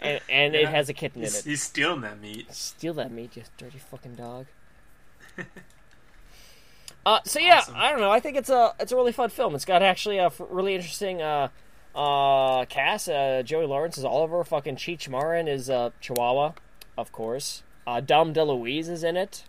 And, 0.00 0.20
and 0.28 0.54
it 0.54 0.68
has 0.68 0.88
a 0.88 0.92
kitten 0.92 1.22
in 1.22 1.28
it. 1.28 1.42
he's 1.44 1.62
stealing 1.62 2.02
that 2.02 2.20
meat. 2.20 2.52
Steal 2.54 2.94
that 2.94 3.10
meat, 3.10 3.36
you 3.36 3.42
dirty 3.56 3.78
fucking 3.78 4.14
dog. 4.14 4.46
uh, 7.06 7.18
so 7.24 7.40
yeah, 7.40 7.58
Awesome. 7.58 7.74
I 7.76 7.90
don't 7.90 8.00
know. 8.00 8.10
I 8.10 8.20
think 8.20 8.36
it's 8.36 8.50
a 8.50 8.74
it's 8.78 8.92
a 8.92 8.96
really 8.96 9.10
fun 9.10 9.30
film. 9.30 9.56
It's 9.56 9.64
got 9.64 9.82
actually 9.82 10.18
a 10.18 10.26
f- 10.26 10.40
really 10.50 10.76
interesting 10.76 11.20
uh, 11.20 11.48
uh, 11.96 12.64
cast. 12.66 13.08
Uh, 13.08 13.42
Joey 13.42 13.66
Lawrence 13.66 13.98
is 13.98 14.04
Oliver. 14.04 14.44
Fucking 14.44 14.76
Cheech 14.76 15.08
Marin 15.08 15.48
is 15.48 15.68
uh, 15.68 15.90
Chihuahua, 16.00 16.52
of 16.96 17.10
course. 17.10 17.64
Uh, 17.88 18.00
Dom 18.00 18.34
DeLuise 18.34 18.88
is 18.90 19.02
in 19.02 19.16
it. 19.16 19.44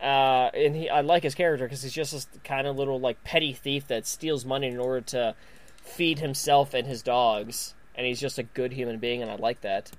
Uh, 0.00 0.50
and 0.52 0.76
he, 0.76 0.90
I 0.90 1.00
like 1.00 1.22
his 1.22 1.34
character 1.34 1.64
because 1.64 1.82
he's 1.82 1.92
just 1.94 2.12
this 2.12 2.28
kind 2.44 2.66
of 2.66 2.76
little 2.76 3.00
like 3.00 3.24
petty 3.24 3.54
thief 3.54 3.86
that 3.88 4.06
steals 4.06 4.44
money 4.44 4.66
in 4.66 4.78
order 4.78 5.00
to 5.00 5.34
feed 5.82 6.18
himself 6.18 6.74
and 6.74 6.86
his 6.86 7.02
dogs. 7.02 7.74
And 7.94 8.06
he's 8.06 8.20
just 8.20 8.38
a 8.38 8.42
good 8.42 8.72
human 8.74 8.98
being, 8.98 9.22
and 9.22 9.30
I 9.30 9.36
like 9.36 9.62
that. 9.62 9.90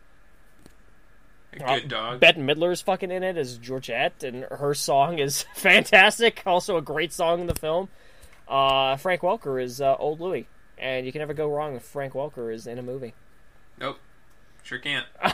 A 1.59 1.63
Uh, 1.65 1.79
good 1.79 1.89
dog. 1.89 2.19
Bette 2.19 2.39
Midler's 2.39 2.81
fucking 2.81 3.09
in 3.09 3.23
it 3.23 3.37
as 3.37 3.57
Georgette, 3.57 4.23
and 4.23 4.43
her 4.43 4.75
song 4.75 5.17
is 5.17 5.41
fantastic. 5.55 6.43
Also, 6.45 6.77
a 6.77 6.81
great 6.83 7.11
song 7.11 7.41
in 7.41 7.47
the 7.47 7.55
film. 7.55 7.89
Uh, 8.47 8.97
Frank 8.97 9.21
Welker 9.21 9.59
is 9.61 9.81
uh, 9.81 9.95
Old 9.95 10.19
Louis, 10.19 10.45
and 10.77 11.07
you 11.07 11.11
can 11.11 11.19
never 11.19 11.33
go 11.33 11.49
wrong 11.49 11.75
if 11.75 11.81
Frank 11.81 12.13
Welker 12.13 12.53
is 12.53 12.67
in 12.67 12.77
a 12.77 12.83
movie. 12.83 13.15
Nope. 13.79 13.97
Sure 14.61 14.77
can't. 14.77 15.07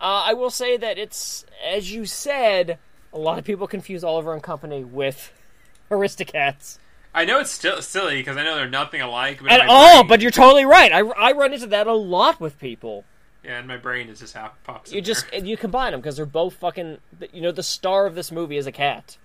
Uh, 0.00 0.24
I 0.26 0.34
will 0.34 0.50
say 0.50 0.76
that 0.78 0.96
it's, 0.98 1.44
as 1.64 1.92
you 1.92 2.06
said, 2.06 2.78
a 3.12 3.18
lot 3.18 3.38
of 3.38 3.44
people 3.44 3.66
confuse 3.66 4.02
Oliver 4.02 4.32
and 4.32 4.42
Company 4.42 4.82
with 4.84 5.32
Aristocats. 5.90 6.78
I 7.14 7.24
know 7.24 7.40
it's 7.40 7.50
still 7.50 7.82
silly 7.82 8.18
because 8.18 8.36
I 8.36 8.44
know 8.44 8.54
they're 8.54 8.68
nothing 8.70 9.00
alike. 9.00 9.40
But 9.42 9.52
At 9.52 9.68
all, 9.68 10.02
brain- 10.02 10.08
but 10.08 10.20
you're 10.22 10.30
totally 10.30 10.64
right. 10.64 10.92
I, 10.92 11.00
I 11.00 11.32
run 11.32 11.52
into 11.52 11.66
that 11.66 11.86
a 11.86 11.92
lot 11.92 12.40
with 12.40 12.58
people. 12.58 13.04
yeah, 13.44 13.58
and 13.58 13.66
my 13.66 13.76
brain 13.76 14.08
is 14.08 14.20
just 14.20 14.32
half 14.34 14.52
pops. 14.64 14.92
You 14.92 15.00
just 15.02 15.28
there. 15.30 15.44
you 15.44 15.56
combine 15.56 15.90
them 15.92 16.00
because 16.00 16.16
they're 16.16 16.24
both 16.24 16.54
fucking. 16.54 16.98
You 17.32 17.42
know, 17.42 17.52
the 17.52 17.62
star 17.64 18.06
of 18.06 18.14
this 18.14 18.30
movie 18.30 18.56
is 18.56 18.66
a 18.68 18.72
cat. 18.72 19.18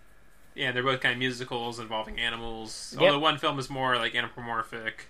yeah, 0.55 0.71
they're 0.71 0.81
both 0.83 0.99
kind 1.01 1.13
of 1.13 1.19
musicals 1.19 1.79
involving 1.79 2.19
animals. 2.19 2.95
Yep. 2.99 3.01
Although 3.03 3.19
one 3.19 3.37
film 3.37 3.59
is 3.59 3.69
more 3.69 3.95
like 3.97 4.15
anthropomorphic. 4.15 5.09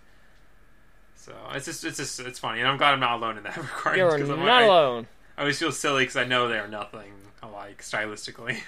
So 1.15 1.33
it's 1.53 1.65
just 1.65 1.83
it's 1.85 1.97
just 1.97 2.19
it's 2.19 2.39
funny, 2.39 2.59
and 2.59 2.67
I'm 2.67 2.77
glad 2.77 2.93
I'm 2.93 2.99
not 2.99 3.13
alone 3.13 3.37
in 3.37 3.43
that 3.43 3.55
regard. 3.85 3.97
You're 3.97 4.17
not 4.17 4.37
like- 4.39 4.65
alone. 4.65 5.07
I 5.37 5.41
always 5.41 5.59
feel 5.59 5.71
silly 5.71 6.03
because 6.03 6.15
I 6.15 6.23
know 6.23 6.47
they 6.47 6.57
are 6.57 6.67
nothing 6.67 7.11
alike 7.43 7.81
stylistically. 7.81 8.59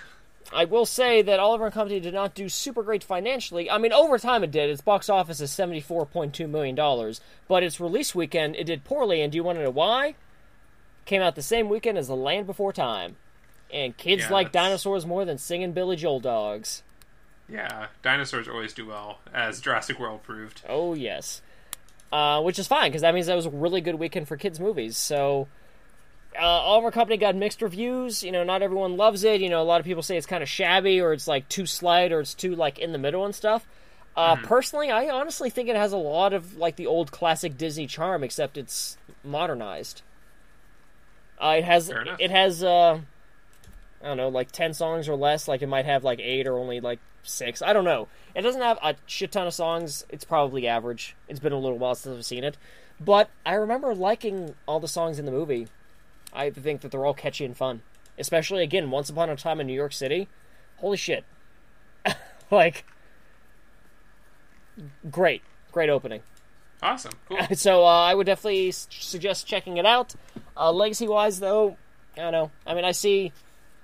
I 0.53 0.63
will 0.65 0.85
say 0.85 1.21
that 1.21 1.39
Oliver 1.41 1.65
and 1.65 1.73
Company 1.73 1.99
did 1.99 2.13
not 2.13 2.33
do 2.33 2.47
super 2.47 2.81
great 2.81 3.03
financially. 3.03 3.69
I 3.69 3.77
mean, 3.77 3.91
over 3.91 4.17
time 4.17 4.43
it 4.45 4.51
did. 4.51 4.69
Its 4.69 4.81
box 4.81 5.09
office 5.09 5.41
is 5.41 5.51
seventy-four 5.51 6.05
point 6.05 6.33
two 6.33 6.47
million 6.47 6.73
dollars, 6.75 7.19
but 7.49 7.63
its 7.63 7.79
release 7.81 8.15
weekend 8.15 8.55
it 8.55 8.63
did 8.65 8.83
poorly. 8.85 9.21
And 9.21 9.31
do 9.31 9.35
you 9.37 9.43
want 9.43 9.57
to 9.57 9.63
know 9.63 9.69
why? 9.69 10.15
Came 11.05 11.21
out 11.21 11.35
the 11.35 11.41
same 11.41 11.67
weekend 11.69 11.97
as 11.97 12.07
The 12.07 12.15
Land 12.15 12.47
Before 12.47 12.71
Time, 12.73 13.15
and 13.73 13.95
kids 13.97 14.23
Yeah, 14.23 14.29
like 14.31 14.51
that's- 14.51 14.67
dinosaurs 14.69 15.05
more 15.05 15.25
than 15.25 15.37
singing 15.37 15.71
Billy 15.73 15.95
Joel 15.97 16.19
dogs. 16.21 16.83
yeah, 17.49 17.87
dinosaurs 18.01 18.47
always 18.47 18.73
do 18.73 18.85
well, 18.85 19.19
as 19.33 19.59
Jurassic 19.61 19.99
World 19.99 20.23
proved. 20.23 20.61
Oh 20.67 20.93
yes, 20.93 21.41
uh, 22.11 22.41
which 22.41 22.57
is 22.59 22.67
fine 22.67 22.89
because 22.91 23.01
that 23.01 23.13
means 23.13 23.27
that 23.27 23.35
was 23.35 23.45
a 23.45 23.49
really 23.49 23.81
good 23.81 23.95
weekend 23.95 24.27
for 24.29 24.37
kids 24.37 24.59
movies. 24.61 24.97
So. 24.97 25.47
Uh, 26.35 26.43
Oliver 26.45 26.91
Company 26.91 27.17
got 27.17 27.35
mixed 27.35 27.61
reviews. 27.61 28.23
You 28.23 28.31
know, 28.31 28.43
not 28.43 28.61
everyone 28.61 28.97
loves 28.97 29.23
it. 29.23 29.41
You 29.41 29.49
know, 29.49 29.61
a 29.61 29.63
lot 29.63 29.79
of 29.79 29.85
people 29.85 30.03
say 30.03 30.17
it's 30.17 30.27
kind 30.27 30.43
of 30.43 30.49
shabby, 30.49 30.99
or 31.01 31.13
it's 31.13 31.27
like 31.27 31.47
too 31.49 31.65
slight, 31.65 32.11
or 32.11 32.19
it's 32.19 32.33
too 32.33 32.55
like 32.55 32.79
in 32.79 32.91
the 32.91 32.97
middle 32.97 33.25
and 33.25 33.33
stuff. 33.35 33.65
Uh, 34.15 34.35
Mm-hmm. 34.35 34.45
Personally, 34.45 34.89
I 34.91 35.09
honestly 35.09 35.49
think 35.51 35.69
it 35.69 35.75
has 35.75 35.93
a 35.93 35.97
lot 35.97 36.33
of 36.33 36.57
like 36.57 36.75
the 36.75 36.87
old 36.87 37.11
classic 37.11 37.57
Disney 37.57 37.85
charm, 37.87 38.23
except 38.23 38.57
it's 38.57 38.97
modernized. 39.23 40.01
Uh, 41.39 41.55
it 41.59 41.63
has 41.63 41.91
it 42.19 42.31
has 42.31 42.63
uh, 42.63 42.99
I 44.03 44.07
don't 44.07 44.17
know, 44.17 44.29
like 44.29 44.51
ten 44.51 44.73
songs 44.73 45.07
or 45.07 45.15
less. 45.15 45.47
Like 45.47 45.61
it 45.61 45.67
might 45.67 45.85
have 45.85 46.03
like 46.03 46.19
eight 46.19 46.47
or 46.47 46.57
only 46.57 46.79
like 46.79 46.99
six. 47.23 47.61
I 47.61 47.73
don't 47.73 47.83
know. 47.85 48.07
It 48.33 48.41
doesn't 48.41 48.61
have 48.61 48.79
a 48.81 48.95
shit 49.05 49.31
ton 49.31 49.45
of 49.47 49.53
songs. 49.53 50.05
It's 50.09 50.23
probably 50.23 50.67
average. 50.67 51.15
It's 51.27 51.39
been 51.39 51.53
a 51.53 51.59
little 51.59 51.77
while 51.77 51.93
since 51.95 52.17
I've 52.17 52.25
seen 52.25 52.43
it, 52.43 52.57
but 52.99 53.29
I 53.45 53.53
remember 53.53 53.93
liking 53.93 54.55
all 54.67 54.79
the 54.79 54.87
songs 54.87 55.19
in 55.19 55.25
the 55.25 55.31
movie. 55.31 55.67
I 56.33 56.49
think 56.49 56.81
that 56.81 56.91
they're 56.91 57.05
all 57.05 57.13
catchy 57.13 57.45
and 57.45 57.55
fun. 57.55 57.81
Especially 58.19 58.63
again, 58.63 58.89
Once 58.91 59.09
Upon 59.09 59.29
a 59.29 59.35
Time 59.35 59.59
in 59.59 59.67
New 59.67 59.73
York 59.73 59.93
City. 59.93 60.27
Holy 60.77 60.97
shit. 60.97 61.23
like 62.51 62.85
great. 65.09 65.41
Great 65.71 65.89
opening. 65.89 66.21
Awesome. 66.81 67.13
Cool. 67.27 67.39
So 67.55 67.83
uh, 67.83 67.87
I 67.87 68.13
would 68.13 68.25
definitely 68.25 68.69
s- 68.69 68.87
suggest 68.91 69.47
checking 69.47 69.77
it 69.77 69.85
out. 69.85 70.13
Uh, 70.55 70.71
legacy 70.71 71.07
wise, 71.07 71.39
though, 71.39 71.77
I 72.15 72.21
don't 72.21 72.31
know. 72.31 72.51
I 72.65 72.73
mean, 72.73 72.85
I 72.85 72.91
see 72.91 73.31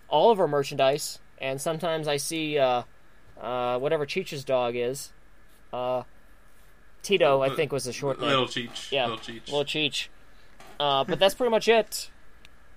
all 0.07 0.31
of 0.31 0.39
our 0.39 0.47
merchandise, 0.47 1.19
and 1.39 1.59
sometimes 1.59 2.07
I 2.07 2.17
see 2.17 2.57
uh, 2.59 2.83
uh, 3.41 3.79
whatever 3.79 4.05
Cheech's 4.05 4.43
dog 4.43 4.75
is. 4.75 5.11
Uh, 5.71 6.03
Tito, 7.01 7.41
I 7.41 7.49
think, 7.49 7.71
was 7.71 7.85
the 7.85 7.93
short 7.93 8.19
name. 8.19 8.29
Little 8.29 8.45
Cheech. 8.45 8.91
Yeah, 8.91 9.07
Little 9.07 9.17
Cheech. 9.19 9.45
Little 9.47 9.65
Cheech. 9.65 10.07
Uh, 10.79 11.03
but 11.03 11.19
that's 11.19 11.33
pretty 11.33 11.51
much 11.51 11.67
it. 11.67 12.09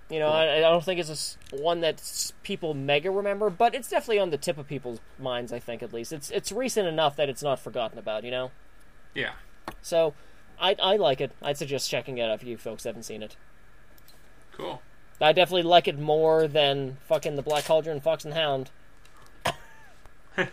You 0.09 0.19
know, 0.19 0.29
I, 0.29 0.57
I 0.57 0.61
don't 0.61 0.83
think 0.85 1.01
it's 1.01 1.37
a 1.51 1.55
one 1.57 1.81
that 1.81 2.31
people 2.43 2.73
mega 2.73 3.11
remember, 3.11 3.49
but 3.49 3.75
it's 3.75 3.89
definitely 3.89 4.19
on 4.19 4.29
the 4.29 4.37
tip 4.37 4.57
of 4.57 4.65
people's 4.67 4.99
minds. 5.19 5.51
I 5.51 5.59
think 5.59 5.83
at 5.83 5.91
least 5.91 6.13
it's 6.13 6.29
it's 6.31 6.51
recent 6.51 6.87
enough 6.87 7.17
that 7.17 7.27
it's 7.27 7.43
not 7.43 7.59
forgotten 7.59 7.97
about. 7.99 8.23
You 8.23 8.31
know, 8.31 8.51
Yeah. 9.13 9.31
so 9.81 10.13
I 10.61 10.75
I 10.81 10.95
like 10.95 11.19
it. 11.19 11.31
I'd 11.41 11.57
suggest 11.57 11.89
checking 11.89 12.17
it 12.19 12.23
out 12.23 12.35
if 12.35 12.43
you 12.47 12.55
folks 12.57 12.85
haven't 12.85 13.03
seen 13.03 13.21
it. 13.21 13.35
Cool. 14.53 14.81
I 15.19 15.33
definitely 15.33 15.63
like 15.63 15.87
it 15.89 15.99
more 15.99 16.47
than 16.47 16.97
fucking 17.07 17.35
the 17.35 17.41
Black 17.41 17.65
Cauldron, 17.65 17.99
Fox 17.99 18.23
and 18.23 18.33
Hound. 18.33 18.69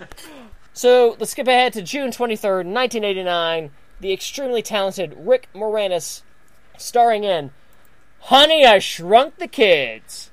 so 0.73 1.17
let's 1.19 1.33
skip 1.33 1.47
ahead 1.47 1.73
to 1.75 1.83
June 1.83 2.11
twenty 2.11 2.37
third, 2.37 2.67
nineteen 2.67 3.05
eighty 3.05 3.23
nine. 3.23 3.71
The 4.01 4.13
extremely 4.13 4.63
talented 4.63 5.15
Rick 5.17 5.49
Moranis, 5.55 6.23
starring 6.77 7.25
in 7.25 7.53
"Honey, 8.25 8.65
I 8.65 8.79
Shrunk 8.79 9.37
the 9.39 9.49
Kids," 9.49 10.31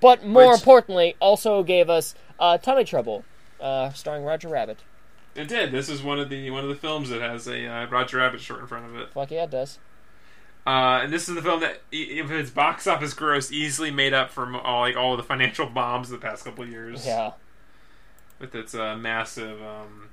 but 0.00 0.24
more 0.24 0.50
Which- 0.50 0.60
importantly, 0.60 1.16
also 1.20 1.62
gave 1.62 1.88
us 1.90 2.14
uh, 2.38 2.58
"Tummy 2.58 2.84
Trouble," 2.84 3.24
uh, 3.60 3.90
starring 3.92 4.24
Roger 4.24 4.48
Rabbit. 4.48 4.78
It 5.34 5.48
did. 5.48 5.72
This 5.72 5.88
is 5.88 6.02
one 6.02 6.20
of 6.20 6.28
the 6.28 6.50
one 6.50 6.62
of 6.62 6.68
the 6.68 6.74
films 6.74 7.08
that 7.08 7.20
has 7.22 7.46
a 7.48 7.66
uh, 7.66 7.86
Roger 7.86 8.18
Rabbit 8.18 8.40
short 8.40 8.60
in 8.60 8.66
front 8.66 8.86
of 8.86 8.96
it. 8.96 9.12
Fuck 9.12 9.30
yeah, 9.30 9.44
it 9.44 9.50
does. 9.50 9.78
Uh, 10.64 11.00
and 11.02 11.12
this 11.12 11.28
is 11.28 11.34
the 11.34 11.42
film 11.42 11.58
that, 11.60 11.80
e- 11.90 12.20
if 12.20 12.30
its 12.30 12.48
box 12.50 12.86
office 12.86 13.14
gross, 13.14 13.50
easily 13.50 13.90
made 13.90 14.14
up 14.14 14.30
for 14.30 14.54
all 14.60 14.82
like 14.82 14.96
all 14.96 15.16
the 15.16 15.22
financial 15.22 15.66
bombs 15.74 16.10
of 16.12 16.20
the 16.20 16.24
past 16.24 16.44
couple 16.44 16.62
of 16.64 16.70
years. 16.70 17.06
Yeah, 17.06 17.32
with 18.38 18.54
its 18.54 18.74
uh, 18.74 18.94
massive 18.96 19.60
um, 19.62 20.10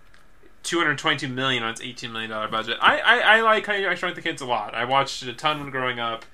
222 0.63 1.27
million 1.27 1.63
on 1.63 1.71
its 1.71 1.81
18 1.81 2.11
million 2.11 2.29
dollar 2.31 2.47
budget. 2.47 2.77
I, 2.81 2.99
I, 2.99 3.17
I 3.37 3.41
like 3.41 3.65
Honey 3.65 3.85
I 3.85 3.93
Shrunk 3.95 4.15
the 4.15 4.21
Kids 4.21 4.41
a 4.41 4.45
lot. 4.45 4.73
I 4.73 4.85
watched 4.85 5.21
it 5.21 5.29
a 5.29 5.33
ton 5.33 5.59
when 5.59 5.69
growing 5.69 5.99
up, 5.99 6.23
uh, 6.23 6.25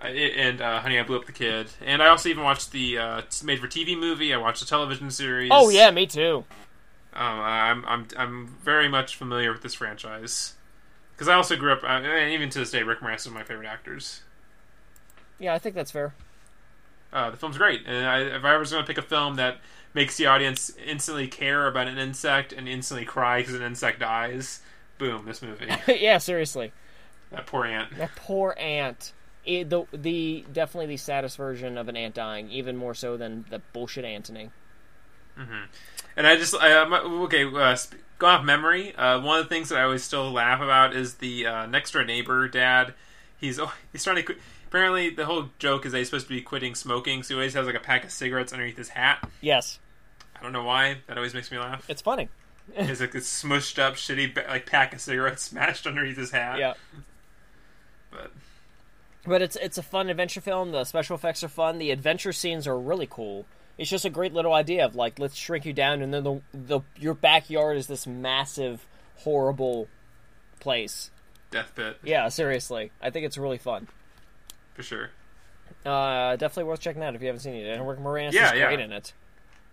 and 0.00 0.60
uh, 0.60 0.80
Honey 0.80 0.98
I 0.98 1.02
Blew 1.02 1.16
Up 1.18 1.26
the 1.26 1.32
Kid, 1.32 1.68
and 1.84 2.02
I 2.02 2.08
also 2.08 2.28
even 2.28 2.42
watched 2.42 2.72
the 2.72 2.98
uh, 2.98 3.22
made 3.44 3.60
for 3.60 3.68
TV 3.68 3.98
movie. 3.98 4.32
I 4.32 4.36
watched 4.36 4.60
the 4.60 4.66
television 4.66 5.10
series. 5.10 5.50
Oh 5.52 5.68
yeah, 5.68 5.90
me 5.90 6.06
too. 6.06 6.44
um, 7.14 7.40
I'm 7.40 7.84
I'm 7.86 8.08
I'm 8.16 8.56
very 8.62 8.88
much 8.88 9.16
familiar 9.16 9.52
with 9.52 9.62
this 9.62 9.74
franchise 9.74 10.54
because 11.12 11.28
I 11.28 11.34
also 11.34 11.56
grew 11.56 11.72
up. 11.72 11.82
Uh, 11.82 11.86
and 11.86 12.32
even 12.32 12.48
to 12.50 12.58
this 12.60 12.70
day, 12.70 12.82
Rick 12.82 13.00
Moranis 13.00 13.20
is 13.20 13.26
one 13.26 13.36
of 13.36 13.40
my 13.40 13.44
favorite 13.44 13.68
actors. 13.68 14.22
Yeah, 15.38 15.54
I 15.54 15.58
think 15.58 15.74
that's 15.74 15.90
fair. 15.90 16.14
Uh, 17.12 17.30
the 17.30 17.36
film's 17.36 17.58
great, 17.58 17.82
and 17.86 18.06
I, 18.06 18.20
if 18.36 18.44
I 18.44 18.56
was 18.56 18.70
going 18.70 18.84
to 18.84 18.86
pick 18.86 18.98
a 18.98 19.06
film 19.06 19.34
that 19.34 19.58
makes 19.94 20.16
the 20.16 20.26
audience 20.26 20.70
instantly 20.86 21.26
care 21.26 21.66
about 21.66 21.88
an 21.88 21.98
insect 21.98 22.52
and 22.52 22.68
instantly 22.68 23.04
cry 23.04 23.40
because 23.40 23.54
an 23.54 23.62
insect 23.62 23.98
dies, 23.98 24.60
boom, 24.98 25.24
this 25.26 25.42
movie. 25.42 25.66
yeah, 25.88 26.18
seriously. 26.18 26.72
that 27.32 27.46
poor 27.46 27.64
ant. 27.64 27.96
That 27.96 28.14
poor 28.14 28.54
ant. 28.58 29.12
It, 29.44 29.70
the 29.70 29.84
the 29.92 30.44
definitely 30.52 30.86
the 30.86 30.96
saddest 30.98 31.36
version 31.36 31.78
of 31.78 31.88
an 31.88 31.96
ant 31.96 32.14
dying, 32.14 32.50
even 32.50 32.76
more 32.76 32.94
so 32.94 33.16
than 33.16 33.46
the 33.50 33.60
bullshit 33.72 34.04
Antony. 34.04 34.50
And 36.16 36.26
I 36.26 36.36
just, 36.36 36.54
I, 36.54 36.72
um, 36.76 36.92
okay, 36.92 37.44
uh, 37.44 37.74
sp- 37.78 37.96
going 38.18 38.34
off 38.34 38.44
memory, 38.44 38.94
uh, 38.94 39.20
one 39.20 39.38
of 39.38 39.44
the 39.46 39.48
things 39.48 39.70
that 39.70 39.78
I 39.78 39.84
always 39.84 40.04
still 40.04 40.30
laugh 40.30 40.60
about 40.60 40.94
is 40.94 41.14
the 41.14 41.46
uh, 41.46 41.66
next 41.66 41.92
door 41.92 42.04
neighbor 42.04 42.46
dad. 42.48 42.92
He's 43.38 43.58
oh, 43.58 43.72
he's 43.92 44.04
trying 44.04 44.16
to 44.16 44.22
quit. 44.22 44.38
Apparently, 44.66 45.08
the 45.10 45.24
whole 45.24 45.48
joke 45.58 45.86
is 45.86 45.92
that 45.92 45.98
he's 45.98 46.08
supposed 46.08 46.26
to 46.28 46.34
be 46.34 46.42
quitting 46.42 46.74
smoking, 46.74 47.22
so 47.22 47.34
he 47.34 47.40
always 47.40 47.54
has 47.54 47.64
like 47.66 47.74
a 47.74 47.80
pack 47.80 48.04
of 48.04 48.10
cigarettes 48.10 48.52
underneath 48.52 48.76
his 48.76 48.90
hat. 48.90 49.26
Yes, 49.40 49.78
I 50.38 50.42
don't 50.42 50.52
know 50.52 50.64
why. 50.64 50.98
That 51.06 51.16
always 51.16 51.32
makes 51.32 51.50
me 51.50 51.58
laugh. 51.58 51.88
it's 51.88 52.02
funny. 52.02 52.28
It's 52.76 53.00
like 53.00 53.12
this 53.12 53.42
smushed 53.42 53.80
up, 53.80 53.94
shitty 53.94 54.46
like 54.48 54.66
pack 54.66 54.92
of 54.92 55.00
cigarettes 55.00 55.42
smashed 55.50 55.86
underneath 55.86 56.18
his 56.18 56.30
hat. 56.30 56.58
Yeah, 56.58 56.74
But 58.12 58.30
but 59.26 59.42
it's 59.42 59.56
it's 59.56 59.78
a 59.78 59.82
fun 59.82 60.08
adventure 60.10 60.40
film. 60.40 60.72
The 60.72 60.84
special 60.84 61.14
effects 61.16 61.42
are 61.44 61.48
fun. 61.48 61.78
The 61.78 61.90
adventure 61.90 62.32
scenes 62.32 62.66
are 62.66 62.78
really 62.78 63.06
cool. 63.08 63.46
It's 63.78 63.88
just 63.90 64.04
a 64.04 64.10
great 64.10 64.32
little 64.34 64.52
idea 64.52 64.84
of 64.84 64.94
like 64.94 65.18
let's 65.18 65.34
shrink 65.36 65.64
you 65.64 65.72
down, 65.72 66.02
and 66.02 66.12
then 66.12 66.24
the 66.24 66.40
the 66.52 66.80
your 66.96 67.14
backyard 67.14 67.76
is 67.76 67.86
this 67.86 68.06
massive, 68.06 68.86
horrible 69.18 69.88
place. 70.60 71.10
death 71.50 71.72
pit 71.74 71.98
Yeah, 72.04 72.28
seriously, 72.28 72.92
I 73.00 73.10
think 73.10 73.26
it's 73.26 73.38
really 73.38 73.58
fun. 73.58 73.88
for 74.74 74.82
sure. 74.82 75.10
Uh, 75.86 76.36
definitely 76.36 76.64
worth 76.64 76.80
checking 76.80 77.02
out 77.02 77.14
if 77.14 77.20
you 77.22 77.28
haven't 77.28 77.40
seen 77.40 77.54
it. 77.54 77.66
And 77.74 77.88
Rick 77.88 78.00
Moranis 78.00 78.32
Yeah, 78.32 78.52
is 78.52 78.58
yeah. 78.58 78.66
great 78.66 78.80
in 78.80 78.92
it. 78.92 79.14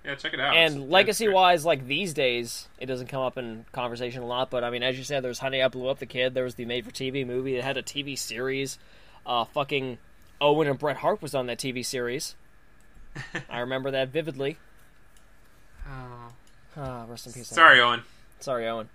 Yeah, 0.06 0.16
check 0.16 0.34
it 0.34 0.40
out. 0.40 0.56
And 0.56 0.76
it's 0.78 0.86
legacy 0.92 1.28
wise, 1.28 1.66
like 1.66 1.86
these 1.86 2.14
days, 2.14 2.70
it 2.80 2.86
doesn't 2.86 3.08
come 3.08 3.22
up 3.24 3.38
in 3.38 3.66
conversation 3.74 4.22
a 4.22 4.26
lot. 4.26 4.50
But 4.50 4.64
I 4.64 4.70
mean, 4.70 4.84
as 4.84 4.98
you 4.98 5.04
said, 5.04 5.22
there's 5.24 5.40
Honey, 5.40 5.62
I 5.62 5.68
Blew 5.68 5.90
Up 5.90 6.00
the 6.00 6.06
Kid. 6.06 6.34
There 6.34 6.46
was 6.46 6.56
the 6.56 6.64
made 6.66 6.86
for 6.86 6.92
TV 6.92 7.26
movie 7.28 7.56
that 7.56 7.64
had 7.66 7.76
a 7.76 7.84
TV 7.84 8.18
series. 8.18 8.78
Uh, 9.28 9.44
fucking 9.44 9.98
Owen 10.40 10.68
and 10.68 10.80
Bret 10.80 10.98
Hart 10.98 11.22
was 11.22 11.36
on 11.36 11.48
that 11.48 11.60
TV 11.60 11.86
series. 11.86 12.36
I 13.50 13.60
remember 13.60 13.92
that 13.92 14.10
vividly. 14.10 14.58
Oh. 15.88 16.32
Ah, 16.78 17.06
rest 17.08 17.28
in 17.28 17.34
peace. 17.34 17.48
Sorry, 17.48 17.80
Owen. 17.82 18.04
Sorry, 18.40 18.68
Owen. 18.68 18.90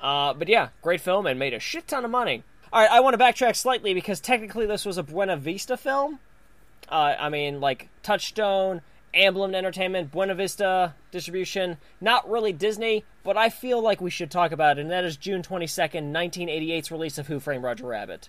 Uh, 0.00 0.32
but 0.34 0.48
yeah, 0.48 0.68
great 0.82 1.00
film 1.00 1.26
and 1.26 1.38
made 1.38 1.54
a 1.54 1.60
shit 1.60 1.88
ton 1.88 2.04
of 2.04 2.10
money. 2.10 2.44
All 2.72 2.80
right, 2.80 2.90
I 2.90 3.00
want 3.00 3.18
to 3.18 3.22
backtrack 3.22 3.56
slightly 3.56 3.94
because 3.94 4.20
technically 4.20 4.66
this 4.66 4.84
was 4.84 4.98
a 4.98 5.02
Buena 5.02 5.36
Vista 5.36 5.76
film. 5.76 6.20
Uh, 6.88 7.14
I 7.18 7.28
mean, 7.28 7.60
like 7.60 7.88
Touchstone, 8.02 8.82
Amblin 9.14 9.54
Entertainment, 9.54 10.12
Buena 10.12 10.34
Vista 10.34 10.94
distribution. 11.10 11.78
Not 12.00 12.30
really 12.30 12.52
Disney, 12.52 13.04
but 13.24 13.36
I 13.36 13.48
feel 13.48 13.82
like 13.82 14.00
we 14.00 14.10
should 14.10 14.30
talk 14.30 14.52
about 14.52 14.78
it, 14.78 14.82
and 14.82 14.90
that 14.90 15.04
is 15.04 15.16
June 15.16 15.42
22nd, 15.42 16.12
1988's 16.12 16.90
release 16.92 17.18
of 17.18 17.26
Who 17.26 17.40
Framed 17.40 17.64
Roger 17.64 17.86
Rabbit. 17.86 18.28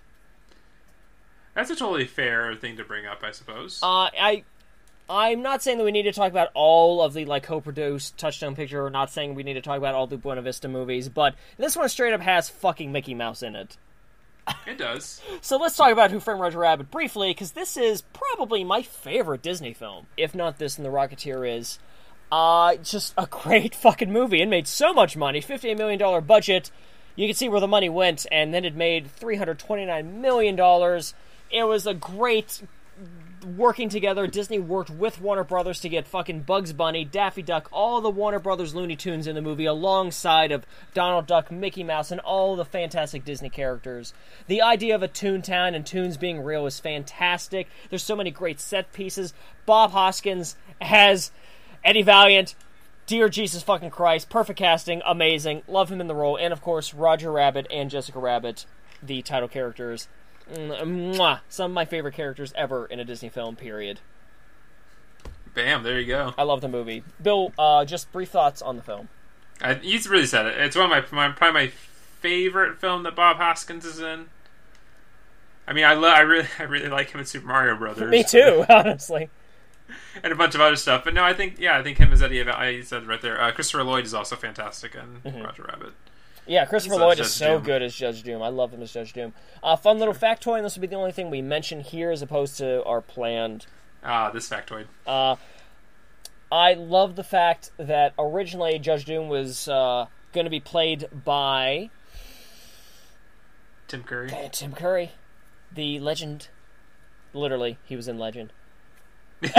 That's 1.54 1.70
a 1.70 1.76
totally 1.76 2.06
fair 2.06 2.54
thing 2.54 2.76
to 2.76 2.84
bring 2.84 3.06
up, 3.06 3.22
I 3.24 3.32
suppose. 3.32 3.80
Uh, 3.82 4.08
I, 4.18 4.44
I'm 5.08 5.42
not 5.42 5.62
saying 5.62 5.78
that 5.78 5.84
we 5.84 5.90
need 5.92 6.04
to 6.04 6.12
talk 6.12 6.30
about 6.30 6.48
all 6.54 7.02
of 7.02 7.12
the 7.12 7.24
like 7.24 7.42
co-produced 7.42 8.16
Touchstone 8.16 8.54
picture. 8.54 8.84
Or 8.84 8.90
not 8.90 9.10
saying 9.10 9.34
we 9.34 9.42
need 9.42 9.54
to 9.54 9.60
talk 9.60 9.78
about 9.78 9.94
all 9.94 10.06
the 10.06 10.16
Buena 10.16 10.42
Vista 10.42 10.68
movies, 10.68 11.08
but 11.08 11.34
this 11.58 11.76
one 11.76 11.88
straight 11.88 12.12
up 12.12 12.20
has 12.20 12.48
fucking 12.48 12.92
Mickey 12.92 13.14
Mouse 13.14 13.42
in 13.42 13.56
it. 13.56 13.76
it 14.66 14.78
does. 14.78 15.20
So 15.42 15.56
let's 15.56 15.76
talk 15.76 15.90
about 15.92 16.10
Who 16.10 16.20
Framed 16.20 16.40
Roger 16.40 16.58
Rabbit 16.58 16.90
briefly, 16.90 17.30
because 17.30 17.52
this 17.52 17.76
is 17.76 18.02
probably 18.12 18.62
my 18.62 18.82
favorite 18.82 19.42
Disney 19.42 19.72
film. 19.72 20.06
If 20.16 20.34
not 20.34 20.58
this, 20.58 20.76
then 20.76 20.84
The 20.84 20.90
Rocketeer 20.90 21.58
is. 21.58 21.78
Uh, 22.30 22.76
just 22.76 23.12
a 23.18 23.26
great 23.30 23.74
fucking 23.74 24.12
movie. 24.12 24.40
It 24.40 24.48
made 24.48 24.68
so 24.68 24.92
much 24.92 25.16
money, 25.16 25.40
$58 25.40 25.76
million 25.76 26.24
budget. 26.24 26.70
You 27.16 27.26
can 27.26 27.34
see 27.34 27.48
where 27.48 27.60
the 27.60 27.66
money 27.66 27.88
went, 27.88 28.26
and 28.30 28.54
then 28.54 28.64
it 28.64 28.76
made 28.76 29.08
$329 29.18 30.14
million. 30.14 30.56
It 31.50 31.64
was 31.64 31.86
a 31.86 31.94
great 31.94 32.62
working 33.56 33.88
together. 33.88 34.26
Disney 34.26 34.58
worked 34.58 34.90
with 34.90 35.20
Warner 35.20 35.44
Brothers 35.44 35.80
to 35.80 35.88
get 35.88 36.06
fucking 36.06 36.42
Bugs 36.42 36.72
Bunny, 36.72 37.04
Daffy 37.04 37.42
Duck, 37.42 37.68
all 37.72 38.00
the 38.00 38.10
Warner 38.10 38.38
Brothers 38.38 38.74
Looney 38.74 38.96
Tunes 38.96 39.26
in 39.26 39.34
the 39.34 39.42
movie, 39.42 39.64
alongside 39.64 40.52
of 40.52 40.66
Donald 40.94 41.26
Duck, 41.26 41.50
Mickey 41.50 41.82
Mouse, 41.82 42.10
and 42.10 42.20
all 42.20 42.56
the 42.56 42.64
fantastic 42.64 43.24
Disney 43.24 43.48
characters. 43.48 44.12
The 44.46 44.62
idea 44.62 44.94
of 44.94 45.02
a 45.02 45.08
Toontown 45.08 45.74
and 45.74 45.86
tunes 45.86 46.16
being 46.16 46.42
real 46.42 46.66
is 46.66 46.80
fantastic. 46.80 47.68
There's 47.88 48.04
so 48.04 48.16
many 48.16 48.30
great 48.30 48.60
set 48.60 48.92
pieces. 48.92 49.32
Bob 49.66 49.92
Hoskins 49.92 50.56
has 50.80 51.30
Eddie 51.84 52.02
Valiant. 52.02 52.54
Dear 53.06 53.28
Jesus 53.28 53.62
fucking 53.62 53.90
Christ, 53.90 54.28
perfect 54.30 54.58
casting, 54.58 55.02
amazing. 55.04 55.62
Love 55.66 55.90
him 55.90 56.00
in 56.00 56.06
the 56.06 56.14
role, 56.14 56.36
and 56.36 56.52
of 56.52 56.60
course 56.60 56.94
Roger 56.94 57.32
Rabbit 57.32 57.66
and 57.68 57.90
Jessica 57.90 58.20
Rabbit, 58.20 58.66
the 59.02 59.22
title 59.22 59.48
characters. 59.48 60.06
Mm, 60.52 61.16
Mwah. 61.16 61.40
Some 61.48 61.70
of 61.70 61.74
my 61.74 61.84
favorite 61.84 62.14
characters 62.14 62.52
ever 62.56 62.86
in 62.86 62.98
a 63.00 63.04
Disney 63.04 63.28
film. 63.28 63.56
Period. 63.56 64.00
Bam, 65.54 65.82
there 65.82 65.98
you 65.98 66.06
go. 66.06 66.32
I 66.38 66.42
love 66.44 66.60
the 66.60 66.68
movie. 66.68 67.02
Bill, 67.20 67.52
uh, 67.58 67.84
just 67.84 68.10
brief 68.12 68.28
thoughts 68.30 68.62
on 68.62 68.76
the 68.76 68.82
film. 68.82 69.08
I, 69.60 69.74
he's 69.74 70.08
really 70.08 70.26
said 70.26 70.46
it. 70.46 70.56
It's 70.58 70.76
one 70.76 70.90
of 70.92 71.10
my, 71.12 71.28
my 71.28 71.34
probably 71.34 71.62
my 71.66 71.66
favorite 71.68 72.78
film 72.78 73.02
that 73.02 73.16
Bob 73.16 73.36
Hoskins 73.38 73.84
is 73.84 73.98
in. 74.00 74.26
I 75.66 75.72
mean, 75.72 75.84
I 75.84 75.94
love, 75.94 76.14
I 76.14 76.20
really, 76.20 76.48
I 76.58 76.62
really 76.64 76.88
like 76.88 77.10
him 77.10 77.20
in 77.20 77.26
Super 77.26 77.46
Mario 77.46 77.76
Brothers. 77.76 78.10
Me 78.12 78.22
too, 78.24 78.64
honestly. 78.70 79.28
and 80.22 80.32
a 80.32 80.36
bunch 80.36 80.54
of 80.54 80.60
other 80.60 80.76
stuff. 80.76 81.02
But 81.04 81.14
no, 81.14 81.24
I 81.24 81.34
think 81.34 81.58
yeah, 81.58 81.76
I 81.76 81.82
think 81.82 81.98
him 81.98 82.12
as 82.12 82.22
Eddie. 82.22 82.42
I 82.48 82.80
said 82.82 83.06
right 83.06 83.20
there. 83.20 83.40
Uh, 83.40 83.50
Christopher 83.52 83.82
Lloyd 83.84 84.04
is 84.04 84.14
also 84.14 84.36
fantastic 84.36 84.94
in 84.94 85.20
Mm-hmm. 85.30 85.42
Roger 85.42 85.62
Rabbit. 85.64 85.92
Yeah, 86.50 86.64
Christopher 86.64 86.96
uh, 86.96 86.98
Lloyd 86.98 87.20
is 87.20 87.28
Judge 87.28 87.36
so 87.36 87.54
Doom. 87.54 87.62
good 87.62 87.80
as 87.82 87.94
Judge 87.94 88.24
Doom. 88.24 88.42
I 88.42 88.48
love 88.48 88.72
him 88.74 88.82
as 88.82 88.90
Judge 88.92 89.12
Doom. 89.12 89.32
Uh, 89.62 89.76
fun 89.76 90.00
little 90.00 90.12
factoid, 90.12 90.56
and 90.56 90.64
this 90.64 90.74
will 90.74 90.80
be 90.80 90.88
the 90.88 90.96
only 90.96 91.12
thing 91.12 91.30
we 91.30 91.40
mention 91.40 91.78
here 91.78 92.10
as 92.10 92.22
opposed 92.22 92.58
to 92.58 92.82
our 92.82 93.00
planned. 93.00 93.66
Ah, 94.02 94.30
this 94.30 94.48
factoid. 94.48 94.86
Uh, 95.06 95.36
I 96.50 96.74
love 96.74 97.14
the 97.14 97.22
fact 97.22 97.70
that 97.76 98.14
originally 98.18 98.80
Judge 98.80 99.04
Doom 99.04 99.28
was 99.28 99.68
uh, 99.68 100.06
going 100.32 100.42
to 100.42 100.50
be 100.50 100.58
played 100.58 101.06
by 101.24 101.88
Tim 103.86 104.02
Curry. 104.02 104.32
uh, 104.32 104.48
Tim 104.48 104.72
Curry, 104.72 105.12
the 105.72 106.00
legend. 106.00 106.48
Literally, 107.32 107.78
he 107.84 107.94
was 107.94 108.08
in 108.08 108.18
Legend. 108.18 108.52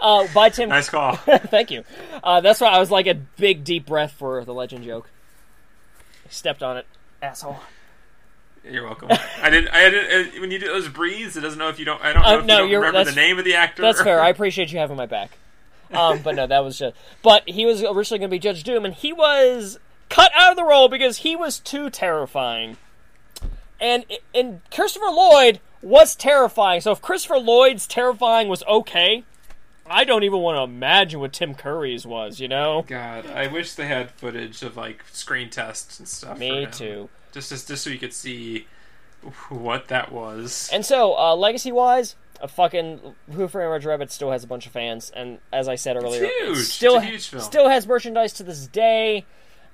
uh, 0.00 0.26
by 0.34 0.48
Tim. 0.48 0.70
Nice 0.70 0.88
call. 0.88 1.14
Thank 1.16 1.70
you. 1.70 1.84
Uh, 2.24 2.40
that's 2.40 2.60
why 2.60 2.66
I 2.70 2.80
was 2.80 2.90
like 2.90 3.06
a 3.06 3.14
big 3.14 3.62
deep 3.62 3.86
breath 3.86 4.10
for 4.10 4.44
the 4.44 4.52
Legend 4.52 4.82
joke. 4.82 5.08
Stepped 6.30 6.62
on 6.62 6.76
it, 6.76 6.86
asshole. 7.22 7.58
You're 8.68 8.84
welcome. 8.84 9.08
I 9.40 9.48
didn't. 9.50 9.68
I 9.68 9.88
didn't. 9.90 10.36
Uh, 10.36 10.40
when 10.40 10.50
you 10.50 10.58
do 10.58 10.66
those 10.66 10.88
breathes, 10.88 11.36
it 11.36 11.40
doesn't 11.42 11.58
know 11.58 11.68
if 11.68 11.78
you 11.78 11.84
don't. 11.84 12.02
I 12.02 12.12
don't 12.12 12.22
know 12.22 12.28
Uh, 12.28 12.34
if 12.36 12.40
you 12.42 12.46
no, 12.46 12.58
don't 12.58 12.68
you're- 12.70 12.86
remember 12.86 13.08
the 13.10 13.14
name 13.16 13.38
of 13.38 13.44
the 13.44 13.54
actor. 13.54 13.82
That's 13.82 14.02
fair. 14.02 14.20
I 14.20 14.28
appreciate 14.30 14.72
you 14.72 14.78
having 14.78 14.96
my 14.96 15.06
back. 15.06 15.38
Um, 15.92 16.18
but 16.22 16.34
no, 16.34 16.48
that 16.48 16.64
was 16.64 16.78
just. 16.78 16.96
But 17.22 17.48
he 17.48 17.64
was 17.64 17.80
originally 17.82 18.18
going 18.18 18.28
to 18.30 18.34
be 18.34 18.40
Judge 18.40 18.64
Doom, 18.64 18.84
and 18.84 18.92
he 18.92 19.12
was 19.12 19.78
cut 20.10 20.32
out 20.34 20.50
of 20.50 20.56
the 20.56 20.64
role 20.64 20.88
because 20.88 21.18
he 21.18 21.36
was 21.36 21.60
too 21.60 21.90
terrifying. 21.90 22.76
And 23.80 24.04
and 24.34 24.62
Christopher 24.72 25.06
Lloyd 25.12 25.60
was 25.82 26.16
terrifying. 26.16 26.80
So 26.80 26.90
if 26.90 27.00
Christopher 27.00 27.38
Lloyd's 27.38 27.86
terrifying 27.86 28.48
was 28.48 28.64
okay, 28.64 29.22
I 29.88 30.04
don't 30.04 30.24
even 30.24 30.40
want 30.40 30.56
to 30.56 30.62
imagine 30.62 31.20
what 31.20 31.32
Tim 31.32 31.54
Curry's 31.54 32.06
was. 32.06 32.40
You 32.40 32.48
know? 32.48 32.84
God, 32.86 33.26
I 33.26 33.46
wish 33.46 33.74
they 33.74 33.86
had 33.86 34.10
footage 34.10 34.62
of 34.62 34.76
like 34.76 35.04
screen 35.10 35.50
tests 35.50 35.98
and 35.98 36.08
stuff. 36.08 36.38
Me 36.38 36.66
too. 36.66 37.08
Just, 37.32 37.50
just, 37.50 37.68
just 37.68 37.84
so 37.84 37.90
you 37.90 37.98
could 37.98 38.14
see 38.14 38.66
what 39.48 39.88
that 39.88 40.12
was. 40.12 40.70
And 40.72 40.84
so, 40.84 41.16
uh, 41.18 41.34
legacy 41.34 41.72
wise, 41.72 42.16
a 42.40 42.48
fucking 42.48 43.00
Who 43.32 43.48
Framed 43.48 43.70
Roger 43.70 43.88
Rabbit 43.88 44.10
still 44.10 44.30
has 44.30 44.44
a 44.44 44.46
bunch 44.46 44.66
of 44.66 44.72
fans, 44.72 45.10
and 45.14 45.38
as 45.52 45.68
I 45.68 45.74
said 45.74 45.96
earlier, 45.96 46.26
huge. 46.26 46.58
It's 46.58 46.72
still 46.72 46.96
a 46.96 47.00
huge 47.00 47.28
film. 47.28 47.42
still 47.42 47.68
has 47.68 47.86
merchandise 47.86 48.32
to 48.34 48.42
this 48.42 48.66
day. 48.66 49.24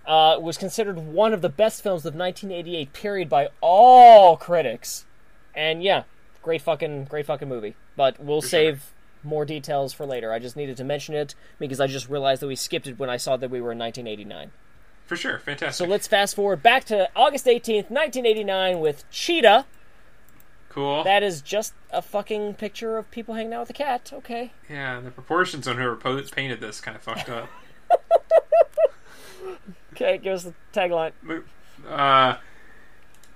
Uh, 0.05 0.37
was 0.41 0.59
considered 0.59 0.99
one 0.99 1.33
of 1.33 1.43
the 1.43 1.49
best 1.49 1.81
films 1.81 2.05
of 2.05 2.15
1988 2.15 2.93
period 2.93 3.29
by 3.29 3.49
all 3.61 4.37
critics, 4.37 5.05
and 5.55 5.83
yeah, 5.83 6.03
great 6.43 6.61
fucking 6.61 7.05
great 7.05 7.27
fucking 7.27 7.49
movie. 7.49 7.77
But 7.97 8.19
we'll 8.19 8.43
For 8.43 8.49
save 8.49 8.93
more 9.25 9.45
details 9.45 9.93
for 9.93 10.07
later. 10.07 10.33
I 10.33 10.39
just 10.39 10.57
needed 10.57 10.77
to 10.79 10.85
mention 10.85 11.15
it 11.15 11.35
because 11.59 11.81
I 11.81 11.87
just 11.87 12.09
realized 12.09 12.43
that 12.43 12.47
we 12.49 12.57
skipped 12.57 12.87
it 12.87 12.99
when 12.99 13.11
I 13.11 13.17
saw 13.17 13.37
that 13.37 13.51
we 13.51 13.61
were 13.61 13.73
in 13.73 13.79
1989. 13.79 14.51
For 15.07 15.17
sure, 15.17 15.39
fantastic. 15.39 15.75
So 15.75 15.91
let's 15.91 16.07
fast 16.07 16.35
forward 16.37 16.63
back 16.63 16.85
to 16.87 17.09
August 17.15 17.47
18th, 17.47 17.91
1989, 17.91 18.81
with 18.81 19.09
Cheetah. 19.11 19.67
cool. 20.69 21.05
That 21.05 21.23
is 21.23 21.43
just 21.43 21.75
a 21.91 22.01
fucking 22.03 22.55
picture 22.55 22.97
of 22.99 23.11
people 23.11 23.35
hanging 23.35 23.53
out 23.53 23.61
with 23.61 23.71
a 23.71 23.75
cat. 23.75 24.11
Okay. 24.15 24.53
yeah, 24.71 25.01
the 25.01 25.11
proportions 25.11 25.67
on 25.69 25.77
whoever 25.77 25.97
painted 25.97 26.61
this 26.61 26.81
kind 26.81 26.97
of 26.97 27.03
fucked 27.03 27.29
up. 27.29 27.49
Okay, 29.95 30.19
give 30.19 30.33
us 30.33 30.45
the 30.45 30.55
tagline. 30.73 31.13
Uh, 31.87 32.37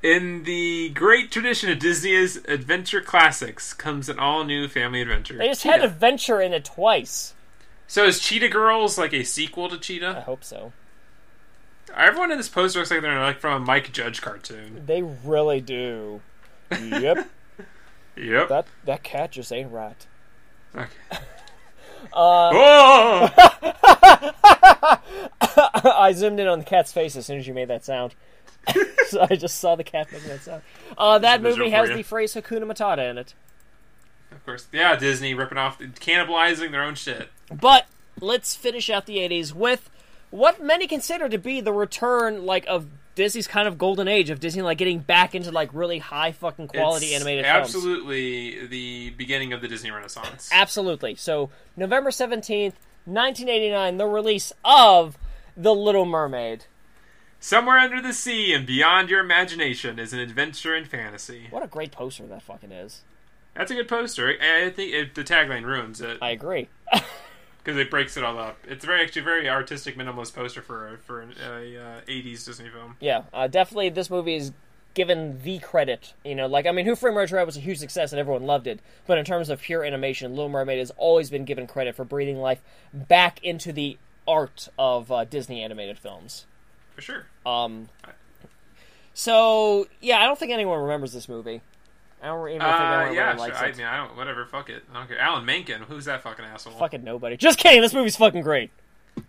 in 0.02 0.44
the 0.44 0.90
great 0.90 1.30
tradition 1.30 1.70
of 1.70 1.78
Disney's 1.78 2.36
adventure 2.46 3.00
classics 3.00 3.72
comes 3.72 4.08
an 4.08 4.18
all-new 4.18 4.68
family 4.68 5.00
adventure. 5.02 5.36
They 5.36 5.48
just 5.48 5.62
Cheetah. 5.62 5.72
had 5.72 5.82
to 5.82 5.88
venture 5.88 6.40
in 6.40 6.52
it 6.52 6.64
twice. 6.64 7.34
So 7.86 8.04
is 8.04 8.18
Cheetah 8.20 8.48
Girls 8.48 8.98
like 8.98 9.12
a 9.12 9.22
sequel 9.24 9.68
to 9.68 9.78
Cheetah? 9.78 10.16
I 10.18 10.20
hope 10.20 10.44
so. 10.44 10.72
Everyone 11.94 12.30
in 12.32 12.36
this 12.38 12.48
poster 12.48 12.80
looks 12.80 12.90
like 12.90 13.00
they're 13.00 13.20
like 13.20 13.40
from 13.40 13.62
a 13.62 13.64
Mike 13.64 13.92
Judge 13.92 14.20
cartoon. 14.20 14.82
They 14.86 15.02
really 15.02 15.60
do. 15.60 16.20
yep. 16.70 17.28
Yep. 18.18 18.48
That 18.48 18.66
that 18.86 19.02
cat 19.02 19.30
just 19.32 19.52
ain't 19.52 19.70
right. 19.70 20.06
Okay. 20.74 20.88
Uh, 22.12 23.28
Whoa! 23.30 23.30
I 25.84 26.12
zoomed 26.14 26.38
in 26.40 26.46
on 26.46 26.58
the 26.60 26.64
cat's 26.64 26.92
face 26.92 27.16
as 27.16 27.26
soon 27.26 27.38
as 27.38 27.46
you 27.46 27.52
made 27.54 27.68
that 27.68 27.84
sound. 27.84 28.14
so 29.08 29.26
I 29.28 29.36
just 29.36 29.58
saw 29.58 29.76
the 29.76 29.84
cat 29.84 30.10
making 30.12 30.28
that 30.28 30.42
sound. 30.42 30.62
Uh, 30.96 31.18
that 31.18 31.42
movie 31.42 31.70
has 31.70 31.90
you. 31.90 31.96
the 31.96 32.02
phrase 32.02 32.34
Hakuna 32.34 32.64
Matata 32.64 33.10
in 33.10 33.18
it. 33.18 33.34
of 34.32 34.44
course, 34.44 34.66
yeah. 34.72 34.96
Disney 34.96 35.34
ripping 35.34 35.58
off, 35.58 35.78
cannibalizing 35.78 36.70
their 36.70 36.82
own 36.82 36.94
shit. 36.94 37.28
But 37.52 37.86
let's 38.20 38.56
finish 38.56 38.90
out 38.90 39.06
the 39.06 39.18
80s 39.18 39.52
with 39.52 39.90
what 40.30 40.62
many 40.62 40.86
consider 40.86 41.28
to 41.28 41.38
be 41.38 41.60
the 41.60 41.72
return 41.72 42.44
like 42.44 42.66
of 42.66 42.88
Disney's 43.16 43.48
kind 43.48 43.66
of 43.66 43.78
golden 43.78 44.08
age 44.08 44.28
of 44.28 44.40
Disney 44.40 44.62
like 44.62 44.78
getting 44.78 44.98
back 44.98 45.34
into 45.34 45.50
like 45.50 45.70
really 45.72 45.98
high 45.98 46.32
fucking 46.32 46.68
quality 46.68 47.06
It's 47.06 47.16
animated 47.16 47.46
films. 47.46 47.64
Absolutely, 47.64 48.66
the 48.66 49.10
beginning 49.10 49.52
of 49.54 49.62
the 49.62 49.68
Disney 49.68 49.90
Renaissance. 49.90 50.50
Absolutely. 50.52 51.14
So, 51.14 51.50
November 51.76 52.10
17th, 52.10 52.74
1989, 53.06 53.96
the 53.96 54.06
release 54.06 54.52
of 54.64 55.16
The 55.56 55.74
Little 55.74 56.04
Mermaid. 56.04 56.66
Somewhere 57.40 57.78
under 57.78 58.00
the 58.00 58.12
sea 58.12 58.52
and 58.52 58.66
beyond 58.66 59.10
your 59.10 59.20
imagination 59.20 59.98
is 59.98 60.12
an 60.12 60.18
adventure 60.18 60.74
and 60.74 60.88
fantasy. 60.88 61.46
What 61.50 61.62
a 61.62 61.68
great 61.68 61.92
poster 61.92 62.26
that 62.26 62.42
fucking 62.42 62.72
is. 62.72 63.02
That's 63.54 63.70
a 63.70 63.74
good 63.74 63.88
poster. 63.88 64.34
I 64.40 64.70
think 64.70 64.92
it, 64.92 65.14
the 65.14 65.24
tagline 65.24 65.64
ruins 65.64 66.00
it 66.00 66.18
I 66.20 66.30
agree. 66.30 66.68
because 67.58 67.78
it 67.78 67.90
breaks 67.90 68.16
it 68.16 68.24
all 68.24 68.38
up. 68.38 68.58
It's 68.68 68.84
very 68.84 69.02
actually 69.02 69.22
a 69.22 69.24
very 69.24 69.48
artistic, 69.48 69.96
minimalist 69.96 70.34
poster 70.34 70.62
for 70.62 70.94
a, 70.94 70.98
for 70.98 71.20
an 71.20 71.34
a, 71.42 71.76
uh, 71.76 72.00
'80s 72.08 72.44
Disney 72.44 72.68
film. 72.68 72.96
Yeah, 73.00 73.22
uh, 73.32 73.48
definitely 73.48 73.88
this 73.88 74.10
movie 74.10 74.36
is 74.36 74.52
given 74.94 75.40
the 75.42 75.58
credit. 75.58 76.14
You 76.24 76.34
know, 76.34 76.46
like, 76.46 76.66
I 76.66 76.72
mean, 76.72 76.86
Who 76.86 76.96
Framed 76.96 77.16
Roger 77.16 77.36
Rabbit 77.36 77.46
was 77.46 77.56
a 77.56 77.60
huge 77.60 77.78
success 77.78 78.12
and 78.12 78.18
everyone 78.18 78.44
loved 78.44 78.66
it. 78.66 78.80
But 79.06 79.18
in 79.18 79.24
terms 79.24 79.50
of 79.50 79.60
pure 79.60 79.84
animation, 79.84 80.32
Little 80.32 80.48
Mermaid 80.48 80.78
has 80.78 80.90
always 80.96 81.28
been 81.28 81.44
given 81.44 81.66
credit 81.66 81.94
for 81.94 82.04
breathing 82.04 82.38
life 82.38 82.62
back 82.92 83.42
into 83.44 83.72
the 83.72 83.98
art 84.26 84.68
of 84.78 85.12
uh, 85.12 85.24
Disney 85.24 85.62
animated 85.62 85.98
films. 85.98 86.46
For 86.96 87.02
sure. 87.02 87.26
Um, 87.46 87.88
so, 89.14 89.86
yeah, 90.00 90.18
I 90.18 90.24
don't 90.26 90.38
think 90.38 90.52
anyone 90.52 90.80
remembers 90.80 91.12
this 91.12 91.28
movie. 91.28 91.60
I 92.22 92.26
don't 92.26 92.48
even 92.48 92.60
think 92.60 92.70
Uh, 92.70 92.74
anyone 92.76 93.14
yeah, 93.14 93.26
really 93.28 93.38
likes 93.38 93.56
sure. 93.58 93.66
I 93.66 93.70
it. 93.70 93.76
mean, 93.76 93.86
I 93.86 93.96
don't. 93.98 94.16
Whatever. 94.16 94.44
Fuck 94.46 94.70
it. 94.70 94.82
I 94.92 94.98
don't 94.98 95.08
care. 95.08 95.18
Alan 95.18 95.44
Menken. 95.44 95.82
Who's 95.82 96.06
that 96.06 96.22
fucking 96.22 96.44
asshole? 96.44 96.72
Fucking 96.74 97.04
nobody. 97.04 97.36
Just 97.36 97.58
kidding. 97.58 97.80
This 97.82 97.94
movie's 97.94 98.16
fucking 98.16 98.42
great. 98.42 98.70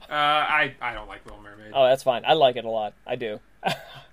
Uh, 0.10 0.14
I 0.14 0.76
I 0.82 0.94
don't 0.94 1.08
like 1.08 1.26
Little 1.26 1.42
Mermaid. 1.42 1.72
Oh, 1.74 1.86
that's 1.88 2.04
fine. 2.04 2.24
I 2.26 2.34
like 2.34 2.56
it 2.56 2.66
a 2.66 2.70
lot. 2.70 2.94
I 3.06 3.16
do. 3.16 3.40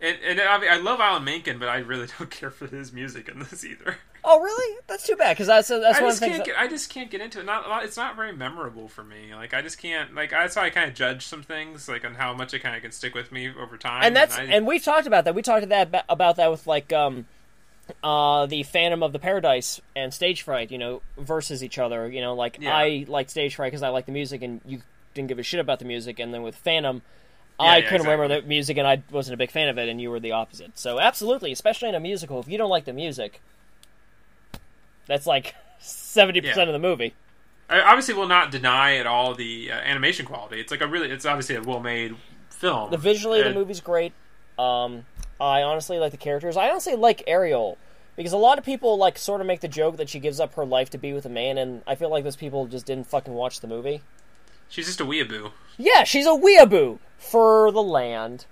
And, 0.00 0.18
and 0.26 0.40
I, 0.40 0.58
mean, 0.58 0.70
I 0.70 0.76
love 0.78 1.00
Alan 1.00 1.24
Menken, 1.24 1.58
but 1.58 1.68
I 1.68 1.78
really 1.78 2.08
don't 2.18 2.30
care 2.30 2.50
for 2.50 2.66
his 2.66 2.92
music 2.92 3.28
in 3.28 3.38
this 3.38 3.64
either. 3.64 3.96
oh, 4.24 4.40
really? 4.40 4.76
That's 4.94 5.08
too 5.08 5.16
bad 5.16 5.32
because 5.34 5.48
that's 5.48 5.66
that's 5.66 5.98
I 5.98 6.02
one 6.02 6.10
just 6.10 6.16
of 6.18 6.20
the 6.20 6.26
can't 6.26 6.44
things. 6.44 6.56
get. 6.56 6.56
I 6.56 6.68
just 6.68 6.88
can't 6.88 7.10
get 7.10 7.20
into 7.20 7.40
it. 7.40 7.46
Not. 7.46 7.84
It's 7.84 7.96
not 7.96 8.14
very 8.14 8.32
memorable 8.32 8.86
for 8.86 9.02
me. 9.02 9.34
Like 9.34 9.52
I 9.52 9.60
just 9.60 9.76
can't. 9.78 10.14
Like 10.14 10.30
that's 10.30 10.54
how 10.54 10.62
I 10.62 10.70
kind 10.70 10.88
of 10.88 10.94
judge 10.94 11.26
some 11.26 11.42
things, 11.42 11.88
like 11.88 12.04
on 12.04 12.14
how 12.14 12.32
much 12.32 12.54
it 12.54 12.60
kind 12.60 12.76
of 12.76 12.82
can 12.82 12.92
stick 12.92 13.12
with 13.12 13.32
me 13.32 13.50
over 13.60 13.76
time. 13.76 14.04
and 14.04 14.14
that's 14.14 14.38
I, 14.38 14.44
and 14.44 14.68
we've 14.68 14.84
talked 14.84 15.08
about 15.08 15.24
that. 15.24 15.34
We 15.34 15.42
talked 15.42 15.68
that 15.68 16.04
about 16.08 16.36
that 16.36 16.48
with 16.48 16.64
like 16.68 16.92
um 16.92 17.26
uh 18.04 18.46
the 18.46 18.62
Phantom 18.62 19.02
of 19.02 19.12
the 19.12 19.18
Paradise 19.18 19.80
and 19.96 20.14
Stage 20.14 20.42
Fright, 20.42 20.70
you 20.70 20.78
know, 20.78 21.02
versus 21.18 21.64
each 21.64 21.76
other. 21.78 22.08
You 22.08 22.20
know, 22.20 22.34
like 22.34 22.58
Yeah. 22.60 22.76
I 22.76 23.04
like 23.08 23.30
Stage 23.30 23.56
Fright 23.56 23.72
because 23.72 23.82
I 23.82 23.88
like 23.88 24.06
the 24.06 24.12
music, 24.12 24.42
and 24.42 24.60
you 24.64 24.80
didn't 25.14 25.28
give 25.28 25.40
a 25.40 25.42
shit 25.42 25.58
about 25.58 25.80
the 25.80 25.84
music. 25.84 26.20
And 26.20 26.32
then 26.32 26.42
with 26.42 26.54
Phantom, 26.54 27.02
Yeah, 27.60 27.66
I 27.66 27.76
yeah, 27.78 27.88
couldn't 27.88 28.06
remember 28.06 28.28
the 28.28 28.46
music, 28.46 28.76
and 28.76 28.86
I 28.86 29.02
wasn't 29.10 29.34
a 29.34 29.38
big 29.38 29.50
fan 29.50 29.68
of 29.68 29.76
it, 29.76 29.88
and 29.88 30.00
you 30.00 30.10
were 30.10 30.20
the 30.20 30.32
opposite. 30.32 30.78
So 30.78 31.00
absolutely, 31.00 31.50
especially 31.50 31.88
in 31.88 31.96
a 31.96 32.00
musical, 32.00 32.38
if 32.38 32.48
you 32.48 32.58
don't 32.58 32.70
like 32.70 32.84
the 32.84 32.92
music, 32.92 33.40
that's 35.06 35.26
like 35.26 35.54
seventy 35.78 36.40
Yeah. 36.40 36.50
percent 36.50 36.68
of 36.68 36.72
the 36.72 36.78
movie. 36.78 37.14
I 37.68 37.80
obviously 37.80 38.14
will 38.14 38.28
not 38.28 38.50
deny 38.50 38.96
at 38.96 39.06
all 39.06 39.34
the 39.34 39.70
uh, 39.72 39.74
animation 39.74 40.26
quality. 40.26 40.60
It's 40.60 40.70
like 40.70 40.80
a 40.82 40.86
really. 40.86 41.10
It's 41.10 41.24
obviously 41.24 41.56
a 41.56 41.62
well-made 41.62 42.14
film. 42.50 42.90
The 42.90 42.98
visually, 42.98 43.42
the 43.42 43.54
movie's 43.54 43.80
great. 43.80 44.12
Um, 44.58 45.06
I 45.40 45.62
honestly 45.62 45.98
like 45.98 46.12
the 46.12 46.18
characters. 46.18 46.56
I 46.56 46.68
honestly 46.70 46.94
like 46.94 47.22
Ariel 47.26 47.78
because 48.16 48.32
a 48.32 48.36
lot 48.36 48.58
of 48.58 48.64
people 48.64 48.96
like 48.98 49.18
sort 49.18 49.40
of 49.40 49.46
make 49.46 49.60
the 49.60 49.68
joke 49.68 49.96
that 49.96 50.08
she 50.08 50.20
gives 50.20 50.38
up 50.40 50.54
her 50.54 50.64
life 50.64 50.90
to 50.90 50.98
be 50.98 51.12
with 51.12 51.26
a 51.26 51.30
man, 51.30 51.58
and 51.58 51.82
I 51.86 51.94
feel 51.94 52.10
like 52.10 52.22
those 52.24 52.36
people 52.36 52.66
just 52.66 52.86
didn't 52.86 53.06
fucking 53.08 53.32
watch 53.32 53.60
the 53.60 53.66
movie. 53.66 54.02
She's 54.68 54.86
just 54.86 55.00
a 55.00 55.04
weeaboo. 55.04 55.52
Yeah, 55.76 56.04
she's 56.04 56.26
a 56.26 56.30
weeaboo 56.30 56.98
for 57.18 57.72
the 57.72 57.82
land. 57.82 58.46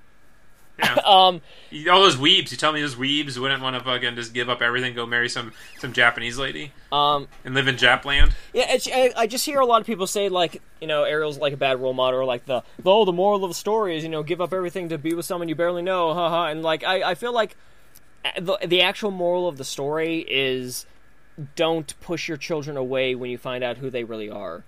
Yeah. 0.78 0.94
Um, 1.04 1.42
All 1.90 2.00
those 2.00 2.16
weebs. 2.16 2.50
You 2.50 2.56
tell 2.56 2.72
me 2.72 2.80
those 2.80 2.94
weebs 2.94 3.36
wouldn't 3.36 3.62
want 3.62 3.76
to 3.76 3.84
fucking 3.84 4.14
just 4.14 4.32
give 4.32 4.48
up 4.48 4.62
everything, 4.62 4.94
go 4.94 5.04
marry 5.06 5.28
some 5.28 5.52
some 5.78 5.92
Japanese 5.92 6.38
lady, 6.38 6.72
um, 6.90 7.28
and 7.44 7.54
live 7.54 7.68
in 7.68 7.76
Japland. 7.76 8.32
Yeah, 8.52 8.72
it's, 8.72 8.88
I, 8.88 9.12
I 9.16 9.26
just 9.26 9.44
hear 9.44 9.60
a 9.60 9.66
lot 9.66 9.80
of 9.80 9.86
people 9.86 10.06
say 10.06 10.28
like, 10.28 10.62
you 10.80 10.86
know, 10.86 11.04
Ariel's 11.04 11.38
like 11.38 11.52
a 11.52 11.56
bad 11.56 11.80
role 11.80 11.92
model, 11.92 12.20
or 12.20 12.24
like 12.24 12.46
the 12.46 12.62
oh, 12.84 13.04
the 13.04 13.12
moral 13.12 13.44
of 13.44 13.50
the 13.50 13.54
story 13.54 13.96
is 13.96 14.02
you 14.02 14.08
know 14.08 14.22
give 14.22 14.40
up 14.40 14.52
everything 14.52 14.88
to 14.88 14.98
be 14.98 15.14
with 15.14 15.26
someone 15.26 15.48
you 15.48 15.54
barely 15.54 15.82
know, 15.82 16.14
haha. 16.14 16.46
And 16.46 16.62
like, 16.62 16.84
I, 16.84 17.10
I 17.10 17.14
feel 17.14 17.32
like 17.32 17.56
uh, 18.24 18.40
the 18.40 18.58
the 18.66 18.80
actual 18.80 19.10
moral 19.10 19.48
of 19.48 19.58
the 19.58 19.64
story 19.64 20.24
is 20.28 20.86
don't 21.56 21.98
push 22.00 22.28
your 22.28 22.36
children 22.36 22.76
away 22.76 23.14
when 23.14 23.30
you 23.30 23.38
find 23.38 23.62
out 23.62 23.78
who 23.78 23.90
they 23.90 24.04
really 24.04 24.30
are. 24.30 24.64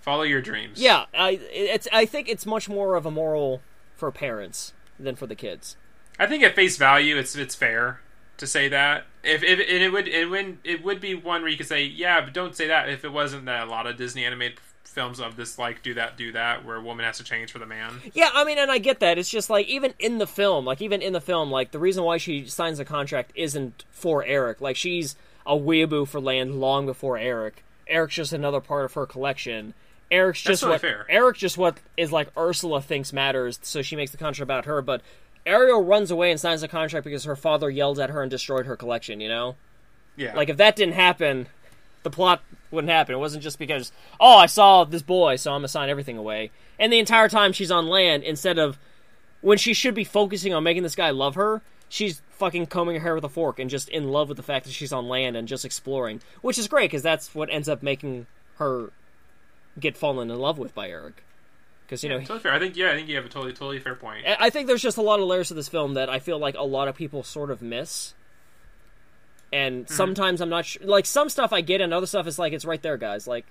Follow 0.00 0.22
your 0.22 0.40
dreams. 0.40 0.80
Yeah, 0.80 1.06
I 1.16 1.40
it's 1.52 1.86
I 1.92 2.06
think 2.06 2.28
it's 2.28 2.46
much 2.46 2.68
more 2.68 2.94
of 2.94 3.06
a 3.06 3.10
moral 3.10 3.60
for 3.96 4.10
parents 4.10 4.72
than 4.98 5.16
for 5.16 5.26
the 5.26 5.34
kids. 5.34 5.76
I 6.18 6.26
think 6.26 6.42
at 6.42 6.54
face 6.54 6.76
value, 6.76 7.16
it's 7.16 7.36
it's 7.36 7.54
fair 7.54 8.00
to 8.38 8.46
say 8.46 8.68
that. 8.68 9.04
If, 9.22 9.42
if 9.42 9.58
and 9.58 9.82
it 9.82 9.92
would 9.92 10.08
it 10.08 10.30
would 10.30 10.58
it 10.64 10.84
would 10.84 11.00
be 11.00 11.14
one 11.14 11.42
where 11.42 11.50
you 11.50 11.56
could 11.56 11.66
say 11.66 11.84
yeah, 11.84 12.20
but 12.20 12.32
don't 12.32 12.54
say 12.54 12.68
that 12.68 12.88
if 12.88 13.04
it 13.04 13.12
wasn't 13.12 13.46
that 13.46 13.66
a 13.66 13.70
lot 13.70 13.86
of 13.86 13.96
Disney 13.96 14.24
animated 14.24 14.58
films 14.84 15.20
of 15.20 15.36
this 15.36 15.58
like 15.58 15.82
do 15.82 15.92
that 15.92 16.16
do 16.16 16.32
that 16.32 16.64
where 16.64 16.76
a 16.76 16.80
woman 16.80 17.04
has 17.04 17.18
to 17.18 17.24
change 17.24 17.52
for 17.52 17.58
the 17.58 17.66
man. 17.66 18.00
Yeah, 18.14 18.30
I 18.32 18.44
mean, 18.44 18.58
and 18.58 18.70
I 18.70 18.78
get 18.78 19.00
that. 19.00 19.18
It's 19.18 19.28
just 19.28 19.50
like 19.50 19.66
even 19.66 19.92
in 19.98 20.18
the 20.18 20.26
film, 20.26 20.64
like 20.64 20.80
even 20.80 21.02
in 21.02 21.12
the 21.12 21.20
film, 21.20 21.50
like 21.50 21.70
the 21.70 21.78
reason 21.78 22.02
why 22.02 22.16
she 22.16 22.46
signs 22.46 22.78
the 22.78 22.84
contract 22.84 23.32
isn't 23.34 23.84
for 23.90 24.24
Eric. 24.24 24.60
Like 24.60 24.76
she's 24.76 25.16
a 25.44 25.54
weeaboo 25.54 26.08
for 26.08 26.20
land 26.20 26.60
long 26.60 26.86
before 26.86 27.18
Eric. 27.18 27.62
Eric's 27.86 28.14
just 28.16 28.32
another 28.32 28.60
part 28.60 28.84
of 28.84 28.94
her 28.94 29.06
collection. 29.06 29.74
Eric's 30.10 30.40
just 30.40 30.64
what 30.64 30.80
fair. 30.80 31.06
Eric 31.08 31.36
just 31.36 31.58
what 31.58 31.78
is 31.96 32.12
like 32.12 32.28
Ursula 32.36 32.80
thinks 32.80 33.12
matters, 33.12 33.58
so 33.62 33.82
she 33.82 33.96
makes 33.96 34.10
the 34.12 34.16
contract 34.16 34.42
about 34.42 34.64
her. 34.66 34.80
But 34.82 35.02
Ariel 35.44 35.84
runs 35.84 36.10
away 36.10 36.30
and 36.30 36.38
signs 36.40 36.60
the 36.60 36.68
contract 36.68 37.04
because 37.04 37.24
her 37.24 37.36
father 37.36 37.68
yelled 37.70 37.98
at 37.98 38.10
her 38.10 38.22
and 38.22 38.30
destroyed 38.30 38.66
her 38.66 38.76
collection. 38.76 39.20
You 39.20 39.28
know, 39.28 39.56
Yeah, 40.16 40.34
like 40.34 40.48
if 40.48 40.56
that 40.58 40.76
didn't 40.76 40.94
happen, 40.94 41.48
the 42.02 42.10
plot 42.10 42.42
wouldn't 42.70 42.90
happen. 42.90 43.14
It 43.14 43.18
wasn't 43.18 43.42
just 43.42 43.58
because 43.58 43.92
oh 44.20 44.38
I 44.38 44.46
saw 44.46 44.84
this 44.84 45.02
boy, 45.02 45.36
so 45.36 45.52
I'm 45.52 45.58
gonna 45.58 45.68
sign 45.68 45.88
everything 45.88 46.18
away. 46.18 46.50
And 46.78 46.92
the 46.92 46.98
entire 46.98 47.28
time 47.28 47.52
she's 47.52 47.70
on 47.70 47.86
land, 47.86 48.22
instead 48.22 48.58
of 48.58 48.78
when 49.40 49.58
she 49.58 49.74
should 49.74 49.94
be 49.94 50.04
focusing 50.04 50.54
on 50.54 50.62
making 50.62 50.82
this 50.82 50.94
guy 50.94 51.10
love 51.10 51.34
her, 51.34 51.62
she's 51.88 52.22
fucking 52.30 52.66
combing 52.66 52.96
her 52.96 53.02
hair 53.02 53.14
with 53.14 53.24
a 53.24 53.28
fork 53.28 53.58
and 53.58 53.70
just 53.70 53.88
in 53.88 54.08
love 54.08 54.28
with 54.28 54.36
the 54.36 54.42
fact 54.42 54.66
that 54.66 54.72
she's 54.72 54.92
on 54.92 55.08
land 55.08 55.36
and 55.36 55.48
just 55.48 55.64
exploring, 55.64 56.20
which 56.42 56.58
is 56.58 56.68
great 56.68 56.90
because 56.90 57.02
that's 57.02 57.34
what 57.34 57.48
ends 57.50 57.68
up 57.68 57.82
making 57.82 58.26
her 58.56 58.90
get 59.78 59.96
fallen 59.96 60.30
in 60.30 60.38
love 60.38 60.58
with 60.58 60.74
by 60.74 60.88
Eric. 60.88 61.22
Because 61.86 62.02
you 62.02 62.08
know, 62.10 62.18
totally 62.18 62.40
fair. 62.40 62.52
I 62.52 62.58
think 62.58 62.76
yeah, 62.76 62.90
I 62.90 62.94
think 62.96 63.08
you 63.08 63.16
have 63.16 63.24
a 63.24 63.28
totally 63.28 63.52
totally 63.52 63.78
fair 63.78 63.94
point. 63.94 64.26
I 64.26 64.50
think 64.50 64.66
there's 64.66 64.82
just 64.82 64.96
a 64.96 65.02
lot 65.02 65.20
of 65.20 65.26
layers 65.26 65.48
to 65.48 65.54
this 65.54 65.68
film 65.68 65.94
that 65.94 66.08
I 66.10 66.18
feel 66.18 66.38
like 66.38 66.56
a 66.56 66.62
lot 66.64 66.88
of 66.88 66.96
people 66.96 67.22
sort 67.22 67.50
of 67.50 67.62
miss. 67.62 68.14
And 69.52 69.88
sometimes 69.88 70.40
I'm 70.40 70.48
not 70.48 70.66
sure. 70.66 70.84
Like 70.84 71.06
some 71.06 71.28
stuff 71.28 71.52
I 71.52 71.60
get, 71.60 71.80
and 71.80 71.94
other 71.94 72.06
stuff 72.06 72.26
is 72.26 72.38
like 72.38 72.52
it's 72.52 72.64
right 72.64 72.82
there, 72.82 72.96
guys. 72.96 73.28
Like 73.28 73.46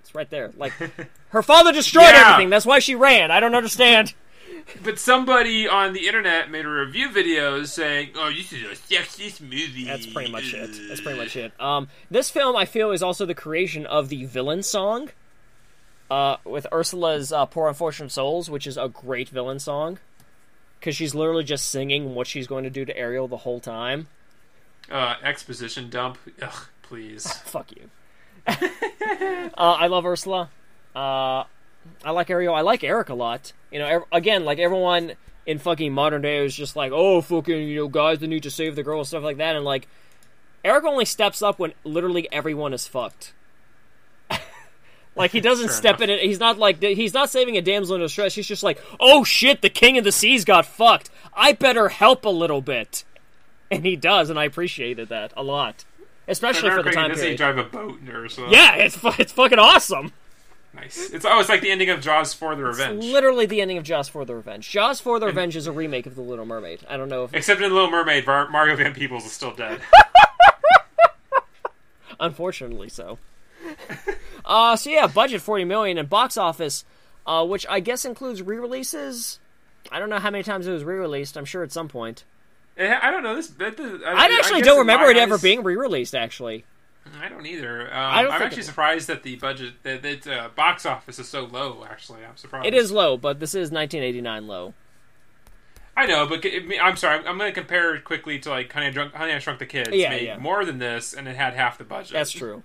it's 0.00 0.14
right 0.14 0.28
there. 0.28 0.50
Like 0.56 0.72
her 1.28 1.42
father 1.42 1.72
destroyed 1.72 2.06
Yeah. 2.10 2.32
everything. 2.32 2.50
That's 2.50 2.66
why 2.66 2.80
she 2.80 2.94
ran. 2.96 3.30
I 3.30 3.38
don't 3.40 3.54
understand. 3.54 4.14
But 4.84 4.98
somebody 4.98 5.66
on 5.68 5.92
the 5.94 6.06
internet 6.06 6.50
made 6.50 6.64
a 6.64 6.68
review 6.68 7.10
video 7.10 7.62
saying, 7.64 8.10
"Oh, 8.16 8.30
this 8.30 8.52
is 8.52 8.62
a 8.64 8.74
sexist 8.74 9.40
movie." 9.40 9.84
That's 9.84 10.06
pretty 10.06 10.30
much 10.30 10.52
it. 10.52 10.70
That's 10.88 11.00
pretty 11.00 11.18
much 11.18 11.34
it. 11.36 11.52
Um, 11.60 11.88
this 12.10 12.30
film 12.30 12.56
I 12.56 12.64
feel 12.66 12.90
is 12.90 13.02
also 13.02 13.24
the 13.24 13.34
creation 13.34 13.86
of 13.86 14.08
the 14.10 14.24
villain 14.26 14.62
song. 14.62 15.10
Uh, 16.10 16.38
with 16.44 16.66
Ursula's 16.72 17.32
uh, 17.32 17.46
"Poor 17.46 17.68
Unfortunate 17.68 18.10
Souls," 18.10 18.50
which 18.50 18.66
is 18.66 18.76
a 18.76 18.88
great 18.88 19.28
villain 19.28 19.60
song, 19.60 19.98
because 20.78 20.96
she's 20.96 21.14
literally 21.14 21.44
just 21.44 21.68
singing 21.68 22.14
what 22.14 22.26
she's 22.26 22.46
going 22.46 22.64
to 22.64 22.70
do 22.70 22.84
to 22.84 22.96
Ariel 22.96 23.28
the 23.28 23.38
whole 23.38 23.60
time. 23.60 24.08
Uh, 24.90 25.14
exposition 25.22 25.88
dump. 25.88 26.18
Ugh, 26.42 26.66
please. 26.82 27.32
Fuck 27.44 27.70
you. 27.72 27.90
uh, 28.46 29.48
I 29.56 29.86
love 29.86 30.04
Ursula. 30.04 30.50
Uh, 30.94 31.44
I 32.04 32.10
like 32.10 32.28
Ariel. 32.30 32.54
I 32.54 32.62
like 32.62 32.82
Eric 32.82 33.08
a 33.08 33.14
lot. 33.14 33.52
You 33.70 33.78
know, 33.78 33.86
ev- 33.86 34.04
again, 34.10 34.44
like 34.44 34.58
everyone 34.58 35.12
in 35.46 35.58
fucking 35.58 35.92
modern 35.92 36.22
day 36.22 36.44
is 36.44 36.54
just 36.54 36.76
like, 36.76 36.92
oh, 36.92 37.20
fucking, 37.20 37.68
you 37.68 37.76
know, 37.76 37.88
guys 37.88 38.18
that 38.18 38.26
need 38.26 38.42
to 38.42 38.50
save 38.50 38.76
the 38.76 38.82
girl, 38.82 39.04
stuff 39.04 39.22
like 39.22 39.36
that. 39.38 39.56
And 39.56 39.64
like, 39.64 39.88
Eric 40.64 40.84
only 40.84 41.04
steps 41.04 41.42
up 41.42 41.58
when 41.58 41.72
literally 41.84 42.30
everyone 42.32 42.72
is 42.72 42.86
fucked. 42.86 43.32
Like 45.16 45.32
he 45.32 45.40
doesn't 45.40 45.70
step 45.70 45.96
enough. 45.96 46.02
in 46.02 46.10
it. 46.10 46.22
He's 46.22 46.40
not 46.40 46.58
like 46.58 46.82
he's 46.82 47.14
not 47.14 47.30
saving 47.30 47.56
a 47.56 47.62
damsel 47.62 47.96
in 47.96 48.00
distress. 48.00 48.34
He's 48.34 48.46
just 48.46 48.62
like, 48.62 48.80
oh 48.98 49.24
shit, 49.24 49.62
the 49.62 49.70
king 49.70 49.98
of 49.98 50.04
the 50.04 50.12
seas 50.12 50.44
got 50.44 50.66
fucked. 50.66 51.10
I 51.34 51.52
better 51.52 51.88
help 51.88 52.24
a 52.24 52.30
little 52.30 52.60
bit. 52.60 53.04
And 53.70 53.84
he 53.84 53.96
does, 53.96 54.30
and 54.30 54.38
I 54.38 54.44
appreciated 54.44 55.08
that 55.10 55.32
a 55.36 55.44
lot, 55.44 55.84
especially 56.26 56.70
for 56.70 56.82
the 56.82 56.90
time 56.90 57.10
Does 57.10 57.22
he 57.22 57.36
drive 57.36 57.58
a 57.58 57.64
boat 57.64 58.00
or 58.08 58.28
so? 58.28 58.48
Yeah, 58.48 58.76
it's 58.76 58.98
it's 59.18 59.32
fucking 59.32 59.58
awesome. 59.58 60.12
nice. 60.74 61.10
It's 61.10 61.24
oh, 61.24 61.38
it's 61.38 61.48
like 61.48 61.60
the 61.60 61.70
ending 61.70 61.90
of 61.90 62.00
Jaws 62.00 62.34
for 62.34 62.56
the 62.56 62.64
Revenge. 62.64 63.04
It's 63.04 63.12
Literally 63.12 63.46
the 63.46 63.60
ending 63.60 63.78
of 63.78 63.84
Jaws 63.84 64.08
for 64.08 64.24
the 64.24 64.34
Revenge. 64.34 64.68
Jaws 64.68 65.00
for 65.00 65.20
the 65.20 65.26
Revenge 65.26 65.54
is 65.54 65.66
a 65.66 65.72
remake 65.72 66.06
of 66.06 66.16
The 66.16 66.22
Little 66.22 66.46
Mermaid. 66.46 66.80
I 66.88 66.96
don't 66.96 67.08
know 67.08 67.24
if, 67.24 67.34
Except 67.34 67.60
in 67.60 67.68
the 67.68 67.74
Little 67.74 67.90
Mermaid, 67.90 68.26
Mario 68.26 68.74
Van 68.74 68.92
Peebles 68.92 69.24
is 69.24 69.32
still 69.32 69.54
dead. 69.54 69.80
unfortunately, 72.20 72.88
so. 72.88 73.18
uh, 74.44 74.76
so 74.76 74.90
yeah, 74.90 75.06
budget 75.06 75.40
forty 75.40 75.64
million 75.64 75.98
and 75.98 76.08
box 76.08 76.36
office, 76.36 76.84
uh, 77.26 77.44
which 77.44 77.66
I 77.68 77.80
guess 77.80 78.04
includes 78.04 78.42
re-releases. 78.42 79.38
I 79.90 79.98
don't 79.98 80.10
know 80.10 80.18
how 80.18 80.30
many 80.30 80.44
times 80.44 80.66
it 80.66 80.72
was 80.72 80.84
re-released. 80.84 81.36
I'm 81.36 81.44
sure 81.44 81.62
at 81.62 81.72
some 81.72 81.88
point. 81.88 82.24
Eh, 82.76 82.98
I 83.00 83.10
don't 83.10 83.22
know 83.22 83.34
this. 83.34 83.48
That, 83.48 83.76
that, 83.76 84.02
I 84.06 84.26
actually 84.38 84.60
guess 84.60 84.66
don't 84.66 84.78
remember 84.78 85.10
it 85.10 85.16
ever 85.16 85.38
being 85.38 85.62
re-released. 85.62 86.14
Actually, 86.14 86.64
I 87.20 87.28
don't 87.28 87.46
either. 87.46 87.82
Um, 87.82 87.92
I 87.92 88.26
I'm 88.26 88.42
actually 88.42 88.62
it- 88.62 88.66
surprised 88.66 89.08
that 89.08 89.22
the 89.22 89.36
budget, 89.36 89.74
that, 89.82 90.02
that 90.02 90.26
uh, 90.26 90.48
box 90.54 90.86
office 90.86 91.18
is 91.18 91.28
so 91.28 91.44
low. 91.44 91.84
Actually, 91.88 92.24
I'm 92.24 92.36
surprised. 92.36 92.66
it 92.66 92.74
is 92.74 92.90
low, 92.90 93.16
but 93.16 93.40
this 93.40 93.54
is 93.54 93.70
1989 93.70 94.46
low. 94.46 94.74
I 95.96 96.06
know, 96.06 96.26
but 96.26 96.44
it, 96.44 96.80
I'm 96.80 96.96
sorry. 96.96 97.18
I'm 97.26 97.36
going 97.36 97.52
to 97.52 97.60
compare 97.60 97.94
it 97.94 98.04
quickly 98.04 98.38
to 98.40 98.50
like 98.50 98.72
Honey 98.72 98.86
I, 98.86 98.90
Drunk, 98.90 99.12
Honey 99.12 99.32
I 99.32 99.38
Shrunk 99.38 99.58
the 99.58 99.66
Kids. 99.66 99.90
Yeah, 99.92 100.10
made 100.10 100.26
yeah. 100.26 100.38
more 100.38 100.64
than 100.64 100.78
this, 100.78 101.12
and 101.12 101.28
it 101.28 101.36
had 101.36 101.54
half 101.54 101.78
the 101.78 101.84
budget. 101.84 102.12
That's 102.12 102.30
true. 102.30 102.62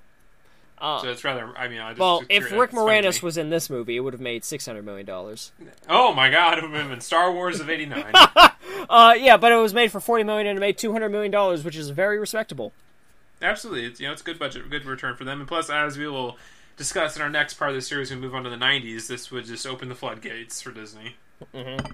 Uh, 0.77 1.01
So 1.01 1.09
it's 1.09 1.23
rather. 1.23 1.51
I 1.57 1.67
mean, 1.67 1.79
I 1.79 1.89
just. 1.91 1.99
well, 1.99 2.23
if 2.29 2.51
Rick 2.51 2.71
it's 2.71 2.73
funny 2.75 3.01
to 3.01 3.07
Moranis 3.07 3.21
was 3.21 3.37
in 3.37 3.49
this 3.49 3.69
movie, 3.69 3.95
it 3.95 4.01
would 4.01 4.13
have 4.13 4.21
made 4.21 4.43
600 4.43 4.83
million 4.83 5.05
dollars. 5.05 5.51
Oh 5.89 6.13
my 6.13 6.29
God! 6.29 6.57
It 6.57 6.63
would 6.63 6.73
have 6.73 6.89
been 6.89 7.01
Star 7.01 7.31
Wars 7.31 7.59
of 7.59 7.69
'89. 7.69 8.13
Uh, 8.87 9.15
yeah, 9.17 9.35
but 9.35 9.51
it 9.51 9.55
was 9.55 9.73
made 9.73 9.91
for 9.91 9.99
40 9.99 10.23
million 10.25 10.45
and 10.45 10.57
it 10.57 10.59
made 10.59 10.77
200 10.77 11.09
million 11.09 11.31
dollars, 11.31 11.63
which 11.63 11.75
is 11.75 11.89
very 11.89 12.19
respectable. 12.19 12.71
Absolutely, 13.41 13.85
it's 13.85 13.99
you 13.99 14.05
know 14.05 14.13
it's 14.13 14.21
good 14.21 14.37
budget, 14.37 14.69
good 14.69 14.85
return 14.85 15.15
for 15.15 15.23
them, 15.23 15.39
and 15.39 15.47
plus, 15.47 15.69
as 15.71 15.97
we 15.97 16.07
will 16.07 16.37
discuss 16.77 17.15
in 17.15 17.21
our 17.23 17.29
next 17.29 17.55
part 17.55 17.71
of 17.71 17.75
the 17.75 17.81
series, 17.81 18.11
we 18.11 18.17
move 18.17 18.35
on 18.35 18.43
to 18.43 18.49
the 18.49 18.55
'90s. 18.57 19.07
This 19.07 19.31
would 19.31 19.45
just 19.45 19.65
open 19.65 19.89
the 19.89 19.95
floodgates 19.95 20.61
for 20.61 20.71
Disney. 20.71 21.15
Mhm. 21.53 21.93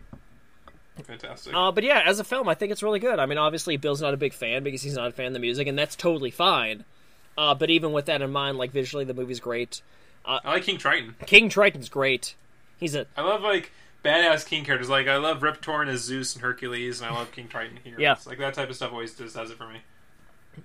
Fantastic. 1.03 1.53
Uh, 1.55 1.71
but 1.71 1.83
yeah, 1.83 2.01
as 2.05 2.19
a 2.19 2.23
film, 2.23 2.47
I 2.49 2.53
think 2.55 2.71
it's 2.71 2.83
really 2.83 2.99
good. 2.99 3.19
I 3.19 3.25
mean, 3.25 3.37
obviously, 3.37 3.77
Bill's 3.77 4.01
not 4.01 4.13
a 4.13 4.17
big 4.17 4.33
fan 4.33 4.63
because 4.63 4.81
he's 4.81 4.95
not 4.95 5.07
a 5.07 5.11
fan 5.11 5.27
of 5.27 5.33
the 5.33 5.39
music, 5.39 5.67
and 5.67 5.77
that's 5.77 5.95
totally 5.95 6.31
fine. 6.31 6.83
Uh, 7.41 7.55
but 7.55 7.71
even 7.71 7.91
with 7.91 8.05
that 8.05 8.21
in 8.21 8.31
mind, 8.31 8.59
like 8.59 8.71
visually, 8.71 9.03
the 9.03 9.15
movie's 9.15 9.39
great. 9.39 9.81
I 10.23 10.47
like 10.47 10.63
King 10.63 10.77
Triton. 10.77 11.15
King 11.25 11.49
Triton's 11.49 11.89
great. 11.89 12.35
He's 12.77 12.93
a 12.93 13.07
I 13.17 13.23
love 13.23 13.41
like 13.41 13.71
badass 14.05 14.45
King 14.45 14.63
characters. 14.63 14.89
Like 14.89 15.07
I 15.07 15.17
love 15.17 15.41
Rip 15.41 15.59
Torn 15.59 15.89
as 15.89 16.01
Zeus 16.01 16.35
and 16.35 16.43
Hercules, 16.43 17.01
and 17.01 17.09
I 17.09 17.13
love 17.15 17.31
King 17.31 17.47
Triton 17.47 17.79
here. 17.83 17.95
Yeah. 17.97 18.15
Like 18.27 18.37
that 18.37 18.53
type 18.53 18.69
of 18.69 18.75
stuff 18.75 18.91
always 18.91 19.15
just 19.15 19.35
does 19.35 19.49
it 19.49 19.57
for 19.57 19.67
me. 19.67 19.81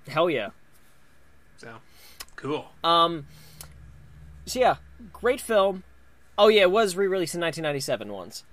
hell 0.07 0.29
yeah. 0.29 0.49
So 1.57 1.77
cool. 2.35 2.67
Um, 2.83 3.25
so 4.45 4.59
yeah, 4.59 4.75
great 5.11 5.41
film. 5.41 5.83
Oh 6.37 6.47
yeah, 6.47 6.61
it 6.61 6.71
was 6.71 6.95
re-released 6.95 7.33
in 7.33 7.41
1997 7.41 8.13
once. 8.13 8.43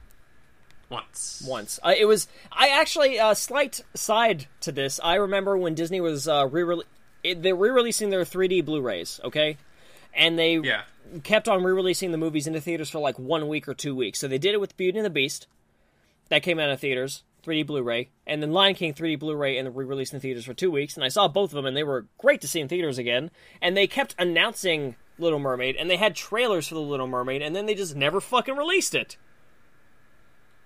Once. 0.88 1.44
once. 1.46 1.78
Uh, 1.82 1.92
it 1.94 2.06
was. 2.06 2.26
I 2.50 2.68
actually 2.68 3.18
uh, 3.18 3.34
slight 3.34 3.82
side 3.92 4.46
to 4.60 4.72
this. 4.72 4.98
I 5.04 5.16
remember 5.16 5.58
when 5.58 5.74
Disney 5.74 6.00
was 6.00 6.26
uh, 6.26 6.48
re 6.50 6.82
they're 7.24 7.56
re-releasing 7.56 8.10
their 8.10 8.24
3D 8.24 8.60
Blu-rays. 8.60 9.20
Okay, 9.24 9.56
and 10.12 10.38
they 10.38 10.56
Yeah. 10.56 10.82
kept 11.22 11.48
on 11.48 11.64
re-releasing 11.64 12.12
the 12.12 12.18
movies 12.18 12.46
into 12.46 12.60
theaters 12.60 12.90
for 12.90 12.98
like 12.98 13.18
one 13.18 13.48
week 13.48 13.66
or 13.66 13.74
two 13.74 13.94
weeks. 13.94 14.18
So 14.18 14.28
they 14.28 14.38
did 14.38 14.54
it 14.54 14.60
with 14.60 14.76
Beauty 14.76 14.98
and 14.98 15.06
the 15.06 15.10
Beast, 15.10 15.46
that 16.28 16.42
came 16.42 16.58
out 16.58 16.70
of 16.70 16.80
theaters, 16.80 17.22
3D 17.42 17.62
Blu-ray, 17.62 18.08
and 18.26 18.42
then 18.42 18.52
Lion 18.52 18.74
King 18.74 18.94
3D 18.94 19.16
Blu-ray, 19.16 19.58
and 19.58 19.76
re-released 19.76 20.14
in 20.14 20.20
theaters 20.20 20.46
for 20.46 20.54
two 20.54 20.70
weeks. 20.70 20.96
And 20.96 21.04
I 21.04 21.08
saw 21.08 21.28
both 21.28 21.50
of 21.50 21.56
them, 21.56 21.66
and 21.66 21.76
they 21.76 21.82
were 21.84 22.06
great 22.18 22.40
to 22.40 22.48
see 22.48 22.60
in 22.60 22.68
theaters 22.68 22.98
again. 22.98 23.30
And 23.60 23.76
they 23.76 23.86
kept 23.86 24.14
announcing 24.18 24.96
Little 25.18 25.38
Mermaid, 25.38 25.76
and 25.76 25.90
they 25.90 25.96
had 25.98 26.16
trailers 26.16 26.66
for 26.66 26.74
the 26.74 26.80
Little 26.80 27.06
Mermaid, 27.06 27.42
and 27.42 27.54
then 27.54 27.66
they 27.66 27.74
just 27.74 27.94
never 27.94 28.20
fucking 28.20 28.56
released 28.56 28.94
it. 28.94 29.16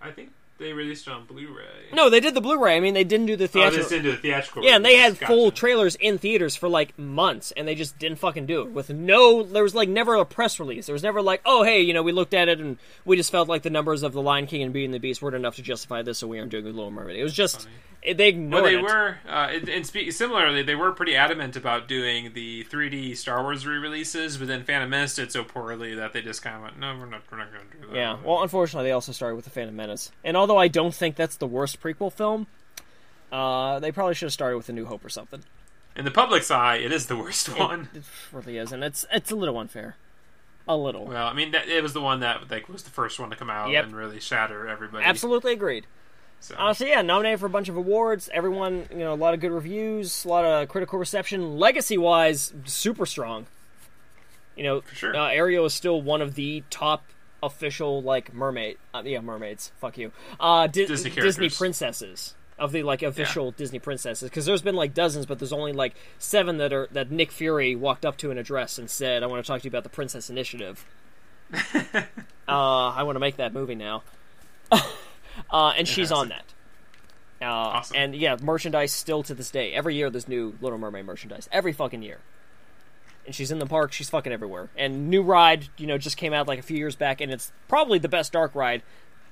I 0.01 0.12
think 0.12 0.30
they 0.59 0.72
released 0.72 1.06
it 1.06 1.12
on 1.12 1.24
Blu-ray. 1.24 1.64
No, 1.93 2.10
they 2.10 2.20
did 2.20 2.35
the 2.35 2.40
Blu-ray. 2.40 2.76
I 2.76 2.80
mean, 2.80 2.94
they 2.94 3.05
didn't 3.05 3.26
do 3.26 3.36
the 3.36 3.47
theatrical. 3.48 3.80
oh, 3.86 3.89
they 3.89 3.97
didn't 3.97 4.05
do 4.05 4.10
the 4.12 4.16
theatrical. 4.16 4.64
yeah, 4.64 4.76
and 4.76 4.85
they 4.85 4.97
had 4.97 5.12
release. 5.14 5.26
full 5.26 5.51
trailers 5.51 5.94
in 5.97 6.18
theaters 6.18 6.56
for 6.56 6.68
like 6.68 6.98
months, 6.98 7.52
and 7.56 7.66
they 7.66 7.74
just 7.74 7.98
didn't 7.98 8.18
fucking 8.18 8.47
do 8.47 8.62
it. 8.62 8.70
With 8.72 8.90
no, 8.90 9.43
there 9.43 9.62
was 9.62 9.74
like 9.74 9.89
never 9.89 10.16
a 10.16 10.24
press 10.24 10.59
release. 10.59 10.86
There 10.86 10.93
was 10.93 11.02
never 11.02 11.22
like, 11.22 11.40
oh 11.44 11.62
hey, 11.62 11.80
you 11.80 11.94
know, 11.94 12.02
we 12.02 12.12
looked 12.12 12.35
at 12.35 12.48
it 12.48 12.60
and 12.60 12.76
we 13.05 13.16
just 13.16 13.30
felt 13.30 13.48
like 13.48 13.62
the 13.62 13.70
numbers 13.70 14.02
of 14.02 14.12
the 14.12 14.22
Lion 14.22 14.47
King 14.47 14.62
and 14.62 14.72
Beauty 14.72 14.86
and 14.86 14.94
the 14.94 14.98
Beast 14.98 15.22
weren't 15.22 15.36
enough 15.36 15.56
to 15.56 15.62
justify 15.62 16.02
this, 16.02 16.18
so 16.18 16.26
we 16.26 16.39
aren't 16.39 16.51
doing 16.51 16.64
the 16.64 16.70
Little 16.70 16.90
Mermaid. 16.90 17.16
It 17.16 17.22
was 17.24 17.35
just 17.35 17.68
it, 18.02 18.16
they 18.16 18.28
ignored 18.28 18.62
Well, 18.62 18.70
they 18.72 18.78
it. 18.78 18.82
were, 18.82 19.18
uh, 19.28 19.48
and, 19.70 19.85
speak, 19.85 20.12
similarly, 20.12 20.62
they 20.62 20.76
were 20.76 20.93
pretty 20.93 21.16
adamant 21.16 21.56
about 21.56 21.89
doing 21.89 22.32
the 22.32 22.64
3D 22.64 23.16
Star 23.16 23.43
Wars 23.43 23.66
re-releases, 23.66 24.36
but 24.39 24.47
then 24.47 24.62
Phantom 24.62 24.89
Menace 24.89 25.16
did 25.16 25.32
so 25.32 25.43
poorly 25.43 25.94
that 25.97 26.12
they 26.12 26.22
just 26.22 26.40
kind 26.40 26.56
of 26.56 26.62
went, 26.62 26.78
"No, 26.78 26.97
we're 26.97 27.06
not, 27.06 27.22
we're 27.30 27.39
not 27.39 27.52
going 27.52 27.68
to 27.68 27.76
do 27.76 27.86
that." 27.89 27.97
Yeah. 27.97 28.16
Well, 28.24 28.43
unfortunately, 28.43 28.89
they 28.89 28.93
also 28.93 29.10
started 29.12 29.35
with 29.35 29.47
the 29.47 29.51
Phantom 29.51 29.74
Menace, 29.74 30.12
and 30.22 30.36
although 30.48 30.60
I 30.60 30.68
don't 30.68 30.94
think 30.94 31.14
that's 31.16 31.36
the 31.36 31.46
worst 31.46 31.80
prequel 31.80 32.10
film, 32.12 32.46
uh, 33.30 33.78
they 33.80 33.92
probably 33.92 34.14
should 34.14 34.26
have 34.26 34.32
started 34.32 34.56
with 34.56 34.68
A 34.68 34.72
New 34.72 34.86
Hope 34.86 35.04
or 35.04 35.08
something. 35.10 35.44
in 35.94 36.04
the 36.06 36.10
public's 36.10 36.50
eye, 36.50 36.76
it 36.76 36.90
is 36.92 37.06
the 37.06 37.16
worst 37.16 37.48
one. 37.58 37.88
It 37.94 38.02
really 38.32 38.56
is, 38.56 38.72
and 38.72 38.82
it's 38.82 39.04
it's 39.12 39.30
a 39.30 39.36
little 39.36 39.58
unfair, 39.58 39.96
a 40.66 40.76
little. 40.76 41.04
Well, 41.04 41.26
I 41.26 41.34
mean, 41.34 41.50
that, 41.50 41.68
it 41.68 41.82
was 41.82 41.92
the 41.92 42.00
one 42.00 42.20
that 42.20 42.50
like 42.50 42.68
was 42.68 42.82
the 42.84 42.90
first 42.90 43.18
one 43.20 43.28
to 43.30 43.36
come 43.36 43.50
out 43.50 43.70
Yep. 43.70 43.84
and 43.84 43.96
really 43.96 44.20
shatter 44.20 44.66
everybody. 44.66 45.04
Absolutely 45.04 45.52
agreed. 45.52 45.86
So, 46.40 46.54
Uh, 46.56 46.72
so 46.72 46.86
yeah, 46.86 47.02
nominated 47.02 47.40
for 47.40 47.46
a 47.46 47.50
bunch 47.50 47.68
of 47.68 47.76
awards. 47.76 48.30
Everyone, 48.32 48.86
you 48.92 48.98
know, 48.98 49.12
a 49.12 49.16
lot 49.16 49.34
of 49.34 49.40
good 49.40 49.50
reviews, 49.52 50.24
a 50.24 50.28
lot 50.28 50.44
of 50.44 50.68
critical 50.68 50.98
reception. 50.98 51.58
Legacy 51.58 51.98
wise, 51.98 52.54
super 52.64 53.04
strong. 53.06 53.46
You 54.56 54.62
know, 54.64 54.82
sure. 54.94 55.14
uh, 55.16 55.28
Ariel 55.28 55.66
is 55.66 55.74
still 55.74 56.00
one 56.00 56.22
of 56.22 56.34
the 56.36 56.62
top 56.70 57.04
official 57.43 58.02
like 58.02 58.32
mermaid. 58.35 58.78
Uh, 58.93 59.02
yeah, 59.05 59.20
mermaids. 59.20 59.73
Fuck 59.81 59.98
you. 59.98 60.12
Uh, 60.39 60.66
Di- 60.66 60.86
Disney 60.86 61.10
Disney 61.10 61.51
princesses 61.51 62.35
of 62.59 62.73
the 62.73 62.82
like 62.82 63.02
official 63.02 63.52
Disney 63.52 63.78
princesses 63.78 64.28
because 64.28 64.44
there's 64.44 64.62
been 64.62 64.74
like 64.74 64.94
dozens, 64.94 65.27
but 65.27 65.39
there's 65.39 65.52
only 65.52 65.73
like 65.73 65.94
seven 66.19 66.59
that 66.59 66.73
are 66.73 66.89
that 66.93 67.10
Nick 67.10 67.31
Fury 67.31 67.74
walked 67.77 68.05
up 68.05 68.16
to 68.19 68.31
an 68.31 68.39
address 68.39 68.78
and 68.78 68.90
said, 68.90 69.23
"I 69.23 69.27
want 69.27 69.44
to 69.44 69.47
talk 69.47 69.60
to 69.60 69.65
you 69.65 69.70
about 69.70 69.85
the 69.85 69.90
Princess 69.90 70.28
Initiative." 70.31 70.85
uh, 71.55 72.02
I 72.48 73.02
want 73.05 73.16
to 73.16 73.20
make 73.20 73.36
that 73.36 73.52
movie 73.55 73.74
now. 73.74 74.02
uh, 74.73 75.73
and 75.77 75.86
she's 75.89 76.12
on 76.12 76.28
that. 76.28 76.44
Uh, 77.40 77.44
Awesome. 77.44 77.97
And 77.97 78.15
yeah, 78.16 78.36
merchandise 78.43 78.93
still 78.93 79.23
to 79.23 79.35
this 79.35 79.51
day. 79.51 79.73
Every 79.73 79.94
year 79.94 80.10
there's 80.10 80.28
new 80.28 80.55
Little 80.60 80.78
Mermaid 80.78 81.06
merchandise. 81.06 81.48
Every 81.52 81.73
fucking 81.73 82.02
year. 82.02 82.19
And 83.28 83.34
she's 83.34 83.50
in 83.50 83.59
the 83.59 83.66
park. 83.66 83.92
She's 83.92 84.09
fucking 84.09 84.32
everywhere. 84.32 84.70
And 84.74 85.10
new 85.10 85.20
ride, 85.20 85.68
you 85.76 85.86
know, 85.86 85.98
just 85.98 86.16
came 86.16 86.32
out 86.32 86.48
like 86.48 86.59
a 86.59 86.62
few 86.62 86.78
years 86.78 86.96
back, 86.96 87.20
and 87.20 87.30
it's 87.30 87.52
probably 87.68 87.98
the 87.98 88.09
best 88.09 88.32
dark 88.32 88.55
ride, 88.55 88.80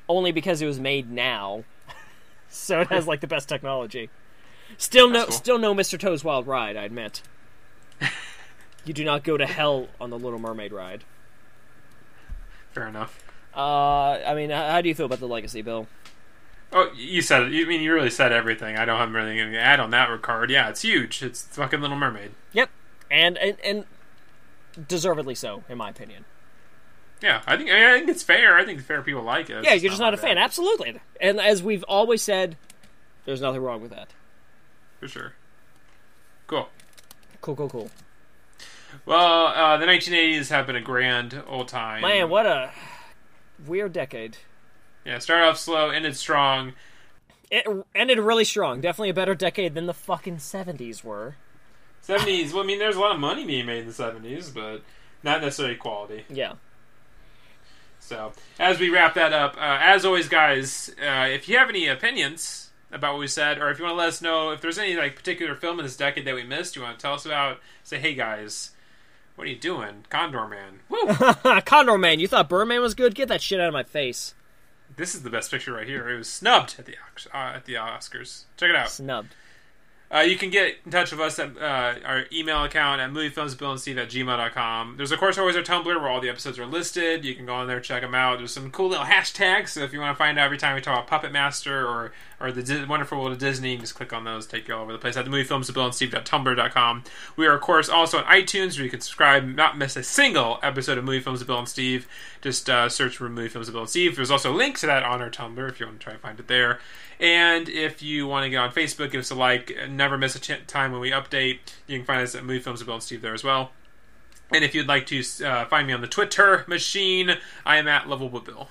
only 0.06 0.32
because 0.32 0.60
it 0.60 0.66
was 0.66 0.78
made 0.78 1.10
now. 1.10 1.64
so 2.50 2.82
it 2.82 2.88
has 2.88 3.06
like 3.06 3.22
the 3.22 3.26
best 3.26 3.48
technology. 3.48 4.10
Still 4.76 5.08
no, 5.08 5.24
cool. 5.24 5.32
still 5.32 5.58
no 5.58 5.74
Mr. 5.74 5.98
Toad's 5.98 6.22
Wild 6.22 6.46
Ride. 6.46 6.76
I 6.76 6.82
admit. 6.82 7.22
you 8.84 8.92
do 8.92 9.02
not 9.02 9.24
go 9.24 9.38
to 9.38 9.46
hell 9.46 9.88
on 9.98 10.10
the 10.10 10.18
Little 10.18 10.38
Mermaid 10.38 10.72
ride. 10.72 11.02
fair 12.72 12.88
enough. 12.88 13.24
Uh, 13.56 14.20
I 14.26 14.34
mean, 14.34 14.50
how 14.50 14.82
do 14.82 14.90
you 14.90 14.94
feel 14.94 15.06
about 15.06 15.20
the 15.20 15.26
legacy, 15.26 15.62
Bill? 15.62 15.86
Oh, 16.70 16.92
you 16.94 17.22
said 17.22 17.44
it. 17.44 17.52
You 17.52 17.64
I 17.64 17.68
mean 17.68 17.80
you 17.80 17.94
really 17.94 18.10
said 18.10 18.30
everything. 18.30 18.76
I 18.76 18.84
don't 18.84 18.98
have 18.98 19.16
anything 19.16 19.52
to 19.52 19.58
add 19.58 19.80
on 19.80 19.88
that 19.92 20.10
regard. 20.10 20.50
Yeah, 20.50 20.68
it's 20.68 20.82
huge. 20.82 21.22
It's 21.22 21.44
fucking 21.44 21.80
Little 21.80 21.96
Mermaid. 21.96 22.32
Yep, 22.52 22.68
and 23.10 23.36
and, 23.38 23.56
and 23.64 23.84
deservedly 24.88 25.34
so, 25.34 25.64
in 25.68 25.78
my 25.78 25.90
opinion. 25.90 26.24
Yeah, 27.22 27.42
I 27.46 27.56
think 27.56 27.70
I 27.70 27.98
think 27.98 28.08
it's 28.10 28.22
fair. 28.22 28.56
I 28.56 28.64
think 28.64 28.80
fair 28.82 29.02
people 29.02 29.22
like 29.22 29.48
it. 29.50 29.58
It's 29.58 29.66
Yeah, 29.66 29.74
you're 29.74 29.90
just 29.90 30.00
not 30.00 30.12
a 30.14 30.16
fan. 30.18 30.36
bad, 30.36 30.44
Absolutely. 30.44 31.00
And 31.20 31.40
as 31.40 31.62
we've 31.62 31.82
always 31.84 32.22
said, 32.22 32.56
there's 33.24 33.40
nothing 33.40 33.62
wrong 33.62 33.80
with 33.80 33.90
that. 33.90 34.08
for 35.00 35.08
sure. 35.08 35.32
Cool. 36.46 36.68
Cool, 37.40 37.56
cool, 37.56 37.68
cool. 37.68 37.90
Well, 39.04 39.46
uh, 39.48 39.76
the 39.78 39.86
1980s 39.86 40.48
have 40.50 40.66
been 40.66 40.76
a 40.76 40.80
grand 40.80 41.42
old 41.46 41.68
time. 41.68 42.02
Man, 42.02 42.28
what 42.30 42.46
a 42.46 42.70
weird 43.66 43.92
decade. 43.92 44.36
Yeah, 45.04 45.18
started 45.18 45.46
off 45.46 45.58
slow, 45.58 45.90
ended 45.90 46.16
strong. 46.16 46.72
It 47.50 47.66
ended 47.94 48.18
really 48.18 48.44
strong. 48.44 48.80
Definitely 48.80 49.10
a 49.10 49.14
better 49.14 49.34
decade 49.34 49.74
than 49.74 49.86
the 49.86 49.94
fucking 49.94 50.36
70s 50.38 51.04
were. 51.04 51.36
70s. 52.04 52.52
well, 52.52 52.62
I 52.62 52.66
mean, 52.66 52.78
there's 52.78 52.96
a 52.96 53.00
lot 53.00 53.12
of 53.14 53.20
money 53.20 53.44
being 53.44 53.66
made 53.66 53.80
in 53.80 53.86
the 53.86 53.92
70s, 53.92 54.52
but 54.52 54.82
not 55.22 55.40
necessarily 55.40 55.76
quality. 55.76 56.24
Yeah. 56.28 56.54
So, 57.98 58.32
as 58.58 58.78
we 58.78 58.88
wrap 58.90 59.14
that 59.14 59.32
up, 59.32 59.56
uh, 59.56 59.78
as 59.80 60.04
always, 60.04 60.28
guys, 60.28 60.94
uh, 61.02 61.26
if 61.28 61.48
you 61.48 61.56
have 61.58 61.68
any 61.68 61.88
opinions 61.88 62.70
about 62.92 63.14
what 63.14 63.20
we 63.20 63.26
said, 63.26 63.58
or 63.58 63.70
if 63.70 63.78
you 63.78 63.84
want 63.84 63.94
to 63.94 63.98
let 63.98 64.08
us 64.08 64.22
know 64.22 64.50
if 64.52 64.60
there's 64.60 64.78
any 64.78 64.94
like 64.94 65.16
particular 65.16 65.56
film 65.56 65.80
in 65.80 65.84
this 65.84 65.96
decade 65.96 66.24
that 66.24 66.34
we 66.34 66.44
missed, 66.44 66.76
you 66.76 66.82
want 66.82 66.96
to 66.98 67.02
tell 67.02 67.14
us 67.14 67.26
about, 67.26 67.58
say, 67.82 67.98
hey 67.98 68.14
guys, 68.14 68.70
what 69.34 69.46
are 69.48 69.50
you 69.50 69.56
doing, 69.58 70.04
Condorman? 70.08 70.78
Woo! 70.88 70.98
Condorman, 71.08 72.20
you 72.20 72.28
thought 72.28 72.48
Birdman 72.48 72.80
was 72.80 72.94
good? 72.94 73.14
Get 73.16 73.26
that 73.28 73.42
shit 73.42 73.60
out 73.60 73.66
of 73.68 73.72
my 73.74 73.82
face. 73.82 74.34
this 74.96 75.14
is 75.16 75.22
the 75.24 75.30
best 75.30 75.50
picture 75.50 75.72
right 75.72 75.88
here. 75.88 76.08
It 76.08 76.16
was 76.16 76.28
snubbed 76.28 76.76
at 76.78 76.86
the 76.86 76.94
uh, 77.34 77.54
at 77.56 77.64
the 77.64 77.74
Oscars. 77.74 78.44
Check 78.56 78.70
it 78.70 78.76
out. 78.76 78.90
Snubbed. 78.90 79.34
Uh, 80.12 80.20
you 80.20 80.36
can 80.36 80.50
get 80.50 80.76
in 80.84 80.92
touch 80.92 81.10
with 81.10 81.20
us 81.20 81.38
at 81.38 81.56
uh, 81.58 81.94
our 82.04 82.24
email 82.32 82.62
account 82.62 83.00
at 83.00 83.10
moviefilmsbillandsteve 83.10 83.96
at 84.00 84.08
gmail.com. 84.08 84.96
There's, 84.96 85.10
of 85.10 85.18
course, 85.18 85.36
always 85.36 85.56
our 85.56 85.62
Tumblr 85.62 85.84
where 85.84 86.08
all 86.08 86.20
the 86.20 86.28
episodes 86.28 86.58
are 86.58 86.66
listed. 86.66 87.24
You 87.24 87.34
can 87.34 87.46
go 87.46 87.54
on 87.54 87.66
there, 87.66 87.80
check 87.80 88.02
them 88.02 88.14
out. 88.14 88.38
There's 88.38 88.52
some 88.52 88.70
cool 88.70 88.88
little 88.88 89.04
hashtags. 89.04 89.70
So 89.70 89.80
if 89.80 89.92
you 89.92 89.98
want 89.98 90.16
to 90.16 90.18
find 90.18 90.38
out 90.38 90.44
every 90.44 90.58
time 90.58 90.76
we 90.76 90.80
talk 90.80 90.94
about 90.94 91.08
Puppet 91.08 91.32
Master 91.32 91.86
or, 91.86 92.12
or 92.40 92.52
the 92.52 92.62
Di- 92.62 92.84
Wonderful 92.84 93.18
World 93.18 93.32
of 93.32 93.38
Disney, 93.38 93.70
you 93.70 93.76
can 93.76 93.84
just 93.84 93.94
click 93.94 94.12
on 94.12 94.24
those, 94.24 94.46
take 94.46 94.68
you 94.68 94.74
all 94.74 94.82
over 94.82 94.92
the 94.92 94.98
place 94.98 95.16
at 95.16 95.24
the 95.24 95.30
moviefilmsbillandsteve.tumblr.com. 95.30 97.04
We 97.36 97.46
are, 97.46 97.54
of 97.54 97.60
course, 97.60 97.88
also 97.88 98.18
on 98.18 98.24
iTunes 98.24 98.76
where 98.76 98.84
you 98.84 98.90
can 98.90 99.00
subscribe, 99.00 99.44
not 99.44 99.78
miss 99.78 99.96
a 99.96 100.02
single 100.02 100.58
episode 100.62 100.98
of 100.98 101.04
Movie 101.04 101.20
Films 101.20 101.38
with 101.40 101.46
Bill 101.46 101.58
and 101.58 101.68
Steve. 101.68 102.06
Just 102.40 102.68
uh, 102.68 102.88
search 102.88 103.16
for 103.16 103.28
Movie 103.28 103.48
Films 103.48 103.68
with 103.68 103.74
Bill 103.74 103.82
and 103.82 103.90
Steve. 103.90 104.16
There's 104.16 104.30
also 104.30 104.52
a 104.52 104.56
link 104.56 104.78
to 104.78 104.86
that 104.86 105.02
on 105.02 105.22
our 105.22 105.30
Tumblr 105.30 105.68
if 105.68 105.80
you 105.80 105.86
want 105.86 106.00
to 106.00 106.04
try 106.04 106.12
and 106.12 106.22
find 106.22 106.38
it 106.38 106.48
there. 106.48 106.80
And 107.18 107.68
if 107.68 108.02
you 108.02 108.26
want 108.26 108.44
to 108.44 108.50
get 108.50 108.58
on 108.58 108.72
Facebook, 108.72 109.10
give 109.10 109.20
us 109.20 109.30
a 109.30 109.34
like. 109.34 109.74
Never 109.88 110.18
miss 110.18 110.36
a 110.36 110.56
time 110.56 110.92
when 110.92 111.00
we 111.00 111.10
update. 111.10 111.60
You 111.86 111.98
can 111.98 112.06
find 112.06 112.20
us 112.20 112.34
at 112.34 112.44
Movie 112.44 112.60
Films 112.60 112.80
with 112.80 112.86
Bill 112.86 112.96
and 112.96 113.02
Steve 113.02 113.22
there 113.22 113.34
as 113.34 113.42
well. 113.42 113.70
And 114.52 114.62
if 114.62 114.74
you'd 114.74 114.86
like 114.86 115.06
to 115.06 115.22
uh, 115.44 115.64
find 115.64 115.86
me 115.86 115.92
on 115.92 116.02
the 116.02 116.06
Twitter 116.06 116.64
machine, 116.68 117.36
I 117.64 117.78
am 117.78 117.88
at 117.88 118.08
Level 118.08 118.28
Bill. 118.28 118.68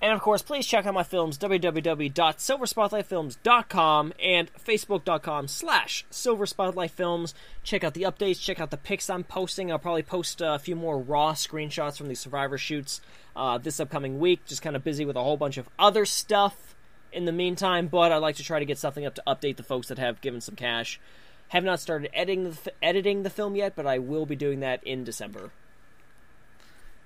And 0.00 0.12
of 0.12 0.20
course, 0.20 0.42
please 0.42 0.64
check 0.64 0.86
out 0.86 0.94
my 0.94 1.02
films, 1.02 1.36
www.silverspotlightfilms.com 1.38 4.12
and 4.22 4.54
facebook.com 4.54 5.48
slash 5.48 6.06
silverspotlightfilms. 6.10 7.34
Check 7.64 7.82
out 7.82 7.94
the 7.94 8.02
updates, 8.02 8.40
check 8.40 8.60
out 8.60 8.70
the 8.70 8.76
pics 8.76 9.10
I'm 9.10 9.24
posting. 9.24 9.72
I'll 9.72 9.80
probably 9.80 10.04
post 10.04 10.40
a 10.40 10.60
few 10.60 10.76
more 10.76 11.00
raw 11.00 11.32
screenshots 11.32 11.98
from 11.98 12.06
the 12.06 12.14
Survivor 12.14 12.58
shoots 12.58 13.00
uh, 13.34 13.58
this 13.58 13.80
upcoming 13.80 14.20
week. 14.20 14.46
Just 14.46 14.62
kind 14.62 14.76
of 14.76 14.84
busy 14.84 15.04
with 15.04 15.16
a 15.16 15.22
whole 15.22 15.36
bunch 15.36 15.56
of 15.56 15.68
other 15.78 16.04
stuff 16.04 16.76
in 17.12 17.24
the 17.24 17.32
meantime, 17.32 17.88
but 17.88 18.12
I'd 18.12 18.18
like 18.18 18.36
to 18.36 18.44
try 18.44 18.60
to 18.60 18.64
get 18.64 18.78
something 18.78 19.04
up 19.04 19.16
to 19.16 19.22
update 19.26 19.56
the 19.56 19.64
folks 19.64 19.88
that 19.88 19.98
have 19.98 20.20
given 20.20 20.40
some 20.40 20.54
cash. 20.54 21.00
Have 21.48 21.64
not 21.64 21.80
started 21.80 22.10
editing 22.12 22.44
the, 22.44 22.50
f- 22.50 22.68
editing 22.82 23.22
the 23.22 23.30
film 23.30 23.56
yet, 23.56 23.74
but 23.74 23.86
I 23.86 23.98
will 23.98 24.26
be 24.26 24.36
doing 24.36 24.60
that 24.60 24.84
in 24.84 25.02
December. 25.02 25.50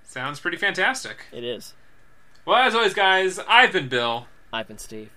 Sounds 0.02 0.40
pretty 0.40 0.56
fantastic. 0.56 1.26
It 1.32 1.44
is. 1.44 1.74
Well, 2.44 2.56
as 2.56 2.74
always, 2.74 2.92
guys, 2.94 3.38
I've 3.46 3.72
been 3.72 3.88
Bill. 3.88 4.26
I've 4.52 4.66
been 4.66 4.78
Steve. 4.78 5.10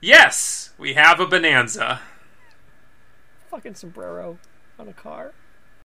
Yes, 0.00 0.70
we 0.78 0.94
have 0.94 1.20
a 1.20 1.26
bonanza. 1.26 2.00
Fucking 3.50 3.74
sombrero 3.74 4.38
on 4.78 4.88
a 4.88 4.92
car. 4.94 5.32